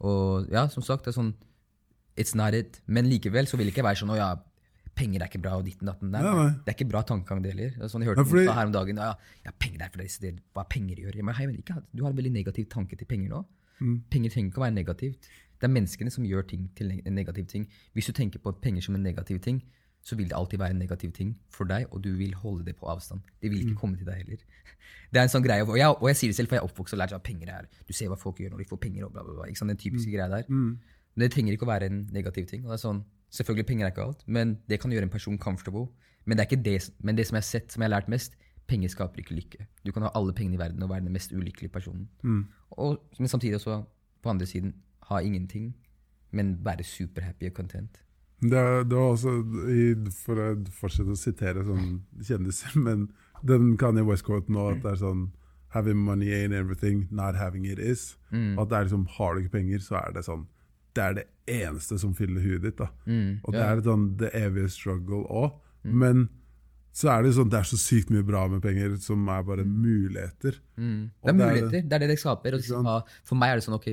Og 0.00 0.48
ja, 0.50 0.66
som 0.68 0.82
sagt, 0.82 1.04
det 1.04 1.14
er 1.14 1.20
sånn 1.22 1.34
It's 2.16 2.34
not 2.34 2.54
it. 2.54 2.80
Men 2.86 3.06
likevel 3.06 3.46
så 3.46 3.56
vil 3.56 3.66
det 3.66 3.74
ikke 3.74 3.82
være 3.86 3.98
sånn 3.98 4.10
å 4.14 4.16
ja, 4.16 4.36
penger 4.94 5.22
er 5.22 5.26
ikke 5.26 5.40
bra, 5.42 5.56
og 5.58 5.64
ditten 5.66 5.86
datten. 5.88 6.10
Nei, 6.12 6.20
nei. 6.22 6.50
Det 6.64 6.70
er 6.70 6.76
ikke 6.76 6.90
bra 6.92 7.02
tankegang, 7.02 7.42
det 7.42 7.50
heller. 7.56 7.72
Er 7.82 7.88
Sånn 7.90 8.02
jeg 8.04 8.08
hørte 8.14 8.18
Ja, 8.22 8.30
fordi- 8.30 8.54
her 8.54 8.66
om 8.66 8.72
dagen. 8.72 8.96
Ja, 8.96 9.14
ja, 9.44 9.50
penger 9.58 9.82
er 9.82 9.88
for 9.88 9.98
det, 9.98 10.18
det, 10.20 10.40
hva 10.54 10.68
penger 10.68 10.96
gjør. 10.96 11.22
Men 11.24 11.34
hei, 11.34 11.46
men 11.46 11.56
ikke, 11.56 11.82
du 11.94 12.02
har 12.04 12.10
en 12.10 12.16
veldig 12.16 12.30
negativ 12.32 12.68
tanke 12.68 12.96
til 12.96 13.06
penger 13.06 13.30
nå. 13.30 13.44
Penger 14.10 14.30
trenger 14.30 14.50
ikke 14.52 14.60
å 14.62 14.66
være 14.70 14.74
negativt. 14.74 15.28
Det 15.64 15.70
er 15.70 15.72
menneskene 15.72 16.12
som 16.12 16.26
gjør 16.28 16.42
ting 16.44 16.66
til 16.76 16.90
en 16.92 17.14
negativ 17.16 17.46
ting. 17.48 17.62
Hvis 17.96 18.10
du 18.10 18.12
tenker 18.12 18.42
på 18.44 18.52
penger 18.60 18.84
som 18.84 18.98
en 18.98 19.02
negativ 19.02 19.38
ting, 19.40 19.62
så 20.04 20.16
vil 20.18 20.28
det 20.28 20.36
alltid 20.36 20.60
være 20.60 20.74
en 20.74 20.82
negativ 20.82 21.12
ting 21.16 21.30
for 21.48 21.64
deg, 21.64 21.86
og 21.90 22.02
du 22.04 22.10
vil 22.18 22.34
holde 22.36 22.66
det 22.66 22.74
på 22.76 22.86
avstand. 22.92 23.22
Det 23.40 23.48
vil 23.50 23.62
ikke 23.62 23.78
komme 23.80 23.96
til 23.96 24.04
deg 24.04 24.18
heller. 24.20 24.42
Det 25.14 25.20
er 25.20 25.24
en 25.24 25.32
sånn 25.32 25.44
greie, 25.46 25.64
og 25.64 25.78
jeg, 25.78 25.88
og 25.88 26.08
jeg 26.10 26.18
sier 26.18 26.32
det 26.32 26.36
selv, 26.36 26.50
for 26.50 26.58
jeg 26.58 26.60
er 26.60 26.68
oppvokst 26.68 26.96
og 26.96 26.98
lært 27.00 27.12
at 27.16 27.22
penger 27.24 27.48
er 27.54 27.68
Du 27.88 27.92
ser 27.96 28.10
hva 28.10 28.16
folk 28.20 28.40
gjør 28.42 28.50
når 28.52 28.60
de 28.60 28.68
får 28.68 28.80
penger, 28.82 29.04
og 29.06 29.12
bla, 29.14 29.22
bla, 29.24 29.38
bla. 29.38 29.46
Ikke 29.48 29.62
sant? 29.62 29.72
Den 29.72 29.80
typiske 29.80 30.10
greia 30.10 30.28
der. 30.28 30.44
Men 31.14 31.24
det 31.24 31.30
trenger 31.32 31.56
ikke 31.56 31.64
å 31.64 31.70
være 31.70 31.88
en 31.88 32.00
negativ 32.12 32.48
ting. 32.50 32.64
Og 32.66 32.74
det 32.74 32.76
er 32.76 32.82
sånn, 32.82 33.04
selvfølgelig, 33.30 33.66
penger 33.70 33.86
er 33.86 33.94
ikke 33.94 34.04
alt, 34.04 34.24
men 34.26 34.58
det 34.68 34.80
kan 34.82 34.92
gjøre 34.92 35.08
en 35.08 35.14
person 35.14 35.38
comfortable. 35.38 35.86
Men 36.26 36.36
det 36.36 36.44
er 36.44 36.50
ikke 36.50 36.64
det, 36.64 36.90
men 37.00 37.16
det 37.16 37.26
som 37.30 37.38
jeg 37.38 37.46
har 37.46 37.48
sett, 37.48 37.72
som 37.72 37.80
jeg 37.80 37.88
har 37.88 37.94
lært 37.96 38.12
mest, 38.12 38.36
penger 38.66 38.92
skaper 38.92 39.24
ikke 39.24 39.38
lykke. 39.38 39.66
Du 39.86 39.92
kan 39.92 40.02
ha 40.02 40.10
alle 40.18 40.34
pengene 40.36 40.58
i 40.58 40.60
verden 40.60 40.82
og 40.82 40.90
være 40.90 41.06
den 41.06 41.16
mest 41.16 41.32
ulykkelige 41.32 41.72
personen. 41.72 42.08
Og, 42.76 42.98
men 43.18 43.28
samtidig 43.28 43.54
også, 43.62 43.84
på 44.22 44.30
andre 44.30 44.46
siden, 44.46 44.74
ha 45.10 45.20
ingenting, 45.22 45.74
men 46.34 46.56
være 46.64 46.84
superhappy 46.84 47.50
og 47.50 47.54
content. 47.54 48.00
Det, 48.42 48.60
det 48.90 48.96
var 48.98 49.12
også, 49.14 49.30
For 50.24 50.40
å 50.42 50.48
fortsette 50.74 51.14
å 51.14 51.16
sitere 51.18 51.64
sånn 51.64 52.02
kjendiser, 52.20 52.74
men 52.86 53.08
den 53.46 53.76
kan 53.80 53.98
i 54.00 54.04
Westcoaten 54.04 54.56
nå 54.56 54.70
at 54.72 54.82
det 54.84 54.94
er 54.96 55.02
sånn 55.06 55.24
Having 55.74 55.96
money 56.06 56.28
ain't 56.30 56.54
everything, 56.54 57.08
not 57.10 57.34
having 57.34 57.64
it 57.66 57.80
is. 57.82 58.16
Mm. 58.30 58.52
At 58.62 58.68
det 58.70 58.76
er 58.76 58.84
liksom, 58.86 59.06
Har 59.16 59.34
du 59.34 59.40
ikke 59.42 59.56
penger, 59.56 59.80
så 59.82 59.96
er 59.98 60.12
det 60.14 60.22
sånn 60.22 60.44
Det 60.94 61.02
er 61.02 61.16
det 61.16 61.24
eneste 61.50 61.98
som 61.98 62.12
fyller 62.14 62.44
huet 62.44 62.62
ditt. 62.62 62.76
da. 62.78 62.86
Mm, 63.10 63.40
Og 63.42 63.52
det 63.56 63.62
er 63.64 63.82
sånn 63.82 64.04
det 64.20 64.30
evige 64.38 64.68
struggle 64.70 65.24
òg. 65.26 65.56
Mm. 65.82 65.96
Men 65.98 66.28
så 66.94 67.08
er 67.10 67.24
det 67.26 67.32
sånn, 67.34 67.48
det 67.50 67.58
er 67.58 67.66
så 67.66 67.76
sykt 67.80 68.10
mye 68.14 68.22
bra 68.26 68.44
med 68.48 68.62
penger 68.62 68.92
som 69.02 69.24
er 69.34 69.42
bare 69.42 69.64
muligheter. 69.66 70.60
Mm. 70.78 71.10
Det 71.10 71.28
er 71.28 71.32
det 71.32 71.40
er- 71.40 71.50
muligheter. 71.50 71.88
Det 71.88 71.92
er 71.92 71.98
det 72.04 72.08
det 72.12 72.18
skaper. 72.20 72.54
Og 72.54 72.60
Ikke 72.62 73.04
for 73.26 73.34
meg 73.40 73.50
er 73.50 73.56
det 73.58 73.64
sånn 73.66 73.74
ok, 73.74 73.88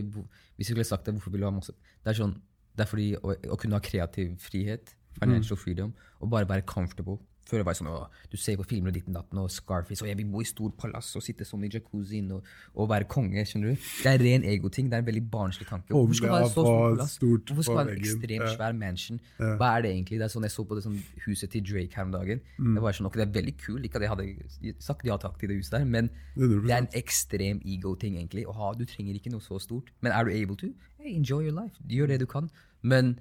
Hvis 0.58 0.68
jeg 0.70 0.76
skulle 0.76 0.86
sagt 0.86 1.06
det, 1.06 1.16
hvorfor 1.16 1.32
vil 1.34 1.42
du 1.42 1.46
ha 1.48 1.52
masse 1.56 1.74
Det 2.06 2.12
er 2.14 2.18
sånn, 2.24 2.36
det 2.78 2.86
er 2.86 2.90
fordi 2.92 3.16
å, 3.18 3.34
å 3.50 3.58
kunne 3.58 3.74
ha 3.74 3.80
kreativ 3.82 4.38
frihet, 4.40 4.94
financial 5.20 5.58
Mm. 5.58 5.62
freedom, 5.64 5.94
og 6.22 6.30
bare 6.30 6.46
være 6.46 6.66
comfortable. 6.66 7.18
Før 7.52 7.66
var 7.68 7.76
det 7.76 7.82
sånn 7.82 7.90
å, 7.92 7.98
du 8.32 8.38
ser 8.40 8.56
på 8.60 8.66
filmer 8.70 8.94
og 8.94 8.96
ditten 8.96 9.16
datten 9.16 9.40
og 9.42 9.50
Scarface, 9.52 10.00
og 10.06 10.08
jeg 10.08 10.18
vil 10.22 10.30
bo 10.32 10.44
i 10.44 10.48
stor 10.48 10.72
palass 10.80 11.10
og 11.20 11.26
sitte 11.26 11.48
sånn 11.48 11.66
i 11.68 11.72
jacuzzien 11.74 12.30
og, 12.38 12.48
og 12.80 12.88
være 12.92 13.10
konge. 13.12 13.44
skjønner 13.48 13.74
du? 13.74 13.90
Det 14.06 14.14
er 14.14 14.24
ren 14.24 14.46
egoting. 14.48 14.88
Det 14.92 14.98
er 14.98 15.04
en 15.04 15.10
veldig 15.10 15.24
barnslig 15.34 15.68
tanke. 15.68 15.92
Hvorfor 15.92 16.20
skal 16.20 16.32
du 16.32 16.36
ha 16.36 16.40
en 16.46 16.48
så 16.48 16.64
stor 16.64 16.80
palass? 16.86 17.18
Hvorfor 17.20 17.68
skal 17.68 17.76
du 17.76 17.82
ha 17.82 17.86
en 17.86 17.94
ekstremt 17.98 18.54
svær 18.54 18.78
mansion? 18.78 19.20
Hva 19.42 19.74
er 19.76 19.86
det 19.86 19.94
egentlig? 19.98 20.22
Det 20.22 20.28
er 20.28 20.34
sånn 20.36 20.48
Jeg 20.48 20.56
så 20.56 20.66
på 20.70 20.80
det 20.80 20.86
sånn 20.88 20.98
huset 21.26 21.54
til 21.54 21.66
Drake 21.68 22.00
her 22.00 22.08
om 22.08 22.16
dagen. 22.16 22.42
Mm. 22.58 22.74
Det 22.78 22.86
var 22.88 22.98
sånn, 22.98 23.12
ok, 23.12 23.20
det 23.20 23.28
er 23.28 23.36
veldig 23.36 23.56
kult. 23.66 23.90
Ikke 23.90 24.00
at 24.00 24.08
jeg 24.08 24.14
hadde 24.16 24.76
sagt 24.88 25.08
ja 25.08 25.20
takk 25.22 25.38
til 25.42 25.52
det 25.52 25.60
huset 25.60 25.78
der, 25.78 25.88
men 25.98 26.12
det 26.38 26.72
er 26.72 26.80
en 26.80 26.92
ekstrem 26.98 27.62
ego-ting, 27.68 28.16
egentlig. 28.16 28.48
Å 28.48 28.56
ha, 28.56 28.74
du 28.78 28.88
trenger 28.88 29.20
ikke 29.20 29.34
noe 29.34 29.44
så 29.44 29.60
stort. 29.62 29.92
Men 30.00 30.16
er 30.16 30.28
du 30.28 30.34
able 30.36 30.60
to? 30.60 30.72
Hey, 31.02 31.16
enjoy 31.18 31.44
your 31.48 31.56
life. 31.58 31.76
Gjør 31.92 32.14
det 32.14 32.22
du 32.24 32.28
kan. 32.30 32.48
Men 32.82 33.18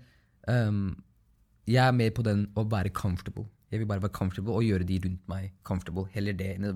um, 0.47 1.01
jeg 1.67 1.83
er 1.87 1.97
med 1.97 2.15
på 2.17 2.25
den 2.27 2.47
å 2.59 2.65
være 2.69 2.93
comfortable. 2.95 3.49
Jeg 3.71 3.79
vil 3.83 3.87
bare 3.87 4.03
være 4.03 4.13
comfortable 4.17 4.57
og 4.59 4.65
gjøre 4.67 4.87
de 4.87 4.97
rundt 5.05 5.29
meg 5.31 5.53
comfortable. 5.67 6.09
Heller 6.15 6.35
det 6.35 6.49
enn 6.57 6.65
å 6.67 6.73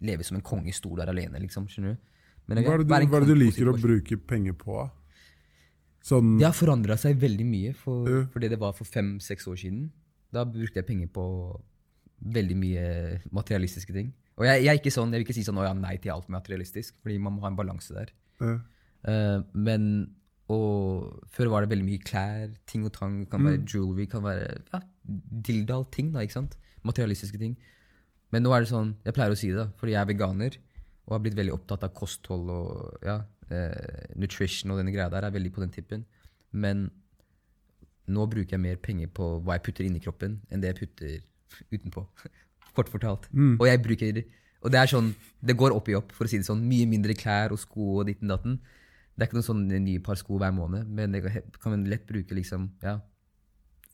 leve 0.00 0.24
som 0.24 0.38
en 0.38 0.44
konge 0.44 0.70
i 0.72 0.76
stol 0.76 0.96
der 0.96 1.10
alene, 1.12 1.40
liksom. 1.42 1.66
Skjønner 1.68 1.96
du? 1.96 2.06
Men 2.48 2.62
Hva 2.64 2.72
er 2.74 2.78
det 2.80 2.86
du, 2.86 2.92
hva 2.94 3.00
er 3.20 3.26
det 3.26 3.28
du 3.28 3.36
liker 3.36 3.68
å 3.68 3.74
bruke 3.76 4.16
penger 4.16 4.54
på? 4.56 4.86
Sånn 6.08 6.38
Det 6.38 6.46
har 6.46 6.54
forandra 6.56 6.96
seg 6.96 7.18
veldig 7.20 7.44
mye 7.44 7.74
for, 7.76 8.08
Ja. 8.08 8.22
for 8.32 8.40
det 8.40 8.50
det 8.54 8.58
var 8.62 8.72
for 8.72 8.84
fem-seks 8.88 9.46
år 9.50 9.58
siden. 9.60 9.90
Da 10.32 10.44
brukte 10.44 10.80
jeg 10.80 10.86
penger 10.86 11.08
på 11.12 11.24
veldig 12.24 12.56
mye 12.56 13.20
materialistiske 13.30 13.92
ting. 13.92 14.12
Og 14.38 14.46
jeg, 14.46 14.64
jeg 14.64 14.72
er 14.72 14.78
ikke 14.80 14.94
sånn, 14.94 15.12
jeg 15.12 15.20
vil 15.20 15.26
ikke 15.26 15.34
si 15.36 15.44
sånn 15.44 15.58
å 15.60 15.66
ja, 15.66 15.74
nei 15.74 15.96
til 15.98 16.12
alt 16.14 16.28
materialistisk, 16.32 16.94
fordi 17.02 17.18
man 17.20 17.34
må 17.36 17.42
ha 17.44 17.48
en 17.52 17.56
balanse 17.60 17.92
der. 17.94 18.12
eh, 18.40 18.58
Uh, 19.06 19.44
men 19.54 20.10
og 20.50 21.20
før 21.30 21.50
var 21.52 21.62
det 21.62 21.68
veldig 21.70 21.84
mye 21.86 22.02
klær, 22.02 22.48
ting 22.66 22.82
og 22.84 22.92
tang. 22.96 23.26
Kan 23.30 23.44
være 23.46 23.60
jewelry, 23.64 24.06
kan 24.10 24.24
være 24.24 24.60
ja, 24.72 24.80
dilldall 25.08 25.86
ting. 25.94 26.12
da, 26.12 26.20
ikke 26.24 26.36
sant? 26.38 26.56
Materialistiske 26.86 27.38
ting. 27.40 27.56
Men 28.32 28.44
nå 28.44 28.52
er 28.52 28.60
det 28.64 28.70
sånn, 28.72 28.94
jeg 29.06 29.14
pleier 29.16 29.32
å 29.32 29.38
si 29.40 29.48
det, 29.50 29.56
da, 29.56 29.68
fordi 29.80 29.94
jeg 29.94 30.00
er 30.02 30.10
veganer 30.12 30.58
og 31.08 31.14
har 31.16 31.22
blitt 31.24 31.36
veldig 31.38 31.54
opptatt 31.54 31.84
av 31.86 31.94
kosthold 31.96 32.50
og 32.52 33.04
ja, 33.06 33.22
eh, 33.48 34.12
nutrition 34.20 34.74
og 34.74 34.80
denne 34.82 34.92
greia 34.92 35.08
der. 35.08 35.24
er 35.24 35.32
veldig 35.32 35.52
på 35.54 35.62
den 35.64 35.72
tippen. 35.72 36.02
Men 36.52 36.90
nå 38.08 38.26
bruker 38.28 38.56
jeg 38.56 38.60
mer 38.60 38.76
penger 38.80 39.08
på 39.16 39.30
hva 39.44 39.56
jeg 39.56 39.64
putter 39.68 39.86
inni 39.88 40.00
kroppen, 40.04 40.38
enn 40.50 40.60
det 40.60 40.74
jeg 40.74 40.80
putter 40.82 41.14
utenpå. 41.72 42.04
Kort 42.76 42.92
fortalt. 42.92 43.28
Og 43.32 43.64
jeg 43.66 43.80
bruker 43.82 44.20
Og 44.62 44.72
det 44.74 44.78
er 44.80 44.90
sånn, 44.90 45.14
det 45.40 45.56
går 45.56 45.72
opp 45.72 45.88
i 45.88 45.94
opp, 45.96 46.12
for 46.12 46.26
å 46.26 46.30
si 46.30 46.38
det 46.40 46.46
sånn. 46.48 46.64
Mye 46.68 46.86
mindre 46.90 47.14
klær 47.14 47.52
og 47.54 47.60
sko 47.62 48.00
og 48.00 48.06
ditten 48.08 48.28
datten. 48.28 48.58
Det 49.14 49.22
er 49.24 49.28
ikke 49.30 49.38
noen 49.38 49.46
sånn 49.48 49.64
nye 49.84 50.00
par 50.04 50.18
sko 50.18 50.36
hver 50.38 50.52
måned, 50.54 50.86
men 50.90 51.14
jeg 51.14 51.22
kan- 51.24 51.72
kan 51.72 51.84
lett 51.88 52.06
bruke 52.06 52.34
liksom, 52.34 52.68
ja, 52.82 53.00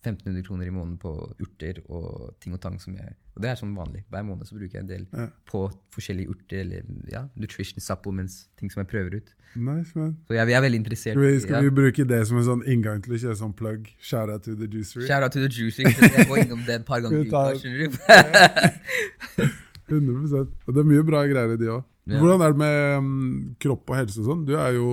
1500 0.04 0.44
kroner 0.46 0.68
i 0.68 0.72
måneden 0.74 0.98
på 1.00 1.10
urter 1.40 1.80
og 1.88 2.34
ting 2.40 2.52
og 2.54 2.60
tang. 2.60 2.76
som 2.80 2.94
jeg, 2.94 3.14
Og 3.34 3.42
det 3.42 3.50
er 3.50 3.56
sånn 3.58 3.72
vanlig. 3.74 4.04
Hver 4.12 4.22
måned 4.28 4.46
så 4.46 4.54
bruker 4.54 4.76
jeg 4.78 4.82
en 4.84 4.88
del 4.90 5.06
Ja. 5.12 5.26
på 5.50 5.64
forskjellige 5.96 6.28
urter 6.30 6.60
eller 6.60 6.82
ja, 7.10 7.24
nutrition 7.34 7.80
supplements, 7.80 8.48
ting 8.60 8.70
som 8.70 8.82
jeg 8.84 8.88
prøver 8.92 9.16
ut. 9.16 9.34
nice, 9.56 9.92
man. 9.98 10.16
Så 10.26 10.34
jeg, 10.34 10.48
jeg 10.48 10.56
er 10.58 10.60
veldig 10.62 10.78
interessert. 10.82 11.14
Skal 11.16 11.26
vi, 11.32 11.40
skal 11.40 11.54
ja. 11.54 11.60
vi 11.62 11.70
bruke 11.70 12.04
det 12.04 12.26
som 12.28 12.36
en 12.38 12.44
sånn 12.44 12.62
inngang 12.66 13.02
til 13.02 13.14
å 13.14 13.18
kjøre 13.24 13.36
sånn 13.38 13.54
plug? 13.54 13.88
Shout 14.00 14.28
out 14.30 14.42
to 14.44 14.54
the 14.54 14.66
juicery. 14.66 15.06
Shout 15.06 15.22
out 15.22 15.32
to 15.32 15.40
the 15.40 15.48
juicery. 15.50 15.90
Jeg 15.94 16.28
går 16.28 16.44
innom 16.44 16.62
det 16.66 16.80
et 16.80 16.86
par 16.86 17.00
ganger 17.00 17.24
i 17.24 17.26
uka, 17.30 17.44
skjønner 17.58 17.88
du. 17.88 17.98
100 19.88 20.46
Og 20.66 20.72
det 20.74 20.80
er 20.80 20.88
mye 20.88 21.04
bra 21.04 21.24
greier 21.28 21.54
i 21.54 21.58
de 21.60 21.68
òg. 21.74 21.82
Ja. 22.08 22.18
Hvordan 22.20 22.42
er 22.44 22.52
det 22.52 22.60
med 22.60 22.96
um, 22.98 23.54
kropp 23.60 23.90
og 23.90 23.96
helse 23.96 24.20
og 24.20 24.26
sånn? 24.28 24.42
Du 24.48 24.54
er 24.60 24.74
jo 24.76 24.88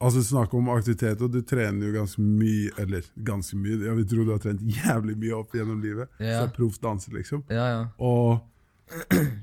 Altså 0.00 0.22
Snakk 0.24 0.54
om 0.56 0.70
aktivitet, 0.72 1.20
og 1.20 1.32
du 1.32 1.42
trener 1.44 1.90
jo 1.90 1.92
ganske 1.98 2.22
mye 2.24 2.70
Eller 2.80 3.04
ganske 3.26 3.58
mye, 3.60 3.76
jeg 3.84 3.96
vil 3.98 4.06
tro 4.08 4.24
du 4.24 4.30
har 4.32 4.40
trent 4.40 4.62
jævlig 4.64 5.16
mye 5.20 5.34
opp 5.36 5.52
gjennom 5.56 5.82
livet. 5.82 6.08
Ja. 6.18 6.40
Så 6.40 6.54
proff 6.56 6.78
danser, 6.80 7.12
liksom. 7.18 7.44
Ja, 7.52 7.66
ja. 7.68 7.82
Og 7.98 8.40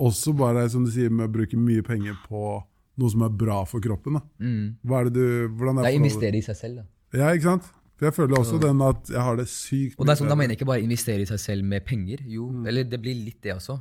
også 0.02 0.34
bare, 0.38 0.68
som 0.70 0.86
du 0.86 0.92
sier, 0.94 1.14
med 1.14 1.30
å 1.30 1.34
bruke 1.34 1.58
mye 1.58 1.84
penger 1.86 2.18
på 2.28 2.62
noe 3.02 3.14
som 3.14 3.24
er 3.26 3.36
bra 3.44 3.62
for 3.70 3.84
kroppen. 3.84 4.18
da. 4.20 4.24
Mm. 4.42 4.66
Hva 4.86 5.02
er 5.02 5.10
det 5.10 5.14
du, 5.16 5.54
hvordan 5.58 5.80
er 5.80 5.88
Det 5.88 5.94
er 5.94 6.02
investere 6.02 6.42
i 6.42 6.44
seg 6.46 6.58
selv, 6.58 6.82
da. 6.82 7.22
Ja, 7.22 7.32
ikke 7.36 7.50
sant? 7.50 7.70
For 7.98 8.08
Jeg 8.10 8.18
føler 8.18 8.39
også 8.39 8.58
den 8.58 8.82
at 8.82 9.10
jeg 9.14 9.22
har 9.22 9.36
det 9.38 9.48
sykt 9.52 10.00
Og 10.00 10.08
det 10.08 10.14
er 10.16 10.20
sånn, 10.24 10.32
Da 10.32 10.36
mener 10.39 10.56
jeg 10.56 10.62
ikke 10.62 10.72
bare 10.72 10.82
investere 10.82 11.22
i 11.22 11.30
seg 11.30 11.42
selv 11.44 11.68
med 11.70 11.86
penger, 11.86 12.24
jo, 12.26 12.48
eller 12.66 12.88
det 12.89 12.98
blir 13.02 13.14
litt 13.14 13.44
det 13.46 13.54
også, 13.54 13.78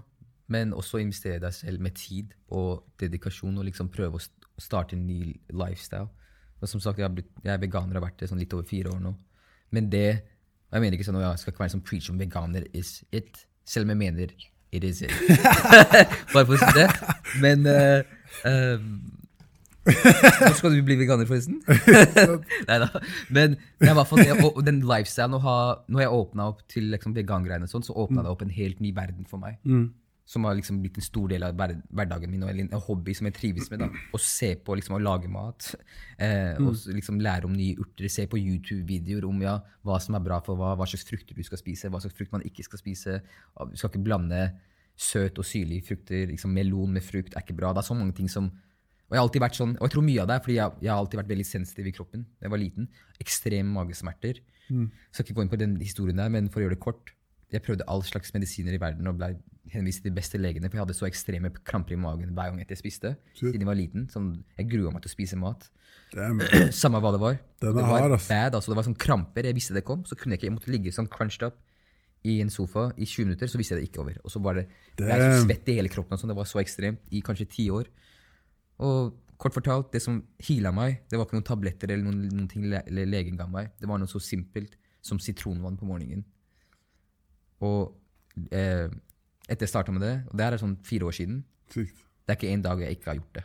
men 0.52 0.74
også 0.76 1.00
investere 1.00 1.38
i 1.38 1.44
deg 1.46 1.54
selv 1.56 1.80
med 1.80 1.96
tid 1.96 2.34
og 2.52 2.84
dedikasjon, 3.00 3.56
og 3.56 3.64
liksom 3.64 3.88
prøve 3.88 4.20
å 4.20 4.60
starte 4.60 4.96
en 4.98 5.06
ny 5.06 5.38
lifestyle. 5.48 6.10
Og 6.60 6.68
som 6.68 6.82
sagt, 6.82 7.00
jeg, 7.00 7.08
har 7.08 7.14
blitt, 7.14 7.30
jeg 7.44 7.52
er 7.54 7.62
veganer 7.62 7.96
og 7.96 8.02
har 8.02 8.10
vært 8.10 8.20
det 8.20 8.28
sånn 8.30 8.40
litt 8.40 8.52
over 8.56 8.68
fire 8.68 8.92
år 8.92 9.00
nå. 9.02 9.14
Men 9.74 9.88
det 9.92 10.10
og 10.70 10.76
Jeg 10.78 10.84
mener 10.84 10.94
ikke 10.94 11.04
sånn, 11.08 11.16
at 11.18 11.24
jeg 11.24 11.42
skal 11.42 11.52
ikke 11.52 11.62
være 11.64 11.72
sånn 11.72 11.86
preach 11.86 12.08
om 12.12 12.18
veganer 12.20 12.66
is 12.78 12.90
it, 13.10 13.40
selv 13.66 13.88
om 13.88 13.90
jeg 13.90 13.98
mener 13.98 14.34
it 14.70 14.84
is 14.86 15.00
it. 15.02 15.14
bare 16.34 16.44
for 16.46 16.54
å 16.54 16.60
si 16.60 16.68
det. 16.76 16.84
Men 17.42 17.66
uh, 17.66 18.04
Hvor 19.82 20.54
skal 20.60 20.76
du 20.76 20.84
bli 20.86 20.94
veganer, 21.00 21.26
forresten? 21.26 21.58
Neida. 22.70 22.86
Men 23.34 23.58
det 23.80 23.90
er 23.90 23.98
hvert 23.98 24.12
fall 24.12 24.46
og 24.46 24.62
den 24.62 24.78
lifestylen 24.86 25.34
å 25.40 25.42
ha 25.42 25.56
Når 25.90 26.04
jeg 26.04 26.14
åpna 26.20 26.46
opp 26.52 26.62
til 26.70 26.86
liksom 26.94 27.16
vegangreiene, 27.18 27.66
sånn, 27.70 27.82
så 27.86 27.96
åpna 27.98 28.22
det 28.22 28.30
opp 28.30 28.46
en 28.46 28.54
helt 28.54 28.78
ny 28.84 28.94
verden 28.94 29.26
for 29.26 29.42
meg. 29.42 29.58
Som 30.30 30.44
har 30.46 30.54
liksom 30.54 30.76
blitt 30.78 30.98
en 31.00 31.02
stor 31.02 31.26
del 31.32 31.42
av 31.42 31.56
hver- 31.58 31.80
hverdagen 31.90 32.30
min, 32.30 32.44
og 32.46 32.50
en 32.54 32.68
hobby 32.86 33.14
som 33.18 33.26
jeg 33.26 33.34
trives 33.34 33.66
med. 33.72 33.80
da. 33.82 33.88
Å 34.14 34.18
se 34.22 34.52
på 34.62 34.76
liksom, 34.78 34.94
å 34.94 35.02
lage 35.02 35.26
mat, 35.32 35.72
eh, 36.22 36.54
og 36.62 36.76
liksom 36.94 37.18
lære 37.18 37.48
om 37.48 37.56
nye 37.56 37.74
urter. 37.82 38.06
Se 38.08 38.28
på 38.30 38.38
YouTube-videoer 38.38 39.26
om 39.26 39.42
ja, 39.42 39.56
hva 39.82 39.98
som 40.00 40.14
er 40.14 40.22
bra 40.22 40.38
for 40.46 40.54
hva, 40.60 40.76
hva 40.78 40.86
slags 40.86 41.02
frukter 41.08 41.34
du 41.34 41.42
skal 41.42 41.58
spise, 41.58 41.90
hva 41.90 41.98
slags 42.04 42.14
frukt 42.14 42.30
man 42.36 42.46
ikke 42.46 42.62
skal 42.62 42.78
spise. 42.78 43.16
Du 43.72 43.74
skal 43.76 43.90
ikke 43.90 44.04
blande 44.06 44.44
søt 45.00 45.38
og 45.42 45.44
syrlige 45.48 45.88
frukter. 45.90 46.28
liksom 46.30 46.54
Melon 46.54 46.92
med 46.94 47.02
frukt 47.02 47.34
er 47.34 47.42
ikke 47.42 47.56
bra. 47.58 47.72
Det 47.74 47.82
er 47.82 47.90
så 47.90 47.98
mange 47.98 48.14
ting 48.14 48.28
som 48.30 48.52
og 49.10 49.16
jeg 49.16 49.18
har 49.18 49.26
alltid 49.26 49.42
vært 49.42 49.56
sånn, 49.58 49.70
og 49.74 49.82
jeg 49.88 49.90
tror 49.90 50.04
mye 50.06 50.20
av 50.22 50.26
det 50.30 50.34
er 50.36 50.42
fordi 50.44 50.54
jeg, 50.54 50.74
jeg 50.86 50.90
har 50.92 51.00
alltid 51.02 51.18
vært 51.18 51.30
veldig 51.32 51.46
sensitiv 51.48 51.86
i 51.90 51.92
kroppen 51.96 52.20
da 52.38 52.46
jeg 52.46 52.50
var 52.52 52.60
liten. 52.62 52.84
Ekstreme 53.18 53.72
magesmerter. 53.74 54.38
Skal 55.10 55.24
ikke 55.26 55.34
gå 55.34 55.42
inn 55.42 55.50
på 55.50 55.58
den 55.58 55.72
historien 55.82 56.20
der, 56.22 56.28
men 56.30 56.46
for 56.48 56.60
å 56.60 56.68
gjøre 56.68 56.76
det 56.76 56.84
kort. 56.84 57.10
Jeg 57.50 57.64
prøvde 57.66 57.82
all 57.90 58.04
slags 58.06 58.30
medisiner 58.36 58.76
i 58.76 58.78
verden 58.78 59.10
og 59.10 59.18
ble 59.18 59.32
henvist 59.72 60.02
til 60.02 60.10
de 60.10 60.16
beste 60.16 60.38
legene, 60.40 60.68
for 60.70 60.78
jeg 60.78 60.84
hadde 60.84 60.96
så 60.98 61.06
ekstreme 61.08 61.50
kramper 61.66 61.94
i 61.96 62.00
magen 62.00 62.32
hver 62.36 62.50
gang 62.52 62.60
etter 62.62 62.76
jeg 62.76 62.82
spiste. 62.82 63.14
Siden 63.38 63.62
jeg 63.62 63.68
var 63.68 63.78
liten. 63.78 64.08
Sånn, 64.12 64.32
jeg 64.58 64.68
grua 64.72 64.92
meg 64.94 65.04
til 65.04 65.12
å 65.12 65.14
spise 65.14 65.38
mat. 65.40 65.68
Damn. 66.14 66.42
Samme 66.82 67.00
hva 67.02 67.12
det 67.14 67.22
var. 67.22 67.38
Den 67.62 67.76
det 67.76 67.84
var 67.84 68.04
hard, 68.04 68.16
ass. 68.16 68.28
bad, 68.30 68.56
altså. 68.58 68.72
Det 68.72 68.78
var 68.80 68.88
sånn 68.88 68.98
kramper. 68.98 69.48
Jeg 69.48 69.58
visste 69.58 69.76
det 69.76 69.84
kom, 69.86 70.04
så 70.08 70.18
kunne 70.18 70.34
jeg 70.34 70.42
ikke, 70.42 70.48
jeg 70.50 70.56
måtte 70.58 70.74
ligge 70.74 70.94
sånn 70.94 71.10
crunched 71.10 71.46
up 71.46 71.58
i 72.28 72.36
en 72.44 72.52
sofa 72.52 72.90
i 73.00 73.06
20 73.08 73.30
minutter, 73.30 73.48
så 73.48 73.56
visste 73.56 73.76
jeg 73.76 73.80
det 73.80 73.88
ikke 73.88 74.02
over. 74.02 74.18
Og 74.26 74.32
så 74.34 74.42
var 74.44 74.58
det 74.58 74.66
jeg 74.98 75.08
er 75.08 75.38
så 75.38 75.46
svett 75.46 75.70
i 75.72 75.76
hele 75.78 75.92
kroppen. 75.92 76.16
Og 76.16 76.20
sånn. 76.22 76.32
Det 76.32 76.38
var 76.40 76.48
så 76.50 76.60
ekstremt 76.62 77.14
i 77.16 77.22
kanskje 77.24 77.48
ti 77.54 77.68
år. 77.72 77.88
Og 78.84 79.14
kort 79.40 79.56
fortalt, 79.56 79.88
det 79.94 80.02
som 80.04 80.18
heala 80.44 80.72
meg, 80.76 81.00
det 81.08 81.16
var 81.16 81.26
ikke 81.26 81.38
noen 81.38 81.48
tabletter 81.48 81.94
eller 81.94 82.04
noen, 82.04 82.26
noen 82.28 82.50
ting 82.50 82.66
le 82.68 82.82
eller 82.84 83.08
legen 83.08 83.38
ga 83.40 83.46
meg. 83.48 83.72
Det 83.80 83.88
var 83.88 84.00
noe 84.02 84.10
så 84.10 84.20
simpelt 84.20 84.76
som 85.04 85.20
sitronvann 85.22 85.78
på 85.80 85.88
morgenen. 85.88 86.26
Og 87.64 87.94
eh, 88.52 88.90
etter 89.50 89.66
jeg 89.66 89.72
starta 89.72 89.94
med 89.94 90.04
det, 90.04 90.14
og 90.30 90.36
det 90.38 90.46
her 90.46 90.56
er 90.56 90.62
sånn 90.62 90.76
fire 90.86 91.08
år 91.10 91.16
siden, 91.16 91.42
Sykt. 91.74 92.04
det 92.24 92.34
er 92.34 92.38
ikke 92.38 92.52
en 92.54 92.64
dag 92.66 92.82
jeg 92.84 92.98
ikke 92.98 93.10
har 93.10 93.18
gjort 93.18 93.40
det. 93.40 93.44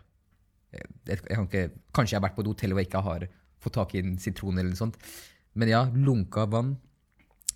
Jeg, 0.75 0.89
jeg 1.07 1.19
kan 1.31 1.47
ikke, 1.47 1.67
kanskje 1.95 2.15
jeg 2.15 2.19
har 2.19 2.25
vært 2.27 2.37
på 2.37 2.43
et 2.43 2.49
hotell 2.51 2.75
og 2.75 2.81
jeg 2.81 2.89
ikke 2.89 3.03
har 3.05 3.27
fått 3.63 3.77
tak 3.79 3.93
i 3.95 4.01
en 4.03 4.17
sitron 4.21 4.57
eller 4.59 4.73
noe 4.73 4.79
sånt. 4.79 4.97
Men 5.55 5.71
ja, 5.71 5.85
lunka 5.89 6.45
vann 6.51 6.75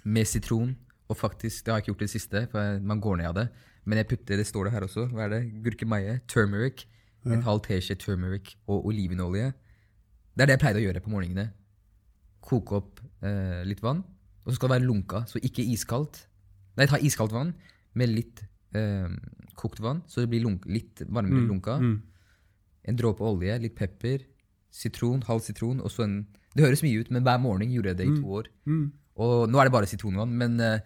med 0.08 0.30
sitron. 0.30 0.78
Og 1.10 1.18
faktisk, 1.18 1.66
det 1.66 1.74
har 1.74 1.80
jeg 1.80 1.88
ikke 1.88 1.92
gjort 1.94 2.04
det 2.06 2.12
siste, 2.14 2.42
for 2.52 2.82
man 2.86 3.02
går 3.02 3.20
ned 3.20 3.30
av 3.32 3.38
det. 3.40 3.48
Men 3.90 4.00
jeg 4.00 4.10
putter, 4.12 4.38
det 4.38 4.46
står 4.48 4.68
det 4.68 4.74
her 4.76 4.86
også, 4.86 5.08
hva 5.10 5.26
er 5.26 5.34
det? 5.34 5.42
Gurkemeie, 5.66 6.20
turmeric, 6.30 6.86
en 7.26 7.42
halv 7.44 7.64
teskje 7.66 7.98
turmeric 8.00 8.54
og 8.70 8.86
olivenolje. 8.92 9.50
Det 10.38 10.46
er 10.46 10.52
det 10.52 10.56
jeg 10.56 10.62
pleide 10.62 10.82
å 10.82 10.86
gjøre 10.86 11.02
på 11.04 11.12
morgenene. 11.12 11.48
Koke 12.46 12.78
opp 12.78 13.02
eh, 13.26 13.66
litt 13.68 13.82
vann, 13.84 14.04
og 14.46 14.52
så 14.52 14.60
skal 14.60 14.70
det 14.70 14.76
være 14.78 14.88
lunka, 14.88 15.24
så 15.28 15.42
ikke 15.42 15.66
iskaldt. 15.74 16.22
Nei, 16.78 16.88
ta 16.88 17.02
iskaldt 17.02 17.34
vann 17.36 17.56
med 17.94 18.10
litt 18.10 18.44
eh, 18.76 19.10
kokt 19.56 19.80
vann, 19.84 20.04
så 20.08 20.22
det 20.22 20.30
blir 20.30 20.46
litt 20.70 21.02
varmere 21.08 21.42
lunka. 21.50 21.80
En 22.90 22.96
dråpe 22.96 23.24
olje, 23.24 23.58
litt 23.60 23.76
pepper, 23.76 24.24
sitron, 24.72 25.24
halv 25.28 25.42
sitron, 25.42 25.82
og 25.82 25.92
så 25.92 26.04
en 26.04 26.28
Det 26.56 26.66
høres 26.66 26.82
mye 26.82 27.00
ut, 27.00 27.12
men 27.12 27.22
hver 27.24 27.38
morgen 27.40 27.70
gjorde 27.72 27.92
jeg 27.92 27.98
det 27.98 28.06
i 28.10 28.16
to 28.22 28.32
år. 28.40 28.48
Og 29.22 29.50
nå 29.50 29.60
er 29.60 29.68
det 29.68 29.72
bare 29.72 29.86
sitronvann, 29.86 30.32
men 30.34 30.60
eh, 30.60 30.80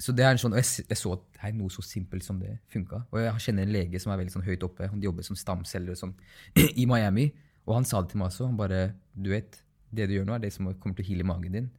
så 0.00 0.12
det 0.12 0.24
er 0.24 0.30
en 0.32 0.38
sånn, 0.40 0.52
og 0.52 0.58
jeg, 0.62 0.86
jeg 0.88 0.96
så 0.96 1.12
at 1.12 1.24
det 1.34 1.42
er 1.44 1.52
noe 1.58 1.70
så 1.70 1.82
simpelt 1.84 2.24
som 2.24 2.38
det 2.40 2.58
funka. 2.72 3.02
Og 3.12 3.20
jeg 3.20 3.42
kjenner 3.44 3.62
en 3.62 3.72
lege 3.72 4.00
som 4.00 4.12
er 4.12 4.18
veldig 4.22 4.32
sånn 4.32 4.46
høyt 4.46 4.64
oppe. 4.64 4.88
Han 4.88 5.02
jobber 5.02 5.22
som 5.22 5.36
stamceller 5.36 5.94
sånn, 5.94 6.14
i 6.82 6.86
Miami. 6.88 7.28
Og 7.68 7.74
han 7.76 7.84
sa 7.84 8.00
det 8.00 8.12
til 8.12 8.20
meg 8.22 8.30
også. 8.30 8.48
Han 8.48 8.56
bare 8.56 8.94
Du 9.12 9.30
vet, 9.30 9.60
det 9.92 10.08
du 10.08 10.14
gjør 10.16 10.26
nå, 10.28 10.34
er 10.34 10.38
det 10.44 10.52
som 10.52 10.68
kommer 10.80 10.96
til 10.96 11.04
å 11.04 11.08
heale 11.08 11.28
magen 11.28 11.52
din. 11.52 11.70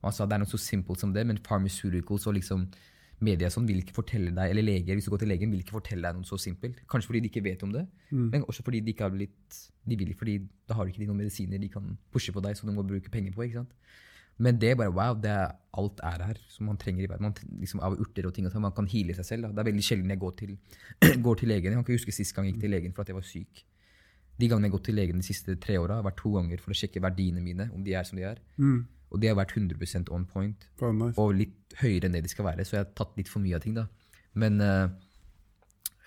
Og 0.00 0.08
han 0.08 0.16
sa 0.16 0.26
det 0.26 0.36
er 0.36 0.42
noe 0.44 0.50
så 0.50 0.60
simpelt 0.60 1.00
som 1.00 1.12
det, 1.12 1.24
men 1.26 1.40
pharmaceuticals 1.44 2.26
og 2.26 2.36
liksom 2.36 2.66
media 3.24 3.50
sånn 3.52 3.66
vil 3.68 3.80
ikke 3.82 3.96
fortelle 3.96 4.32
deg, 4.34 4.52
eller 4.52 4.66
leger, 4.66 4.96
hvis 4.98 5.08
du 5.08 5.12
går 5.14 5.24
til 5.24 5.32
legen, 5.32 5.52
vil 5.54 5.64
ikke 5.64 5.76
fortelle 5.78 6.06
deg 6.06 6.18
noe 6.18 6.28
så 6.28 6.38
simpelt. 6.40 6.82
Kanskje 6.90 7.10
fordi 7.10 7.22
de 7.24 7.30
ikke 7.32 7.44
vet 7.44 7.64
om 7.66 7.72
det, 7.74 7.84
men 8.32 8.46
også 8.46 8.64
fordi 8.66 8.82
de 8.84 8.94
ikke 8.94 9.06
har 9.06 9.14
blitt 9.14 9.60
De 9.84 9.96
vil 10.00 10.14
fordi 10.16 10.38
da 10.68 10.78
har 10.78 10.88
ikke 10.88 11.04
noen 11.04 11.20
medisiner 11.20 11.60
de 11.60 11.68
kan 11.68 11.96
pushe 12.12 12.32
på 12.32 12.40
deg, 12.44 12.56
som 12.56 12.68
du 12.68 12.74
må 12.76 12.86
bruke 12.86 13.10
penger 13.12 13.34
på. 13.34 13.44
ikke 13.44 13.60
sant? 13.60 13.74
Men 14.38 14.58
det 14.58 14.72
er 14.72 14.78
bare 14.78 14.90
wow, 14.90 15.14
det 15.14 15.30
er, 15.30 15.52
alt 15.78 16.00
er 16.02 16.24
her 16.26 16.38
som 16.50 16.66
man 16.66 16.78
trenger 16.80 17.04
i 17.04 17.10
verden. 17.10 17.28
Man, 17.28 17.58
liksom, 17.60 17.82
av 17.84 17.94
urter 18.00 18.26
og 18.26 18.34
ting, 18.34 18.46
og 18.46 18.52
ting, 18.52 18.64
man 18.64 18.74
kan 18.74 18.88
heale 18.90 19.14
seg 19.14 19.28
selv. 19.28 19.46
Da. 19.46 19.54
Det 19.54 19.62
er 19.62 19.70
veldig 19.70 19.84
sjelden 19.86 20.10
jeg 20.10 20.22
går 20.22 20.34
til, 20.40 20.56
går 21.26 21.38
til 21.40 21.52
legen. 21.52 21.70
Jeg 21.70 21.78
kan 21.78 21.86
ikke 21.86 21.98
huske 22.00 22.16
sist 22.16 22.34
gang 22.34 22.48
jeg 22.48 22.56
gikk 22.56 22.64
til 22.64 22.74
legen 22.74 22.96
for 22.96 23.04
at 23.04 23.12
jeg 23.12 23.18
var 23.20 23.28
syk. 23.28 23.62
De 24.40 24.48
gangene 24.50 24.66
jeg 24.66 24.72
har 24.72 24.78
gått 24.78 24.88
til 24.90 24.98
legen 24.98 25.20
de 25.20 25.26
siste 25.26 25.54
tre 25.62 25.78
åra, 25.78 26.00
har 26.00 26.06
vært 26.08 26.18
to 26.22 26.32
ganger 26.34 26.62
for 26.62 26.74
å 26.74 26.78
sjekke 26.78 27.02
verdiene 27.04 27.42
mine, 27.44 27.68
om 27.74 27.84
de 27.86 27.94
er 27.94 28.06
som 28.08 28.18
de 28.18 28.26
er. 28.26 28.40
Og 29.14 29.20
de 29.22 29.30
har 29.30 29.38
vært 29.38 29.54
100 29.54 30.10
on 30.10 30.26
point, 30.26 30.68
oh, 30.82 30.90
nice. 30.90 31.14
og 31.20 31.36
litt 31.38 31.76
høyere 31.78 32.08
enn 32.08 32.16
det 32.16 32.24
de 32.24 32.32
skal 32.32 32.48
være. 32.48 32.66
Så 32.66 32.76
jeg 32.76 32.82
har 32.82 32.94
tatt 32.98 33.14
litt 33.18 33.30
for 33.30 33.44
mye 33.44 33.54
av 33.54 33.62
ting, 33.62 33.76
da. 33.76 33.86
Men 34.34 34.58
uh, 34.58 34.88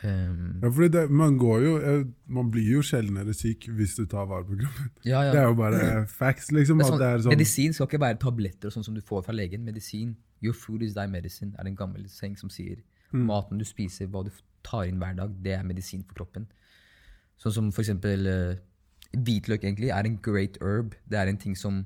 um, 0.04 0.58
Ja, 0.60 0.68
fordi 0.68 0.90
det, 0.92 1.04
man 1.16 1.38
går 1.40 1.62
jo 1.64 1.70
eh, 1.80 2.02
Man 2.28 2.50
blir 2.52 2.66
jo 2.68 2.82
sjeldnere 2.84 3.32
syk 3.32 3.70
hvis 3.72 3.94
du 3.96 4.02
tar 4.12 4.28
vare 4.28 4.44
på 4.44 4.58
kroppen. 4.60 4.90
ja, 5.08 5.22
ja. 5.24 5.32
Det 5.32 5.40
er 5.40 5.48
jo 5.48 5.56
bare 5.62 5.86
facts, 6.12 6.52
liksom. 6.52 6.84
Sånn, 6.84 7.00
sånn 7.00 7.32
Medisin 7.32 7.78
skal 7.78 7.88
ikke 7.88 8.04
være 8.04 8.20
tabletter 8.26 8.68
og 8.68 8.76
sånn 8.76 8.90
som 8.90 8.98
du 8.98 9.04
får 9.06 9.24
fra 9.30 9.38
legen. 9.38 9.64
Medisin, 9.64 10.18
Your 10.44 10.54
food 10.54 10.84
is 10.84 10.94
thy 10.94 11.08
medicine, 11.10 11.56
er 11.56 11.64
det 11.64 11.74
en 11.74 11.80
gammel 11.80 12.06
seng 12.12 12.36
som 12.38 12.52
sier. 12.54 12.84
Mm. 13.14 13.24
Maten 13.32 13.62
du 13.62 13.66
spiser, 13.66 14.12
hva 14.12 14.26
du 14.28 14.34
tar 14.68 14.90
inn 14.90 15.00
hver 15.02 15.16
dag, 15.18 15.32
det 15.44 15.56
er 15.56 15.64
medisin 15.66 16.04
for 16.04 16.20
kroppen. 16.20 16.52
Sånn 17.38 17.54
som 17.54 17.70
for 17.72 17.84
eksempel 17.86 18.28
eh, 18.32 18.58
hvitløk 19.18 19.64
egentlig 19.64 19.92
er 19.94 20.10
en 20.10 20.18
great 20.24 20.58
herb. 20.64 20.96
Det 21.10 21.20
er 21.20 21.30
en 21.32 21.40
ting 21.42 21.56
som 21.58 21.86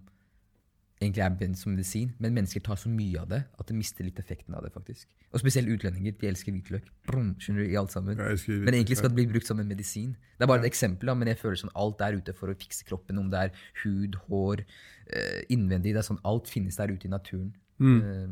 egentlig 1.01 1.23
er 1.25 1.33
bent 1.33 1.57
som 1.57 1.73
medisin, 1.73 2.11
men 2.21 2.35
mennesker 2.35 2.61
tar 2.61 2.77
så 2.77 2.89
mye 2.91 3.23
av 3.23 3.29
det 3.31 3.39
at 3.59 3.69
det 3.69 3.75
mister 3.75 4.05
litt 4.05 4.19
effekten 4.21 4.53
av 4.53 4.63
det. 4.63 4.71
faktisk. 4.73 5.07
Og 5.33 5.41
spesielt 5.41 5.71
utlendinger. 5.73 6.13
De 6.19 6.27
elsker 6.29 6.53
hvitløk. 6.53 6.85
Brum, 7.07 7.31
skjønner 7.41 7.65
du, 7.65 7.71
i 7.71 7.77
alt 7.79 7.93
sammen. 7.93 8.19
Men 8.67 8.77
egentlig 8.77 8.99
skal 8.99 9.09
det 9.09 9.17
bli 9.17 9.25
brukt 9.31 9.49
som 9.49 9.59
en 9.59 9.67
medisin. 9.67 10.13
Det 10.37 10.45
er 10.45 10.51
bare 10.51 10.61
et 10.61 10.69
eksempel, 10.69 11.09
da, 11.09 11.15
men 11.17 11.31
jeg 11.31 11.39
føler 11.41 11.57
sånn 11.63 11.73
alt 11.73 12.03
er 12.05 12.19
ute 12.19 12.35
for 12.37 12.53
å 12.53 12.57
fikse 12.57 12.85
kroppen. 12.85 13.17
Om 13.17 13.31
det 13.33 13.39
er 13.47 13.65
hud, 13.83 14.19
hår, 14.27 14.63
eh, 15.07 15.41
innvendig. 15.49 15.95
det 15.95 16.03
er 16.03 16.09
sånn 16.11 16.21
Alt 16.23 16.51
finnes 16.51 16.77
der 16.77 16.93
ute 16.93 17.09
i 17.09 17.11
naturen. 17.11 17.53
Eh, 17.81 18.29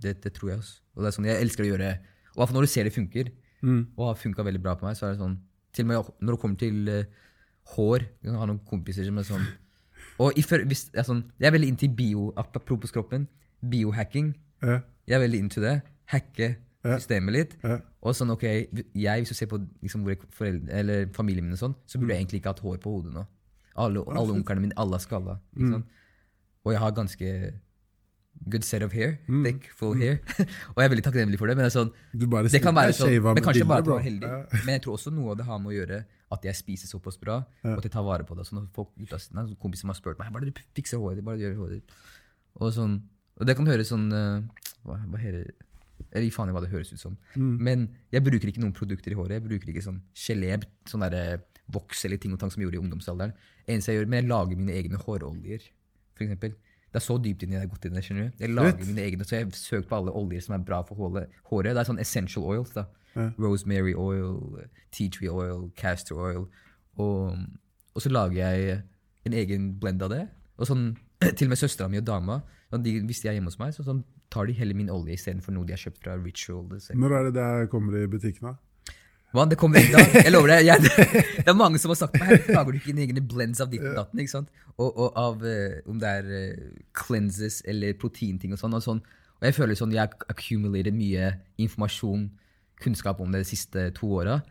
det, 0.00 0.22
det 0.24 0.32
tror 0.32 0.54
jeg 0.54 0.58
også. 0.64 0.80
Og 0.96 1.02
det 1.04 1.10
er 1.10 1.16
sånn, 1.18 1.28
Jeg 1.28 1.44
elsker 1.44 1.64
å 1.64 1.70
gjøre 1.74 1.92
Og 2.32 2.36
hvert 2.40 2.48
fall 2.48 2.56
når 2.56 2.64
du 2.66 2.72
ser 2.72 2.84
det 2.88 2.94
funker, 2.96 3.32
og 3.96 4.06
har 4.08 4.14
funka 4.16 4.42
veldig 4.42 4.62
bra 4.62 4.72
på 4.74 4.86
meg, 4.88 4.96
så 4.96 5.06
er 5.06 5.12
det 5.12 5.20
sånn 5.20 5.36
Til 5.72 5.84
og 5.84 5.88
med 5.88 6.10
når 6.20 6.34
det 6.36 6.40
kommer 6.42 6.56
til 6.60 6.88
uh, 6.88 7.04
hår 7.76 8.04
Jeg 8.24 8.34
har 8.36 8.46
noen 8.50 8.60
kompiser 8.68 9.04
som 9.08 9.18
er 9.18 9.28
sånn 9.28 9.46
og 10.20 10.36
i, 10.36 10.42
hvis, 10.44 10.90
jeg, 10.92 10.98
er 11.00 11.06
sånn, 11.06 11.22
jeg 11.40 11.48
er 11.48 11.54
veldig 11.54 11.68
into 11.72 11.88
bio, 11.96 12.26
apropos 12.36 12.92
kroppen. 12.92 13.24
Biohacking. 13.70 14.34
Ja, 14.62 14.80
Jeg 15.08 15.16
er 15.16 15.22
veldig 15.24 15.38
into 15.40 15.60
det. 15.64 15.80
Hacke 16.12 16.56
Ja. 16.84 16.96
systemet 16.98 17.32
litt. 17.32 17.56
ja. 17.62 17.78
Og 18.02 18.14
sånn, 18.14 18.30
ok, 18.34 18.42
jeg, 18.42 19.22
Hvis 19.22 19.28
du 19.28 19.34
ser 19.34 19.46
på 19.46 19.58
liksom, 19.82 20.02
hvor 20.02 20.16
foreldre, 20.34 20.68
eller 20.74 21.06
familien 21.14 21.44
min, 21.46 21.52
og 21.54 21.58
sånn, 21.58 21.74
så 21.86 21.98
burde 21.98 22.12
jeg 22.14 22.24
egentlig 22.24 22.40
ikke 22.42 22.52
hatt 22.52 22.60
hår 22.60 22.78
på 22.82 22.90
hodet 22.90 23.12
nå. 23.14 23.24
Alle, 23.76 24.02
alle 24.10 24.34
onklene 24.34 24.60
mine, 24.60 24.76
alle 24.76 24.98
er 24.98 25.04
skalla. 25.04 25.38
Liksom. 25.56 25.72
sant? 25.72 25.86
Og 26.64 26.72
jeg 26.72 26.80
har 26.82 26.90
ganske 26.92 27.30
good 28.48 28.64
set 28.64 28.82
of 28.82 28.92
hair. 28.92 29.18
Thick, 29.26 29.68
full 29.78 29.94
hair. 29.98 30.18
og 30.72 30.80
jeg 30.80 30.86
er 30.86 30.92
veldig 30.94 31.04
takknemlig 31.06 31.38
for 31.40 31.50
det. 31.50 31.56
Men 31.58 31.68
det, 31.68 31.74
sånn, 31.74 31.92
det 32.12 32.62
kan 32.64 32.76
være 32.76 32.96
sånn, 32.96 33.14
men 33.28 33.44
kanskje 33.44 33.68
bare 33.68 33.84
at 33.84 33.90
jeg 33.90 33.94
var 33.94 34.04
heldig. 34.06 34.32
Men 34.66 34.74
jeg 34.76 34.84
tror 34.86 34.98
også 34.98 35.12
noe 35.14 35.34
av 35.34 35.40
det 35.40 35.46
har 35.48 35.62
med 35.62 35.72
å 35.72 35.76
gjøre 35.76 36.02
at 36.32 36.46
jeg 36.48 36.58
spiser 36.58 36.88
såpass 36.88 37.18
bra, 37.20 37.42
og 37.66 37.74
at 37.76 37.86
jeg 37.86 37.92
tar 37.92 38.04
vare 38.06 38.24
på 38.28 38.36
det. 38.38 38.46
Så 38.48 38.56
når 38.56 38.70
folk 38.74 38.92
ut 38.96 39.12
av 39.12 39.20
siden, 39.20 39.52
kompiser 39.60 39.90
har 39.90 39.98
spurt 39.98 40.20
meg 40.20 40.32
bare 40.32 40.48
du 40.48 40.62
fikser 40.76 41.02
håret 41.02 41.20
ditt, 41.20 41.26
bare 41.26 41.40
gjør 41.42 41.58
håret 41.60 41.82
ditt. 41.82 41.98
Og, 42.58 42.70
sånn, 42.72 42.96
og 43.38 43.48
det 43.48 43.56
kan 43.58 43.68
høres 43.68 43.92
sånn 43.92 44.08
uh, 44.12 44.40
hva, 44.86 44.96
hva 45.12 45.20
heter 45.20 45.44
det? 45.44 45.68
Eller 46.10 46.32
faen 46.34 46.50
i 46.50 46.54
hva 46.56 46.60
det 46.64 46.72
høres 46.72 46.90
ut 46.92 47.00
som. 47.00 47.14
Men 47.36 47.86
jeg 48.12 48.24
bruker 48.24 48.50
ikke 48.50 48.62
noen 48.64 48.74
produkter 48.76 49.14
i 49.14 49.16
håret. 49.16 49.38
Jeg 49.38 49.44
bruker 49.46 49.70
ikke 49.72 49.84
sånn 49.84 50.00
gelé, 50.18 50.56
sånn 50.88 51.04
der 51.06 51.44
voks 51.72 52.04
eller 52.04 52.20
ting 52.20 52.34
og 52.34 52.40
tang 52.40 52.50
som 52.52 52.60
jeg 52.60 52.68
gjorde 52.68 52.80
i 52.80 52.82
ungdomsalderen. 52.82 53.32
Eneste 53.70 53.92
jeg 53.92 54.00
gjør, 54.00 54.10
Men 54.10 54.20
jeg 54.20 54.28
lager 54.32 54.58
mine 54.58 54.74
egne 54.76 55.00
håroljer, 55.00 55.68
for 56.16 56.26
eksempel. 56.26 56.56
Det 56.92 57.00
er 57.00 57.04
så 57.06 57.16
dypt 57.24 57.42
inn 57.42 57.54
jeg 57.56 57.62
har 57.64 57.70
gått 57.72 57.86
inn 57.88 57.94
i 57.94 57.96
det. 57.96 58.04
skjønner 58.04 58.26
du? 58.28 58.42
Jeg 58.44 58.52
lager 58.52 58.84
mine 58.86 59.04
egne, 59.06 59.24
så 59.24 59.36
jeg 59.38 59.46
har 59.46 59.56
søkt 59.56 59.88
på 59.88 59.96
alle 59.96 60.12
oljer 60.12 60.44
som 60.44 60.54
er 60.58 60.64
bra 60.68 60.82
for 60.84 61.00
håret. 61.00 61.30
håret. 61.48 61.72
Det 61.72 61.80
er 61.80 61.88
sånn 61.88 62.02
essential 62.02 62.44
oils. 62.44 62.74
da. 62.76 62.84
Rosemary 63.40 63.94
oil, 63.94 64.58
tea 64.92 65.08
tree 65.12 65.28
oil, 65.32 65.70
castor 65.76 66.20
oil. 66.26 66.46
Og, 67.00 67.38
og 67.94 68.04
så 68.04 68.12
lager 68.12 68.36
jeg 68.42 68.82
en 69.28 69.32
egen 69.32 69.70
blend 69.80 70.02
av 70.04 70.12
det. 70.12 70.26
Og 70.58 70.68
sånn, 70.68 70.92
Til 71.38 71.46
og 71.46 71.52
med 71.52 71.60
søstera 71.60 71.86
mi 71.88 72.00
og 72.00 72.06
dama, 72.08 72.40
sånn, 72.72 72.82
de, 72.82 72.96
hvis 73.06 73.20
de 73.22 73.28
er 73.30 73.36
hjemme 73.36 73.52
hos 73.52 73.58
meg, 73.60 73.70
så 73.76 73.84
sånn, 73.86 74.00
tar 74.32 74.48
de 74.48 74.56
heller 74.58 74.74
min 74.74 74.88
olje 74.90 75.14
istedenfor 75.14 75.54
noe 75.54 75.68
de 75.68 75.76
har 75.76 75.78
kjøpt 75.78 76.00
fra 76.02 76.16
Ritual. 76.18 76.66
Når 76.98 77.14
er 77.14 77.28
det 77.28 77.32
det 77.36 77.68
kommer 77.70 77.94
i 78.00 78.08
butikken? 78.10 78.48
da? 78.48 78.56
Hva, 79.32 79.46
det 79.48 79.56
kommer 79.60 79.80
en 79.80 79.94
dag. 79.94 80.14
Jeg 80.26 80.32
lover 80.34 80.52
deg. 80.52 80.66
Jeg, 80.68 80.92
det 81.44 81.48
er 81.48 81.56
mange 81.56 81.80
som 81.80 81.92
har 81.92 81.98
sagt 82.02 82.16
til 82.16 82.20
meg 82.24 82.34
her, 82.34 82.50
lager 82.52 82.74
du 82.74 82.78
ikke 82.78 82.90
dine 82.90 83.04
egne 83.06 83.22
blends 83.24 83.62
av 83.64 83.70
ditt 83.72 83.80
og 83.80 83.94
datten? 83.96 84.20
ikke 84.20 84.32
sant? 84.34 84.50
Og, 84.76 84.90
og 84.90 85.16
av 85.16 85.44
uh, 85.46 85.78
om 85.88 86.00
det 86.02 86.10
er 86.18 86.28
uh, 86.28 86.80
cleanses 86.96 87.62
eller 87.68 87.96
proteinting 88.00 88.52
og 88.52 88.60
sånn. 88.60 88.76
Og, 88.76 88.84
sånn. 88.84 89.00
og 89.40 89.46
jeg 89.48 89.56
føler 89.56 89.78
sånn, 89.78 89.94
jeg 89.96 90.04
har 90.04 90.28
accumulated 90.32 90.96
mye 90.96 91.30
informasjon, 91.64 92.28
kunnskap 92.82 93.22
om 93.24 93.32
det 93.32 93.44
de 93.44 93.48
siste 93.48 93.86
to 93.96 94.10
åra. 94.20 94.42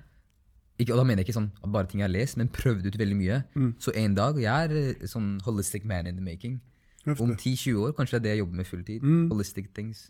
ikke, 0.79 0.95
Og 0.95 1.03
da 1.03 1.05
mener 1.05 1.21
jeg 1.21 1.29
ikke 1.29 1.37
sånn 1.37 1.51
bare 1.67 1.91
ting 1.91 2.01
jeg 2.01 2.07
har 2.09 2.15
lest, 2.15 2.39
men 2.41 2.49
prøvd 2.49 2.89
ut 2.89 2.97
veldig 2.97 3.19
mye. 3.19 3.39
Så 3.77 3.93
en 3.93 4.17
dag 4.17 4.39
Jeg 4.39 4.71
er 4.71 4.75
eh, 4.79 5.05
sånn 5.05 5.35
holistic 5.45 5.85
man 5.85 6.09
in 6.09 6.17
the 6.17 6.25
making. 6.25 6.57
Om 7.05 7.35
10-20 7.35 7.77
år 7.81 7.93
kanskje 7.97 8.17
det 8.17 8.21
er 8.21 8.23
det 8.23 8.33
jeg 8.35 8.43
jobber 8.45 8.61
med 8.61 8.69
fulltid. 8.69 9.05
Holistic 9.29 9.73
things. 9.77 10.09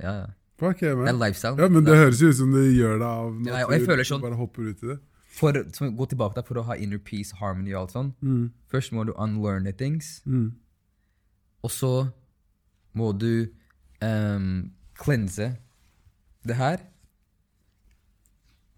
Ja, 0.00 0.12
ja. 0.24 0.28
Yeah, 0.60 0.96
Det 1.06 1.08
er 1.08 1.18
lifestyle. 1.26 1.56
Ja, 1.58 1.68
men 1.68 1.84
det 1.84 1.96
høres 1.96 2.20
jo 2.20 2.28
ut 2.28 2.36
som 2.36 2.52
du 2.52 2.60
gjør 2.60 2.98
det 3.00 3.06
av 3.06 3.40
Ja, 3.46 3.64
og 3.66 3.72
jeg 3.72 3.86
føler 3.86 4.04
sånn- 4.04 4.20
bare 4.22 4.36
hopper 4.36 4.62
ut 4.70 4.82
i 4.82 4.86
det. 4.86 4.98
for, 5.30 5.52
som, 5.72 5.96
gå 5.96 6.06
tilbake 6.08 6.34
der, 6.34 6.42
for 6.42 6.54
å 6.60 6.64
ha 6.66 6.74
inner 6.74 6.98
peace, 6.98 7.32
harmony 7.40 7.72
og 7.74 7.80
alt 7.82 7.92
sånn. 7.92 8.50
Først 8.70 8.92
må 8.92 9.04
du 9.06 9.12
unlearn 9.16 9.64
the 9.64 9.72
things. 9.72 10.22
Og 11.62 11.70
så 11.70 12.10
må 12.94 13.12
du 13.18 13.46
um, 14.02 14.70
cleanse 14.98 15.56
det 16.46 16.56
her. 16.56 16.78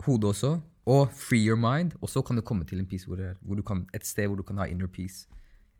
Hodet 0.04 0.24
også. 0.34 0.60
Og 0.86 1.10
free 1.14 1.46
your 1.46 1.56
mind. 1.56 1.92
Og 2.00 2.08
så 2.10 2.22
kan 2.26 2.36
du 2.36 2.42
komme 2.42 2.64
til 2.64 2.78
en 2.80 2.86
peace 2.86 3.06
hvor, 3.06 3.16
hvor 3.40 3.54
du 3.56 3.62
kan, 3.62 3.86
et 3.94 4.06
sted 4.06 4.26
hvor 4.26 4.36
du 4.36 4.42
kan 4.42 4.56
ha 4.58 4.64
inner 4.66 4.86
peace. 4.86 5.26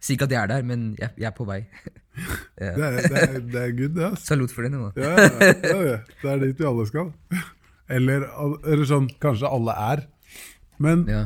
Sier 0.03 0.16
ikke 0.18 0.26
at 0.26 0.32
jeg 0.34 0.40
er 0.42 0.50
der, 0.50 0.62
men 0.66 0.86
jeg, 0.98 1.12
jeg 1.20 1.28
er 1.30 1.34
på 1.36 1.46
vei. 1.48 1.61
Det 2.12 2.66
er, 2.68 2.96
det 3.09 3.20
er, 3.22 3.36
det 3.40 3.61
er 3.62 3.70
good, 3.72 3.94
det. 3.96 4.03
ass. 4.12 4.26
Salut 4.28 4.50
for 4.53 4.66
det 4.66 4.72
nå. 4.74 4.90
Ja, 5.00 5.12
ja, 5.16 5.53
ja, 5.64 5.76
ja. 5.86 5.94
Det 6.20 6.28
er 6.34 6.42
dit 6.42 6.59
vi 6.61 6.66
alle 6.68 6.84
skal. 6.90 7.07
Eller, 7.88 8.26
eller 8.68 8.84
sånn 8.90 9.07
kanskje 9.22 9.48
alle 9.48 9.76
er. 9.80 10.03
Men 10.82 11.07
Ja. 11.09 11.22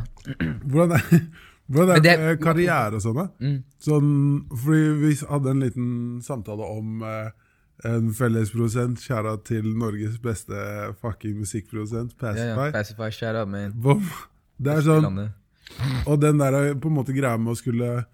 hvordan 0.71 0.95
er, 1.01 1.25
hvordan 1.67 1.97
er 1.97 2.05
det 2.05 2.15
med 2.23 2.39
karriere 2.45 3.01
og 3.01 3.03
sånne? 3.03 3.25
Mm. 3.43 3.57
Sånn, 3.83 4.13
fordi 4.53 4.87
vi 5.03 5.11
hadde 5.33 5.51
en 5.57 5.65
liten 5.67 5.89
samtale 6.23 6.71
om 6.77 7.03
eh, 7.03 7.31
en 7.91 8.13
fellesprodusent, 8.15 9.03
kjære 9.03 9.35
til 9.51 9.67
Norges 9.83 10.21
beste 10.23 10.55
fucking 11.03 11.41
musikkprodusent, 11.43 12.15
Ja, 12.23 12.31
ja. 12.31 12.55
Pacify. 12.55 12.71
Pacify, 12.79 13.11
shout 13.11 13.35
out, 13.43 13.51
man. 13.51 13.75
Bom. 13.75 14.07
Det 14.57 14.79
er 14.79 14.87
sånn, 14.87 15.25
og 16.07 16.21
den 16.23 16.39
der 16.41 16.77
på 16.79 16.89
en 16.93 17.01
måte 17.03 17.13
greia 17.17 17.35
med 17.43 17.53
å 17.53 17.59
skulle 17.59 18.05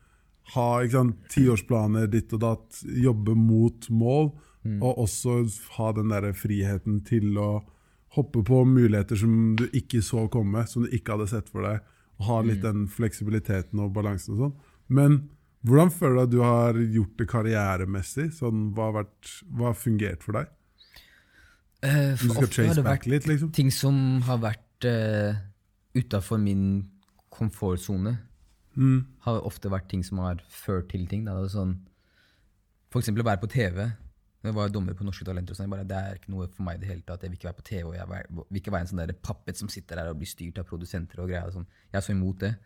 ha 0.54 0.68
sant, 0.92 1.18
tiårsplaner 1.32 2.08
ditt 2.12 2.32
og 2.36 2.42
datt, 2.44 2.82
jobbe 2.84 3.34
mot 3.38 3.88
mål, 3.90 4.32
og 4.78 4.98
også 5.02 5.40
ha 5.76 5.92
den 5.96 6.12
der 6.12 6.28
friheten 6.38 7.00
til 7.06 7.34
å 7.40 7.50
hoppe 8.14 8.42
på 8.44 8.60
muligheter 8.68 9.18
som 9.18 9.56
du 9.58 9.64
ikke 9.72 10.02
så 10.04 10.26
komme, 10.30 10.66
som 10.68 10.84
du 10.84 10.92
ikke 10.92 11.16
hadde 11.16 11.30
sett 11.32 11.48
for 11.50 11.64
deg, 11.66 11.80
og 12.20 12.26
ha 12.28 12.40
litt 12.46 12.62
den 12.62 12.84
fleksibiliteten 12.92 13.80
og 13.82 13.94
balansen 13.96 14.36
og 14.36 14.42
sånn. 14.44 14.58
Men 14.92 15.16
hvordan 15.66 15.92
føler 15.94 16.16
du 16.16 16.22
at 16.22 16.32
du 16.32 16.40
har 16.44 16.80
gjort 16.98 17.18
det 17.18 17.28
karrieremessig? 17.30 18.28
Sånn, 18.36 18.68
hva, 18.76 18.90
har 18.90 18.98
vært, 19.00 19.32
hva 19.48 19.70
har 19.70 19.78
fungert 19.78 20.26
for 20.26 20.38
deg? 20.38 20.50
Uh, 21.82 22.12
Du 22.14 22.26
for 22.28 22.34
skal 22.34 22.48
ofte 22.48 22.66
har 22.68 22.78
det 22.78 22.86
vært 22.86 23.08
litt, 23.10 23.28
liksom? 23.30 23.52
ting 23.56 23.72
som 23.74 23.96
har 24.28 24.42
vært 24.42 24.86
uh, 24.86 25.38
utafor 25.98 26.38
min 26.42 26.66
komfortsone. 27.32 28.16
Mm. 28.76 29.00
Har 29.26 29.42
ofte 29.46 29.70
vært 29.72 29.90
ting 29.90 30.04
som 30.06 30.20
har 30.24 30.40
ført 30.48 30.90
til 30.92 31.06
ting. 31.10 31.26
Da. 31.26 31.36
Det 31.40 31.50
er 31.50 31.56
sånn, 31.56 31.74
for 32.92 33.02
eksempel 33.02 33.24
å 33.24 33.28
være 33.28 33.42
på 33.42 33.50
TV. 33.52 33.84
Jeg 34.42 34.56
var 34.56 34.72
dommer 34.74 34.96
på 34.98 35.04
Norske 35.06 35.24
Talenter. 35.24 35.54
og 35.54 35.58
sånn, 35.60 35.70
bare, 35.70 35.84
Det 35.86 35.96
er 35.96 36.18
ikke 36.18 36.32
noe 36.34 36.48
for 36.48 36.66
meg 36.66 36.76
i 36.76 36.82
det 36.82 36.88
hele 36.88 37.04
tatt. 37.06 37.22
Jeg 37.22 37.30
vil 37.30 37.38
ikke 37.38 37.50
være 37.50 37.60
på 37.60 37.68
TV, 37.68 37.84
og 37.86 37.94
jeg 37.94 38.08
vil 38.50 38.60
ikke 38.60 38.72
være 38.74 38.80
en 38.80 38.90
sånn 38.90 39.02
der 39.06 39.12
pappet 39.12 39.56
som 39.56 39.68
sitter 39.68 39.96
der 39.96 40.10
og 40.10 40.18
blir 40.18 40.26
styrt 40.26 40.58
av 40.58 40.66
produsenter. 40.66 41.20
og 41.20 41.28
greier. 41.28 41.46
og 41.46 41.52
Sånn. 41.52 41.66
Jeg 41.92 41.98
er 41.98 42.06
så 42.06 42.12
imot 42.12 42.38
det. 42.40 42.56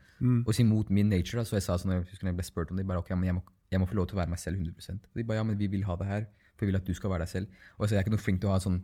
Og 0.46 0.54
så 0.54 0.62
imot 0.64 0.90
min 0.90 1.08
nature. 1.08 1.42
Da, 1.42 1.44
så 1.44 1.56
jeg 1.56 1.62
sa 1.62 1.76
sånn, 1.76 1.92
jeg 1.92 2.06
husker 2.08 2.26
jeg 2.26 2.36
ble 2.36 2.44
spurt 2.44 2.70
om 2.70 2.76
det, 2.76 2.86
bare, 2.86 2.98
ok, 2.98 3.10
jeg 3.10 3.34
må, 3.34 3.42
jeg 3.70 3.80
må 3.80 3.86
få 3.86 3.94
lov 3.94 4.08
til 4.08 4.16
å 4.16 4.22
være 4.22 4.30
meg 4.30 4.38
selv 4.38 4.56
100 4.56 5.04
Og 5.12 5.14
de 5.14 5.24
bare 5.24 5.36
ja, 5.36 5.42
men 5.42 5.58
vi 5.58 5.66
vil 5.66 5.84
ha 5.84 5.96
det 5.96 6.06
her, 6.06 6.26
for 6.56 6.64
vi 6.64 6.72
vil 6.72 6.80
at 6.80 6.86
du 6.86 6.94
skal 6.94 7.10
være 7.10 7.26
deg 7.26 7.28
selv. 7.28 7.46
Og 7.76 7.88
så 7.88 7.94
er 7.94 7.98
jeg 7.98 8.06
ikke 8.06 8.16
noe 8.16 8.24
flink 8.24 8.40
til 8.40 8.48
å 8.48 8.52
ha 8.52 8.58
sånn 8.58 8.80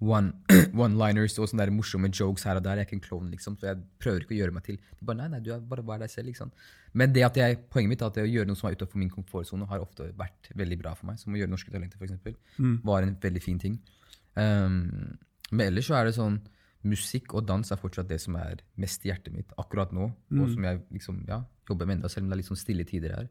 one- 0.00 0.32
one-liners 0.84 1.38
og 1.38 1.48
sånne 1.50 1.66
der 1.66 1.74
morsomme 1.74 2.10
jokes 2.12 2.44
her 2.48 2.60
og 2.60 2.64
der. 2.66 2.80
Jeg 2.80 2.86
er 2.86 2.90
ikke 2.90 2.98
en 2.98 3.04
klovn, 3.08 3.30
liksom, 3.34 3.56
så 3.60 3.70
jeg 3.70 3.82
prøver 4.02 4.24
ikke 4.24 4.36
å 4.36 4.38
gjøre 4.40 4.56
meg 4.56 4.66
til. 4.68 4.78
De 4.98 5.08
bare, 5.08 5.20
nei, 5.22 5.28
nei, 5.34 5.40
du 5.44 5.52
er 5.54 5.64
bare 5.72 5.84
vær 5.86 6.02
deg 6.04 6.12
selv, 6.12 6.30
liksom. 6.30 6.52
Men 6.98 7.12
det 7.16 7.24
at 7.24 7.36
jeg, 7.40 7.58
poenget 7.72 7.94
mitt 7.94 8.02
er 8.04 8.10
at 8.12 8.18
det 8.20 8.26
å 8.26 8.32
gjøre 8.32 8.50
noe 8.50 8.58
som 8.60 8.68
er 8.68 8.76
utenfor 8.76 9.00
min 9.00 9.12
komfortsone, 9.12 9.68
har 9.70 9.84
ofte 9.84 10.10
vært 10.18 10.50
veldig 10.58 10.78
bra 10.82 10.94
for 10.98 11.08
meg. 11.08 11.20
Som 11.22 11.34
å 11.34 11.40
gjøre 11.40 11.52
Norske 11.54 11.72
Talenter, 11.72 11.96
for 11.98 12.04
eksempel, 12.08 12.36
var 12.84 13.02
en 13.06 13.16
veldig 13.22 13.42
fin 13.42 13.58
ting. 13.62 13.78
Um, 14.34 15.18
men 15.52 15.66
ellers 15.68 15.86
så 15.90 15.98
er 15.98 16.08
det 16.08 16.14
sånn 16.16 16.40
Musikk 16.82 17.34
og 17.38 17.44
dans 17.46 17.68
er 17.70 17.78
fortsatt 17.78 18.08
det 18.10 18.16
som 18.18 18.34
er 18.40 18.58
mest 18.80 19.04
i 19.06 19.10
hjertet 19.12 19.30
mitt 19.32 19.52
akkurat 19.60 19.92
nå. 19.94 20.08
Og 20.34 20.48
som 20.50 20.64
jeg 20.66 20.80
liksom, 20.90 21.20
ja, 21.28 21.44
jobber 21.68 21.86
med 21.86 21.98
enda, 22.00 22.08
selv 22.10 22.24
om 22.24 22.30
det 22.32 22.34
er 22.34 22.40
litt 22.40 22.48
sånn 22.48 22.58
stille 22.58 22.84
tider 22.88 23.12
her. 23.14 23.28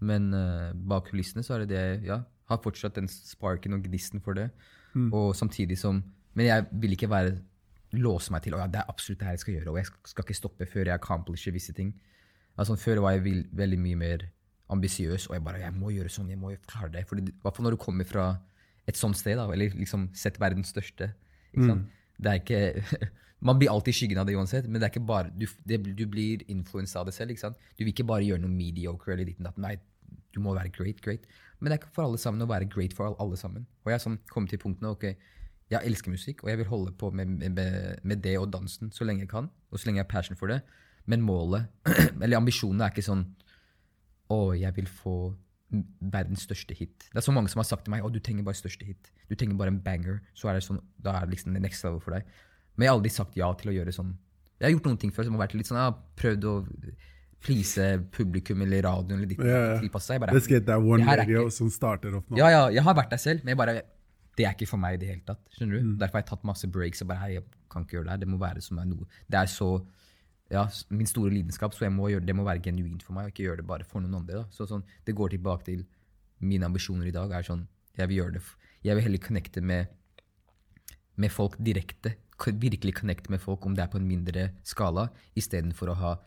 Men 0.00 0.30
uh, 0.32 0.72
bak 0.74 1.10
kulissene 1.10 1.44
så 1.44 1.54
er 1.58 1.66
det 1.66 1.74
det 1.74 2.06
ja, 2.08 2.22
har 2.48 2.62
fortsatt 2.64 2.96
den 2.96 3.06
sparken 3.08 3.76
og 3.76 3.84
gnisten 3.84 4.22
for 4.24 4.34
det. 4.34 4.48
Og 4.94 5.34
samtidig 5.36 5.78
som 5.78 6.02
Men 6.34 6.46
jeg 6.46 6.66
vil 6.82 6.92
ikke 6.96 7.10
være 7.10 7.36
låse 7.94 8.32
meg 8.34 8.42
til 8.42 8.56
at 8.56 8.64
ja, 8.64 8.66
det 8.66 8.80
er 8.80 8.90
absolutt 8.90 9.20
det 9.20 9.26
her 9.26 9.36
jeg 9.36 9.42
skal 9.44 9.54
gjøre, 9.54 9.70
og 9.70 9.76
jeg 9.78 9.86
skal, 9.86 10.24
ikke 10.24 10.34
stoppe 10.34 10.66
før 10.66 10.88
jeg 10.88 10.94
accomplisher 10.94 11.54
visse 11.54 11.72
ting. 11.72 11.92
Altså, 12.58 12.74
før 12.74 13.00
var 13.04 13.14
jeg 13.14 13.24
vil, 13.24 13.44
veldig 13.52 13.78
mye 13.78 13.98
mer 14.00 14.24
ambisiøs, 14.74 15.28
og 15.28 15.36
jeg 15.36 15.44
bare 15.44 15.60
jeg 15.62 15.74
må 15.76 15.92
gjøre 15.94 16.10
sånn, 16.10 16.32
jeg 16.32 16.40
må 16.40 16.50
klare 16.66 16.90
det. 16.90 17.04
Fordi, 17.06 17.28
hvert 17.42 17.56
fall 17.56 17.68
når 17.68 17.76
du 17.76 17.82
kommer 17.84 18.08
fra 18.08 18.26
et 18.90 18.98
sånt 18.98 19.18
sted, 19.18 19.38
da, 19.38 19.46
eller 19.52 19.74
liksom 19.78 20.08
sett 20.16 20.40
verdens 20.42 20.74
største. 20.74 21.12
Ikke 21.52 21.68
sant? 21.70 21.94
Det 22.18 22.32
er 22.32 22.42
ikke, 22.42 23.08
man 23.48 23.58
blir 23.60 23.72
alltid 23.72 23.94
i 23.94 23.98
skyggen 24.00 24.20
av 24.22 24.28
det 24.28 24.36
uansett, 24.38 24.68
men 24.68 24.80
det 24.80 24.88
er 24.88 24.94
ikke 24.94 25.06
bare, 25.08 25.32
du, 25.34 25.46
det, 25.68 25.80
du 25.96 26.04
blir 26.10 26.44
influensa 26.52 27.00
av 27.02 27.08
det 27.08 27.16
selv. 27.16 27.34
ikke 27.34 27.46
sant? 27.46 27.58
Du 27.78 27.84
vil 27.84 27.94
ikke 27.94 28.08
bare 28.10 28.26
gjøre 28.26 28.42
noe 28.44 28.52
mediocre 28.52 29.14
eller 29.14 29.30
ditt 29.30 29.40
og 29.42 29.50
datt. 29.50 29.62
Nei, 29.62 29.76
du 30.34 30.42
må 30.42 30.54
være 30.56 30.72
great, 30.74 31.00
great. 31.04 31.26
Men 31.58 31.70
det 31.70 31.76
er 31.76 31.82
ikke 31.82 31.94
for 31.96 32.08
alle 32.08 32.20
sammen 32.20 32.44
å 32.44 32.50
være 32.50 32.68
great 32.70 32.94
for 32.96 33.14
alle, 33.20 33.38
sammen. 33.40 33.66
Og 33.84 33.92
jeg 33.92 33.98
er 33.98 34.04
sånn 34.04 34.18
kommet 34.30 34.52
til 34.52 34.60
punktene 34.62 34.92
ok, 34.94 35.06
jeg 35.72 35.88
elsker 35.88 36.12
musikk, 36.12 36.42
og 36.44 36.50
jeg 36.52 36.60
vil 36.60 36.68
holde 36.68 36.92
på 37.00 37.08
med, 37.16 37.30
med, 37.40 37.60
med 38.04 38.20
det 38.24 38.34
og 38.38 38.50
dansen 38.52 38.92
så 38.92 39.06
lenge 39.06 39.24
jeg 39.24 39.30
kan, 39.30 39.48
og 39.70 39.80
så 39.80 39.88
lenge 39.88 40.02
jeg 40.02 40.06
har 40.06 40.12
passion 40.12 40.38
for 40.38 40.52
det. 40.52 40.60
Men 41.10 41.24
målet, 41.24 41.70
eller 42.22 42.40
ambisjonene, 42.40 42.84
er 42.84 42.92
ikke 42.92 43.06
sånn 43.06 43.24
å, 44.32 44.52
jeg 44.56 44.74
vil 44.76 44.90
få 44.90 45.16
verdens 46.12 46.44
største 46.46 46.76
hit. 46.76 47.08
Det 47.10 47.18
er 47.18 47.24
så 47.24 47.34
mange 47.34 47.50
som 47.52 47.62
har 47.62 47.68
sagt 47.68 47.86
til 47.86 47.94
meg 47.94 48.04
å, 48.04 48.12
du 48.12 48.20
trenger 48.22 48.46
bare 48.46 48.58
største 48.58 48.86
hit. 48.86 49.10
Du 49.30 49.34
trenger 49.34 49.58
bare 49.58 49.72
en 49.72 49.80
banger. 49.82 50.20
Så 50.36 50.50
er 50.50 50.58
det 50.58 50.66
sånn, 50.66 50.82
da 51.02 51.16
er 51.18 51.26
det 51.26 51.36
liksom 51.36 51.56
the 51.56 51.62
next 51.62 51.84
level 51.86 52.00
for 52.04 52.16
deg. 52.16 52.28
Men 52.74 52.86
jeg 52.86 52.92
har 52.92 52.98
aldri 52.98 53.12
sagt 53.14 53.38
ja 53.38 53.48
til 53.58 53.72
å 53.72 53.76
gjøre 53.78 53.94
sånn. 53.94 54.14
Jeg 54.60 54.68
har 54.68 54.74
gjort 54.76 54.88
noen 54.88 55.00
ting 55.02 55.12
før 55.14 55.26
som 55.26 55.36
har 55.36 55.44
vært 55.46 55.56
litt 55.58 55.68
sånn, 55.68 55.80
jeg 55.80 55.90
har 55.90 55.98
prøvd 56.20 56.46
å 56.48 56.54
please 57.44 57.76
publikum 58.16 58.62
eller 58.64 58.82
radioen 58.86 59.18
eller 59.20 59.28
ditt, 59.30 59.38
Ja, 59.44 59.58
ja. 59.74 59.80
tilpasse 59.82 60.10
seg. 60.14 60.20
Bare, 60.22 60.32
Let's 60.34 60.48
get 60.48 60.64
that 60.66 60.80
one 60.80 61.04
radio 61.04 61.44
ikke- 61.46 61.52
som 61.52 61.68
starter 61.70 62.16
opp 62.16 62.30
nå. 62.30 62.38
ja, 62.40 62.48
ja, 62.48 62.62
jeg 62.72 62.82
har 62.82 62.94
vært 62.96 63.10
der 63.10 63.20
selv, 63.20 63.44
men 63.44 63.52
jeg 63.52 63.58
bare, 63.60 63.74
det 64.36 64.46
er 64.46 64.54
ikke 64.56 64.66
for 64.68 64.78
meg 64.80 64.94
i 64.94 64.96
det 65.02 65.08
hele 65.12 65.20
tatt. 65.26 65.40
Skjønner 65.56 65.80
Mm. 65.82 65.90
du? 65.92 65.96
Derfor 66.00 66.12
har 66.18 66.22
jeg 66.22 66.26
tatt 66.30 66.44
masse 66.44 66.66
breaks. 66.66 67.02
og 67.02 67.08
bare, 67.08 67.18
hei, 67.18 67.32
jeg 67.34 67.44
kan 67.70 67.84
ikke 67.84 67.96
gjøre 67.98 68.04
det 68.04 68.10
her. 68.10 68.16
Det 68.18 68.28
må 68.28 68.38
være 68.38 68.62
som 68.62 68.78
er 68.78 68.84
noe. 68.86 69.04
Det 69.30 69.38
er 69.38 69.46
så, 69.46 69.86
ja, 70.50 70.66
min 70.90 71.06
store 71.06 71.30
lidenskap, 71.30 71.72
så 71.74 71.80
jeg 71.84 71.92
må 71.92 72.08
gjøre, 72.10 72.24
det 72.26 72.34
må 72.36 72.44
være 72.44 72.62
genuint 72.62 73.02
for 73.02 73.12
meg, 73.12 73.26
og 73.26 73.30
ikke 73.32 73.44
gjøre 73.46 73.56
det 73.58 73.66
bare 73.66 73.84
for 73.84 74.00
noen 74.00 74.14
andre. 74.14 74.34
Da. 74.40 74.44
Så 74.50 74.66
sånn, 74.66 74.82
det 75.04 75.14
går 75.14 75.30
tilbake 75.36 75.64
til 75.64 75.84
mine 76.40 76.64
ambisjoner 76.64 77.06
i 77.06 77.10
dag. 77.12 77.30
er 77.30 77.42
sånn, 77.42 77.66
Jeg 77.96 78.08
vil 78.08 78.16
gjøre 78.24 78.32
det, 78.32 78.42
jeg 78.82 78.94
vil 78.96 79.02
heller 79.04 79.18
connecte 79.18 79.62
med, 79.62 79.86
med 81.16 81.30
folk 81.30 81.56
direkte. 81.62 82.16
Virkelig 82.38 82.94
connecte 82.94 83.30
med 83.30 83.40
folk, 83.40 83.64
om 83.66 83.74
det 83.74 83.84
er 83.84 83.86
på 83.92 84.00
en 84.00 84.08
mindre 84.08 84.50
skala, 84.64 85.10
istedenfor 85.36 85.88
å 85.92 85.94
ha 85.96 86.18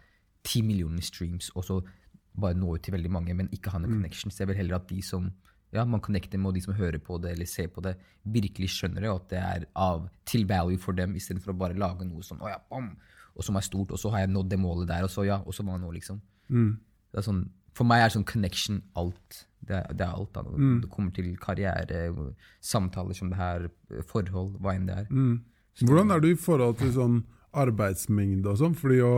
ti 0.48 0.64
millioner 0.66 1.04
streams 1.04 1.52
og 1.56 1.66
så 1.68 1.82
bare 2.38 2.58
nå 2.58 2.76
ut 2.76 2.84
til 2.86 2.94
veldig 2.94 3.12
mange, 3.12 3.36
men 3.36 3.50
ikke 3.54 3.74
ha 3.74 3.82
noen 3.82 3.98
connections. 3.98 4.38
Jeg 4.40 4.50
vil 4.50 4.60
heller 4.60 4.78
at 4.78 4.88
de 4.90 5.02
som 5.04 5.28
ja, 5.74 5.84
man 5.84 6.00
connecter 6.00 6.40
med, 6.40 6.52
og 6.52 6.56
de 6.56 6.64
som 6.64 6.76
hører 6.78 7.02
på 7.04 7.18
det 7.20 7.34
eller 7.34 7.50
ser 7.50 7.68
på 7.74 7.82
det, 7.84 7.96
virkelig 8.24 8.70
skjønner 8.72 9.04
det, 9.04 9.10
og 9.12 9.24
at 9.24 9.30
det 9.34 9.40
er 9.42 9.66
av 9.76 10.06
til 10.30 10.46
value 10.48 10.80
for 10.80 10.96
dem, 10.96 11.16
istedenfor 11.20 11.52
å 11.52 11.58
bare 11.60 11.76
lage 11.78 12.08
noe 12.08 12.24
sånn, 12.24 12.40
oh 12.46 12.52
ja, 12.52 12.60
bam, 12.72 12.94
og 13.36 13.44
som 13.44 13.58
er 13.60 13.66
stort, 13.66 13.92
og 13.92 14.00
så 14.00 14.14
har 14.14 14.24
jeg 14.24 14.32
nådd 14.32 14.54
det 14.54 14.60
målet 14.62 14.88
der, 14.94 15.04
og 15.04 15.12
så 15.12 15.26
ja, 15.28 15.42
og 15.44 15.54
så 15.58 15.66
hva 15.68 15.76
nå, 15.82 15.92
liksom. 15.98 16.22
Det 17.12 17.20
er 17.20 17.26
sånn, 17.26 17.42
for 17.76 17.90
meg 17.90 18.06
er 18.06 18.14
sånn 18.16 18.26
connection 18.26 18.80
alt. 18.98 19.42
Det 19.68 19.76
er, 19.76 19.92
det 19.98 20.06
er 20.06 20.16
alt. 20.16 20.32
Da. 20.34 20.46
Det 20.82 20.90
kommer 20.94 21.12
til 21.14 21.34
karriere, 21.42 22.06
samtaler 22.64 23.18
som 23.18 23.30
det 23.34 23.38
her, 23.42 23.68
forhold, 24.08 24.56
hva 24.64 24.78
enn 24.78 24.88
det 24.88 24.96
er. 25.04 25.12
Hvordan 25.84 26.16
er 26.16 26.24
du 26.24 26.32
i 26.32 26.40
forhold 26.40 26.80
til 26.80 26.94
sånn 26.96 27.20
arbeidsmengde 27.58 28.50
og 28.50 28.58
sånn? 28.64 28.78
Fordi 28.78 29.02
jo, 29.02 29.12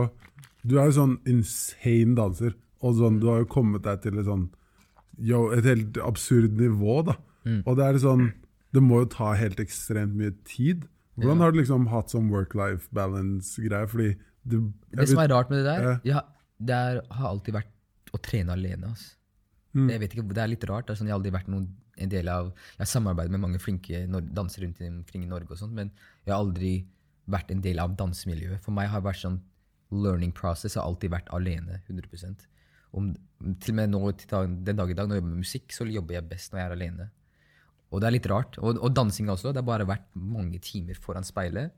du 0.66 0.78
er 0.78 0.86
jo 0.90 0.96
sånn 0.98 1.18
insane 1.26 2.14
danser, 2.18 2.54
og 2.82 2.94
sånn, 2.96 3.20
du 3.20 3.26
har 3.28 3.38
jo 3.42 3.48
kommet 3.52 3.82
deg 3.82 4.02
til 4.02 4.18
et 4.18 4.26
sånn 4.28 4.48
jo, 5.20 5.50
et 5.52 5.64
helt 5.68 5.98
absurd 6.00 6.54
nivå, 6.56 7.02
da. 7.04 7.16
Og 7.66 7.76
det 7.76 7.84
er 7.86 7.98
sånn 8.00 8.32
Det 8.72 8.80
må 8.80 9.00
jo 9.02 9.06
ta 9.10 9.32
helt 9.34 9.58
ekstremt 9.58 10.14
mye 10.14 10.30
tid. 10.46 10.84
Hvordan 11.18 11.40
har 11.42 11.50
du 11.52 11.58
liksom 11.58 11.88
hatt 11.90 12.08
sånn 12.12 12.28
work-life 12.30 12.86
balance-greie? 12.94 13.88
Fordi 13.90 14.16
du 14.46 14.72
Det 14.94 15.08
som 15.08 15.18
er 15.18 15.28
rart 15.28 15.50
med 15.50 15.58
det 15.58 15.64
der, 15.66 15.82
Ja. 15.82 15.98
ja, 16.04 16.20
det 16.60 16.74
er, 16.76 17.00
har 17.10 17.28
alltid 17.32 17.54
vært 17.54 18.12
å 18.14 18.20
trene 18.22 18.52
alene. 18.52 18.92
ass. 18.92 19.16
Jeg 19.74 19.98
vet 20.00 20.14
ikke, 20.14 20.28
Det 20.28 20.38
er 20.38 20.46
litt 20.48 20.64
rart. 20.70 20.86
Det 20.86 20.92
er 20.94 20.98
sånn, 21.02 21.08
jeg 21.08 21.14
har 21.14 21.18
aldri 21.20 21.32
vært 21.32 21.48
noen, 21.48 21.66
en 21.98 22.08
del 22.08 22.28
av 22.28 22.46
Jeg 22.78 22.78
har 22.78 22.86
samarbeidet 22.86 23.30
med 23.30 23.40
mange 23.40 23.58
flinke 23.58 24.06
dansere 24.32 24.64
rundt 24.64 24.80
omkring 24.80 25.24
i 25.24 25.26
Norge, 25.26 25.50
og 25.50 25.58
sånt, 25.58 25.72
men 25.72 25.90
jeg 26.24 26.32
har 26.32 26.40
aldri 26.44 26.86
vært 27.28 27.50
en 27.50 27.60
del 27.60 27.78
av 27.80 27.96
dansemiljøet. 27.96 28.60
For 28.62 28.70
meg 28.70 28.88
har 28.88 29.00
det 29.00 29.10
vært 29.10 29.24
sånn 29.26 29.40
learning 29.90 30.32
process 30.36 30.76
har 30.78 30.86
alltid 30.86 31.12
vært 31.12 31.30
alene. 31.34 31.80
100% 31.88 32.46
Om, 32.96 33.12
til 33.62 33.72
og 33.74 33.78
med 33.78 33.92
nå, 33.92 34.00
den 34.66 34.78
dag 34.78 34.90
i 34.90 34.96
dag, 34.98 35.06
når 35.06 35.16
jeg 35.16 35.22
jobber 35.22 35.32
med 35.34 35.44
musikk, 35.44 35.72
så 35.74 35.86
jobber 35.86 36.16
jeg 36.16 36.28
best 36.30 36.52
når 36.52 36.60
jeg 36.60 36.68
er 36.68 36.76
alene. 36.76 37.08
Og 37.90 38.02
det 38.02 38.08
er 38.08 38.14
litt 38.14 38.28
rart. 38.30 38.58
Og, 38.62 38.78
og 38.78 38.94
dansinga 38.94 39.34
også. 39.34 39.52
Det 39.54 39.62
har 39.62 39.66
bare 39.66 39.88
vært 39.88 40.06
mange 40.14 40.60
timer 40.62 40.98
foran 40.98 41.26
speilet. 41.26 41.74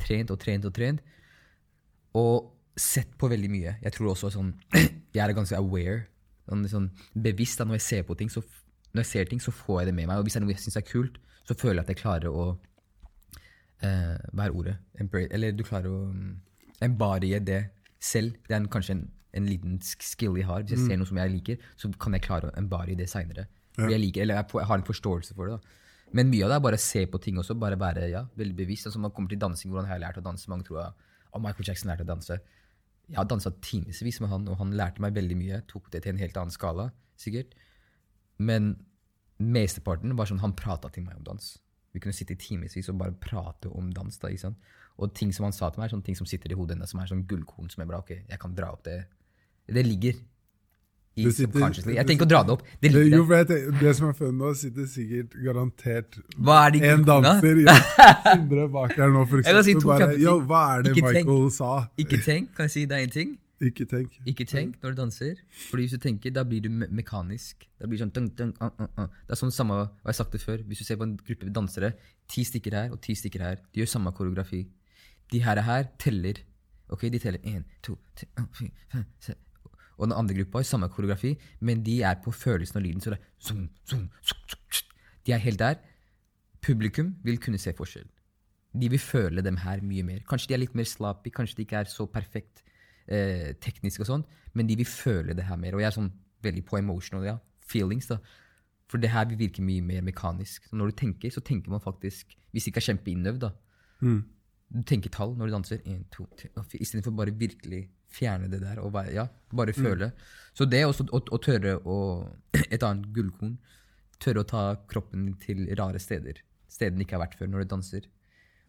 Trent 0.00 0.32
og 0.32 0.40
trent 0.40 0.68
og 0.68 0.74
trent. 0.76 1.00
Og 2.16 2.52
sett 2.76 3.16
på 3.16 3.28
veldig 3.32 3.50
mye. 3.52 3.76
Jeg 3.84 3.96
tror 3.96 4.12
også 4.12 4.32
sånn 4.34 4.52
Jeg 5.16 5.22
er 5.24 5.36
ganske 5.36 5.56
aware. 5.56 6.04
Sånn, 6.46 6.66
sånn 6.70 6.90
bevisst 7.24 7.60
at 7.60 7.68
når 7.68 7.80
jeg 7.80 7.86
ser 7.86 8.02
på 8.06 8.16
ting, 8.20 8.28
så 8.30 8.42
når 8.92 9.02
jeg 9.02 9.10
ser 9.10 9.30
ting, 9.30 9.40
så 9.42 9.52
får 9.52 9.80
jeg 9.82 9.90
det 9.90 9.96
med 9.96 10.10
meg. 10.10 10.20
Og 10.20 10.26
hvis 10.26 10.36
det 10.36 10.42
er 10.42 10.44
noe 10.44 10.54
jeg 10.54 10.62
syns 10.62 10.78
er 10.80 10.86
kult, 10.86 11.16
så 11.48 11.56
føler 11.56 11.80
jeg 11.80 11.86
at 11.86 11.92
jeg 11.94 12.02
klarer 12.02 12.32
å 12.32 12.44
uh, 12.52 14.16
Hva 14.32 14.46
er 14.46 14.54
ordet? 14.56 14.76
Eller 15.26 15.56
du 15.56 15.64
klarer 15.66 15.92
å 15.92 16.02
mm, 16.80 16.84
embodye 16.88 17.40
det 17.40 17.62
selv. 18.00 18.36
Det 18.46 18.54
er 18.54 18.62
en, 18.62 18.68
kanskje 18.72 18.98
en, 18.98 19.06
en 19.36 19.48
liten 19.48 19.80
skill 19.82 20.36
jeg 20.38 20.48
har. 20.48 20.64
Hvis 20.64 20.76
jeg 20.76 20.90
ser 20.90 21.00
noe 21.00 21.08
som 21.08 21.20
jeg 21.20 21.32
liker, 21.32 21.70
så 21.76 21.90
kan 22.00 22.16
jeg 22.16 22.26
klare 22.26 22.52
å 22.52 22.82
i 22.86 22.98
det 22.98 23.08
seinere. 23.10 23.48
Jeg 23.76 24.00
liker, 24.00 24.24
eller 24.24 24.40
jeg, 24.40 24.48
jeg 24.56 24.68
har 24.70 24.80
en 24.80 24.86
forståelse 24.88 25.36
for 25.36 25.50
det. 25.50 25.58
da. 25.58 25.82
Men 26.16 26.30
mye 26.30 26.46
av 26.46 26.52
det 26.52 26.56
er 26.56 26.64
bare 26.64 26.78
å 26.78 26.82
se 26.82 27.02
på 27.10 27.20
ting 27.22 27.38
også. 27.40 27.56
Bare 27.60 27.78
være 27.80 28.08
ja, 28.12 28.22
veldig 28.38 28.56
bevisst. 28.56 28.88
Altså, 28.88 29.00
man 29.02 29.12
kommer 29.12 29.32
til 29.32 29.40
dansing, 29.42 29.72
hvordan 29.72 29.88
har 29.90 29.98
jeg 29.98 30.04
lært 30.06 30.20
å 30.20 30.24
danse? 30.24 30.50
Mange 30.52 30.66
tror 30.68 30.82
at 30.84 31.04
oh, 31.32 31.40
Michael 31.42 31.68
Jackson 31.68 31.90
lærte 31.90 32.06
å 32.06 32.08
danse. 32.08 32.38
Jeg 33.06 33.18
har 33.20 33.28
dansa 33.30 33.52
timevis 33.62 34.20
med 34.22 34.32
han, 34.32 34.46
og 34.50 34.58
han 34.62 34.72
lærte 34.78 35.02
meg 35.02 35.14
veldig 35.16 35.38
mye. 35.38 35.60
Tok 35.70 35.90
det 35.92 36.04
til 36.04 36.14
en 36.14 36.22
helt 36.22 36.38
annen 36.40 36.54
skala, 36.54 36.88
sikkert. 37.20 37.54
Men 38.38 38.74
mesteparten 39.42 40.14
var 40.16 40.30
sånn 40.30 40.42
han 40.42 40.56
prata 40.58 40.90
til 40.92 41.06
meg 41.06 41.18
om 41.18 41.26
dans. 41.26 41.52
Vi 41.94 42.02
kunne 42.02 42.16
sitte 42.16 42.36
i 42.36 42.40
timevis 42.40 42.90
og 42.92 42.98
bare 43.00 43.16
prate 43.20 43.70
om 43.72 43.92
dans. 43.94 44.18
da, 44.20 44.30
ikke 44.30 44.46
sant? 44.48 44.72
Og 44.96 45.12
ting 45.16 45.32
som 45.34 45.44
han 45.48 45.52
sa 45.52 45.68
til 45.68 45.82
meg, 45.82 45.90
er 45.90 45.96
sånne 45.96 46.06
ting 46.06 46.16
som 46.16 46.28
sitter 46.28 46.52
i 46.52 46.56
hodet 46.56 46.76
hennes, 46.76 46.92
som 46.92 47.02
er 47.02 47.10
sånn 47.10 47.26
gullkorn 47.28 47.68
som 47.72 47.82
jeg 47.82 47.90
bare, 47.90 48.00
ok, 48.04 48.14
jeg 48.30 48.40
kan 48.40 48.56
dra 48.56 48.72
opp 48.72 48.86
det. 48.86 49.02
Det 49.66 49.84
ligger 49.84 50.16
i 51.16 51.30
sitter-. 51.32 51.92
Jeg 51.96 52.04
tenker 52.04 52.16
ikke 52.16 52.28
å 52.28 52.30
dra 52.30 52.42
det 52.46 52.54
opp. 52.56 52.64
Det 52.80 52.92
Det, 52.92 53.04
jo, 53.08 53.22
tenker, 53.24 53.70
det 53.80 53.94
som 53.96 54.10
er 54.10 54.16
funnet 54.18 54.38
nå, 54.40 54.52
sitter 54.60 54.88
sikkert 54.90 55.36
garantert 55.44 56.18
er 56.20 56.76
en 56.92 57.06
danser 57.08 57.62
ja, 57.64 57.76
Sindre 58.34 58.68
bak 58.72 58.92
der 58.96 59.12
nå, 59.14 59.24
for 59.30 59.40
kan 59.46 59.64
si 59.64 59.74
Bare, 59.86 60.12
jo. 60.20 60.38
Hva 60.44 60.62
er 60.76 60.86
det 60.86 60.94
Ikke 60.96 61.12
tenk. 61.16 61.34
Sa? 61.56 61.72
Ikke 61.96 62.20
tenk, 62.24 62.54
kan 62.56 62.68
jeg 62.68 62.76
si 62.76 62.86
det 62.88 62.98
er 62.98 63.08
en 63.08 63.16
ting? 63.16 63.36
Ikke 63.64 63.86
tenk. 63.88 64.18
Ikke 64.28 64.44
tenk 64.44 64.76
når 64.82 64.92
du 64.92 64.98
danser. 65.00 65.38
Fordi 65.70 65.86
hvis 65.86 65.96
du 65.96 66.02
tenker, 66.02 66.32
da 66.36 66.44
blir 66.44 66.60
du 66.60 66.68
me 66.68 66.88
mekanisk. 66.92 67.64
Da 67.80 67.88
blir 67.88 68.02
sånn 68.02 68.12
dun, 68.12 68.28
dun, 68.36 68.52
uh, 68.60 68.68
uh, 68.68 68.90
uh. 69.00 69.06
Det 69.24 69.32
er 69.32 69.40
sånn 69.40 69.54
samme, 69.54 69.78
hva 69.78 70.04
jeg 70.04 70.12
har 70.12 70.18
sagt 70.18 70.36
det 70.36 70.42
før, 70.42 70.60
hvis 70.68 70.82
du 70.82 70.84
ser 70.84 71.00
på 71.00 71.06
en 71.08 71.14
gruppe 71.16 71.48
dansere, 71.48 71.94
ti 72.28 72.44
stykker 72.44 72.76
her 72.76 72.92
og 72.92 73.00
ti 73.04 73.16
stykker 73.16 73.44
her, 73.46 73.62
de 73.72 73.80
gjør 73.80 73.94
samme 73.94 74.12
koreografi. 74.16 74.66
De 75.32 75.42
her, 75.42 75.60
her 75.66 75.88
teller. 75.98 76.42
Ok, 76.88 77.08
de 77.10 77.18
teller 77.18 77.42
én, 77.42 77.64
to, 77.82 77.96
tre, 78.16 78.28
fire, 78.54 78.70
fem, 78.92 79.04
seks. 79.20 79.40
Og 79.96 80.10
den 80.10 80.16
andre 80.16 80.34
gruppa 80.36 80.60
har 80.60 80.68
samme 80.68 80.88
koreografi, 80.92 81.38
men 81.60 81.82
de 81.84 82.02
er 82.04 82.18
på 82.24 82.30
følelsen 82.30 82.76
av 82.76 82.84
lyden. 82.84 83.00
Så 83.00 83.14
det 83.14 83.18
er 83.18 83.30
zoom, 83.40 83.68
zoom, 83.88 84.10
zoom. 84.20 84.92
De 85.26 85.32
er 85.32 85.40
helt 85.42 85.58
der. 85.58 85.80
Publikum 86.62 87.14
vil 87.24 87.40
kunne 87.42 87.58
se 87.58 87.72
forskjell. 87.76 88.06
De 88.76 88.90
vil 88.92 89.00
føle 89.00 89.42
dem 89.42 89.56
her 89.56 89.80
mye 89.80 90.04
mer. 90.04 90.22
Kanskje 90.28 90.50
de 90.50 90.54
er 90.54 90.62
litt 90.66 90.76
mer 90.76 90.88
slappy, 90.88 91.32
kanskje 91.32 91.56
de 91.56 91.64
ikke 91.64 91.80
er 91.80 91.90
så 91.90 92.06
perfekt 92.12 92.62
eh, 93.08 93.54
teknisk 93.62 94.04
og 94.04 94.10
sånn, 94.10 94.24
men 94.54 94.68
de 94.68 94.76
vil 94.76 94.88
føle 94.88 95.34
det 95.36 95.46
her 95.48 95.56
mer. 95.60 95.74
Og 95.74 95.80
jeg 95.80 95.88
er 95.88 95.96
sånn 95.96 96.12
veldig 96.44 96.64
på 96.68 96.78
emotional, 96.78 97.24
ja. 97.24 97.38
Feelings, 97.66 98.10
da. 98.10 98.20
For 98.90 99.02
det 99.02 99.10
her 99.10 99.26
vil 99.30 99.40
virke 99.40 99.64
mye 99.64 99.82
mer 99.82 100.04
mekanisk. 100.06 100.68
Så 100.68 100.76
når 100.78 100.92
du 100.92 101.00
tenker, 101.00 101.32
så 101.34 101.40
tenker 101.42 101.72
man 101.72 101.82
faktisk 101.82 102.36
Hvis 102.52 102.64
det 102.64 102.70
ikke 102.70 102.80
er 102.84 102.90
kjempeinnøvd, 102.92 103.40
da. 103.42 103.50
Du 104.72 104.82
tenker 104.82 105.12
tall 105.14 105.36
når 105.38 105.48
du 105.48 105.54
danser. 105.54 105.82
En, 105.86 106.02
to, 106.12 106.26
tre. 106.38 106.50
Istedenfor 106.80 107.14
bare 107.16 107.34
virkelig 107.36 107.86
fjerne 108.12 108.50
det 108.50 108.60
der 108.62 108.80
og 108.82 108.92
bare, 108.94 109.12
ja, 109.14 109.26
bare 109.54 109.74
føle. 109.76 110.10
Så 110.56 110.66
det 110.70 110.84
også 110.86 111.06
å, 111.10 111.20
å 111.20 111.40
tørre 111.42 111.78
å 111.84 111.98
Et 112.74 112.82
annet 112.82 113.06
gullkorn. 113.14 113.56
Tørre 114.22 114.42
å 114.42 114.48
ta 114.48 114.62
kroppen 114.88 115.28
til 115.42 115.66
rare 115.78 116.00
steder. 116.02 116.40
Steder 116.72 116.94
den 116.94 117.04
ikke 117.04 117.18
har 117.18 117.26
vært 117.26 117.36
før 117.38 117.50
når 117.52 117.64
du 117.64 117.72
danser. 117.74 118.08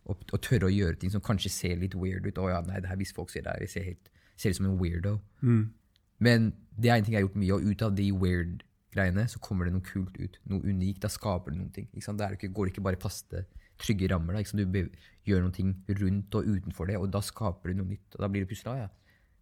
Og, 0.08 0.22
og 0.32 0.40
tørre 0.44 0.70
å 0.70 0.74
gjøre 0.74 1.00
ting 1.02 1.12
som 1.12 1.24
kanskje 1.24 1.52
ser 1.52 1.80
litt 1.82 1.96
weird 1.98 2.28
ut. 2.28 2.40
Å 2.40 2.52
ja, 2.52 2.62
nei, 2.68 2.82
det 2.84 2.92
her, 2.92 3.00
hvis 3.00 3.16
folk 3.16 3.32
ser 3.34 3.46
det 3.48 3.56
her, 3.56 3.66
jeg 3.66 3.74
ser, 3.74 3.88
helt, 3.90 4.12
ser 4.40 4.54
ut 4.54 4.60
som 4.60 4.70
en 4.70 4.80
weirdo. 4.80 5.18
Men 6.24 6.52
det 6.78 6.92
er 6.92 7.00
en 7.00 7.08
ting 7.08 7.16
jeg 7.16 7.22
har 7.22 7.28
gjort 7.28 7.40
mye, 7.42 7.56
og 7.56 7.68
ut 7.68 7.84
av 7.86 7.96
de 7.98 8.08
weird-greiene 8.14 9.28
så 9.32 9.42
kommer 9.44 9.68
det 9.68 9.76
noe 9.76 9.86
kult 9.86 10.16
ut. 10.20 10.40
Noe 10.52 10.64
unikt. 10.66 11.02
Da 11.04 11.12
skaper 11.12 11.54
det 11.54 11.60
noen 11.60 11.74
ting. 11.76 11.90
Ikke 11.92 12.06
sant? 12.06 12.22
Da 12.22 12.28
er 12.30 12.38
det 12.38 12.52
går 12.56 12.68
det 12.68 12.76
ikke 12.76 12.86
bare 12.88 13.00
i 13.00 13.04
faste, 13.04 13.44
trygge 13.82 14.10
rammer. 14.12 14.38
Da? 14.38 14.44
Du 14.58 14.90
gjør 15.28 15.44
noen 15.44 15.56
ting 15.56 15.74
rundt 16.00 16.38
og 16.40 16.48
utenfor 16.48 16.90
det, 16.90 16.98
og 17.02 17.12
da 17.14 17.22
skaper 17.26 17.72
du 17.72 17.82
noe 17.82 17.92
nytt. 17.92 18.16
Og 18.16 18.24
da 18.24 18.32
blir 18.32 18.46
det 18.46 18.52
plutselig 18.52 18.84
ja, 18.84 18.88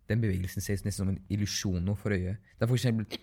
Den 0.09 0.21
bevegelsen 0.21 0.61
ses 0.61 0.83
nesten 0.85 1.01
som 1.01 1.13
en 1.13 1.21
illusjon 1.33 1.81
nå 1.85 1.95
for 1.97 2.13
øyet. 2.13 2.37
Det 2.37 2.65
er 2.65 2.69
for 2.69 2.77
eksempel, 2.77 3.21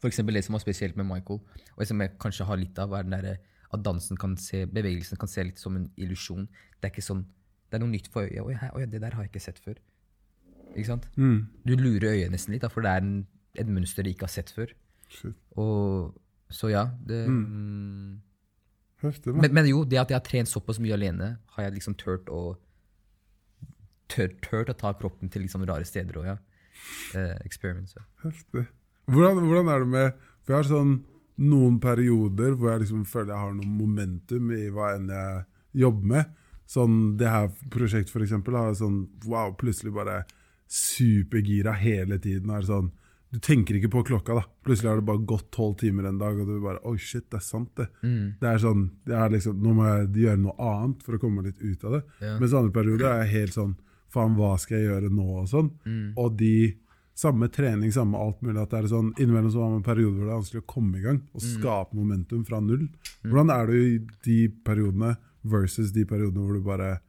for 0.00 0.08
eksempel 0.08 0.38
det 0.38 0.44
som 0.46 0.56
var 0.56 0.62
spesielt 0.62 0.96
med 0.96 1.04
Michael, 1.08 1.42
og 1.76 1.86
som 1.86 2.00
jeg 2.00 2.14
kanskje 2.22 2.46
har 2.48 2.56
litt 2.56 2.78
av, 2.80 2.94
er 2.96 3.04
den 3.04 3.16
der, 3.26 3.42
at 3.74 3.82
dansen 3.84 4.16
kan 4.16 4.36
se, 4.40 4.62
bevegelsen 4.66 5.20
kan 5.20 5.28
se 5.28 5.44
litt 5.44 5.60
som 5.60 5.76
en 5.76 5.90
illusjon. 5.96 6.46
Det 6.80 6.88
er 6.88 6.94
ikke 6.94 7.04
sånn, 7.04 7.26
det 7.68 7.76
er 7.76 7.84
noe 7.84 7.92
nytt 7.92 8.08
for 8.12 8.24
øyet. 8.24 8.40
Oi, 8.40 8.54
her, 8.56 8.72
oi, 8.78 8.86
det 8.88 9.02
der 9.02 9.16
har 9.16 9.26
jeg 9.26 9.34
ikke 9.34 9.44
sett 9.44 9.60
før. 9.60 9.80
Ikke 10.72 10.88
sant? 10.88 11.08
Du 11.66 11.74
lurer 11.76 12.14
øyet 12.14 12.32
nesten 12.32 12.54
litt, 12.54 12.64
da, 12.64 12.72
for 12.72 12.86
det 12.86 12.92
er 12.94 13.04
en, 13.04 13.26
et 13.56 13.68
mønster 13.68 14.06
de 14.06 14.12
ikke 14.14 14.28
har 14.28 14.32
sett 14.32 14.52
før. 14.56 14.72
Shit. 15.12 15.36
Og, 15.60 16.16
så 16.52 16.70
ja. 16.72 16.86
Det, 17.08 17.22
mm. 17.28 18.16
Men, 19.02 19.52
men 19.52 19.66
jo, 19.68 19.82
det 19.84 19.98
at 20.00 20.12
jeg 20.12 20.16
har 20.16 20.24
trent 20.24 20.50
såpass 20.50 20.80
mye 20.82 20.96
alene, 20.96 21.34
har 21.56 21.66
jeg 21.66 21.76
liksom 21.76 21.96
turt 22.00 22.30
å 22.32 22.56
turt, 24.12 24.38
turt 24.44 24.70
å 24.72 24.76
ta 24.78 24.92
kroppen 24.96 25.30
til 25.32 25.44
liksom 25.44 25.66
rare 25.68 25.86
steder 25.88 26.20
òg, 26.20 26.30
ja. 26.30 26.38
Uh. 27.16 27.34
Heftig. 28.22 28.66
Hvordan, 29.10 29.44
hvordan 29.48 29.68
er 29.72 29.82
det 29.82 29.88
med 29.88 30.18
For 30.44 30.52
jeg 30.52 30.58
har 30.58 30.66
sånn 30.68 30.90
noen 31.36 31.78
perioder 31.80 32.54
hvor 32.56 32.70
jeg 32.72 32.84
liksom 32.84 33.04
føler 33.08 33.32
jeg 33.32 33.42
har 33.42 33.54
noe 33.56 33.68
momentum 33.68 34.52
i 34.56 34.66
hva 34.72 34.92
enn 34.96 35.10
jeg 35.12 35.40
jobber 35.82 36.10
med. 36.12 36.36
Sånn 36.66 36.94
det 37.20 37.30
her 37.30 37.50
prosjektet, 37.72 38.12
for 38.12 38.24
eksempel, 38.24 38.56
har 38.58 38.76
sånn 38.78 39.02
wow, 39.26 39.52
plutselig 39.58 39.92
bare 39.94 40.22
supergira 40.66 41.74
hele 41.78 42.18
tiden. 42.22 42.50
Er 42.54 42.64
sånn, 42.66 42.88
du 43.32 43.40
tenker 43.42 43.74
ikke 43.76 43.90
på 43.90 44.04
klokka, 44.06 44.34
da. 44.38 44.44
Plutselig 44.64 44.88
har 44.90 45.00
det 45.00 45.06
bare 45.08 45.24
gått 45.26 45.48
tolv 45.52 45.74
timer 45.80 46.06
en 46.08 46.18
dag, 46.20 46.38
og 46.40 46.46
du 46.46 46.60
bare 46.62 46.78
Oi, 46.86 46.96
shit, 46.96 47.26
det 47.30 47.40
er 47.40 47.44
sant, 47.44 47.72
det. 47.76 47.88
Det 48.40 48.48
er 48.52 48.58
sånn, 48.62 48.84
det 49.04 49.16
er 49.18 49.30
liksom, 49.34 49.58
Nå 49.62 49.74
må 49.74 49.86
jeg 49.88 50.08
gjøre 50.26 50.40
noe 50.44 50.54
annet 50.62 51.02
for 51.02 51.16
å 51.18 51.20
komme 51.20 51.42
litt 51.42 51.58
ut 51.60 51.84
av 51.84 51.96
det. 51.98 52.02
Ja. 52.22 52.36
Mens 52.40 52.54
andre 52.54 52.72
perioder 52.72 53.06
er 53.10 53.24
jeg 53.24 53.34
helt 53.40 53.56
sånn 53.58 53.76
Faen, 54.14 54.36
hva 54.38 54.52
skal 54.62 54.78
jeg 54.78 54.86
gjøre 54.88 55.10
nå? 55.12 55.26
Og 55.42 55.48
sånn. 55.50 55.70
Og 56.16 56.36
de 56.38 56.76
samme 57.16 57.48
trening, 57.48 57.90
samme 57.92 58.16
alt 58.20 58.40
mulig. 58.44 58.60
at 58.62 58.70
det 58.70 58.78
er 58.78 58.88
sånn, 58.92 59.10
Innimellom 59.18 59.50
så 59.52 59.62
har 59.64 59.70
man 59.74 59.82
perioder 59.82 60.16
hvor 60.20 60.26
det 60.26 60.32
er 60.32 60.40
vanskelig 60.40 60.62
å 60.62 60.66
komme 60.70 60.98
i 60.98 61.02
gang 61.04 61.18
og 61.34 61.40
skape 61.42 61.96
momentum 61.96 62.44
fra 62.46 62.60
null. 62.60 62.86
Hvordan 63.24 63.50
er 63.54 63.66
du 63.66 63.76
i 63.76 63.98
de 64.28 64.38
periodene 64.64 65.16
versus 65.42 65.90
de 65.92 66.04
periodene 66.08 66.44
hvor 66.46 66.54
du 66.60 66.64
bare 66.64 67.00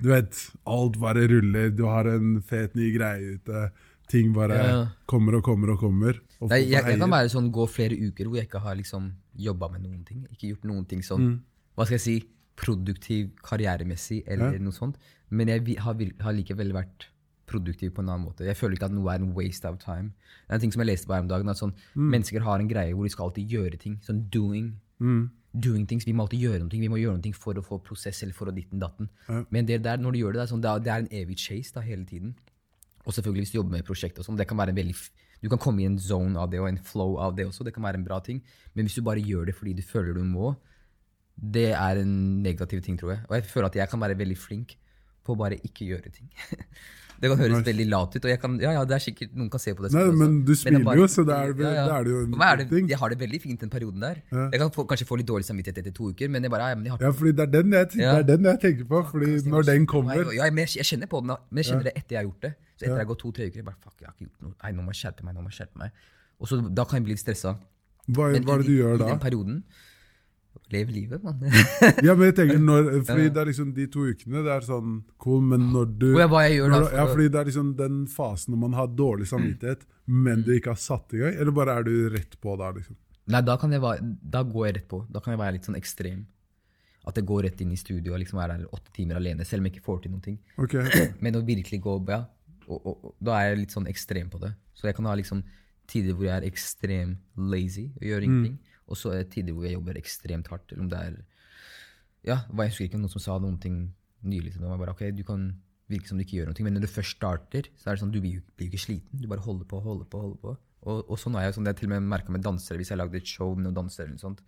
Du 0.00 0.08
vet, 0.08 0.32
alt 0.64 0.96
bare 0.98 1.26
ruller, 1.28 1.70
du 1.76 1.84
har 1.84 2.06
en 2.08 2.40
fet 2.42 2.74
ny 2.74 2.90
greie 2.94 3.36
ute. 3.36 3.70
Ting 4.10 4.32
bare 4.34 4.56
Ja. 4.58 4.78
kommer 5.06 5.36
og 5.38 5.44
kommer 5.46 5.70
og 5.74 5.78
kommer. 5.78 6.18
Og 6.40 6.50
Nei, 6.50 6.64
jeg, 6.66 6.82
jeg 6.84 6.98
kan 6.98 7.10
være 7.14 7.30
sånn 7.30 7.50
gå 7.54 7.66
flere 7.70 7.94
uker 7.94 8.26
hvor 8.26 8.36
jeg 8.40 8.48
ikke 8.48 8.60
har 8.64 8.74
liksom 8.78 9.12
jobba 9.38 9.68
med 9.70 9.84
noen 9.86 10.04
ting. 10.08 10.24
Ikke 10.34 10.50
gjort 10.50 10.64
noen 10.66 10.86
ting 10.90 11.00
sånn 11.06 11.40
hva 11.76 11.86
skal 11.86 11.96
jeg 11.96 12.04
si, 12.04 12.16
produktiv 12.60 13.30
karrieremessig 13.46 14.24
eller 14.26 14.52
Ja. 14.52 14.58
noe 14.58 14.72
sånt. 14.74 14.96
Men 15.30 15.48
jeg 15.48 15.78
har, 15.78 15.94
har 15.94 16.32
likevel 16.34 16.72
vært 16.74 17.06
produktiv 17.46 17.94
på 17.94 18.02
en 18.02 18.08
annen 18.10 18.26
måte. 18.26 18.44
Jeg 18.44 18.56
føler 18.58 18.76
ikke 18.76 18.86
at 18.90 18.92
noe 18.92 19.10
er 19.14 19.18
en 19.22 19.32
waste 19.34 19.64
of 19.66 19.78
time. 19.78 20.12
Det 20.46 20.50
er 20.50 20.54
en 20.54 20.60
ting 20.60 20.72
som 20.72 20.82
jeg 20.82 20.90
leste 20.90 21.06
på 21.06 21.14
her 21.14 21.22
om 21.22 21.28
dagen, 21.30 21.48
at 21.48 21.56
sånn, 21.58 21.72
mennesker 21.96 22.40
har 22.42 22.58
en 22.60 22.68
greie 22.68 22.92
hvor 22.94 23.04
de 23.06 23.10
skal 23.14 23.30
alltid 23.30 23.48
gjøre 23.48 23.78
ting. 23.78 23.96
Sånn 24.06 24.28
doing. 24.30 24.74
Doing 25.52 25.86
things. 25.86 26.04
Vi 26.06 26.12
må 26.14 26.26
alltid 26.28 26.40
gjøre 26.44 26.60
noe. 26.62 26.68
Vi 26.70 26.88
må 26.88 26.98
gjøre 27.00 27.18
noe 27.18 27.32
for 27.34 27.54
å 27.58 27.62
få 27.64 27.80
prosess 27.82 28.22
eller 28.22 28.34
for 28.34 28.46
å 28.46 28.54
ditten 28.54 28.78
datten. 28.78 29.08
Men 29.50 29.66
det 29.66 29.82
der, 29.82 29.96
når 29.98 30.12
du 30.12 30.18
gjør 30.20 30.32
det, 30.32 30.38
det 30.38 30.44
er, 30.46 30.52
sånn, 30.54 30.62
det 30.84 30.92
er 30.92 30.98
en 31.06 31.08
evig 31.10 31.38
chase 31.38 31.72
da, 31.74 31.80
hele 31.80 32.04
tiden. 32.04 32.34
Og 33.10 33.16
selvfølgelig 33.16 33.48
hvis 33.48 33.52
du 33.54 33.58
jobber 33.58 33.74
med 33.74 33.86
prosjekt 33.88 34.20
sånn, 34.22 34.38
det 34.38 34.46
kan 34.46 34.58
være 34.60 34.70
en 34.70 34.78
veldig 34.78 34.94
Du 35.42 35.48
kan 35.50 35.58
komme 35.58 35.82
i 35.82 35.88
en 35.88 35.98
zone 35.98 36.38
av 36.38 36.50
det 36.52 36.60
og 36.60 36.68
en 36.68 36.78
flow 36.78 37.16
av 37.18 37.34
det 37.34 37.48
også. 37.48 37.64
Det 37.66 37.74
kan 37.74 37.82
være 37.82 37.98
en 37.98 38.06
bra 38.06 38.20
ting. 38.22 38.38
Men 38.74 38.86
hvis 38.86 39.00
du 39.00 39.02
bare 39.02 39.24
gjør 39.24 39.48
det 39.48 39.56
fordi 39.58 39.74
du 39.74 39.82
føler 39.82 40.14
du 40.14 40.22
må, 40.22 40.54
det 41.34 41.72
er 41.72 42.02
en 42.02 42.42
negativ 42.44 42.82
ting, 42.84 42.98
tror 43.00 43.14
jeg. 43.16 43.24
Og 43.28 43.34
jeg 43.38 43.48
føler 43.48 43.70
at 43.70 43.78
jeg 43.80 43.88
kan 43.90 44.00
være 44.00 44.18
veldig 44.20 44.36
flink 44.38 44.76
på 45.24 45.34
å 45.34 45.40
bare 45.40 45.58
ikke 45.66 45.88
gjøre 45.88 46.12
ting. 46.12 46.30
Det 47.20 47.28
kan 47.28 47.36
høres 47.38 47.64
veldig 47.66 47.84
lat 47.90 48.14
ut, 48.16 48.24
og 48.24 48.30
jeg 48.32 48.40
kan, 48.40 48.54
ja, 48.62 48.70
ja, 48.72 48.82
det 48.88 48.94
er 48.96 49.02
sikkert 49.04 49.34
noen 49.36 49.50
kan 49.52 49.60
se 49.60 49.74
på 49.76 49.82
det. 49.84 49.90
Nei, 49.92 50.04
men 50.16 50.38
du 50.48 50.54
smiler 50.56 50.78
men 50.78 50.84
bare- 50.86 50.96
jo, 50.96 51.04
så 51.04 51.20
det 51.28 51.34
er 51.36 51.52
det- 51.52 51.66
er 51.68 52.04
det 52.04 52.10
jo 52.14 52.20
en 52.24 52.34
er 52.40 52.56
det, 52.56 52.68
ting. 52.70 52.88
Jeg 52.88 52.96
har 52.98 53.08
det 53.10 53.18
veldig 53.20 53.40
fint 53.42 53.60
den 53.60 53.68
perioden 53.68 54.00
der. 54.00 54.22
Ja. 54.32 54.48
Jeg 54.50 54.60
kan 54.60 54.70
få, 54.70 54.86
kanskje 54.88 55.04
få 55.06 55.18
litt 55.20 55.26
dårlig 55.28 55.44
samvittighet 55.44 55.78
etter 55.84 55.92
to 55.92 56.08
uker, 56.14 56.28
men 56.30 56.42
jeg 56.42 56.50
bare, 56.50 56.70
ja, 56.70 56.74
men 56.74 56.84
jeg 56.84 56.92
har 56.92 56.98
Ja, 57.04 57.10
fordi 57.12 57.32
det 57.36 57.44
er 57.48 57.52
den 57.60 57.70
jeg, 57.72 57.88
det 57.90 57.98
Ja. 58.00 58.16
er 58.18 58.22
den 58.22 58.42
jeg 58.44 58.60
tenker 58.60 58.84
på. 58.88 59.02
Fordi 59.12 59.42
når 59.52 59.62
den 59.66 59.86
kommer 59.86 60.32
Ja, 60.32 60.48
men 60.50 60.64
jeg, 60.64 60.76
jeg 60.80 60.86
kjenner 60.88 61.06
på 61.12 61.20
den, 61.20 61.36
men 61.50 61.62
jeg 61.62 61.66
kjenner 61.72 61.84
det 61.84 61.94
etter 61.96 62.16
jeg 62.16 62.18
har 62.24 62.24
gjort 62.32 62.40
det. 62.40 62.54
Så 62.80 62.82
etter 62.88 62.96
jeg 62.96 63.06
har 63.06 63.10
gått 63.14 63.18
to-tre 63.20 63.44
uker, 63.52 63.56
jeg 63.60 63.64
bare, 63.64 63.76
fuck, 63.84 63.94
jeg 64.00 64.06
har 64.08 64.14
ikke 64.16 64.24
gjort 64.30 64.40
noe. 64.42 64.52
Nei, 64.64 64.72
nå 64.72 64.80
må 64.82 64.88
jeg 64.96 65.00
skjerpe 65.04 65.22
meg, 65.24 65.34
nå 65.36 65.40
må 65.44 65.50
jeg 65.52 65.58
skjerpe 65.60 65.76
meg. 65.76 65.90
Og 66.40 66.48
så, 66.48 66.74
da 66.74 66.84
kan 66.88 66.96
jeg 66.96 67.04
bli 67.04 67.12
litt 67.12 67.20
stressa. 67.20 67.58
Hva, 68.08 68.32
Men 68.32 68.42
hva 68.48 68.54
er 68.54 68.58
det 68.64 68.66
du 68.66 68.72
i, 68.72 68.80
gjør 68.80 68.94
i 68.94 68.98
da? 68.98 69.06
den 69.12 69.18
perioden 69.20 69.62
Lev 70.70 70.90
livet, 70.94 71.22
mann. 71.26 71.40
Ja, 72.06 72.14
men 72.14 72.28
jeg 72.28 72.36
tenker 72.38 72.60
når, 72.62 72.90
fordi 73.08 73.28
det 73.34 73.40
er 73.42 73.48
liksom 73.50 73.72
De 73.74 73.86
to 73.90 74.04
ukene 74.06 74.42
det 74.46 74.52
er 74.54 74.66
sånn 74.66 75.00
cool, 75.22 75.40
men 75.42 75.68
når 75.74 75.92
du 75.98 76.08
oh, 76.12 76.20
ja, 76.22 76.28
hva 76.30 76.44
jeg 76.46 76.60
gjør 76.60 76.74
da 76.74 76.80
for 76.84 76.98
Ja, 76.98 77.06
fordi 77.10 77.28
det 77.28 77.40
er 77.40 77.50
liksom 77.50 77.72
den 77.78 78.00
fasen 78.10 78.54
når 78.54 78.62
man 78.68 78.76
har 78.78 78.90
dårlig 78.94 79.26
samvittighet, 79.30 79.86
men 80.26 80.44
du 80.46 80.52
ikke 80.54 80.74
har 80.74 80.82
satt 80.82 81.16
i 81.16 81.22
gang, 81.22 81.34
eller 81.34 81.56
bare 81.56 81.78
er 81.80 81.88
du 81.88 81.94
rett 82.14 82.38
på 82.42 82.54
da, 82.60 82.70
liksom? 82.76 82.98
Nei, 83.30 83.42
da, 83.46 83.56
kan 83.60 83.72
jeg 83.74 83.82
være, 83.82 84.12
da 84.34 84.42
går 84.46 84.66
jeg 84.66 84.76
rett 84.80 84.88
på. 84.90 85.00
Da 85.12 85.22
kan 85.22 85.34
jeg 85.34 85.40
være 85.40 85.56
litt 85.58 85.68
sånn 85.68 85.78
ekstrem. 85.78 86.24
At 87.08 87.16
jeg 87.16 87.26
går 87.28 87.44
rett 87.46 87.62
inn 87.64 87.70
i 87.72 87.78
studio 87.80 88.14
og 88.14 88.20
liksom 88.20 88.40
er 88.42 88.52
der 88.52 88.74
åtte 88.76 88.92
timer 88.96 89.20
alene, 89.20 89.46
selv 89.48 89.62
om 89.62 89.68
jeg 89.68 89.76
ikke 89.76 89.86
får 89.86 90.02
til 90.04 90.14
noen 90.14 90.24
ting. 90.24 90.40
Okay. 90.60 91.06
Men 91.24 91.38
å 91.38 91.44
virkelig 91.46 91.80
gå 91.84 91.94
ja, 92.10 92.24
og, 92.66 92.78
og, 92.78 93.06
og 93.10 93.14
da 93.24 93.38
er 93.38 93.52
jeg 93.52 93.62
litt 93.62 93.76
sånn 93.76 93.88
ekstrem 93.90 94.28
på 94.32 94.40
det. 94.42 94.52
Så 94.76 94.88
jeg 94.88 94.98
kan 94.98 95.08
ha 95.08 95.14
liksom 95.18 95.44
tider 95.90 96.16
hvor 96.16 96.28
jeg 96.28 96.36
er 96.36 96.46
ekstrem 96.48 97.16
lazy 97.50 97.88
og 97.96 98.04
gjør 98.06 98.26
ingenting. 98.26 98.58
Og 98.90 98.98
så 98.98 99.14
er 99.14 99.22
det 99.22 99.32
tider 99.34 99.56
hvor 99.56 99.66
jeg 99.66 99.76
jobber 99.78 99.98
ekstremt 100.00 100.50
hardt. 100.52 100.72
Eller 100.72 100.86
om 100.86 100.92
det 100.92 101.00
er 101.00 101.18
Ja, 102.26 102.42
jeg 102.44 102.72
husker 102.72 102.84
ikke 102.84 103.00
noen 103.00 103.12
som 103.12 103.22
sa 103.22 103.38
noen 103.40 103.56
ting 103.62 103.82
nylig 104.26 104.54
til 104.54 104.64
meg. 104.64 104.80
Bare, 104.82 104.92
ok, 104.92 105.06
du 105.16 105.22
kan 105.24 105.50
virke 105.90 106.10
som 106.10 106.18
du 106.18 106.24
ikke 106.24 106.40
gjør 106.40 106.50
noe, 106.50 106.64
men 106.66 106.76
når 106.76 106.84
du 106.84 106.90
først 106.92 107.16
starter, 107.16 107.70
så 107.80 107.88
er 107.88 107.96
det 107.96 108.02
sånn, 108.02 108.12
du 108.14 108.20
blir 108.22 108.38
jo 108.38 108.66
ikke 108.66 108.82
sliten. 108.82 109.22
Du 109.22 109.26
bare 109.30 109.42
holder 109.42 109.66
på, 109.68 109.80
holder 109.82 110.06
på, 110.10 110.20
holder 110.26 110.42
på. 110.42 110.52
Og, 110.80 111.00
og 111.12 111.18
sånn 111.20 111.36
er 111.36 111.48
jeg, 111.48 111.56
sånn, 111.56 111.66
det 111.66 111.74
er 111.74 111.80
til 111.80 111.90
og 111.90 111.94
med 111.96 112.10
merka 112.12 112.32
med 112.32 112.44
dansere, 112.44 112.78
hvis 112.80 112.92
jeg 112.92 113.00
lagde 113.00 113.18
et 113.18 113.28
show 113.28 113.52
med 113.56 113.66
noen 113.66 113.80
dansere 113.82 114.08
eller 114.08 114.22
sånt. 114.22 114.44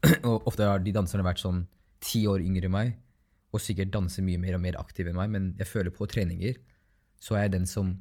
Og 0.28 0.48
ofte 0.48 0.66
har 0.68 0.82
de 0.82 0.92
danserne 0.96 1.24
vært 1.24 1.42
sånn 1.42 1.62
ti 2.04 2.24
år 2.28 2.42
yngre 2.44 2.68
enn 2.68 2.74
meg, 2.74 2.92
og 3.50 3.62
sikkert 3.62 3.92
danser 3.92 4.24
mye 4.24 4.40
mer 4.40 4.56
og 4.56 4.62
mer 4.64 4.78
aktiv 4.80 5.08
enn 5.10 5.18
meg, 5.18 5.32
men 5.32 5.48
jeg 5.58 5.68
føler 5.68 5.92
på 5.92 6.06
treninger, 6.08 6.56
så 7.20 7.36
er 7.36 7.48
jeg 7.48 7.58
den 7.58 7.66
som 7.68 7.98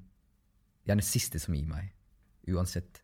Jeg 0.88 0.96
er 0.96 0.98
den 0.98 1.06
siste 1.06 1.38
som 1.38 1.54
gir 1.54 1.68
meg. 1.70 1.90
Uansett. 2.50 3.04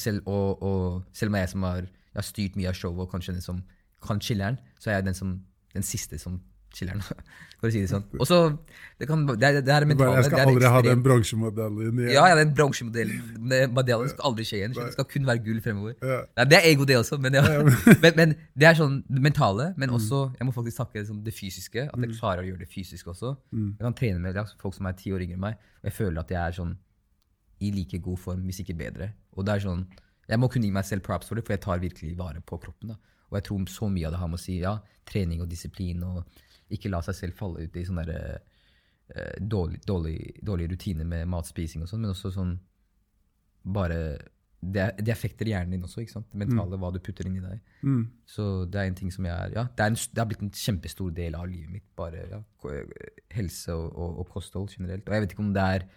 Selv, 0.00 0.22
og, 0.24 0.62
og 0.64 1.02
selv 1.12 1.28
om 1.28 1.36
jeg 1.36 1.48
som 1.50 1.64
har, 1.66 1.88
jeg 2.12 2.20
har 2.20 2.28
styrt 2.28 2.56
mye 2.60 2.68
av 2.72 2.78
showet 2.78 3.06
og 3.06 3.10
kanskje 3.14 3.34
den 3.38 3.44
som 3.44 3.62
kan 4.02 4.18
chiller'n, 4.20 4.56
så 4.82 4.90
er 4.90 5.00
jeg 5.00 5.04
den, 5.10 5.14
som, 5.14 5.36
den 5.74 5.82
siste 5.86 6.18
som 6.18 6.40
chiller'n, 6.74 7.02
for 7.60 7.68
å 7.68 7.70
si 7.70 7.80
det 7.84 7.90
sånn. 7.92 8.02
Og 8.18 8.26
så 8.26 8.36
Det, 8.98 9.06
kan, 9.08 9.22
det, 9.28 9.44
er, 9.44 9.60
det 9.62 9.72
er 9.74 9.84
mentale. 9.86 10.16
jeg 10.18 10.24
skal 10.30 10.48
aldri 10.48 10.68
ha 10.72 10.80
den 10.82 11.02
bronsemodellen 11.04 11.98
igjen. 12.00 12.12
ja, 12.14 12.24
ja, 12.30 12.36
den 12.38 12.52
bronsemodellen. 12.56 14.08
Skal 14.12 14.24
aldri 14.28 14.44
skje 14.48 14.58
igjen. 14.60 14.74
Det 14.76 14.86
skal 14.94 15.06
kun 15.10 15.26
være 15.28 15.42
gull 15.44 15.60
fremover. 15.64 15.94
Ja. 16.02 16.44
Det 16.48 16.58
er 16.58 16.68
ego, 16.72 16.86
det 16.88 16.96
også. 16.98 17.18
Men, 17.22 17.34
ja. 17.38 17.42
men, 18.04 18.12
men 18.18 18.34
det 18.58 18.68
er 18.70 18.78
sånn 18.78 19.00
det 19.08 19.22
mentale, 19.22 19.70
Mm. 19.72 19.78
men 19.84 19.90
også 19.98 20.20
Jeg 20.38 20.46
må 20.48 20.52
faktisk 20.56 20.76
takke 20.82 21.04
sånn, 21.06 21.20
det 21.26 21.34
fysiske. 21.36 21.86
At 21.92 21.98
jeg 22.06 22.16
klarer 22.18 22.42
å 22.42 22.48
gjøre 22.50 22.62
det 22.64 22.70
fysiske 22.72 23.10
også. 23.14 23.34
Mm. 23.52 23.68
Jeg 23.78 23.84
kan 23.88 23.98
trene 24.00 24.18
med 24.24 24.40
folk 24.62 24.74
som 24.78 24.86
er 24.90 24.96
ti 24.98 25.12
år 25.14 25.22
yngre 25.26 25.36
enn 25.38 25.44
meg, 25.46 25.60
og 25.82 25.90
jeg 25.90 25.96
føler 26.00 26.20
at 26.24 26.30
jeg 26.34 26.40
er 26.42 26.56
sånn 26.62 26.72
i 27.62 27.70
like 27.70 27.98
god 28.02 28.18
form, 28.18 28.42
hvis 28.48 28.58
ikke 28.64 28.74
bedre. 28.80 29.12
Og 29.36 29.46
det 29.46 29.54
er 29.54 29.62
sånn 29.68 29.84
Jeg 30.32 30.40
må 30.40 30.48
kunne 30.48 30.68
gi 30.68 30.74
meg 30.74 30.88
selv 30.88 31.04
props 31.06 31.28
for 31.28 31.38
det, 31.38 31.44
for 31.46 31.56
jeg 31.56 31.64
tar 31.66 31.82
virkelig 31.82 32.14
vare 32.18 32.40
på 32.40 32.58
kroppen. 32.62 32.94
da. 32.94 33.18
Og 33.30 33.38
jeg 33.38 33.46
tror 33.48 33.68
så 33.72 33.88
mye 33.92 34.08
av 34.08 34.14
det 34.14 34.22
har 34.22 34.32
med 34.32 34.40
å 34.40 34.42
si 34.42 34.58
ja, 34.60 34.74
trening 35.08 35.44
og 35.44 35.50
disiplin, 35.50 36.02
og 36.04 36.72
ikke 36.72 36.90
la 36.92 37.02
seg 37.04 37.18
selv 37.18 37.38
falle 37.38 37.64
ut 37.64 37.76
i 37.76 37.84
sånne 37.88 38.04
der, 38.08 38.42
eh, 39.14 39.40
dårlig, 39.40 39.82
dårlig, 39.88 40.18
dårlige 40.44 40.72
rutiner 40.74 41.08
med 41.08 41.28
matspising 41.32 41.84
og 41.84 41.90
sånn, 41.90 42.04
men 42.04 42.14
også 42.14 42.32
sånn 42.32 42.54
bare 43.62 43.98
det, 44.62 44.84
det 45.02 45.10
effekter 45.10 45.48
hjernen 45.50 45.74
din 45.74 45.86
også, 45.86 46.04
ikke 46.04 46.14
sant? 46.14 46.28
Det 46.30 46.38
mentale, 46.38 46.78
hva 46.78 46.92
du 46.94 47.00
putter 47.02 47.26
inn 47.26 47.40
i 47.40 47.42
deg. 47.42 47.62
Mm. 47.82 48.02
Så 48.30 48.44
det 48.70 48.78
er 48.78 48.90
en 48.90 48.98
ting 48.98 49.10
som 49.10 49.26
jeg 49.26 49.34
er 49.34 49.56
Ja, 49.56 49.64
det, 49.66 49.82
er 49.82 49.90
en, 49.90 49.98
det 49.98 50.22
har 50.22 50.28
blitt 50.30 50.44
en 50.44 50.52
kjempestor 50.54 51.10
del 51.16 51.34
av 51.34 51.48
livet 51.50 51.72
mitt. 51.72 51.88
Bare 51.98 52.22
ja, 52.30 52.38
helse 53.34 53.74
og, 53.74 53.88
og, 53.90 54.20
og 54.22 54.30
kosthold 54.36 54.70
generelt. 54.70 55.08
Og 55.08 55.16
jeg 55.16 55.24
vet 55.24 55.34
ikke 55.34 55.42
om 55.42 55.50
det 55.56 55.64
er 55.78 55.88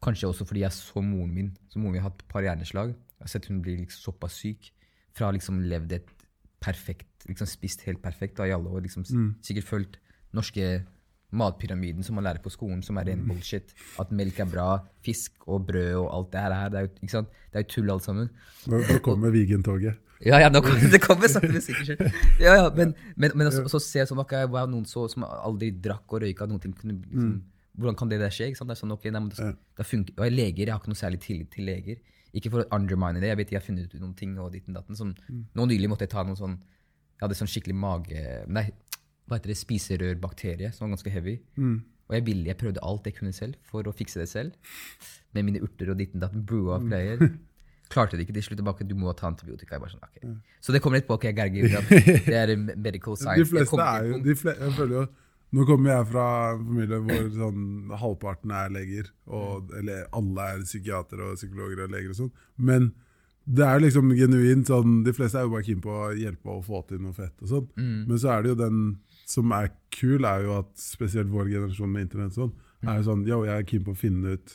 Kanskje 0.00 0.30
også 0.30 0.46
fordi 0.48 0.64
jeg 0.64 0.72
så 0.72 1.02
moren 1.04 1.34
min. 1.34 1.50
Så 1.68 1.78
moren 1.78 1.98
min 1.98 2.02
har 2.02 2.10
hatt 2.10 2.22
et 2.22 2.32
par 2.32 2.46
hjerneslag. 2.46 2.94
Jeg 2.94 3.26
har 3.26 3.32
sett 3.34 3.50
hun 3.50 3.60
blir 3.64 3.82
liksom 3.82 4.12
såpass 4.12 4.38
syk. 4.40 4.72
Fra 5.16 5.30
liksom 5.34 5.60
levd 5.68 5.98
et 5.98 6.16
perfekt 6.60 7.10
liksom 7.28 7.48
Spist 7.48 7.84
helt 7.88 8.02
perfekt 8.02 8.38
da, 8.38 8.46
i 8.48 8.54
alle 8.54 8.70
år. 8.70 8.84
Liksom, 8.86 9.04
mm. 9.04 9.28
Sikkert 9.44 9.68
fulgt 9.68 10.00
norske 10.36 10.80
matpyramiden 11.30 12.02
som 12.02 12.16
man 12.18 12.26
lærer 12.26 12.42
på 12.42 12.50
skolen, 12.50 12.82
som 12.82 12.98
er 12.98 13.10
ren 13.10 13.26
bullshit. 13.28 13.74
At 14.02 14.10
melk 14.10 14.40
er 14.42 14.48
bra, 14.50 14.68
fisk 15.04 15.46
og 15.46 15.66
brød 15.68 15.94
og 16.00 16.08
alt 16.16 16.32
det 16.32 16.40
her. 16.40 16.70
Det 16.70 16.78
er 16.78 16.86
jo, 16.86 16.92
ikke 17.02 17.16
sant? 17.16 17.34
Det 17.50 17.60
er 17.60 17.66
jo 17.66 17.72
tull, 17.74 17.90
alt 17.94 18.06
sammen. 18.06 18.30
Nå 18.66 18.80
kommer 19.04 19.34
Vigentoget. 19.34 20.00
Ja, 20.26 20.36
ja, 20.42 20.50
nå 20.52 20.60
kommer, 20.60 20.90
det 20.94 21.00
kommer 21.00 21.30
sakte, 21.32 21.52
men 21.52 21.62
sikkert. 21.64 22.02
Ja, 22.40 22.56
ja, 22.58 22.66
men, 22.76 22.92
men, 23.16 23.32
men 23.34 23.48
også, 23.48 23.62
så 23.72 23.80
ser 23.80 24.02
jeg 24.02 24.10
sånn, 24.10 24.20
ok, 24.20 24.34
wow, 24.50 24.66
noen 24.68 24.84
så, 24.88 25.06
som 25.08 25.24
aldri 25.24 25.70
drakk 25.72 26.12
og 26.12 26.26
røyka, 26.26 26.48
noen 26.50 26.60
ting 26.60 26.74
kunne, 26.76 26.98
liksom, 27.06 27.38
hvordan 27.78 27.96
kan 27.96 28.08
det 28.10 28.18
der 28.20 28.32
skje? 28.34 28.50
ikke 28.50 28.58
sant? 28.60 28.70
Det 28.72 28.76
er 28.76 28.80
sånn, 28.82 28.94
ok, 28.96 29.04
nei, 29.14 29.20
men 29.20 29.30
det, 29.34 29.50
det 29.78 29.86
funker. 29.86 30.16
Og 30.18 30.24
jeg 30.26 30.32
er 30.32 30.36
leger, 30.36 30.64
jeg 30.66 30.74
har 30.74 30.80
ikke 30.82 30.92
noe 30.92 31.00
særlig 31.00 31.20
tillit 31.24 31.50
til 31.54 31.64
leger. 31.70 32.00
Ikke 32.36 32.50
for 32.52 32.62
å 32.62 32.68
undermine 32.76 33.18
det, 33.22 33.30
jeg 33.30 33.38
vet 33.40 33.50
de 33.50 33.56
har 33.58 33.64
funnet 33.64 33.94
ut 33.94 34.00
noen 34.02 34.14
ting 34.18 34.36
og 34.38 34.52
ditten 34.54 34.76
datten. 34.76 34.98
Som, 34.98 35.14
Nå 35.28 35.66
nylig 35.70 35.88
måtte 35.90 36.06
jeg 36.06 36.12
ta 36.12 36.22
noen 36.26 36.38
sånn, 36.38 36.58
jeg 37.16 37.24
hadde 37.24 37.38
sånn 37.38 37.50
skikkelig 37.50 37.76
mage, 37.76 38.26
nei, 38.48 38.66
hva 39.30 39.38
heter 39.38 39.52
det, 39.52 39.58
spiserørbakterie, 39.60 40.70
som 40.74 40.86
var 40.86 40.96
ganske 40.96 41.12
heavy. 41.14 41.36
Og 42.10 42.16
jeg 42.16 42.24
ville, 42.26 42.46
jeg 42.50 42.58
prøvde 42.58 42.82
alt 42.82 43.06
jeg 43.06 43.14
kunne 43.20 43.32
selv 43.34 43.54
for 43.70 43.86
å 43.86 43.92
fikse 43.94 44.18
det 44.18 44.26
selv. 44.30 44.74
Med 45.36 45.46
mine 45.46 45.60
urter 45.62 45.92
og 45.92 45.98
ditten 46.00 46.22
datten, 46.22 46.42
brew 46.46 46.72
up 46.74 46.82
greier. 46.90 47.20
Klarte 47.90 48.18
det 48.18 48.24
ikke 48.26 48.34
til 48.34 48.42
slutt. 48.48 48.58
tilbake, 48.62 48.86
Du 48.86 48.94
må 48.98 49.12
ta 49.18 49.26
antibiotika. 49.30 49.74
Jeg 49.76 49.82
bare 49.82 49.90
sånn, 49.94 50.02
okay. 50.06 50.34
Så 50.62 50.74
det 50.74 50.80
kommer 50.82 50.98
litt 50.98 51.06
på. 51.06 51.14
ok, 51.18 51.26
Gergi, 51.34 51.66
det 52.30 52.36
er 52.38 52.54
medical 52.58 53.16
science. 53.18 53.42
De 53.42 53.46
fleste 53.50 53.82
er 53.86 54.06
jo 54.10 54.18
de 54.22 54.34
fleste, 54.38 54.62
Jeg 54.66 54.76
føler 54.78 54.96
jo 55.00 55.06
Nå 55.52 55.64
kommer 55.66 55.90
jeg 55.96 56.06
fra 56.12 56.24
en 56.54 56.64
familie 56.68 56.98
hvor 57.02 57.30
sånn 57.34 57.62
halvparten 57.98 58.50
er 58.54 58.68
leger, 58.70 59.08
og, 59.26 59.72
eller 59.74 60.04
alle 60.14 60.44
er 60.54 60.60
psykiatere 60.62 61.30
og 61.32 61.36
psykologer 61.40 61.84
og 61.86 61.90
leger 61.90 62.12
og 62.12 62.18
sånn. 62.20 62.30
Men 62.56 62.92
det 63.50 63.64
er 63.66 63.80
liksom 63.82 64.12
genuint 64.14 64.68
sånn 64.68 65.00
De 65.02 65.12
fleste 65.16 65.40
er 65.40 65.46
jo 65.48 65.50
bare 65.56 65.64
keen 65.66 65.80
på 65.82 65.90
å 65.90 66.10
hjelpe 66.14 66.52
og 66.52 66.64
få 66.68 66.84
til 66.86 67.00
noe 67.02 67.12
fett 67.16 67.34
og 67.42 67.48
sånn. 67.50 67.66
Mm. 67.80 68.06
Men 68.06 68.18
så 68.22 68.30
er 68.36 68.42
det 68.42 68.52
jo 68.52 68.58
den 68.60 68.80
som 69.26 69.52
er 69.56 69.70
kul, 69.90 70.24
er 70.24 70.44
jo 70.44 70.58
at 70.60 70.70
spesielt 70.78 71.30
vår 71.32 71.48
generasjon 71.50 71.90
med 71.92 72.06
internett 72.08 72.36
sånn, 72.38 72.52
Mm. 72.80 72.88
er 72.88 72.96
jo 72.96 73.02
sånn 73.10 73.26
Yo, 73.28 73.42
jeg 73.44 73.58
er 73.58 73.64
keen 73.68 73.82
på 73.84 73.92
å 73.92 73.96
finne 73.98 74.30
ut 74.38 74.52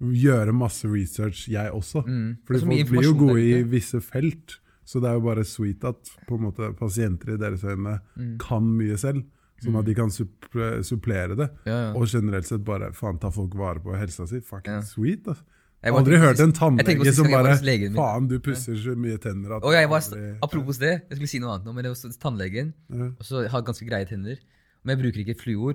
Gjøre 0.00 0.52
masse 0.52 0.84
research, 0.88 1.46
jeg 1.48 1.70
også. 1.72 2.02
Mm. 2.06 2.36
Fordi 2.44 2.58
Og 2.60 2.66
folk 2.68 2.90
blir 2.90 3.02
jo 3.06 3.14
gode 3.14 3.40
i 3.44 3.62
visse 3.62 4.00
felt. 4.02 4.58
Så 4.84 5.00
det 5.00 5.08
er 5.10 5.14
jo 5.14 5.20
bare 5.24 5.44
sweet 5.44 5.84
at 5.84 6.10
på 6.26 6.36
en 6.36 6.42
måte, 6.48 6.72
pasienter 6.76 7.34
i 7.34 7.36
deres 7.40 7.62
øyne 7.64 8.00
Mm. 8.18 8.38
kan 8.38 8.62
mye 8.76 8.96
selv. 8.98 9.22
Sånn 9.64 9.78
at 9.80 9.84
de 9.88 9.94
kan 9.96 10.10
supplere 10.12 11.36
det. 11.38 11.48
Ja, 11.66 11.78
ja. 11.88 11.90
Og 11.96 12.06
generelt 12.10 12.46
sett 12.46 12.64
bare 12.64 12.92
faen 12.96 13.18
ta 13.22 13.30
folk 13.34 13.54
vare 13.58 13.80
på 13.84 13.96
helsa 13.98 14.26
si. 14.28 14.40
Fucking 14.40 14.80
Ja. 14.80 14.80
sweet, 14.82 15.26
altså. 15.26 15.42
Jeg 15.84 15.92
har 15.92 16.00
aldri 16.00 16.16
hørt 16.16 16.40
en 16.40 16.52
tannlege 16.56 17.12
som 17.12 17.26
bare. 17.28 17.56
Faen, 17.60 18.26
du 18.28 18.38
pusser 18.40 18.74
så 18.80 18.94
mye 18.96 19.18
tenner 19.20 19.56
at 19.58 19.62
Og 19.68 19.72
jeg 19.76 19.88
var, 19.90 20.00
aldri- 20.00 20.38
apropos 20.42 20.78
det, 20.78 21.02
jeg 21.10 21.16
skulle 21.18 21.28
si 21.28 21.38
noe 21.40 21.50
annet 21.58 21.66
nå, 21.66 21.74
men 21.74 21.84
det 21.84 21.90
var 21.92 22.14
tannlegen. 22.22 22.72
Og 23.18 23.20
så 23.24 23.46
har 23.48 23.62
ganske 23.62 23.84
greie 23.86 24.06
tenner. 24.08 24.38
Men 24.82 24.96
jeg 24.96 25.02
bruker 25.04 25.20
ikke 25.26 25.40
fluor. 25.42 25.74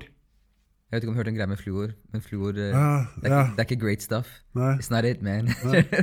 Jeg 0.90 0.96
vet 0.98 1.04
ikke 1.04 1.10
om 1.10 1.14
du 1.14 1.18
har 1.20 1.24
hørt 1.24 1.30
en 1.30 1.36
greie 1.38 1.46
med 1.46 1.58
fluor, 1.60 1.92
men 2.12 2.20
fluor 2.20 2.50
eh, 2.58 3.06
det, 3.22 3.30
er, 3.30 3.64
ikke- 3.64 3.78
great 3.78 4.02
stuff. 4.02 4.26
Nei. 4.58 4.74
It's 4.78 4.90
not 4.90 5.04
it, 5.04 5.22
man. 5.22 5.46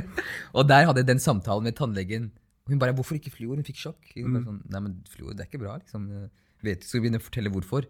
og 0.56 0.66
der 0.66 0.86
hadde 0.88 0.96
jeg 1.04 1.06
den 1.06 1.18
samtalen 1.20 1.64
med 1.64 1.76
tannlegen. 1.76 2.30
Hun 2.68 2.78
bare 2.78 2.92
'Hvorfor 2.94 3.14
ikke 3.20 3.30
fluor?' 3.32 3.56
Hun 3.56 3.64
fikk 3.64 3.76
sjokk. 3.76 4.00
Mm. 4.16 4.32
bare 4.32 4.44
sånn, 4.44 4.60
Nei, 4.70 4.80
men 4.80 5.02
fluor, 5.08 5.32
det 5.36 5.40
er 5.40 5.48
ikke 5.52 5.60
bra. 5.60 5.76
liksom. 5.76 6.30
Jeg 6.62 6.76
ikke, 6.78 6.84
skal 6.88 7.00
vi 7.00 7.08
begynne 7.08 7.20
å 7.20 7.24
fortelle 7.24 7.50
hvorfor? 7.54 7.86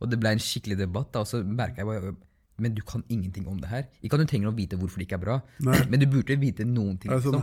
Og 0.00 0.10
det 0.10 0.18
ble 0.20 0.30
en 0.36 0.38
skikkelig 0.38 0.76
debatt. 0.78 1.12
da, 1.12 1.20
Og 1.20 1.26
så 1.26 1.42
merka 1.44 1.76
jeg 1.82 1.86
bare 1.86 2.16
Men 2.58 2.72
du 2.72 2.80
kan 2.80 3.02
ingenting 3.10 3.46
om 3.48 3.58
det 3.60 3.68
her. 3.68 3.82
Ikke 4.02 4.14
at 4.16 4.20
du 4.20 4.24
trenger 4.32 4.48
å 4.48 4.56
vite 4.56 4.78
hvorfor 4.80 4.96
det 4.96 5.04
ikke 5.10 5.16
er 5.20 5.24
bra, 5.26 5.42
Nei. 5.60 5.76
men 5.90 6.00
du 6.00 6.06
burde 6.06 6.38
vite 6.40 6.64
noen 6.64 6.96
ting. 6.98 7.10
Altså, 7.12 7.28
om- 7.28 7.42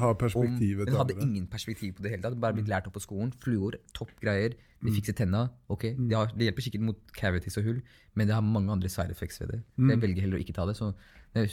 til 0.90 0.98
hadde 0.98 1.22
ingen 1.22 1.46
perspektiv 1.46 1.94
på 1.94 2.02
det 2.02 2.10
hele 2.12 2.24
tatt. 2.24 2.40
Bare 2.42 2.54
blitt 2.58 2.66
lært 2.68 2.88
opp 2.88 2.94
på 2.98 3.02
skolen. 3.06 3.32
Fluor, 3.40 3.76
topp 3.94 4.10
greier. 4.20 4.50
Det 4.82 4.90
Mm. 4.90 4.96
fikser 4.98 5.14
tenna. 5.14 5.52
ok, 5.70 5.82
det, 6.10 6.16
har, 6.18 6.26
det 6.36 6.50
hjelper 6.50 6.62
sikkert 6.66 6.82
mot 6.82 6.98
cavities 7.14 7.58
og 7.58 7.64
hull, 7.64 7.82
men 8.16 8.26
det 8.28 8.34
har 8.34 8.42
mange 8.42 8.70
andre 8.72 8.90
side 8.90 9.12
effects 9.12 9.38
ved 9.40 9.50
det. 9.52 9.64
Mm. 9.78 9.90
Jeg 9.92 10.02
velger 10.02 10.22
heller 10.22 10.38
å 10.40 10.42
ikke 10.44 10.54
ta 10.56 10.66
det. 10.66 10.76
så 10.78 10.96
ja, 11.36 11.46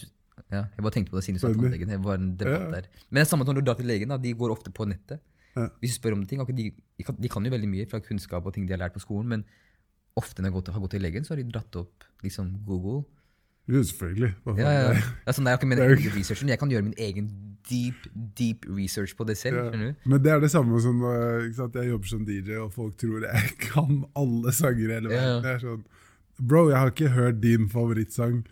jeg 0.73 0.81
bare 0.83 0.91
tenkte 0.93 1.11
på 1.13 1.17
det 1.21 1.25
siden 1.25 1.35
du 1.37 1.41
sa 1.41 1.49
tannlegen. 1.53 1.89
Det 1.89 2.01
var 2.03 2.15
en 2.15 2.37
debatt 2.37 2.73
der. 2.73 2.85
Men 3.11 3.21
det 3.21 3.27
er 3.29 3.37
samme 3.37 3.45
når 3.45 3.55
du 3.57 3.61
drar 3.61 3.77
til 3.77 3.87
legen. 3.87 4.09
da, 4.09 4.17
De 4.17 4.33
går 4.35 4.51
ofte 4.51 4.73
på 4.73 4.87
nettet. 4.89 5.21
Ja. 5.57 5.69
Hvis 5.83 5.97
du 5.97 6.01
spør 6.01 6.17
om 6.17 6.27
ting, 6.27 6.43
de, 6.57 6.71
de, 6.71 7.05
kan, 7.05 7.45
jo 7.45 7.53
veldig 7.53 7.71
mye 7.71 7.87
fra 7.91 8.01
kunnskap 8.05 8.47
og 8.47 8.55
ting 8.55 8.69
de 8.69 8.75
har 8.77 8.83
lært 8.83 8.95
på 8.95 9.03
skolen, 9.03 9.29
men 9.29 9.45
ofte 10.19 10.43
når 10.43 10.51
de 10.51 10.73
har 10.75 10.83
gått, 10.83 10.91
til 10.95 11.03
legen, 11.03 11.25
så 11.25 11.35
har 11.35 11.43
de 11.43 11.51
dratt 11.51 11.81
opp 11.81 12.07
liksom 12.23 12.53
Google. 12.67 13.05
Jo, 13.71 13.83
selvfølgelig. 13.87 14.35
Ja, 14.47 14.53
ja. 14.57 14.89
det 14.91 15.03
er- 15.27 15.33
sånn, 15.33 15.47
jeg, 15.47 15.59
er 15.63 15.83
er 15.85 15.97
researchen. 16.17 16.49
Jeg 16.49 16.59
kan 16.59 16.71
gjøre 16.71 16.83
min 16.83 16.95
egen 16.99 17.31
deep, 17.69 18.09
deep 18.39 18.67
research 18.69 19.17
på 19.17 19.25
det 19.25 19.37
selv. 19.39 19.75
Ja. 19.75 19.93
Men 20.05 20.23
det 20.23 20.33
er 20.33 20.41
det 20.41 20.51
samme 20.51 20.81
som 20.81 21.03
eh, 21.05 21.53
sant? 21.55 21.75
jeg 21.75 21.93
jobber 21.93 22.07
som 22.07 22.25
DJ, 22.27 22.59
og 22.65 22.73
folk 22.73 22.97
tror 22.99 23.27
jeg 23.27 23.53
kan 23.71 24.05
alle 24.17 24.53
sanger 24.53 24.89
i 24.89 24.95
hele 24.99 25.09
verden. 25.13 25.45
Er 25.45 25.59
sånn 25.63 25.85
Bro, 26.41 26.71
jeg 26.71 26.79
har 26.79 26.89
ikke 26.89 27.11
hørt 27.13 27.43
din 27.43 27.69
favorittsang. 27.69 28.47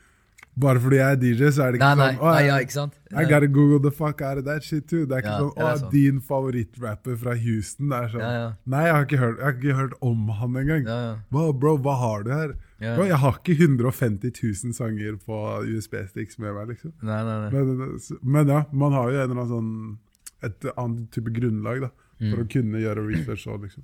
Bare 0.59 0.81
fordi 0.83 0.97
jeg 0.99 1.13
er 1.13 1.19
DJ, 1.23 1.51
så 1.55 1.63
er 1.67 1.73
det 1.73 1.79
ikke 1.81 1.89
nei, 1.97 2.07
sånn 2.09 2.23
nei, 2.23 2.33
nei, 2.33 2.47
ja, 2.49 2.55
ikke 2.65 2.75
sant? 2.75 2.95
I 3.13 3.25
gotta 3.31 3.47
google 3.47 3.79
the 3.85 3.93
fuck 3.95 4.23
out 4.27 4.39
of 4.41 4.45
that 4.49 4.65
shit 4.67 4.89
too. 4.91 5.05
Det 5.07 5.19
er 5.19 5.23
ikke 5.23 5.35
Ja, 5.35 5.39
sånn 5.45 5.53
'Å, 5.55 5.79
sant. 5.79 5.93
din 5.93 6.21
favorittrapper 6.21 7.17
fra 7.19 7.35
Houston'. 7.37 7.89
Det 7.93 7.99
er 7.99 8.09
sånn 8.15 8.21
Ja, 8.27 8.33
ja. 8.39 8.53
Nei, 8.67 8.83
jeg 8.87 8.95
har 8.95 9.05
hørt, 9.05 9.37
jeg 9.39 9.45
har 9.45 9.53
ikke 9.53 9.77
hørt 9.77 9.93
om 10.03 10.29
han 10.29 10.57
engang. 10.57 10.85
Ja, 10.87 10.99
ja. 11.13 11.17
Bro, 11.53 11.77
hva 11.79 11.95
har 11.99 12.23
du 12.25 12.31
her? 12.31 12.55
Bro, 12.81 13.05
jeg 13.07 13.17
har 13.19 13.33
ikke 13.39 13.57
150 13.59 14.31
000 14.65 14.73
sanger 14.73 15.17
på 15.27 15.39
USB-sticks 15.67 16.39
med 16.39 16.55
meg, 16.55 16.69
liksom. 16.75 16.93
Nei, 17.03 17.23
nei, 17.25 17.51
nei. 17.51 17.65
Men, 17.65 17.99
men 18.23 18.47
ja, 18.49 18.65
man 18.73 18.93
har 18.93 19.11
jo 19.11 19.17
en 19.23 19.31
eller 19.31 19.43
annen 19.43 19.49
sånn 19.49 19.97
et 20.43 20.61
annet 20.77 21.11
type 21.11 21.33
grunnlag 21.35 21.81
da, 21.81 21.91
for 22.19 22.37
Mm. 22.37 22.45
å 22.45 22.51
kunne 22.51 22.79
gjøre 22.83 23.07
research. 23.07 23.47
også, 23.47 23.63
liksom. 23.63 23.83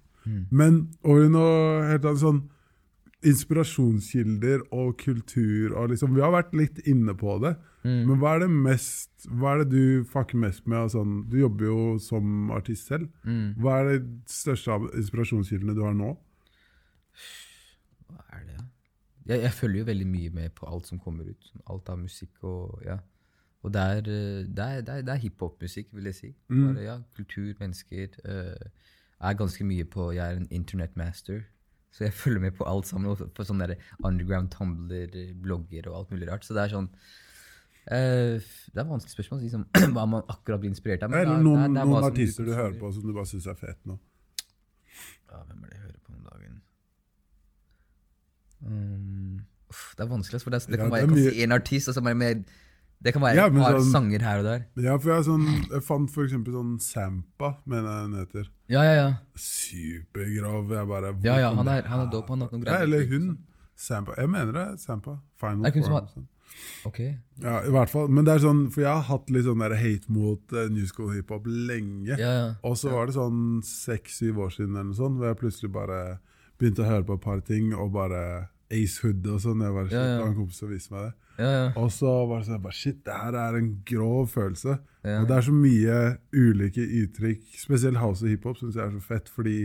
Men 0.51 0.89
over 1.05 1.25
i 1.25 1.29
noe 1.29 1.89
helt 1.91 2.03
annet 2.05 2.19
sånn 2.23 2.43
inspirasjonskilder 3.25 4.63
og 4.73 4.97
kultur 5.01 5.75
og 5.77 5.91
liksom, 5.93 6.15
Vi 6.15 6.23
har 6.23 6.33
vært 6.35 6.55
litt 6.55 6.83
inne 6.87 7.15
på 7.15 7.39
det, 7.43 7.57
Mm. 7.85 8.07
men 8.09 8.17
hva 8.17 8.31
er 8.35 8.39
det 8.47 8.51
mest 8.51 9.27
Hva 9.29 9.51
er 9.53 9.59
det 9.61 9.71
du 9.75 10.05
fucker 10.09 10.39
mest 10.41 10.67
med? 10.67 10.89
Sånn, 10.89 11.29
du 11.29 11.37
jobber 11.37 11.67
jo 11.67 11.99
som 12.01 12.51
artist 12.51 12.89
selv. 12.89 13.11
Mm. 13.25 13.55
Hva 13.61 13.75
er 13.81 13.99
de 13.99 13.99
største 14.25 14.73
av 14.73 14.87
inspirasjonskildene 14.97 15.75
du 15.77 15.83
har 15.85 15.93
nå? 15.93 16.15
Hva 18.09 18.25
er 18.39 18.47
det, 18.49 18.59
jeg, 19.27 19.43
jeg 19.43 19.53
følger 19.53 19.79
jo 19.83 19.89
veldig 19.91 20.07
mye 20.09 20.31
med 20.31 20.55
på 20.57 20.69
alt 20.69 20.89
som 20.89 21.01
kommer 21.01 21.29
ut. 21.29 21.53
Alt 21.69 21.89
av 21.93 21.99
musikk 22.01 22.45
og 22.45 22.81
ja. 22.85 22.99
Og 23.65 23.73
det 23.73 23.81
er, 23.81 23.97
eh, 24.13 24.41
det 24.45 24.65
er, 24.65 24.81
det 24.85 24.95
er, 24.95 25.05
det 25.09 25.13
er 25.15 25.23
hiphop-musikk, 25.23 25.89
vil 25.97 26.05
jeg 26.11 26.15
si. 26.19 26.33
Mm. 26.49 26.67
Bare, 26.67 26.83
ja, 26.85 26.99
kultur, 27.17 27.53
mennesker. 27.61 28.19
Uh, 28.25 28.69
er 29.25 29.39
ganske 29.41 29.65
mye 29.65 29.85
på 29.89 30.11
Jeg 30.13 30.25
er 30.25 30.37
en 30.37 30.49
internet-master. 30.51 31.47
Så 31.95 32.03
jeg 32.09 32.13
følger 32.19 32.41
med 32.43 32.57
på 32.59 32.67
alt 32.67 32.89
sammen. 32.91 33.07
Og 33.13 33.21
på 33.37 33.45
sånne 33.47 33.69
der 33.71 33.77
underground 34.03 34.51
Tumblr, 34.51 35.13
blogger 35.45 35.87
og 35.93 36.01
alt 36.01 36.11
mulig 36.11 36.27
rart. 36.31 36.43
Så 36.47 36.57
det 36.57 36.65
er 36.65 36.73
sånn 36.75 36.89
uh, 36.91 38.41
Det 38.43 38.81
er 38.83 38.89
vanskelig 38.89 39.15
spørsmål 39.15 39.45
liksom, 39.45 39.63
hva 39.95 40.07
man 40.11 40.25
akkurat 40.33 40.59
blir 40.65 40.73
inspirert 40.75 41.05
av. 41.07 41.11
men 41.15 41.21
Eller 41.23 41.37
er- 41.39 41.45
noen, 41.47 41.61
det 41.61 41.69
er- 41.69 41.75
det 41.77 41.83
er 41.85 41.91
noen 41.93 42.03
som 42.03 42.11
artister 42.11 42.49
du 42.49 42.53
hører 42.57 42.75
på 42.81 42.91
som 42.97 43.07
du 43.07 43.13
bare 43.15 43.31
syns 43.31 43.47
er 43.47 43.55
fet 43.61 43.79
nå. 43.87 43.99
Ja, 45.31 45.43
hvem 45.47 45.63
er 45.63 45.69
det 45.71 45.77
jeg 45.79 45.83
hører 45.87 46.01
på 46.03 46.13
om 46.19 46.27
dagen? 46.33 46.61
Um, 48.65 49.41
uff, 49.71 49.95
det 49.99 50.05
er 50.05 50.09
vanskelig, 50.11 50.39
altså, 50.39 50.45
for 50.49 50.55
det, 50.55 50.63
er- 50.63 50.71
det 50.71 50.79
kan 50.79 50.87
Ja, 50.91 50.95
det 50.95 51.01
jeg 51.01 51.09
kan 51.09 51.33
si 51.35 51.43
en 51.45 51.53
artist, 51.53 51.89
og 51.89 51.95
så 51.95 52.01
bare 52.07 52.15
med, 52.15 52.45
det 53.05 53.13
kan 53.13 53.23
være 53.23 53.37
Ja, 53.37 53.47
et 53.47 53.53
par 53.55 53.75
sånn- 53.79 53.93
sanger 53.93 54.21
her 54.25 54.39
og 54.41 54.45
der. 54.49 54.63
Ja, 54.83 54.97
for 54.99 55.13
jeg, 55.15 55.25
sånn, 55.29 55.45
jeg 55.71 55.83
fant 55.85 56.11
for 56.11 56.25
eksempel 56.25 56.55
sånn 56.57 56.75
Sampa, 56.81 57.51
mener 57.69 57.89
jeg 57.91 58.11
den 58.11 58.19
heter. 58.25 58.49
Ja, 58.73 58.83
ja, 58.83 58.95
ja. 58.97 59.09
Supergrav. 59.37 60.71
Jeg 60.73 60.89
bare 60.89 61.15
Ja, 61.25 61.39
ja, 61.39 61.51
han 61.55 61.69
er, 61.69 61.83
han 61.83 62.07
er 62.07 62.11
dope. 62.11 62.29
Han 62.33 62.41
har 62.41 62.49
noen 62.53 62.65
Ja, 62.65 62.73
greier. 62.79 62.83
eller 62.83 63.07
hun. 63.11 63.39
Sampa. 63.77 64.15
Jeg 64.17 64.29
mener 64.31 64.53
det. 64.53 64.81
Sampa. 64.81 65.19
Final 65.37 65.63
Det 65.63 65.77
er 65.77 65.83
Form. 65.89 66.09
sånn. 66.09 66.27
Ok. 66.87 66.99
Ja, 67.43 67.61
i 67.67 67.71
hvert 67.71 67.91
fall. 67.91 68.09
Men 68.09 68.25
det 68.25 68.35
er 68.37 68.39
sånn, 68.47 68.71
for 68.73 68.81
jeg 68.83 68.91
har 68.95 69.03
hatt 69.03 69.29
litt 69.31 69.45
sånn 69.45 69.59
der 69.59 69.75
hate 69.75 70.09
mot 70.09 70.53
uh, 70.53 70.69
new 70.69 70.87
school 70.87 71.11
hiphop 71.11 71.43
lenge. 71.47 72.17
Ja, 72.17 72.17
ja. 72.17 72.55
Og 72.63 72.77
så 72.77 72.91
var 72.93 73.07
det 73.07 73.15
sånn 73.17 73.63
seks-syv 73.65 74.37
år 74.39 74.51
siden 74.55 74.77
eller 74.77 74.85
noe 74.85 74.95
sånt, 74.95 75.19
hvor 75.19 75.27
jeg 75.33 75.41
plutselig 75.43 75.73
bare 75.73 76.19
begynte 76.59 76.85
å 76.85 76.89
høre 76.89 77.05
på 77.05 77.15
et 77.15 77.21
par 77.21 77.41
ting, 77.41 77.75
og 77.75 77.93
bare 77.93 78.49
Ace 78.71 78.99
Hood 79.03 79.27
og 79.27 79.41
sånn. 79.41 79.61
Jeg 79.61 79.73
var 79.75 79.89
Ja, 79.91 80.05
ja. 80.21 80.27
En 80.27 80.35
kompis 80.37 80.57
som 80.63 80.69
viste 80.71 80.93
meg 80.93 81.11
det. 81.11 81.15
Ja, 81.39 81.51
ja. 81.51 81.69
Og 81.81 81.91
så 81.93 82.11
var 82.29 82.41
det 82.41 82.49
sånn, 82.49 82.63
bare, 82.63 82.77
shit, 82.79 83.01
det 83.07 83.15
her 83.19 83.37
er 83.39 83.59
en 83.59 83.71
grov 83.89 84.29
følelse. 84.35 84.77
Ja. 85.05 85.21
Og 85.21 85.29
det 85.29 85.37
er 85.37 85.47
så 85.49 85.55
mye 85.55 85.97
ulike 86.33 86.85
uttrykk, 87.03 87.47
spesielt 87.61 88.01
house 88.01 88.25
og 88.25 88.33
hiphop, 88.33 88.61
syns 88.61 88.79
jeg 88.79 88.87
er 88.87 88.95
så 88.95 89.03
fett, 89.05 89.31
fordi 89.33 89.59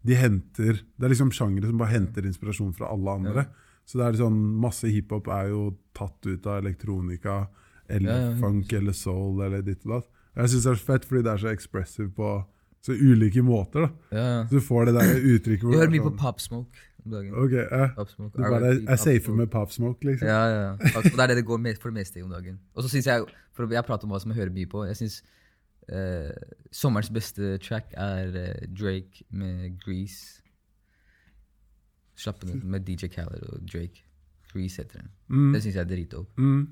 de 0.00 0.16
henter 0.16 0.78
Det 0.80 1.04
er 1.04 1.12
liksom 1.12 1.28
sjangere 1.36 1.68
som 1.68 1.80
bare 1.80 1.92
henter 1.92 2.24
inspirasjon 2.24 2.72
fra 2.72 2.88
alle 2.88 3.18
andre. 3.20 3.44
Så 3.84 3.98
det 4.00 4.06
er 4.06 4.20
sånn, 4.22 4.38
masse 4.62 4.88
hiphop 4.88 5.28
er 5.34 5.50
jo 5.52 5.64
tatt 5.96 6.24
ut 6.24 6.46
av 6.48 6.62
elektronika, 6.62 7.42
eller 7.90 8.36
funk 8.38 8.72
eller 8.78 8.94
soul 8.96 9.42
eller 9.44 9.64
ditt 9.66 9.84
og 9.84 9.98
datt. 9.98 10.08
Jeg 10.38 10.52
syns 10.52 10.64
det 10.64 10.72
er 10.72 10.80
så 10.80 10.88
fett 10.92 11.06
fordi 11.08 11.24
det 11.26 11.32
er 11.32 11.42
så 11.42 11.50
expressive 11.50 12.12
på 12.16 12.30
så 12.80 12.94
ulike 12.96 13.42
måter. 13.44 13.88
da. 14.10 14.20
Så 14.48 14.56
du 14.56 14.64
får 14.64 14.88
det 14.88 14.94
der 14.96 15.10
uttrykket 15.34 15.66
hvor 15.66 15.74
Jeg 15.74 15.82
hører 15.82 15.90
er 15.90 15.94
mye 15.96 16.04
på 16.06 16.12
sånn, 16.12 16.20
Pop 16.22 16.40
Smoke 16.40 16.86
om 17.04 17.10
dagen. 17.12 17.34
Ok. 17.34 17.54
Pop 17.96 18.08
Du 18.18 18.42
bare 18.42 18.70
R.I.P. 18.70 18.82
er 18.82 18.96
Pop 18.96 18.98
safe 18.98 19.24
Smoke. 19.24 19.36
med 19.36 19.46
Pop 19.46 19.72
Smoke, 19.72 20.06
liksom. 20.06 20.28
Ja, 20.28 20.44
ja. 20.46 20.60
ja. 20.62 20.72
Pop 20.76 21.04
Smoke, 21.04 21.16
Det 21.16 21.22
er 21.22 21.26
det 21.26 21.36
det 21.36 21.44
går 21.44 21.56
mest, 21.56 21.82
for 21.82 21.88
det 21.88 21.94
meste 21.94 22.20
i 22.20 22.22
om 22.22 22.30
dagen. 22.30 22.60
Og 22.74 22.82
så 22.82 22.88
synes 22.88 23.06
jeg, 23.06 23.24
for 23.52 23.72
Jeg 23.72 23.84
prater 23.84 24.04
om 24.04 24.10
hva 24.10 24.20
som 24.20 24.30
jeg 24.30 24.36
hører 24.36 24.52
mye 24.52 24.66
på. 24.66 24.84
Jeg 24.84 24.96
synes 24.96 25.22
eh, 25.88 26.30
sommerens 26.72 27.10
beste 27.10 27.58
track 27.58 27.94
er 27.96 28.26
eh, 28.36 28.68
Drake 28.80 29.24
med 29.30 29.80
Grease. 29.84 30.42
Slapp 32.16 32.44
ut 32.44 32.64
med 32.64 32.80
DJ 32.80 33.06
Khaled 33.06 33.42
og 33.52 33.60
Drake. 33.72 34.04
Grease 34.52 34.82
heter 34.82 34.98
den. 34.98 35.10
Mm. 35.28 35.52
Det 35.52 35.62
syns 35.62 35.74
jeg 35.74 35.82
er 35.82 35.88
dritdope. 35.88 36.30
Mm. 36.36 36.68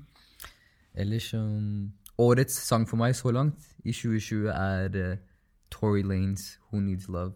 Ellers 0.93 1.33
um, 1.33 1.91
Årets 2.17 2.53
sang 2.53 2.87
for 2.89 2.97
meg 2.97 3.15
så 3.15 3.31
langt 3.31 3.67
i 3.85 3.91
2020 3.91 4.49
er 4.51 5.11
uh, 5.11 5.17
Tory 5.71 6.01
Lanes 6.03 6.59
Who 6.71 6.79
Needs 6.79 7.07
Love. 7.07 7.31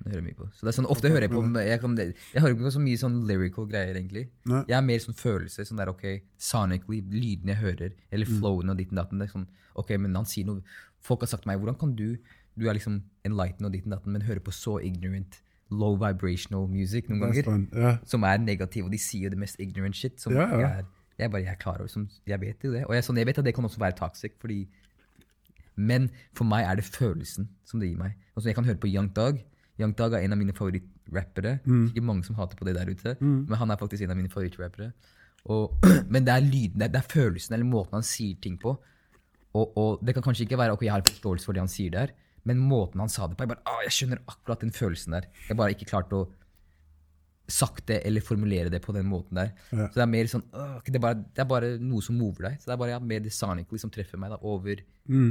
Den 0.00 0.14
hører 0.14 0.22
jeg 0.22 0.26
mye 0.30 0.38
på. 0.38 0.46
Så 0.56 0.64
det 0.64 0.70
er 0.72 0.76
sånn, 0.78 0.88
Ofte 0.88 1.10
hører 1.12 1.26
jeg 1.26 1.32
på 1.32 1.42
Jeg, 1.60 1.80
kan, 1.82 1.96
jeg 2.00 2.40
hører 2.40 2.54
ikke 2.56 2.72
så 2.72 2.80
mye 2.80 3.00
sånn 3.00 3.16
lyrical 3.28 3.66
greier, 3.68 3.98
egentlig. 3.98 4.26
Nei. 4.48 4.62
Jeg 4.70 4.76
er 4.78 4.86
mer 4.86 5.02
sånn 5.04 5.18
følelse. 5.18 5.66
sånn 5.68 5.80
der, 5.82 5.92
ok, 5.92 6.06
Sonically, 6.40 7.02
lydene 7.12 7.52
jeg 7.52 7.60
hører, 7.60 7.96
eller 8.10 8.30
flowen 8.30 8.72
og 8.72 8.80
ditten 8.80 9.00
datten. 9.00 9.20
Det 9.20 9.28
er 9.28 9.34
sånn, 9.34 9.46
ok, 9.82 9.92
men 10.00 10.16
han 10.16 10.28
sier 10.28 10.48
noe 10.48 10.64
Folk 11.00 11.22
har 11.24 11.30
sagt 11.32 11.46
til 11.46 11.52
meg 11.52 11.60
hvordan 11.62 11.78
kan 11.80 11.94
du 11.96 12.18
Du 12.60 12.66
er 12.68 12.76
liksom 12.76 12.98
enlightened 13.24 13.68
og 13.68 13.72
ditten 13.72 13.94
datten, 13.94 14.12
men 14.12 14.24
hører 14.26 14.42
på 14.44 14.52
så 14.52 14.78
ignorant, 14.84 15.38
low 15.70 15.94
vibrational 15.96 16.66
music 16.68 17.06
noen 17.08 17.22
er 17.22 17.44
ganger 17.44 17.78
yeah. 17.78 18.00
Som 18.08 18.24
er 18.26 18.40
negativ, 18.42 18.88
og 18.88 18.92
de 18.92 18.98
sier 19.00 19.28
jo 19.28 19.34
det 19.36 19.38
mest 19.40 19.60
ignorant 19.62 19.96
shit. 19.96 20.18
Som 20.20 20.34
yeah, 20.34 20.50
ja. 20.50 20.58
Jeg, 20.58 20.84
er, 20.84 21.14
jeg 21.22 21.32
bare, 21.32 21.44
jeg 21.44 21.54
er 21.54 21.60
klar 21.62 21.78
over, 21.78 21.92
som, 21.92 22.08
jeg 22.26 22.40
vet 22.42 22.64
jo 22.64 22.72
det. 22.74 22.82
Og 22.88 22.96
jeg, 22.96 23.06
sånn, 23.06 23.20
jeg 23.20 23.28
vet 23.30 23.40
at 23.40 23.46
det 23.46 23.54
kan 23.56 23.68
også 23.68 23.80
være 23.80 23.96
toxic, 24.00 24.36
fordi 24.42 24.64
Men 25.76 26.10
for 26.36 26.44
meg 26.44 26.66
er 26.66 26.80
det 26.80 26.84
følelsen 26.84 27.48
som 27.64 27.80
det 27.80 27.92
gir 27.92 28.00
meg. 28.00 28.18
Altså, 28.34 28.50
jeg 28.50 28.58
kan 28.58 28.66
høre 28.66 28.80
på 28.82 28.90
Young 28.90 29.12
Dog. 29.16 29.38
Young 29.80 29.94
Dog 29.98 30.14
er 30.14 30.26
en 30.26 30.36
av 30.36 30.40
mine 30.40 30.54
favorittrappere. 30.56 31.56
Mm. 31.64 31.86
Ikke 31.90 32.04
mange 32.04 32.26
som 32.26 32.38
hater 32.38 32.58
på 32.58 32.68
det 32.68 32.76
der 32.76 32.90
ute, 32.90 33.16
men 33.20 33.58
han 33.58 33.72
er 33.72 33.80
faktisk 33.80 34.04
en 34.04 34.14
av 34.14 34.20
mine 34.20 34.32
favorittrappere. 34.32 34.92
Men 36.12 36.26
det 36.26 36.32
er 36.34 36.44
lyden, 36.44 36.82
det 36.82 36.98
er, 36.98 37.06
følelsen, 37.08 37.54
eller 37.56 37.64
måten 37.64 37.96
han 37.96 38.04
sier 38.04 38.36
ting 38.44 38.58
på. 38.60 38.74
Og, 39.56 39.78
og 39.80 40.02
det 40.04 40.12
kan 40.12 40.26
kanskje 40.26 40.44
ikke 40.44 40.58
være 40.60 40.74
ok, 40.76 40.84
jeg 40.84 40.92
har 40.92 41.06
forståelse 41.06 41.48
for 41.48 41.56
det 41.56 41.62
han 41.64 41.70
sier 41.72 41.94
der, 41.94 42.12
men 42.44 42.60
måten 42.60 43.00
han 43.00 43.08
sa 43.12 43.26
det 43.26 43.38
på 43.38 43.44
Jeg 43.46 43.52
bare, 43.54 43.64
ah, 43.68 43.80
jeg 43.84 43.94
skjønner 43.96 44.20
akkurat 44.28 44.62
den 44.64 44.72
følelsen 44.72 45.16
der. 45.16 45.26
Jeg 45.48 45.56
bare 45.56 45.72
ikke 45.74 45.88
klart 45.88 46.12
å 46.16 46.26
sagt 47.50 47.88
det 47.90 47.98
eller 48.06 48.22
formulere 48.22 48.70
det 48.70 48.78
på 48.84 48.94
den 48.94 49.08
måten 49.10 49.40
der. 49.40 49.50
Ja. 49.72 49.88
Så 49.90 49.98
det 49.98 50.04
er 50.04 50.12
mer 50.12 50.30
sånn 50.30 50.44
øh, 50.54 50.76
det, 50.86 50.94
er 51.00 51.02
bare, 51.02 51.18
det 51.34 51.42
er 51.42 51.48
bare 51.50 51.70
noe 51.82 52.04
som 52.04 52.18
mover 52.20 52.46
deg. 52.46 52.60
Så 52.60 52.70
det 52.70 52.76
er 52.76 52.82
bare 52.84 52.94
ja, 52.94 53.00
mer 53.12 53.24
det 53.24 53.32
sonically 53.34 53.82
som 53.82 53.92
treffer 53.92 54.20
meg 54.22 54.32
da, 54.34 54.38
over 54.46 54.84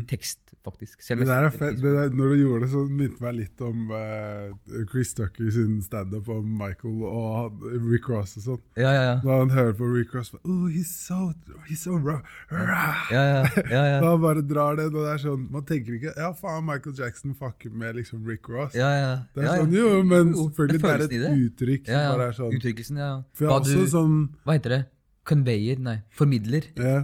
tekst, 0.10 0.40
faktisk. 0.66 1.02
Selv 1.02 1.22
Det 1.22 1.28
der 1.28 1.46
er 1.48 1.54
fett. 1.54 1.80
Når 1.80 2.34
du 2.34 2.36
gjorde 2.36 2.66
det, 2.66 2.70
så 2.74 2.82
minte 2.88 3.24
meg 3.24 3.36
litt 3.38 3.62
om 3.64 3.92
uh, 3.94 4.50
Chris 4.92 5.14
Tucker 5.16 5.50
sin 5.56 5.78
standup 5.82 6.28
om 6.30 6.46
Michael 6.60 7.04
og 7.08 7.64
Rick 7.88 8.10
Ross 8.10 8.36
og 8.40 8.44
sånn. 8.44 8.62
Ja, 8.76 8.92
ja, 8.92 9.04
ja. 9.08 9.16
Når 9.24 9.40
han 9.44 9.54
hører 9.56 9.74
på 9.80 9.88
Rick 9.94 10.14
Ross 10.16 10.34
oh, 10.42 10.68
he's 10.68 10.92
so, 10.92 11.32
he's 11.70 11.84
so 11.86 11.96
raw. 11.96 12.20
rah." 12.52 13.06
ja, 13.14 13.24
ja, 13.24 13.42
ja, 13.70 13.84
ja. 13.94 14.00
Da 14.04 14.12
han 14.12 14.22
bare 14.24 14.44
drar 14.46 14.76
det, 14.80 14.90
og 14.92 15.00
det 15.00 15.14
er 15.14 15.24
sånn 15.24 15.48
Man 15.54 15.66
tenker 15.68 15.96
ikke 15.98 16.14
Ja, 16.18 16.32
faen, 16.38 16.66
Michael 16.68 16.96
Jackson 17.00 17.36
fucker 17.40 17.72
med 17.72 17.96
liksom 18.02 18.28
Rick 18.28 18.50
Ross. 18.52 18.76
ja, 18.78 18.92
ja. 18.98 19.12
Det 19.34 19.44
er 19.44 19.48
ja, 19.48 19.56
ja. 19.56 19.64
sånn, 19.64 19.76
jo, 19.80 19.90
men 20.04 20.34
selvfølgelig 20.36 20.82
det 20.84 20.92
er 20.92 21.06
et 21.08 21.16
det. 21.16 21.34
uttrykk 21.48 21.90
som 21.90 22.06
bare 22.14 22.30
er 22.30 22.38
sånn 22.42 22.60
Uttrykkelsen, 22.60 23.02
ja. 23.02 23.12
For 23.34 23.48
jeg 23.48 23.54
har 23.54 23.64
også 23.64 23.80
du, 23.86 23.92
sånn 23.96 24.20
hva 24.44 24.60
heter 24.60 24.76
det? 24.76 24.84
Conveyer? 25.30 25.82
Nei, 25.84 26.00
formidler. 26.16 26.72
Ja. 26.80 27.04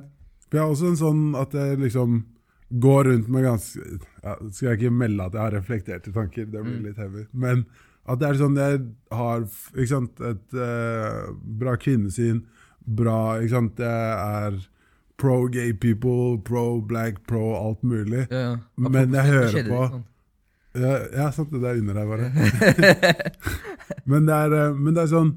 For 0.49 0.57
jeg 0.57 0.63
har 0.63 0.71
også 0.73 0.91
en 0.93 0.97
sånn 0.97 1.21
at 1.37 1.53
jeg 1.53 1.77
liksom 1.81 2.23
går 2.79 3.03
rundt 3.07 3.27
med 3.31 3.43
ganske 3.45 3.79
ja, 4.23 4.35
Skal 4.51 4.69
jeg 4.71 4.79
ikke 4.79 4.91
melde 4.91 5.25
at 5.25 5.33
jeg 5.37 5.41
har 5.41 5.51
reflekterte 5.55 6.11
tanker, 6.13 6.45
det 6.45 6.61
Mm. 6.61 6.65
blir 6.71 6.81
litt 6.89 6.97
heavy. 6.97 7.25
Men 7.33 7.65
at 8.07 8.19
det 8.19 8.27
er 8.29 8.39
sånn 8.41 8.55
jeg 8.57 8.81
har 9.11 9.45
sant, 9.87 10.19
et 10.21 10.53
uh, 10.53 11.33
bra 11.41 11.75
kvinnesyn, 11.77 12.43
bra 12.85 13.37
ikke 13.41 13.49
sant, 13.55 13.79
Jeg 13.79 13.87
er 14.45 14.59
pro 15.17 15.47
gay 15.47 15.71
people, 15.73 16.37
pro 16.43 16.81
black, 16.81 17.21
pro 17.27 17.53
alt 17.55 17.81
mulig. 17.83 18.27
Ja, 18.29 18.41
ja. 18.51 18.57
Men 18.77 19.13
jeg 19.13 19.25
hører 19.31 19.69
på- 19.69 19.89
sånn? 19.93 20.03
Ja, 20.75 21.31
sant, 21.31 21.51
det 21.51 21.63
er 21.63 21.77
under 21.79 21.93
deg, 21.93 22.07
bare. 22.07 22.31
men, 24.11 24.25
det 24.27 24.35
er, 24.35 24.53
eh, 24.59 24.73
men 24.75 24.93
det 24.93 25.03
er 25.05 25.11
sånn 25.13 25.29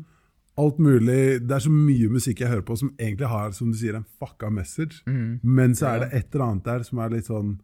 alt 0.58 0.78
mulig 0.82 1.20
Det 1.46 1.54
er 1.54 1.62
så 1.64 1.70
mye 1.72 2.08
musikk 2.10 2.40
jeg 2.42 2.50
hører 2.50 2.64
på 2.66 2.76
som 2.80 2.90
egentlig 2.98 3.28
har 3.30 3.52
som 3.56 3.70
du 3.72 3.76
sier, 3.78 3.94
en 3.98 4.06
fucka 4.18 4.50
message. 4.50 5.00
mm. 5.06 5.40
Men 5.42 5.74
så 5.78 5.86
er 5.94 6.04
det 6.04 6.08
et 6.18 6.34
eller 6.34 6.44
annet 6.50 6.64
der 6.68 6.82
som 6.88 6.98
er 7.04 7.14
litt 7.14 7.28
sånn 7.30 7.54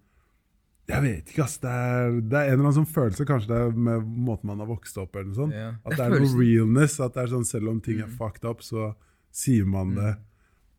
Jeg 0.89 1.01
vet 1.03 1.31
ikke, 1.33 1.45
ass. 1.47 1.57
Det 1.63 1.71
er, 1.73 2.21
det 2.21 2.37
er 2.39 2.51
en 2.51 2.53
eller 2.59 2.67
annen 2.69 2.77
sånn 2.77 2.91
følelse, 2.93 3.25
kanskje 3.25 3.49
det 3.51 3.61
er 3.63 3.71
med 3.87 4.05
måten 4.29 4.51
man 4.51 4.59
har 4.61 4.69
vokst 4.69 4.99
opp 5.01 5.17
eller 5.17 5.31
noe 5.31 5.39
sånt. 5.39 5.55
Ja. 5.57 5.71
At 5.83 5.95
Det 5.95 5.97
det 5.97 6.05
er 6.05 6.21
noe. 6.21 6.29
Mm. 6.35 6.41
realness. 6.43 6.99
At 7.01 7.15
det 7.17 7.23
er 7.23 7.33
sånn 7.33 7.47
selv 7.49 7.71
om 7.73 7.79
ting 7.81 8.03
er 8.05 8.11
fucked 8.19 8.45
up, 8.45 8.61
så 8.63 8.91
sier 9.33 9.65
man 9.65 9.95
det 9.97 10.11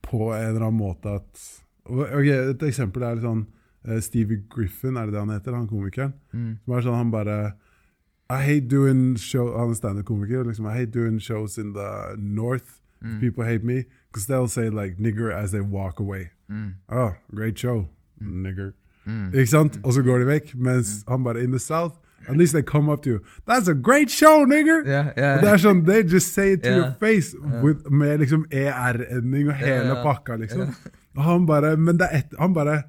på 0.05 0.27
en 0.35 0.45
eller 0.51 0.67
annen 0.67 0.77
måte 0.79 1.15
at 1.19 1.45
Ok, 1.89 2.25
Et 2.29 2.63
eksempel 2.65 3.03
er 3.05 3.19
sånn 3.21 3.41
eh, 3.85 3.99
Stevie 4.01 4.43
Griffin, 4.49 4.95
er 4.97 5.05
det 5.09 5.13
det 5.17 5.19
han 5.21 5.33
heter? 5.33 5.53
Han 5.57 5.67
komikeren. 5.69 6.13
Mm. 6.33 6.51
Som 6.63 6.73
er 6.77 6.85
sånn, 6.85 6.95
han 7.01 7.11
bare 7.13 7.35
I 8.29 8.41
hate 8.41 8.67
doing 8.67 9.17
show, 9.17 9.57
Han 9.57 9.69
er 9.69 9.73
standup-komiker. 9.73 10.43
Liksom, 10.43 10.65
I 10.65 10.73
hate 10.73 10.91
doing 10.91 11.19
shows 11.21 11.57
in 11.57 11.73
the 11.73 12.15
north. 12.17 12.81
Mm. 13.03 13.19
People 13.19 13.43
hate 13.43 13.63
me 13.63 13.83
because 14.11 14.25
they'll 14.27 14.47
say 14.47 14.69
like 14.69 14.97
nigger 14.97 15.31
as 15.31 15.51
they 15.51 15.61
walk 15.61 15.99
away. 15.99 16.29
Mm. 16.49 16.73
Oh, 16.89 17.11
great 17.35 17.59
show, 17.59 17.87
nigger. 18.21 18.71
Ikke 19.33 19.47
sant? 19.47 19.79
Og 19.83 19.93
så 19.93 20.01
går 20.01 20.19
de 20.19 20.25
vekk. 20.25 20.55
Mens 20.55 21.03
han 21.07 21.23
bare 21.23 21.43
in 21.43 21.51
the 21.51 21.59
south 21.59 21.93
At 22.27 22.37
least 22.37 22.53
they 22.53 22.63
come 22.63 22.89
up 22.89 23.03
to 23.03 23.09
you. 23.09 23.19
That's 23.45 23.67
a 23.67 23.73
great 23.73 24.09
show, 24.09 24.45
nigger! 24.45 24.83
Yeah, 24.85 25.13
yeah. 25.17 25.41
Det 25.41 25.49
er 25.49 25.61
sånn, 25.61 25.83
They 25.85 26.03
just 26.03 26.33
say 26.33 26.53
it 26.53 26.63
to 26.63 26.69
yeah. 26.69 26.77
your 26.77 26.91
face 26.99 27.35
with, 27.61 27.85
med 27.89 28.19
liksom 28.23 28.47
ER-ending 28.51 29.51
og 29.51 29.59
hele 29.59 29.97
pakka, 30.01 30.39
liksom. 30.41 30.73
Og 31.15 31.23
han 31.23 31.45
bare 31.45 31.75
Men 31.77 31.99
det 32.01 32.09
er 32.09 32.23
et, 32.23 32.33
han 32.39 32.53
bare 32.53 32.81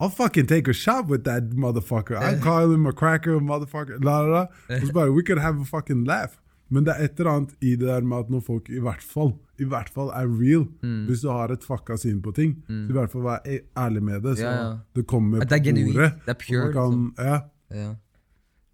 I'll 0.00 0.10
fucking 0.14 0.46
take 0.46 0.68
a 0.68 0.72
shot 0.72 1.08
with 1.08 1.24
that 1.24 1.42
motherfucker. 1.50 2.16
I 2.16 2.38
call 2.40 2.70
him 2.72 2.86
a 2.86 2.92
cracker, 2.92 3.40
motherfucker. 3.40 3.98
La, 4.04 4.20
la, 4.20 4.28
la. 4.28 4.46
Og 4.70 4.86
så 4.86 4.92
bare 4.92 5.10
We 5.12 5.22
could 5.26 5.40
have 5.42 5.60
a 5.60 5.64
fucking 5.64 6.04
laugh. 6.06 6.36
Men 6.70 6.84
det 6.84 6.92
er 6.98 7.04
et 7.04 7.18
eller 7.18 7.30
annet 7.32 7.54
i 7.64 7.70
det 7.76 7.88
der 7.88 8.00
med 8.04 8.18
at 8.18 8.30
når 8.30 8.40
folk 8.44 8.68
i 8.68 8.78
hvert 8.78 9.02
fall 9.02 9.32
i 9.58 9.64
hvert 9.64 9.88
fall 9.88 10.10
er 10.14 10.26
real, 10.28 10.66
Mm. 10.84 11.06
hvis 11.08 11.20
du 11.24 11.28
har 11.32 11.48
et 11.50 11.64
fucka 11.64 11.96
syn 11.96 12.20
på 12.22 12.30
ting, 12.34 12.62
så 12.68 12.90
i 12.90 12.92
hvert 12.92 13.10
fall 13.10 13.22
vær 13.22 13.40
e- 13.46 13.64
ærlig 13.76 14.02
med 14.02 14.20
det, 14.22 14.36
så 14.38 14.42
Ja, 14.44 14.52
ja. 14.68 14.76
det 14.94 15.06
kommer 15.06 15.40
At 15.42 15.48
det 15.48 15.66
er 15.66 15.72
på 15.72 15.92
bordet. 15.92 16.12
det 16.26 16.28
er 16.28 16.38
pure, 16.38 16.72
kan, 16.72 17.12
ja, 17.18 17.40
Ja. 17.74 17.94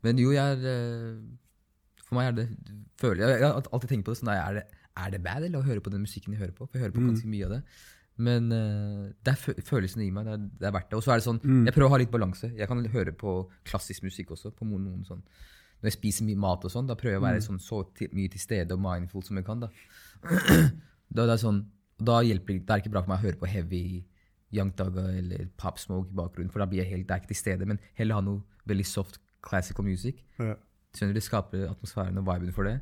Men 0.03 0.19
jo, 0.19 0.31
jeg 0.33 0.53
er 0.53 0.67
eh, 0.67 1.17
For 2.05 2.15
meg 2.17 2.27
er 2.27 2.33
det 2.33 2.49
føler, 3.01 3.17
jeg, 3.29 3.41
jeg 3.41 3.49
har 3.49 3.63
alltid 3.73 3.89
tenkt 3.89 4.05
på 4.05 4.11
det 4.13 4.19
sånn, 4.21 4.29
er 4.35 4.53
det, 4.55 4.63
er 4.97 5.11
det 5.11 5.23
bad 5.23 5.43
eller 5.45 5.59
å 5.63 5.65
høre 5.65 5.81
på 5.81 5.91
den 5.91 6.03
musikken 6.05 6.35
jeg 6.35 6.41
hører 6.43 6.53
på. 6.53 6.67
For 6.69 6.79
jeg 6.79 6.83
hører 6.85 6.95
på 6.99 7.01
Mm. 7.01 7.09
ganske 7.15 7.29
mye 7.29 7.45
av 7.45 7.51
det. 7.51 7.63
Men 8.17 8.53
uh, 8.53 9.09
det 9.27 9.33
er 9.33 9.63
følelsen 9.67 10.03
gir 10.05 10.13
meg. 10.15 10.29
Det 10.29 10.35
er, 10.37 10.45
det 10.61 10.69
er 10.69 10.75
verdt 10.77 10.91
det. 10.93 10.99
Og 11.01 11.03
så 11.03 11.13
er 11.15 11.19
det 11.19 11.27
sånn, 11.27 11.41
Mm. 11.43 11.65
jeg 11.67 11.75
prøver 11.75 11.89
å 11.89 11.95
ha 11.95 11.99
litt 11.99 12.13
balanse. 12.13 12.53
Jeg 12.55 12.69
kan 12.71 12.85
høre 12.93 13.13
på 13.13 13.51
klassisk 13.67 14.03
musikk 14.07 14.31
også. 14.37 14.53
på 14.55 14.65
noen, 14.69 14.85
noen 14.85 15.05
sånn. 15.09 15.23
Når 15.83 15.91
jeg 15.91 15.97
spiser 15.99 16.25
mye 16.25 16.39
mat 16.39 16.65
og 16.65 16.71
sånn, 16.71 16.87
da 16.87 16.95
prøver 16.95 17.17
jeg 17.17 17.21
å 17.21 17.27
være 17.27 17.43
sånn, 17.43 17.59
så 17.61 17.83
til, 17.95 18.09
mye 18.13 18.31
til 18.31 18.41
stede 18.41 18.73
og 18.73 18.81
mindful 18.81 19.23
som 19.27 19.37
jeg 19.37 19.45
kan. 19.45 19.61
Da, 19.61 19.69
da, 21.15 21.27
det 21.27 21.33
er 21.35 21.43
sånn, 21.43 21.59
da 22.01 22.21
hjelper 22.25 22.55
det, 22.55 22.67
det 22.67 22.75
er 22.77 22.83
ikke 22.85 22.93
bra 22.95 23.03
for 23.05 23.13
meg 23.13 23.19
å 23.21 23.27
høre 23.27 23.41
på 23.41 23.51
heavy 23.51 24.05
Young 24.55 24.71
Daga 24.79 25.09
eller 25.19 25.49
Pop 25.59 25.79
Smoke 25.83 26.13
i 26.13 26.15
bakgrunnen, 26.15 26.53
for 26.55 26.63
da 26.63 26.67
blir 26.71 26.85
jeg 26.85 26.93
helt, 26.93 27.09
det 27.09 27.17
er 27.17 27.23
ikke 27.25 27.33
til 27.35 27.41
stede. 27.43 27.67
Men 27.67 27.81
heller 27.99 28.15
ha 28.21 28.25
noe 28.25 28.45
veldig 28.71 28.87
soft 28.87 29.19
classical 29.45 29.85
music. 29.85 30.23
Ja. 30.39 30.55
Skjønner 30.95 31.13
du, 31.13 31.19
Det 31.19 31.27
skaper 31.27 31.67
atmosfæren 31.73 32.19
og 32.23 32.29
viben 32.31 32.55
for 32.55 32.65
det. 32.71 32.79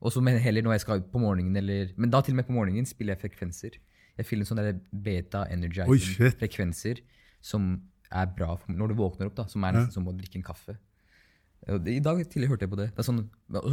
Og 0.00 0.14
så 0.14 0.22
heller 0.24 0.64
når 0.64 0.78
jeg 0.78 0.84
skal 0.86 1.02
på 1.04 1.20
morgenen, 1.20 1.54
eller 1.60 1.92
Men 2.00 2.10
da 2.10 2.22
til 2.24 2.32
og 2.32 2.40
med 2.40 2.46
på 2.48 2.56
morgenen 2.56 2.86
spiller 2.88 3.14
jeg 3.14 3.28
frekvenser. 3.28 3.76
Jeg 4.20 4.26
fyller 4.28 4.44
sånne 4.48 4.74
beta-energizing-frekvenser 5.88 7.00
som 7.40 7.80
er 8.10 8.26
bra 8.36 8.54
for, 8.58 8.72
når 8.74 8.88
du 8.92 8.94
våkner 8.98 9.26
opp, 9.30 9.36
da, 9.38 9.44
som 9.48 9.64
er 9.64 9.72
nesten 9.78 9.94
som 10.00 10.08
å 10.10 10.14
drikke 10.16 10.36
en 10.40 10.46
kaffe. 10.46 10.76
Det- 11.60 11.92
I 11.92 12.00
dag 12.00 12.16
tidlig 12.24 12.48
hørte 12.48 12.62
jeg 12.64 12.70
på 12.70 12.76
det. 12.78 12.86
det 12.96 13.04
sånn, 13.04 13.28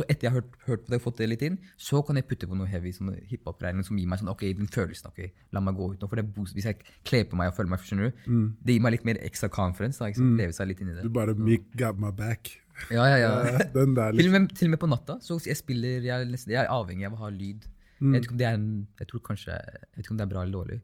etter 0.10 0.24
jeg 0.28 0.32
har 0.34 0.42
hørt, 0.42 0.56
hørt 0.68 0.82
på 0.86 0.90
det 0.92 0.96
og 1.00 1.02
fått 1.06 1.18
det 1.18 1.30
litt 1.30 1.42
inn, 1.42 1.58
så 1.78 2.06
kan 2.06 2.16
jeg 2.18 2.28
putte 2.28 2.46
på 2.46 2.56
noe 2.56 2.68
heavy 2.68 2.92
sånn 2.92 3.16
hiphop-regning 3.30 3.84
som 3.86 3.98
gir 3.98 4.06
meg 4.08 4.20
sånn, 4.20 4.28
ok, 4.30 4.42
den 4.58 4.68
følelsen. 4.68 5.08
ok, 5.08 5.32
La 5.54 5.60
meg 5.62 5.74
gå 5.76 5.94
ut 5.94 6.00
nå. 6.02 6.10
for 6.10 6.16
det 6.18 6.34
boost, 6.36 6.54
Hvis 6.54 6.66
jeg 6.66 6.78
kler 7.06 7.24
på 7.24 7.36
meg 7.38 7.48
og 7.48 7.56
føler 7.56 7.70
meg, 7.70 7.80
skjønner 7.80 8.12
du, 8.12 8.54
det 8.64 8.74
gir 8.76 8.82
meg 8.82 8.92
litt 8.92 9.06
mer 9.06 9.16
ekstra 9.24 9.50
confidence. 9.50 10.00
da, 10.00 10.06
ikke 10.12 10.16
sant, 10.18 10.38
Leve 10.38 10.52
seg 10.54 10.68
litt 10.68 10.82
inn 10.82 10.90
i 10.90 10.94
det. 10.96 11.04
Du 11.04 11.10
bare 11.10 11.34
Mick 11.34 11.64
got 11.78 11.98
my 11.98 12.12
back. 12.12 12.60
Ja, 12.92 13.06
ja, 13.08 13.16
ja. 13.18 13.44
Ja, 13.46 13.58
Den 13.74 13.96
der, 13.96 14.12
Til 14.12 14.20
og, 14.20 14.20
liksom. 14.20 14.32
med, 14.42 14.56
til 14.56 14.68
og 14.68 14.72
med 14.72 14.80
på 14.80 14.90
natta. 14.90 15.20
Så 15.24 15.40
jeg 15.48 15.56
spiller, 15.58 16.02
jeg 16.04 16.28
jeg 16.48 16.56
er 16.60 16.68
avhengig 16.68 17.06
av 17.08 17.14
å 17.14 17.18
ha 17.24 17.30
lyd. 17.30 17.66
Jeg 18.00 18.28
vet 18.30 18.42
en, 18.52 18.88
jeg 19.00 19.08
tror 19.10 19.22
kanskje, 19.26 19.52
jeg 19.58 19.90
vet 19.96 20.06
ikke 20.06 20.14
om 20.16 20.18
det 20.22 20.26
er 20.28 20.34
bra 20.34 20.42
eller 20.46 20.54
dårlig. 20.60 20.80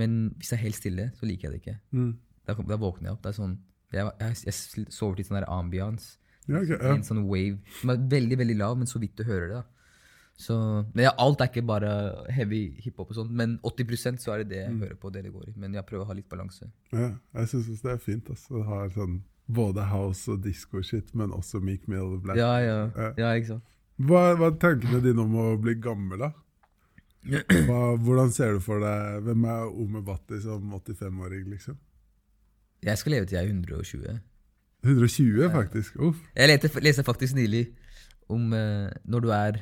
Men 0.00 0.16
hvis 0.38 0.52
det 0.52 0.58
er 0.58 0.64
helt 0.64 0.78
stille, 0.78 1.10
så 1.18 1.26
liker 1.26 1.48
jeg 1.48 1.52
det 1.54 1.60
ikke. 1.62 1.76
Mm. 1.96 2.12
Da, 2.46 2.54
da 2.54 2.78
våkner 2.80 3.10
jeg 3.10 3.16
opp. 3.18 3.28
Sånn, 3.34 3.58
jeg, 3.92 4.06
jeg, 4.20 4.38
jeg 4.46 4.86
sover 4.92 5.18
til 5.18 5.28
sånn 5.28 5.44
ambiance. 5.48 6.16
Ja, 6.46 6.60
okay, 6.62 6.76
ja. 6.78 6.94
En 6.96 7.04
sånn 7.06 7.24
wave 7.28 7.58
som 7.80 7.92
er 7.94 8.00
veldig 8.10 8.38
veldig 8.40 8.56
lav, 8.58 8.78
men 8.80 8.88
så 8.90 9.00
vidt 9.02 9.16
du 9.18 9.24
hører 9.28 9.52
det. 9.54 9.62
Så, 10.40 10.54
men 10.94 11.04
ja, 11.04 11.10
Alt 11.20 11.42
er 11.44 11.50
ikke 11.50 11.66
bare 11.68 11.90
heavy 12.32 12.62
hiphop, 12.80 13.10
og 13.12 13.18
sånt, 13.18 13.32
men 13.36 13.58
80% 13.66 14.22
så 14.22 14.32
er 14.32 14.42
det 14.44 14.54
det 14.54 14.60
jeg 14.62 14.78
hører 14.80 14.96
på. 15.00 15.10
det 15.12 15.24
det 15.26 15.32
går 15.34 15.50
i. 15.50 15.56
Men 15.60 15.74
jeg 15.76 15.84
prøver 15.88 16.06
å 16.06 16.08
ha 16.08 16.16
litt 16.16 16.30
balanse. 16.32 16.70
Ja, 16.94 17.10
jeg 17.36 17.50
syns 17.52 17.82
det 17.84 17.92
er 17.92 18.00
fint. 18.00 18.30
Altså. 18.32 18.56
å 18.56 18.64
ha 18.64 18.86
sånn 18.94 19.18
både 19.50 19.84
house 19.90 20.30
og 20.32 20.40
disco-shit, 20.46 21.12
men 21.18 21.34
også 21.36 21.60
Meek 21.60 21.88
Mill 21.90 22.16
Black. 22.22 22.38
Ja, 22.40 22.54
ja, 22.62 22.78
Ja. 22.96 23.10
ja, 23.18 23.34
ikke 23.36 23.56
sant? 23.56 23.76
Hva, 24.00 24.30
hva 24.38 24.48
er 24.48 24.56
tankene 24.62 25.02
dine 25.04 25.20
om 25.26 25.34
å 25.36 25.48
bli 25.60 25.74
gammel, 25.76 26.22
da? 26.24 26.30
Hva, 27.26 27.80
hvordan 28.00 28.30
ser 28.32 28.54
du 28.56 28.62
for 28.64 28.80
deg 28.80 29.20
Hvem 29.26 29.42
er 29.44 29.66
Ome 29.68 30.00
Bhatti 30.06 30.38
som 30.40 30.70
85-åring, 30.72 31.50
liksom? 31.52 31.76
Jeg 32.80 32.96
skal 32.96 33.12
leve 33.12 33.26
til 33.28 33.36
jeg 33.36 33.44
er 33.44 33.50
120. 33.52 34.20
120, 34.86 35.50
faktisk. 35.52 35.98
Uff. 36.00 36.22
Jeg 36.36 36.48
leste, 36.48 36.70
leste 36.80 37.04
faktisk 37.04 37.36
nylig 37.36 37.66
om 38.32 38.54
uh, 38.56 38.88
når 39.04 39.20
du 39.26 39.28
er 39.36 39.60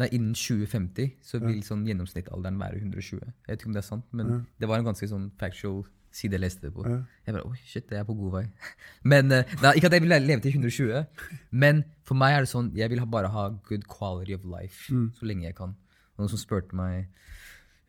Nei, 0.00 0.06
innen 0.16 0.32
2050 0.32 1.18
så 1.20 1.36
vil 1.42 1.58
sånn 1.66 1.82
gjennomsnittalderen 1.84 2.56
være 2.56 2.78
120. 2.80 3.18
Jeg 3.20 3.50
vet 3.52 3.60
ikke 3.60 3.68
om 3.68 3.74
det 3.76 3.82
er 3.82 3.84
sant, 3.90 4.06
men 4.16 4.30
Ja. 4.30 4.38
det 4.64 4.68
var 4.70 4.80
en 4.80 4.86
ganske 4.88 5.04
sånn 5.10 5.26
factual 5.36 5.82
side 6.16 6.32
jeg 6.38 6.40
leste 6.40 6.64
det 6.64 6.70
på. 6.72 6.86
Ja. 6.88 7.02
Jeg 7.26 7.34
bare, 7.36 7.44
oi, 7.50 7.58
shit, 7.68 7.90
jeg 7.92 8.00
er 8.00 8.06
på 8.08 8.16
god 8.16 8.32
vei. 8.38 8.42
Men, 9.12 9.28
eh, 9.36 9.44
nei, 9.60 9.74
Ikke 9.76 9.90
at 9.90 9.96
jeg 9.98 10.02
vil 10.06 10.14
leve 10.16 10.40
til 10.40 10.56
120, 10.56 11.04
men 11.52 11.84
for 12.08 12.16
meg 12.16 12.38
er 12.38 12.46
det 12.46 12.50
sånn, 12.54 12.72
jeg 12.76 12.88
vil 12.88 13.04
bare 13.12 13.28
ha 13.32 13.44
good 13.68 13.84
quality 13.88 14.32
of 14.36 14.44
life 14.48 14.88
så 14.88 15.28
lenge 15.28 15.44
jeg 15.44 15.56
kan. 15.60 15.76
Noen 16.22 16.32
som 16.32 16.40
spurte 16.40 16.78
meg 16.78 17.10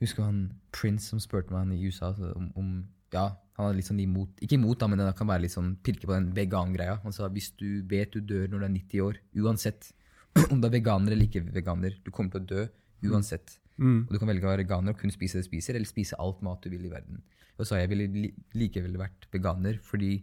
Husker 0.01 0.25
han 0.25 0.43
Prince 0.75 1.13
som 1.13 1.21
spurte 1.21 1.53
meg 1.53 1.63
han 1.63 1.73
i 1.75 1.81
USA 1.85 2.11
så 2.17 2.33
om, 2.35 2.49
om 2.59 2.69
Ja, 3.13 3.29
han 3.59 3.69
er 3.69 3.77
litt 3.77 3.87
sånn 3.87 4.01
imot 4.01 4.41
Ikke 4.43 4.57
imot, 4.57 4.79
da, 4.81 4.89
men 4.89 4.99
det 4.99 5.11
kan 5.19 5.29
være 5.29 5.45
litt 5.45 5.55
sånn 5.55 5.75
pirke 5.85 6.09
på 6.09 6.15
den 6.15 6.31
vegan-greia. 6.35 6.97
Han 7.05 7.15
sa 7.15 7.29
hvis 7.31 7.51
du 7.59 7.83
vet 7.89 8.15
du 8.15 8.23
dør 8.25 8.49
når 8.49 8.63
du 8.63 8.65
er 8.65 8.73
90 8.79 9.05
år, 9.05 9.19
uansett 9.45 9.91
om 10.51 10.57
du 10.57 10.67
er 10.67 10.73
veganer 10.73 11.13
eller 11.13 11.29
ikke 11.29 11.45
veganer, 11.53 11.99
du 12.01 12.09
kommer 12.09 12.33
til 12.33 12.41
å 12.41 12.49
dø 12.49 13.13
uansett. 13.13 13.59
Mm. 13.77 14.05
Og 14.07 14.13
du 14.13 14.19
kan 14.21 14.29
velge 14.29 14.47
å 14.47 14.51
være 14.51 14.63
veganer 14.63 14.95
og 14.95 15.01
kun 15.01 15.13
spise 15.13 15.37
det 15.37 15.45
du 15.45 15.49
spiser, 15.51 15.77
eller 15.77 15.89
spise 15.89 16.17
alt 16.21 16.41
mat 16.45 16.63
du 16.63 16.71
vil 16.73 16.87
i 16.87 16.91
verden. 16.91 17.21
Og 17.53 17.63
så 17.63 17.73
sa 17.73 17.81
jeg 17.81 17.91
ville 17.91 18.31
likevel 18.57 18.97
vært 19.01 19.27
veganer, 19.33 19.77
fordi 19.85 20.15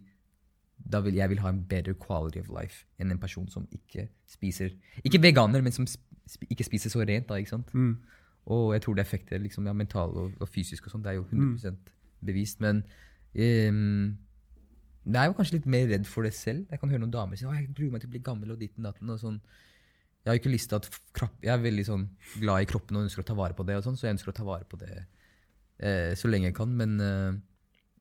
da 0.80 1.02
vil 1.04 1.18
jeg 1.18 1.30
vil 1.30 1.42
ha 1.44 1.50
en 1.52 1.62
bedre 1.68 1.94
quality 2.00 2.40
of 2.40 2.48
life 2.52 2.86
enn 2.98 3.12
en 3.12 3.20
person 3.20 3.48
som 3.52 3.66
ikke 3.68 4.06
spiser 4.30 4.72
Ikke 5.04 5.20
veganer, 5.20 5.60
men 5.60 5.74
som 5.76 5.84
sp 5.84 6.00
ikke 6.48 6.66
spiser 6.66 6.92
så 6.92 7.04
rent. 7.04 7.28
da, 7.28 7.38
ikke 7.40 7.54
sant? 7.56 7.74
Mm. 7.74 7.94
Og 8.50 8.72
jeg 8.74 8.82
tror 8.82 8.96
det 8.96 9.04
effekter 9.04 9.38
liksom, 9.38 9.66
ja, 9.66 9.72
mental 9.76 10.16
og, 10.16 10.34
og 10.40 10.48
fysisk 10.48 10.86
og 10.86 10.94
sånn, 10.94 11.04
det 11.04 11.12
er 11.12 11.18
jo 11.20 11.26
100% 11.28 11.90
bevist. 12.26 12.60
Men 12.64 12.82
um, 13.34 14.16
jeg 15.06 15.20
er 15.22 15.30
jo 15.30 15.36
kanskje 15.38 15.58
litt 15.58 15.68
mer 15.70 15.88
redd 15.90 16.08
for 16.08 16.26
det 16.26 16.32
selv. 16.36 16.66
Jeg 16.70 16.80
kan 16.80 16.92
høre 16.92 17.02
noen 17.04 17.14
damer 17.14 17.38
si 17.38 17.46
at 17.46 17.56
jeg 17.56 17.70
gruer 17.76 17.94
meg 17.94 18.02
til 18.02 18.10
å 18.10 18.14
bli 18.14 18.24
gammel 18.24 18.54
og 18.54 18.60
ditten 18.60 18.86
datten. 18.86 19.12
og 19.12 19.20
sånn. 19.22 19.38
Jeg 20.20 20.32
har 20.32 20.40
ikke 20.40 20.52
lyst 20.52 20.68
til 20.72 20.80
at 20.80 20.88
kropp, 21.16 21.38
jeg 21.40 21.52
er 21.54 21.62
veldig 21.62 21.86
sånn 21.86 22.02
glad 22.42 22.66
i 22.66 22.68
kroppen 22.68 22.98
og 22.98 23.06
ønsker 23.06 23.22
å 23.22 23.28
ta 23.30 23.36
vare 23.38 23.56
på 23.56 23.64
det, 23.64 23.78
og 23.78 23.86
sånn, 23.86 23.96
så 23.96 24.04
jeg 24.06 24.18
ønsker 24.18 24.34
å 24.34 24.36
ta 24.36 24.44
vare 24.44 24.66
på 24.68 24.76
det 24.82 24.90
eh, 24.98 26.12
så 26.12 26.28
lenge 26.28 26.50
jeg 26.50 26.56
kan. 26.58 26.74
Men 26.76 26.98
eh, 27.00 27.38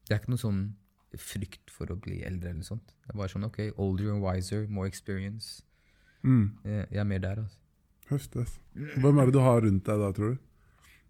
det 0.03 0.15
er 0.15 0.19
ikke 0.19 0.33
noe 0.33 0.41
sånn 0.41 0.65
frykt 1.15 1.71
for 1.73 1.89
å 1.89 1.97
bli 1.97 2.19
eldre 2.27 2.51
eller 2.51 2.59
noe 2.59 2.67
sånt. 2.67 2.91
Det 2.91 3.13
er 3.13 3.21
bare 3.21 3.31
sånn 3.31 3.47
ok, 3.47 3.61
older 3.79 4.11
and 4.13 4.25
wiser, 4.25 4.67
more 4.67 4.91
experience. 4.91 5.63
Mm. 6.27 6.59
Jeg, 6.67 6.85
jeg 6.91 7.01
er 7.01 7.07
mer 7.07 7.23
der, 7.23 7.43
altså. 7.45 7.63
Høft, 8.09 8.37
ass. 8.41 8.57
Hvem 8.73 9.19
er 9.21 9.29
det 9.29 9.35
du 9.35 9.41
har 9.43 9.61
rundt 9.65 9.85
deg 9.85 10.01
da, 10.01 10.11
tror 10.15 10.33
du? 10.33 10.45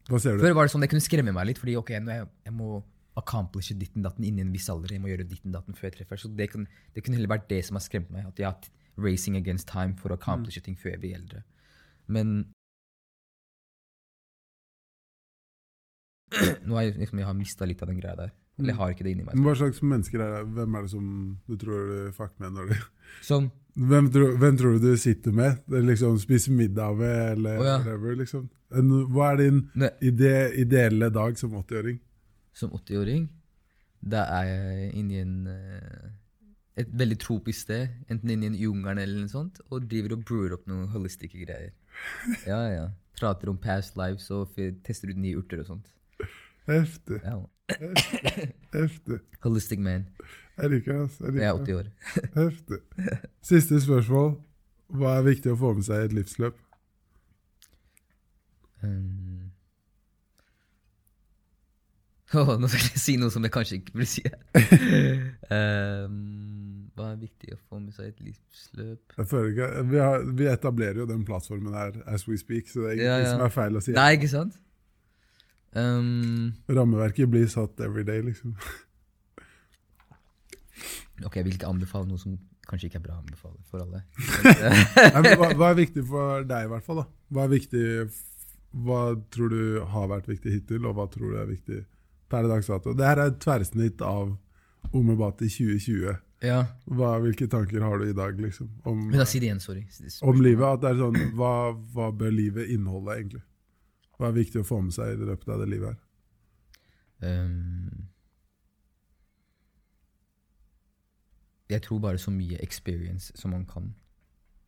Hva 0.09 0.19
ser 0.21 0.35
du? 0.35 0.43
Før 0.43 0.55
var 0.57 0.67
det 0.67 0.73
sånn 0.73 0.83
det 0.83 0.89
kunne 0.91 1.05
skremme 1.05 1.33
meg 1.35 1.47
litt, 1.47 1.61
fordi 1.61 1.75
ok, 1.79 1.93
jeg, 1.95 2.27
jeg 2.47 2.55
må 2.55 2.81
accomplishe 3.19 3.75
ditten 3.77 4.03
datten 4.05 4.25
innen 4.25 4.47
en 4.47 4.53
viss 4.55 4.69
alder. 4.71 4.93
Jeg 4.95 5.03
må 5.03 5.11
gjøre 5.11 5.27
ditten 5.27 5.53
datten 5.55 5.77
før 5.77 5.89
jeg 5.89 5.99
treffer. 5.99 6.21
Så 6.21 6.31
det, 6.35 6.49
kan, 6.53 6.67
det 6.95 7.03
kunne 7.05 7.19
heller 7.19 7.31
vært 7.31 7.49
det 7.51 7.61
som 7.67 7.79
har 7.79 7.85
skremt 7.85 8.11
meg. 8.13 8.27
At 8.29 8.39
jeg 8.39 8.47
har 8.47 8.55
hatt 8.55 8.69
racing 8.99 9.37
against 9.39 9.69
time 9.71 9.95
for 9.99 10.11
å 10.11 10.19
accomplishe 10.19 10.63
ting 10.65 10.77
før 10.79 10.95
jeg 10.95 11.03
blir 11.03 11.17
eldre. 11.19 11.43
Men 12.11 12.27
nå 16.67 16.77
har 16.77 16.87
jeg, 16.87 16.97
liksom, 16.99 17.21
jeg 17.21 17.29
har 17.29 17.37
mista 17.37 17.67
litt 17.69 17.83
av 17.83 17.91
den 17.91 18.01
greia 18.01 18.17
der. 18.19 18.35
Eller 18.59 18.73
jeg 18.73 18.79
har 18.81 18.93
ikke 18.93 19.05
det 19.07 19.13
inni 19.15 19.25
meg. 19.25 19.39
Hva 19.45 19.55
slags 19.55 19.81
mennesker 19.81 20.21
er 20.25 20.35
det? 20.35 20.41
Hvem 20.57 20.75
er 20.75 20.85
det 20.85 20.91
som 20.91 21.09
du 21.47 21.55
tror 21.57 21.89
du 21.89 22.11
fucker 22.17 22.43
med? 22.43 22.53
når 22.57 22.69
du... 22.73 22.75
Som 23.25 23.49
Hvem, 23.79 24.09
tror- 24.11 24.35
hvem 24.37 24.57
tror 24.59 24.75
du 24.75 24.89
du 24.89 24.97
sitter 24.99 25.31
med? 25.31 25.61
Liksom 25.71 26.17
Spiser 26.19 26.51
middag 26.51 26.97
med, 26.99 27.31
eller 27.37 27.61
oh, 27.61 27.65
ja. 27.65 27.77
whatever? 27.79 28.15
liksom. 28.19 28.49
Hva 28.69 29.31
er 29.31 29.37
din 29.39 29.61
ide, 30.03 30.33
ideelle 30.59 31.09
dag 31.09 31.37
som 31.39 31.55
80-åring? 31.55 31.99
som 32.59 32.73
80-åring, 32.75 33.27
da 33.99 34.25
er 34.39 34.47
jeg 34.49 34.89
inni 34.99 35.19
en, 35.21 35.35
eh, 35.47 36.09
et 36.83 36.89
veldig 36.91 37.17
tropisk 37.21 37.65
sted, 37.67 37.93
enten 38.11 38.33
inni 38.33 38.49
en 38.49 38.57
jungelen 38.59 38.99
eller 38.99 39.21
noe 39.23 39.31
sånt, 39.31 39.61
og 39.69 39.87
driver 39.91 40.17
og 40.17 40.25
brewer 40.27 40.57
opp 40.57 40.67
noen 40.67 40.89
holistiske 40.93 41.39
greier. 41.45 41.71
Ja, 42.47 42.59
ja. 42.71 42.85
Prater 43.19 43.51
om 43.51 43.57
past 43.59 43.97
lives 43.99 44.29
og 44.31 44.55
tester 44.83 45.11
ut 45.11 45.19
nye 45.19 45.39
urter 45.39 45.63
og 45.63 45.67
sånt. 45.71 45.87
Heftig. 46.69 47.19
Ja. 47.23 47.39
heftig. 48.73 49.19
Holistic 49.43 49.81
man. 49.83 50.05
Jeg 50.59 50.69
liker 50.75 50.93
det. 50.93 51.01
ass. 51.07 51.19
Jeg 51.19 51.35
Jeg 51.35 51.49
er 51.49 51.53
80 51.53 51.73
år. 51.79 51.91
Heftig. 52.35 52.79
Siste 53.51 53.81
spørsmål. 53.81 54.33
Hva 54.89 55.17
er 55.19 55.27
viktig 55.29 55.53
å 55.53 55.59
få 55.59 55.73
med 55.77 55.85
seg 55.85 56.01
i 56.01 56.09
et 56.09 56.17
livsløp? 56.17 56.57
Um, 58.83 59.49
Oh, 62.37 62.51
nå 62.61 62.67
skal 62.69 62.91
jeg 62.93 63.01
si 63.01 63.13
noe 63.17 63.33
som 63.33 63.41
jeg 63.41 63.51
kanskje 63.55 63.79
ikke 63.79 63.95
vil 63.97 64.05
si. 64.09 64.21
um, 65.57 66.17
hva 66.93 67.07
er 67.15 67.21
viktig 67.23 67.55
å 67.55 67.57
få 67.71 67.79
med 67.81 67.95
seg 67.95 68.05
i 68.05 68.11
et 68.11 68.19
livsløp? 68.27 69.15
Jeg 69.17 69.29
føler 69.31 69.49
ikke, 69.55 69.69
vi, 69.89 69.97
har, 70.03 70.25
vi 70.37 70.49
etablerer 70.51 71.01
jo 71.01 71.07
den 71.09 71.23
plattformen 71.25 71.73
her 71.73 71.97
as 72.05 72.27
we 72.29 72.37
speak, 72.37 72.69
så 72.69 72.85
det 72.85 72.91
er 72.91 73.01
Ja, 73.01 73.15
ja. 73.23 73.31
som 73.33 73.41
er 73.47 73.53
feil 73.55 73.79
å 73.79 73.81
si. 73.81 73.95
Nei, 73.97 74.11
ikke 74.19 74.29
sant? 74.29 74.59
Um, 75.77 76.53
Rammeverket 76.69 77.29
blir 77.29 77.47
satt 77.51 77.79
every 77.85 78.03
day, 78.07 78.23
liksom. 78.25 78.55
ok, 81.25 81.35
jeg 81.35 81.45
vil 81.45 81.57
ikke 81.59 81.69
anbefale 81.69 82.09
noe 82.09 82.21
som 82.21 82.37
kanskje 82.69 82.89
ikke 82.89 82.99
er 83.01 83.05
bra 83.05 83.17
å 83.17 83.23
anbefale 83.23 83.59
for 83.69 83.83
alle. 83.83 84.03
Nei, 85.13 85.21
men 85.25 85.37
hva, 85.39 85.51
hva 85.57 85.71
er 85.71 85.79
viktig 85.81 86.05
for 86.09 86.45
deg, 86.49 86.67
i 86.67 86.71
hvert 86.73 86.85
fall? 86.85 87.03
da? 87.03 87.07
Hva 87.33 87.45
er 87.45 87.53
viktig, 87.53 87.85
hva 88.85 89.01
tror 89.33 89.53
du 89.53 89.61
har 89.93 90.09
vært 90.11 90.29
viktig 90.29 90.53
hittil, 90.53 90.85
og 90.85 90.97
hva 90.97 91.07
tror 91.11 91.33
du 91.33 91.39
er 91.41 91.49
viktig 91.49 91.83
per 92.29 92.49
dags 92.49 92.69
dato? 92.69 92.93
Det 92.97 93.07
her 93.09 93.23
er 93.23 93.33
et 93.33 93.41
tverrsnitt 93.41 94.03
av 94.05 94.35
Omebati 94.95 95.49
2020. 95.51 96.17
Ja, 96.39 96.61
Hva, 96.87 97.17
hvilke 97.19 97.49
tanker 97.51 97.83
har 97.83 97.99
du 97.99 98.07
i 98.07 98.15
dag, 98.15 98.37
liksom? 98.39 98.69
Om, 98.87 99.09
men 99.09 99.19
da 99.19 99.25
si 99.27 99.41
det 99.41 99.49
igjen, 99.49 99.59
sorry. 99.59 99.81
om 100.23 100.39
livet? 100.39 100.63
At 100.69 100.85
det 100.85 100.93
er 100.93 101.01
sånn, 101.01 101.17
hva, 101.35 101.51
hva 101.91 102.07
bør 102.15 102.31
livet 102.31 102.71
inneholde, 102.71 103.17
egentlig? 103.17 103.41
Hva 104.19 104.29
er 104.29 104.35
viktig 104.35 104.59
å 104.59 104.67
få 104.67 104.81
med 104.83 104.91
seg 104.91 105.15
i 105.15 105.27
løpet 105.29 105.51
av 105.53 105.61
det 105.61 105.69
livet 105.71 105.93
her? 105.93 105.99
Um, 107.19 108.07
jeg 111.71 111.83
tror 111.85 112.01
bare 112.03 112.19
så 112.19 112.33
mye 112.35 112.59
experience 112.63 113.31
som 113.39 113.55
man 113.55 113.63
kan. 113.69 113.93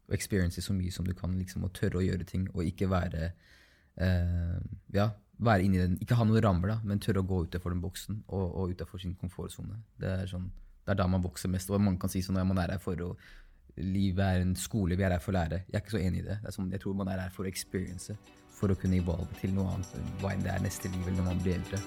Og 0.07 0.15
experience 0.15 0.63
så 0.63 0.75
mye 0.75 0.91
som 0.95 1.07
du 1.07 1.11
kan, 1.17 1.35
liksom, 1.39 1.65
og 1.67 1.75
tørre 1.75 1.99
å 1.99 2.05
gjøre 2.05 2.27
ting, 2.27 2.47
og 2.53 2.63
ikke 2.63 2.87
være 2.91 3.33
uh, 3.99 4.57
ja, 4.95 5.09
være 5.41 5.67
inni 5.67 5.81
den, 5.81 5.99
ikke 5.99 6.15
ha 6.19 6.27
noen 6.27 6.43
rammer, 6.45 6.75
da, 6.75 6.79
men 6.87 7.03
tørre 7.03 7.23
å 7.23 7.27
gå 7.27 7.43
utenfor 7.49 7.73
den 7.73 7.83
boksen 7.83 8.23
og, 8.27 8.43
og 8.45 8.75
utenfor 8.75 9.03
sin 9.03 9.17
komfortsone. 9.19 9.81
Det 9.99 10.15
sånn, 10.31 10.47
det 10.85 10.93
er 10.93 10.99
da 11.01 11.07
man 11.11 11.23
vokser 11.25 11.51
mest. 11.51 11.71
Og 11.71 11.81
mange 11.81 11.99
kan 12.01 12.11
si 12.11 12.23
sånn 12.23 12.39
at 12.39 12.47
man 12.47 12.61
er 12.61 12.77
her 12.77 12.83
for 12.83 13.07
å 13.07 13.13
Livet 13.79 14.19
er 14.19 14.41
en 14.43 14.49
skole, 14.59 14.97
vi 14.99 15.03
er 15.07 15.13
her 15.15 15.21
for 15.23 15.31
å 15.31 15.37
lære. 15.37 15.61
Jeg 15.69 15.77
er 15.77 15.79
ikke 15.79 15.93
så 15.93 15.99
enig 16.01 16.19
i 16.19 16.25
det. 16.25 16.35
det 16.43 16.51
sånn, 16.51 16.67
jeg 16.75 16.81
tror 16.83 16.95
man 16.99 17.07
er 17.07 17.21
her 17.23 17.29
for 17.31 17.47
å 17.47 17.49
experience, 17.49 18.11
for 18.61 18.73
å 18.73 18.77
kunne 18.77 19.01
evolve 19.01 19.27
til 19.41 19.53
noe 19.57 19.73
annet. 19.73 20.11
Hva 20.21 20.35
enn 20.35 20.45
det 20.45 20.53
er 20.53 20.63
neste 20.63 20.91
liv 20.93 21.01
eller 21.07 21.17
når 21.19 21.29
man 21.31 21.43
blir 21.43 21.57
eldre. 21.57 21.81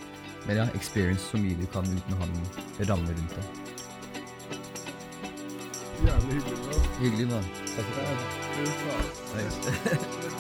Men 0.45 0.61
ja, 0.61 0.67
experience 0.77 1.31
så 1.31 1.41
mye 1.41 1.57
du 1.61 1.67
kan 1.73 1.89
uten 1.89 2.17
å 2.17 2.21
ha 2.21 2.31
noen 2.33 2.91
ramme 2.91 3.17
rundt 3.17 3.39
det. 3.39 3.47
Jævlig 6.05 6.41
hyggelig. 6.41 6.63
da. 6.69 6.81
Hyggelig, 7.01 7.27
da. 7.31 7.43
Takk 7.75 7.89
for 7.95 8.03
det. 8.05 8.17
Nice. 9.35 10.31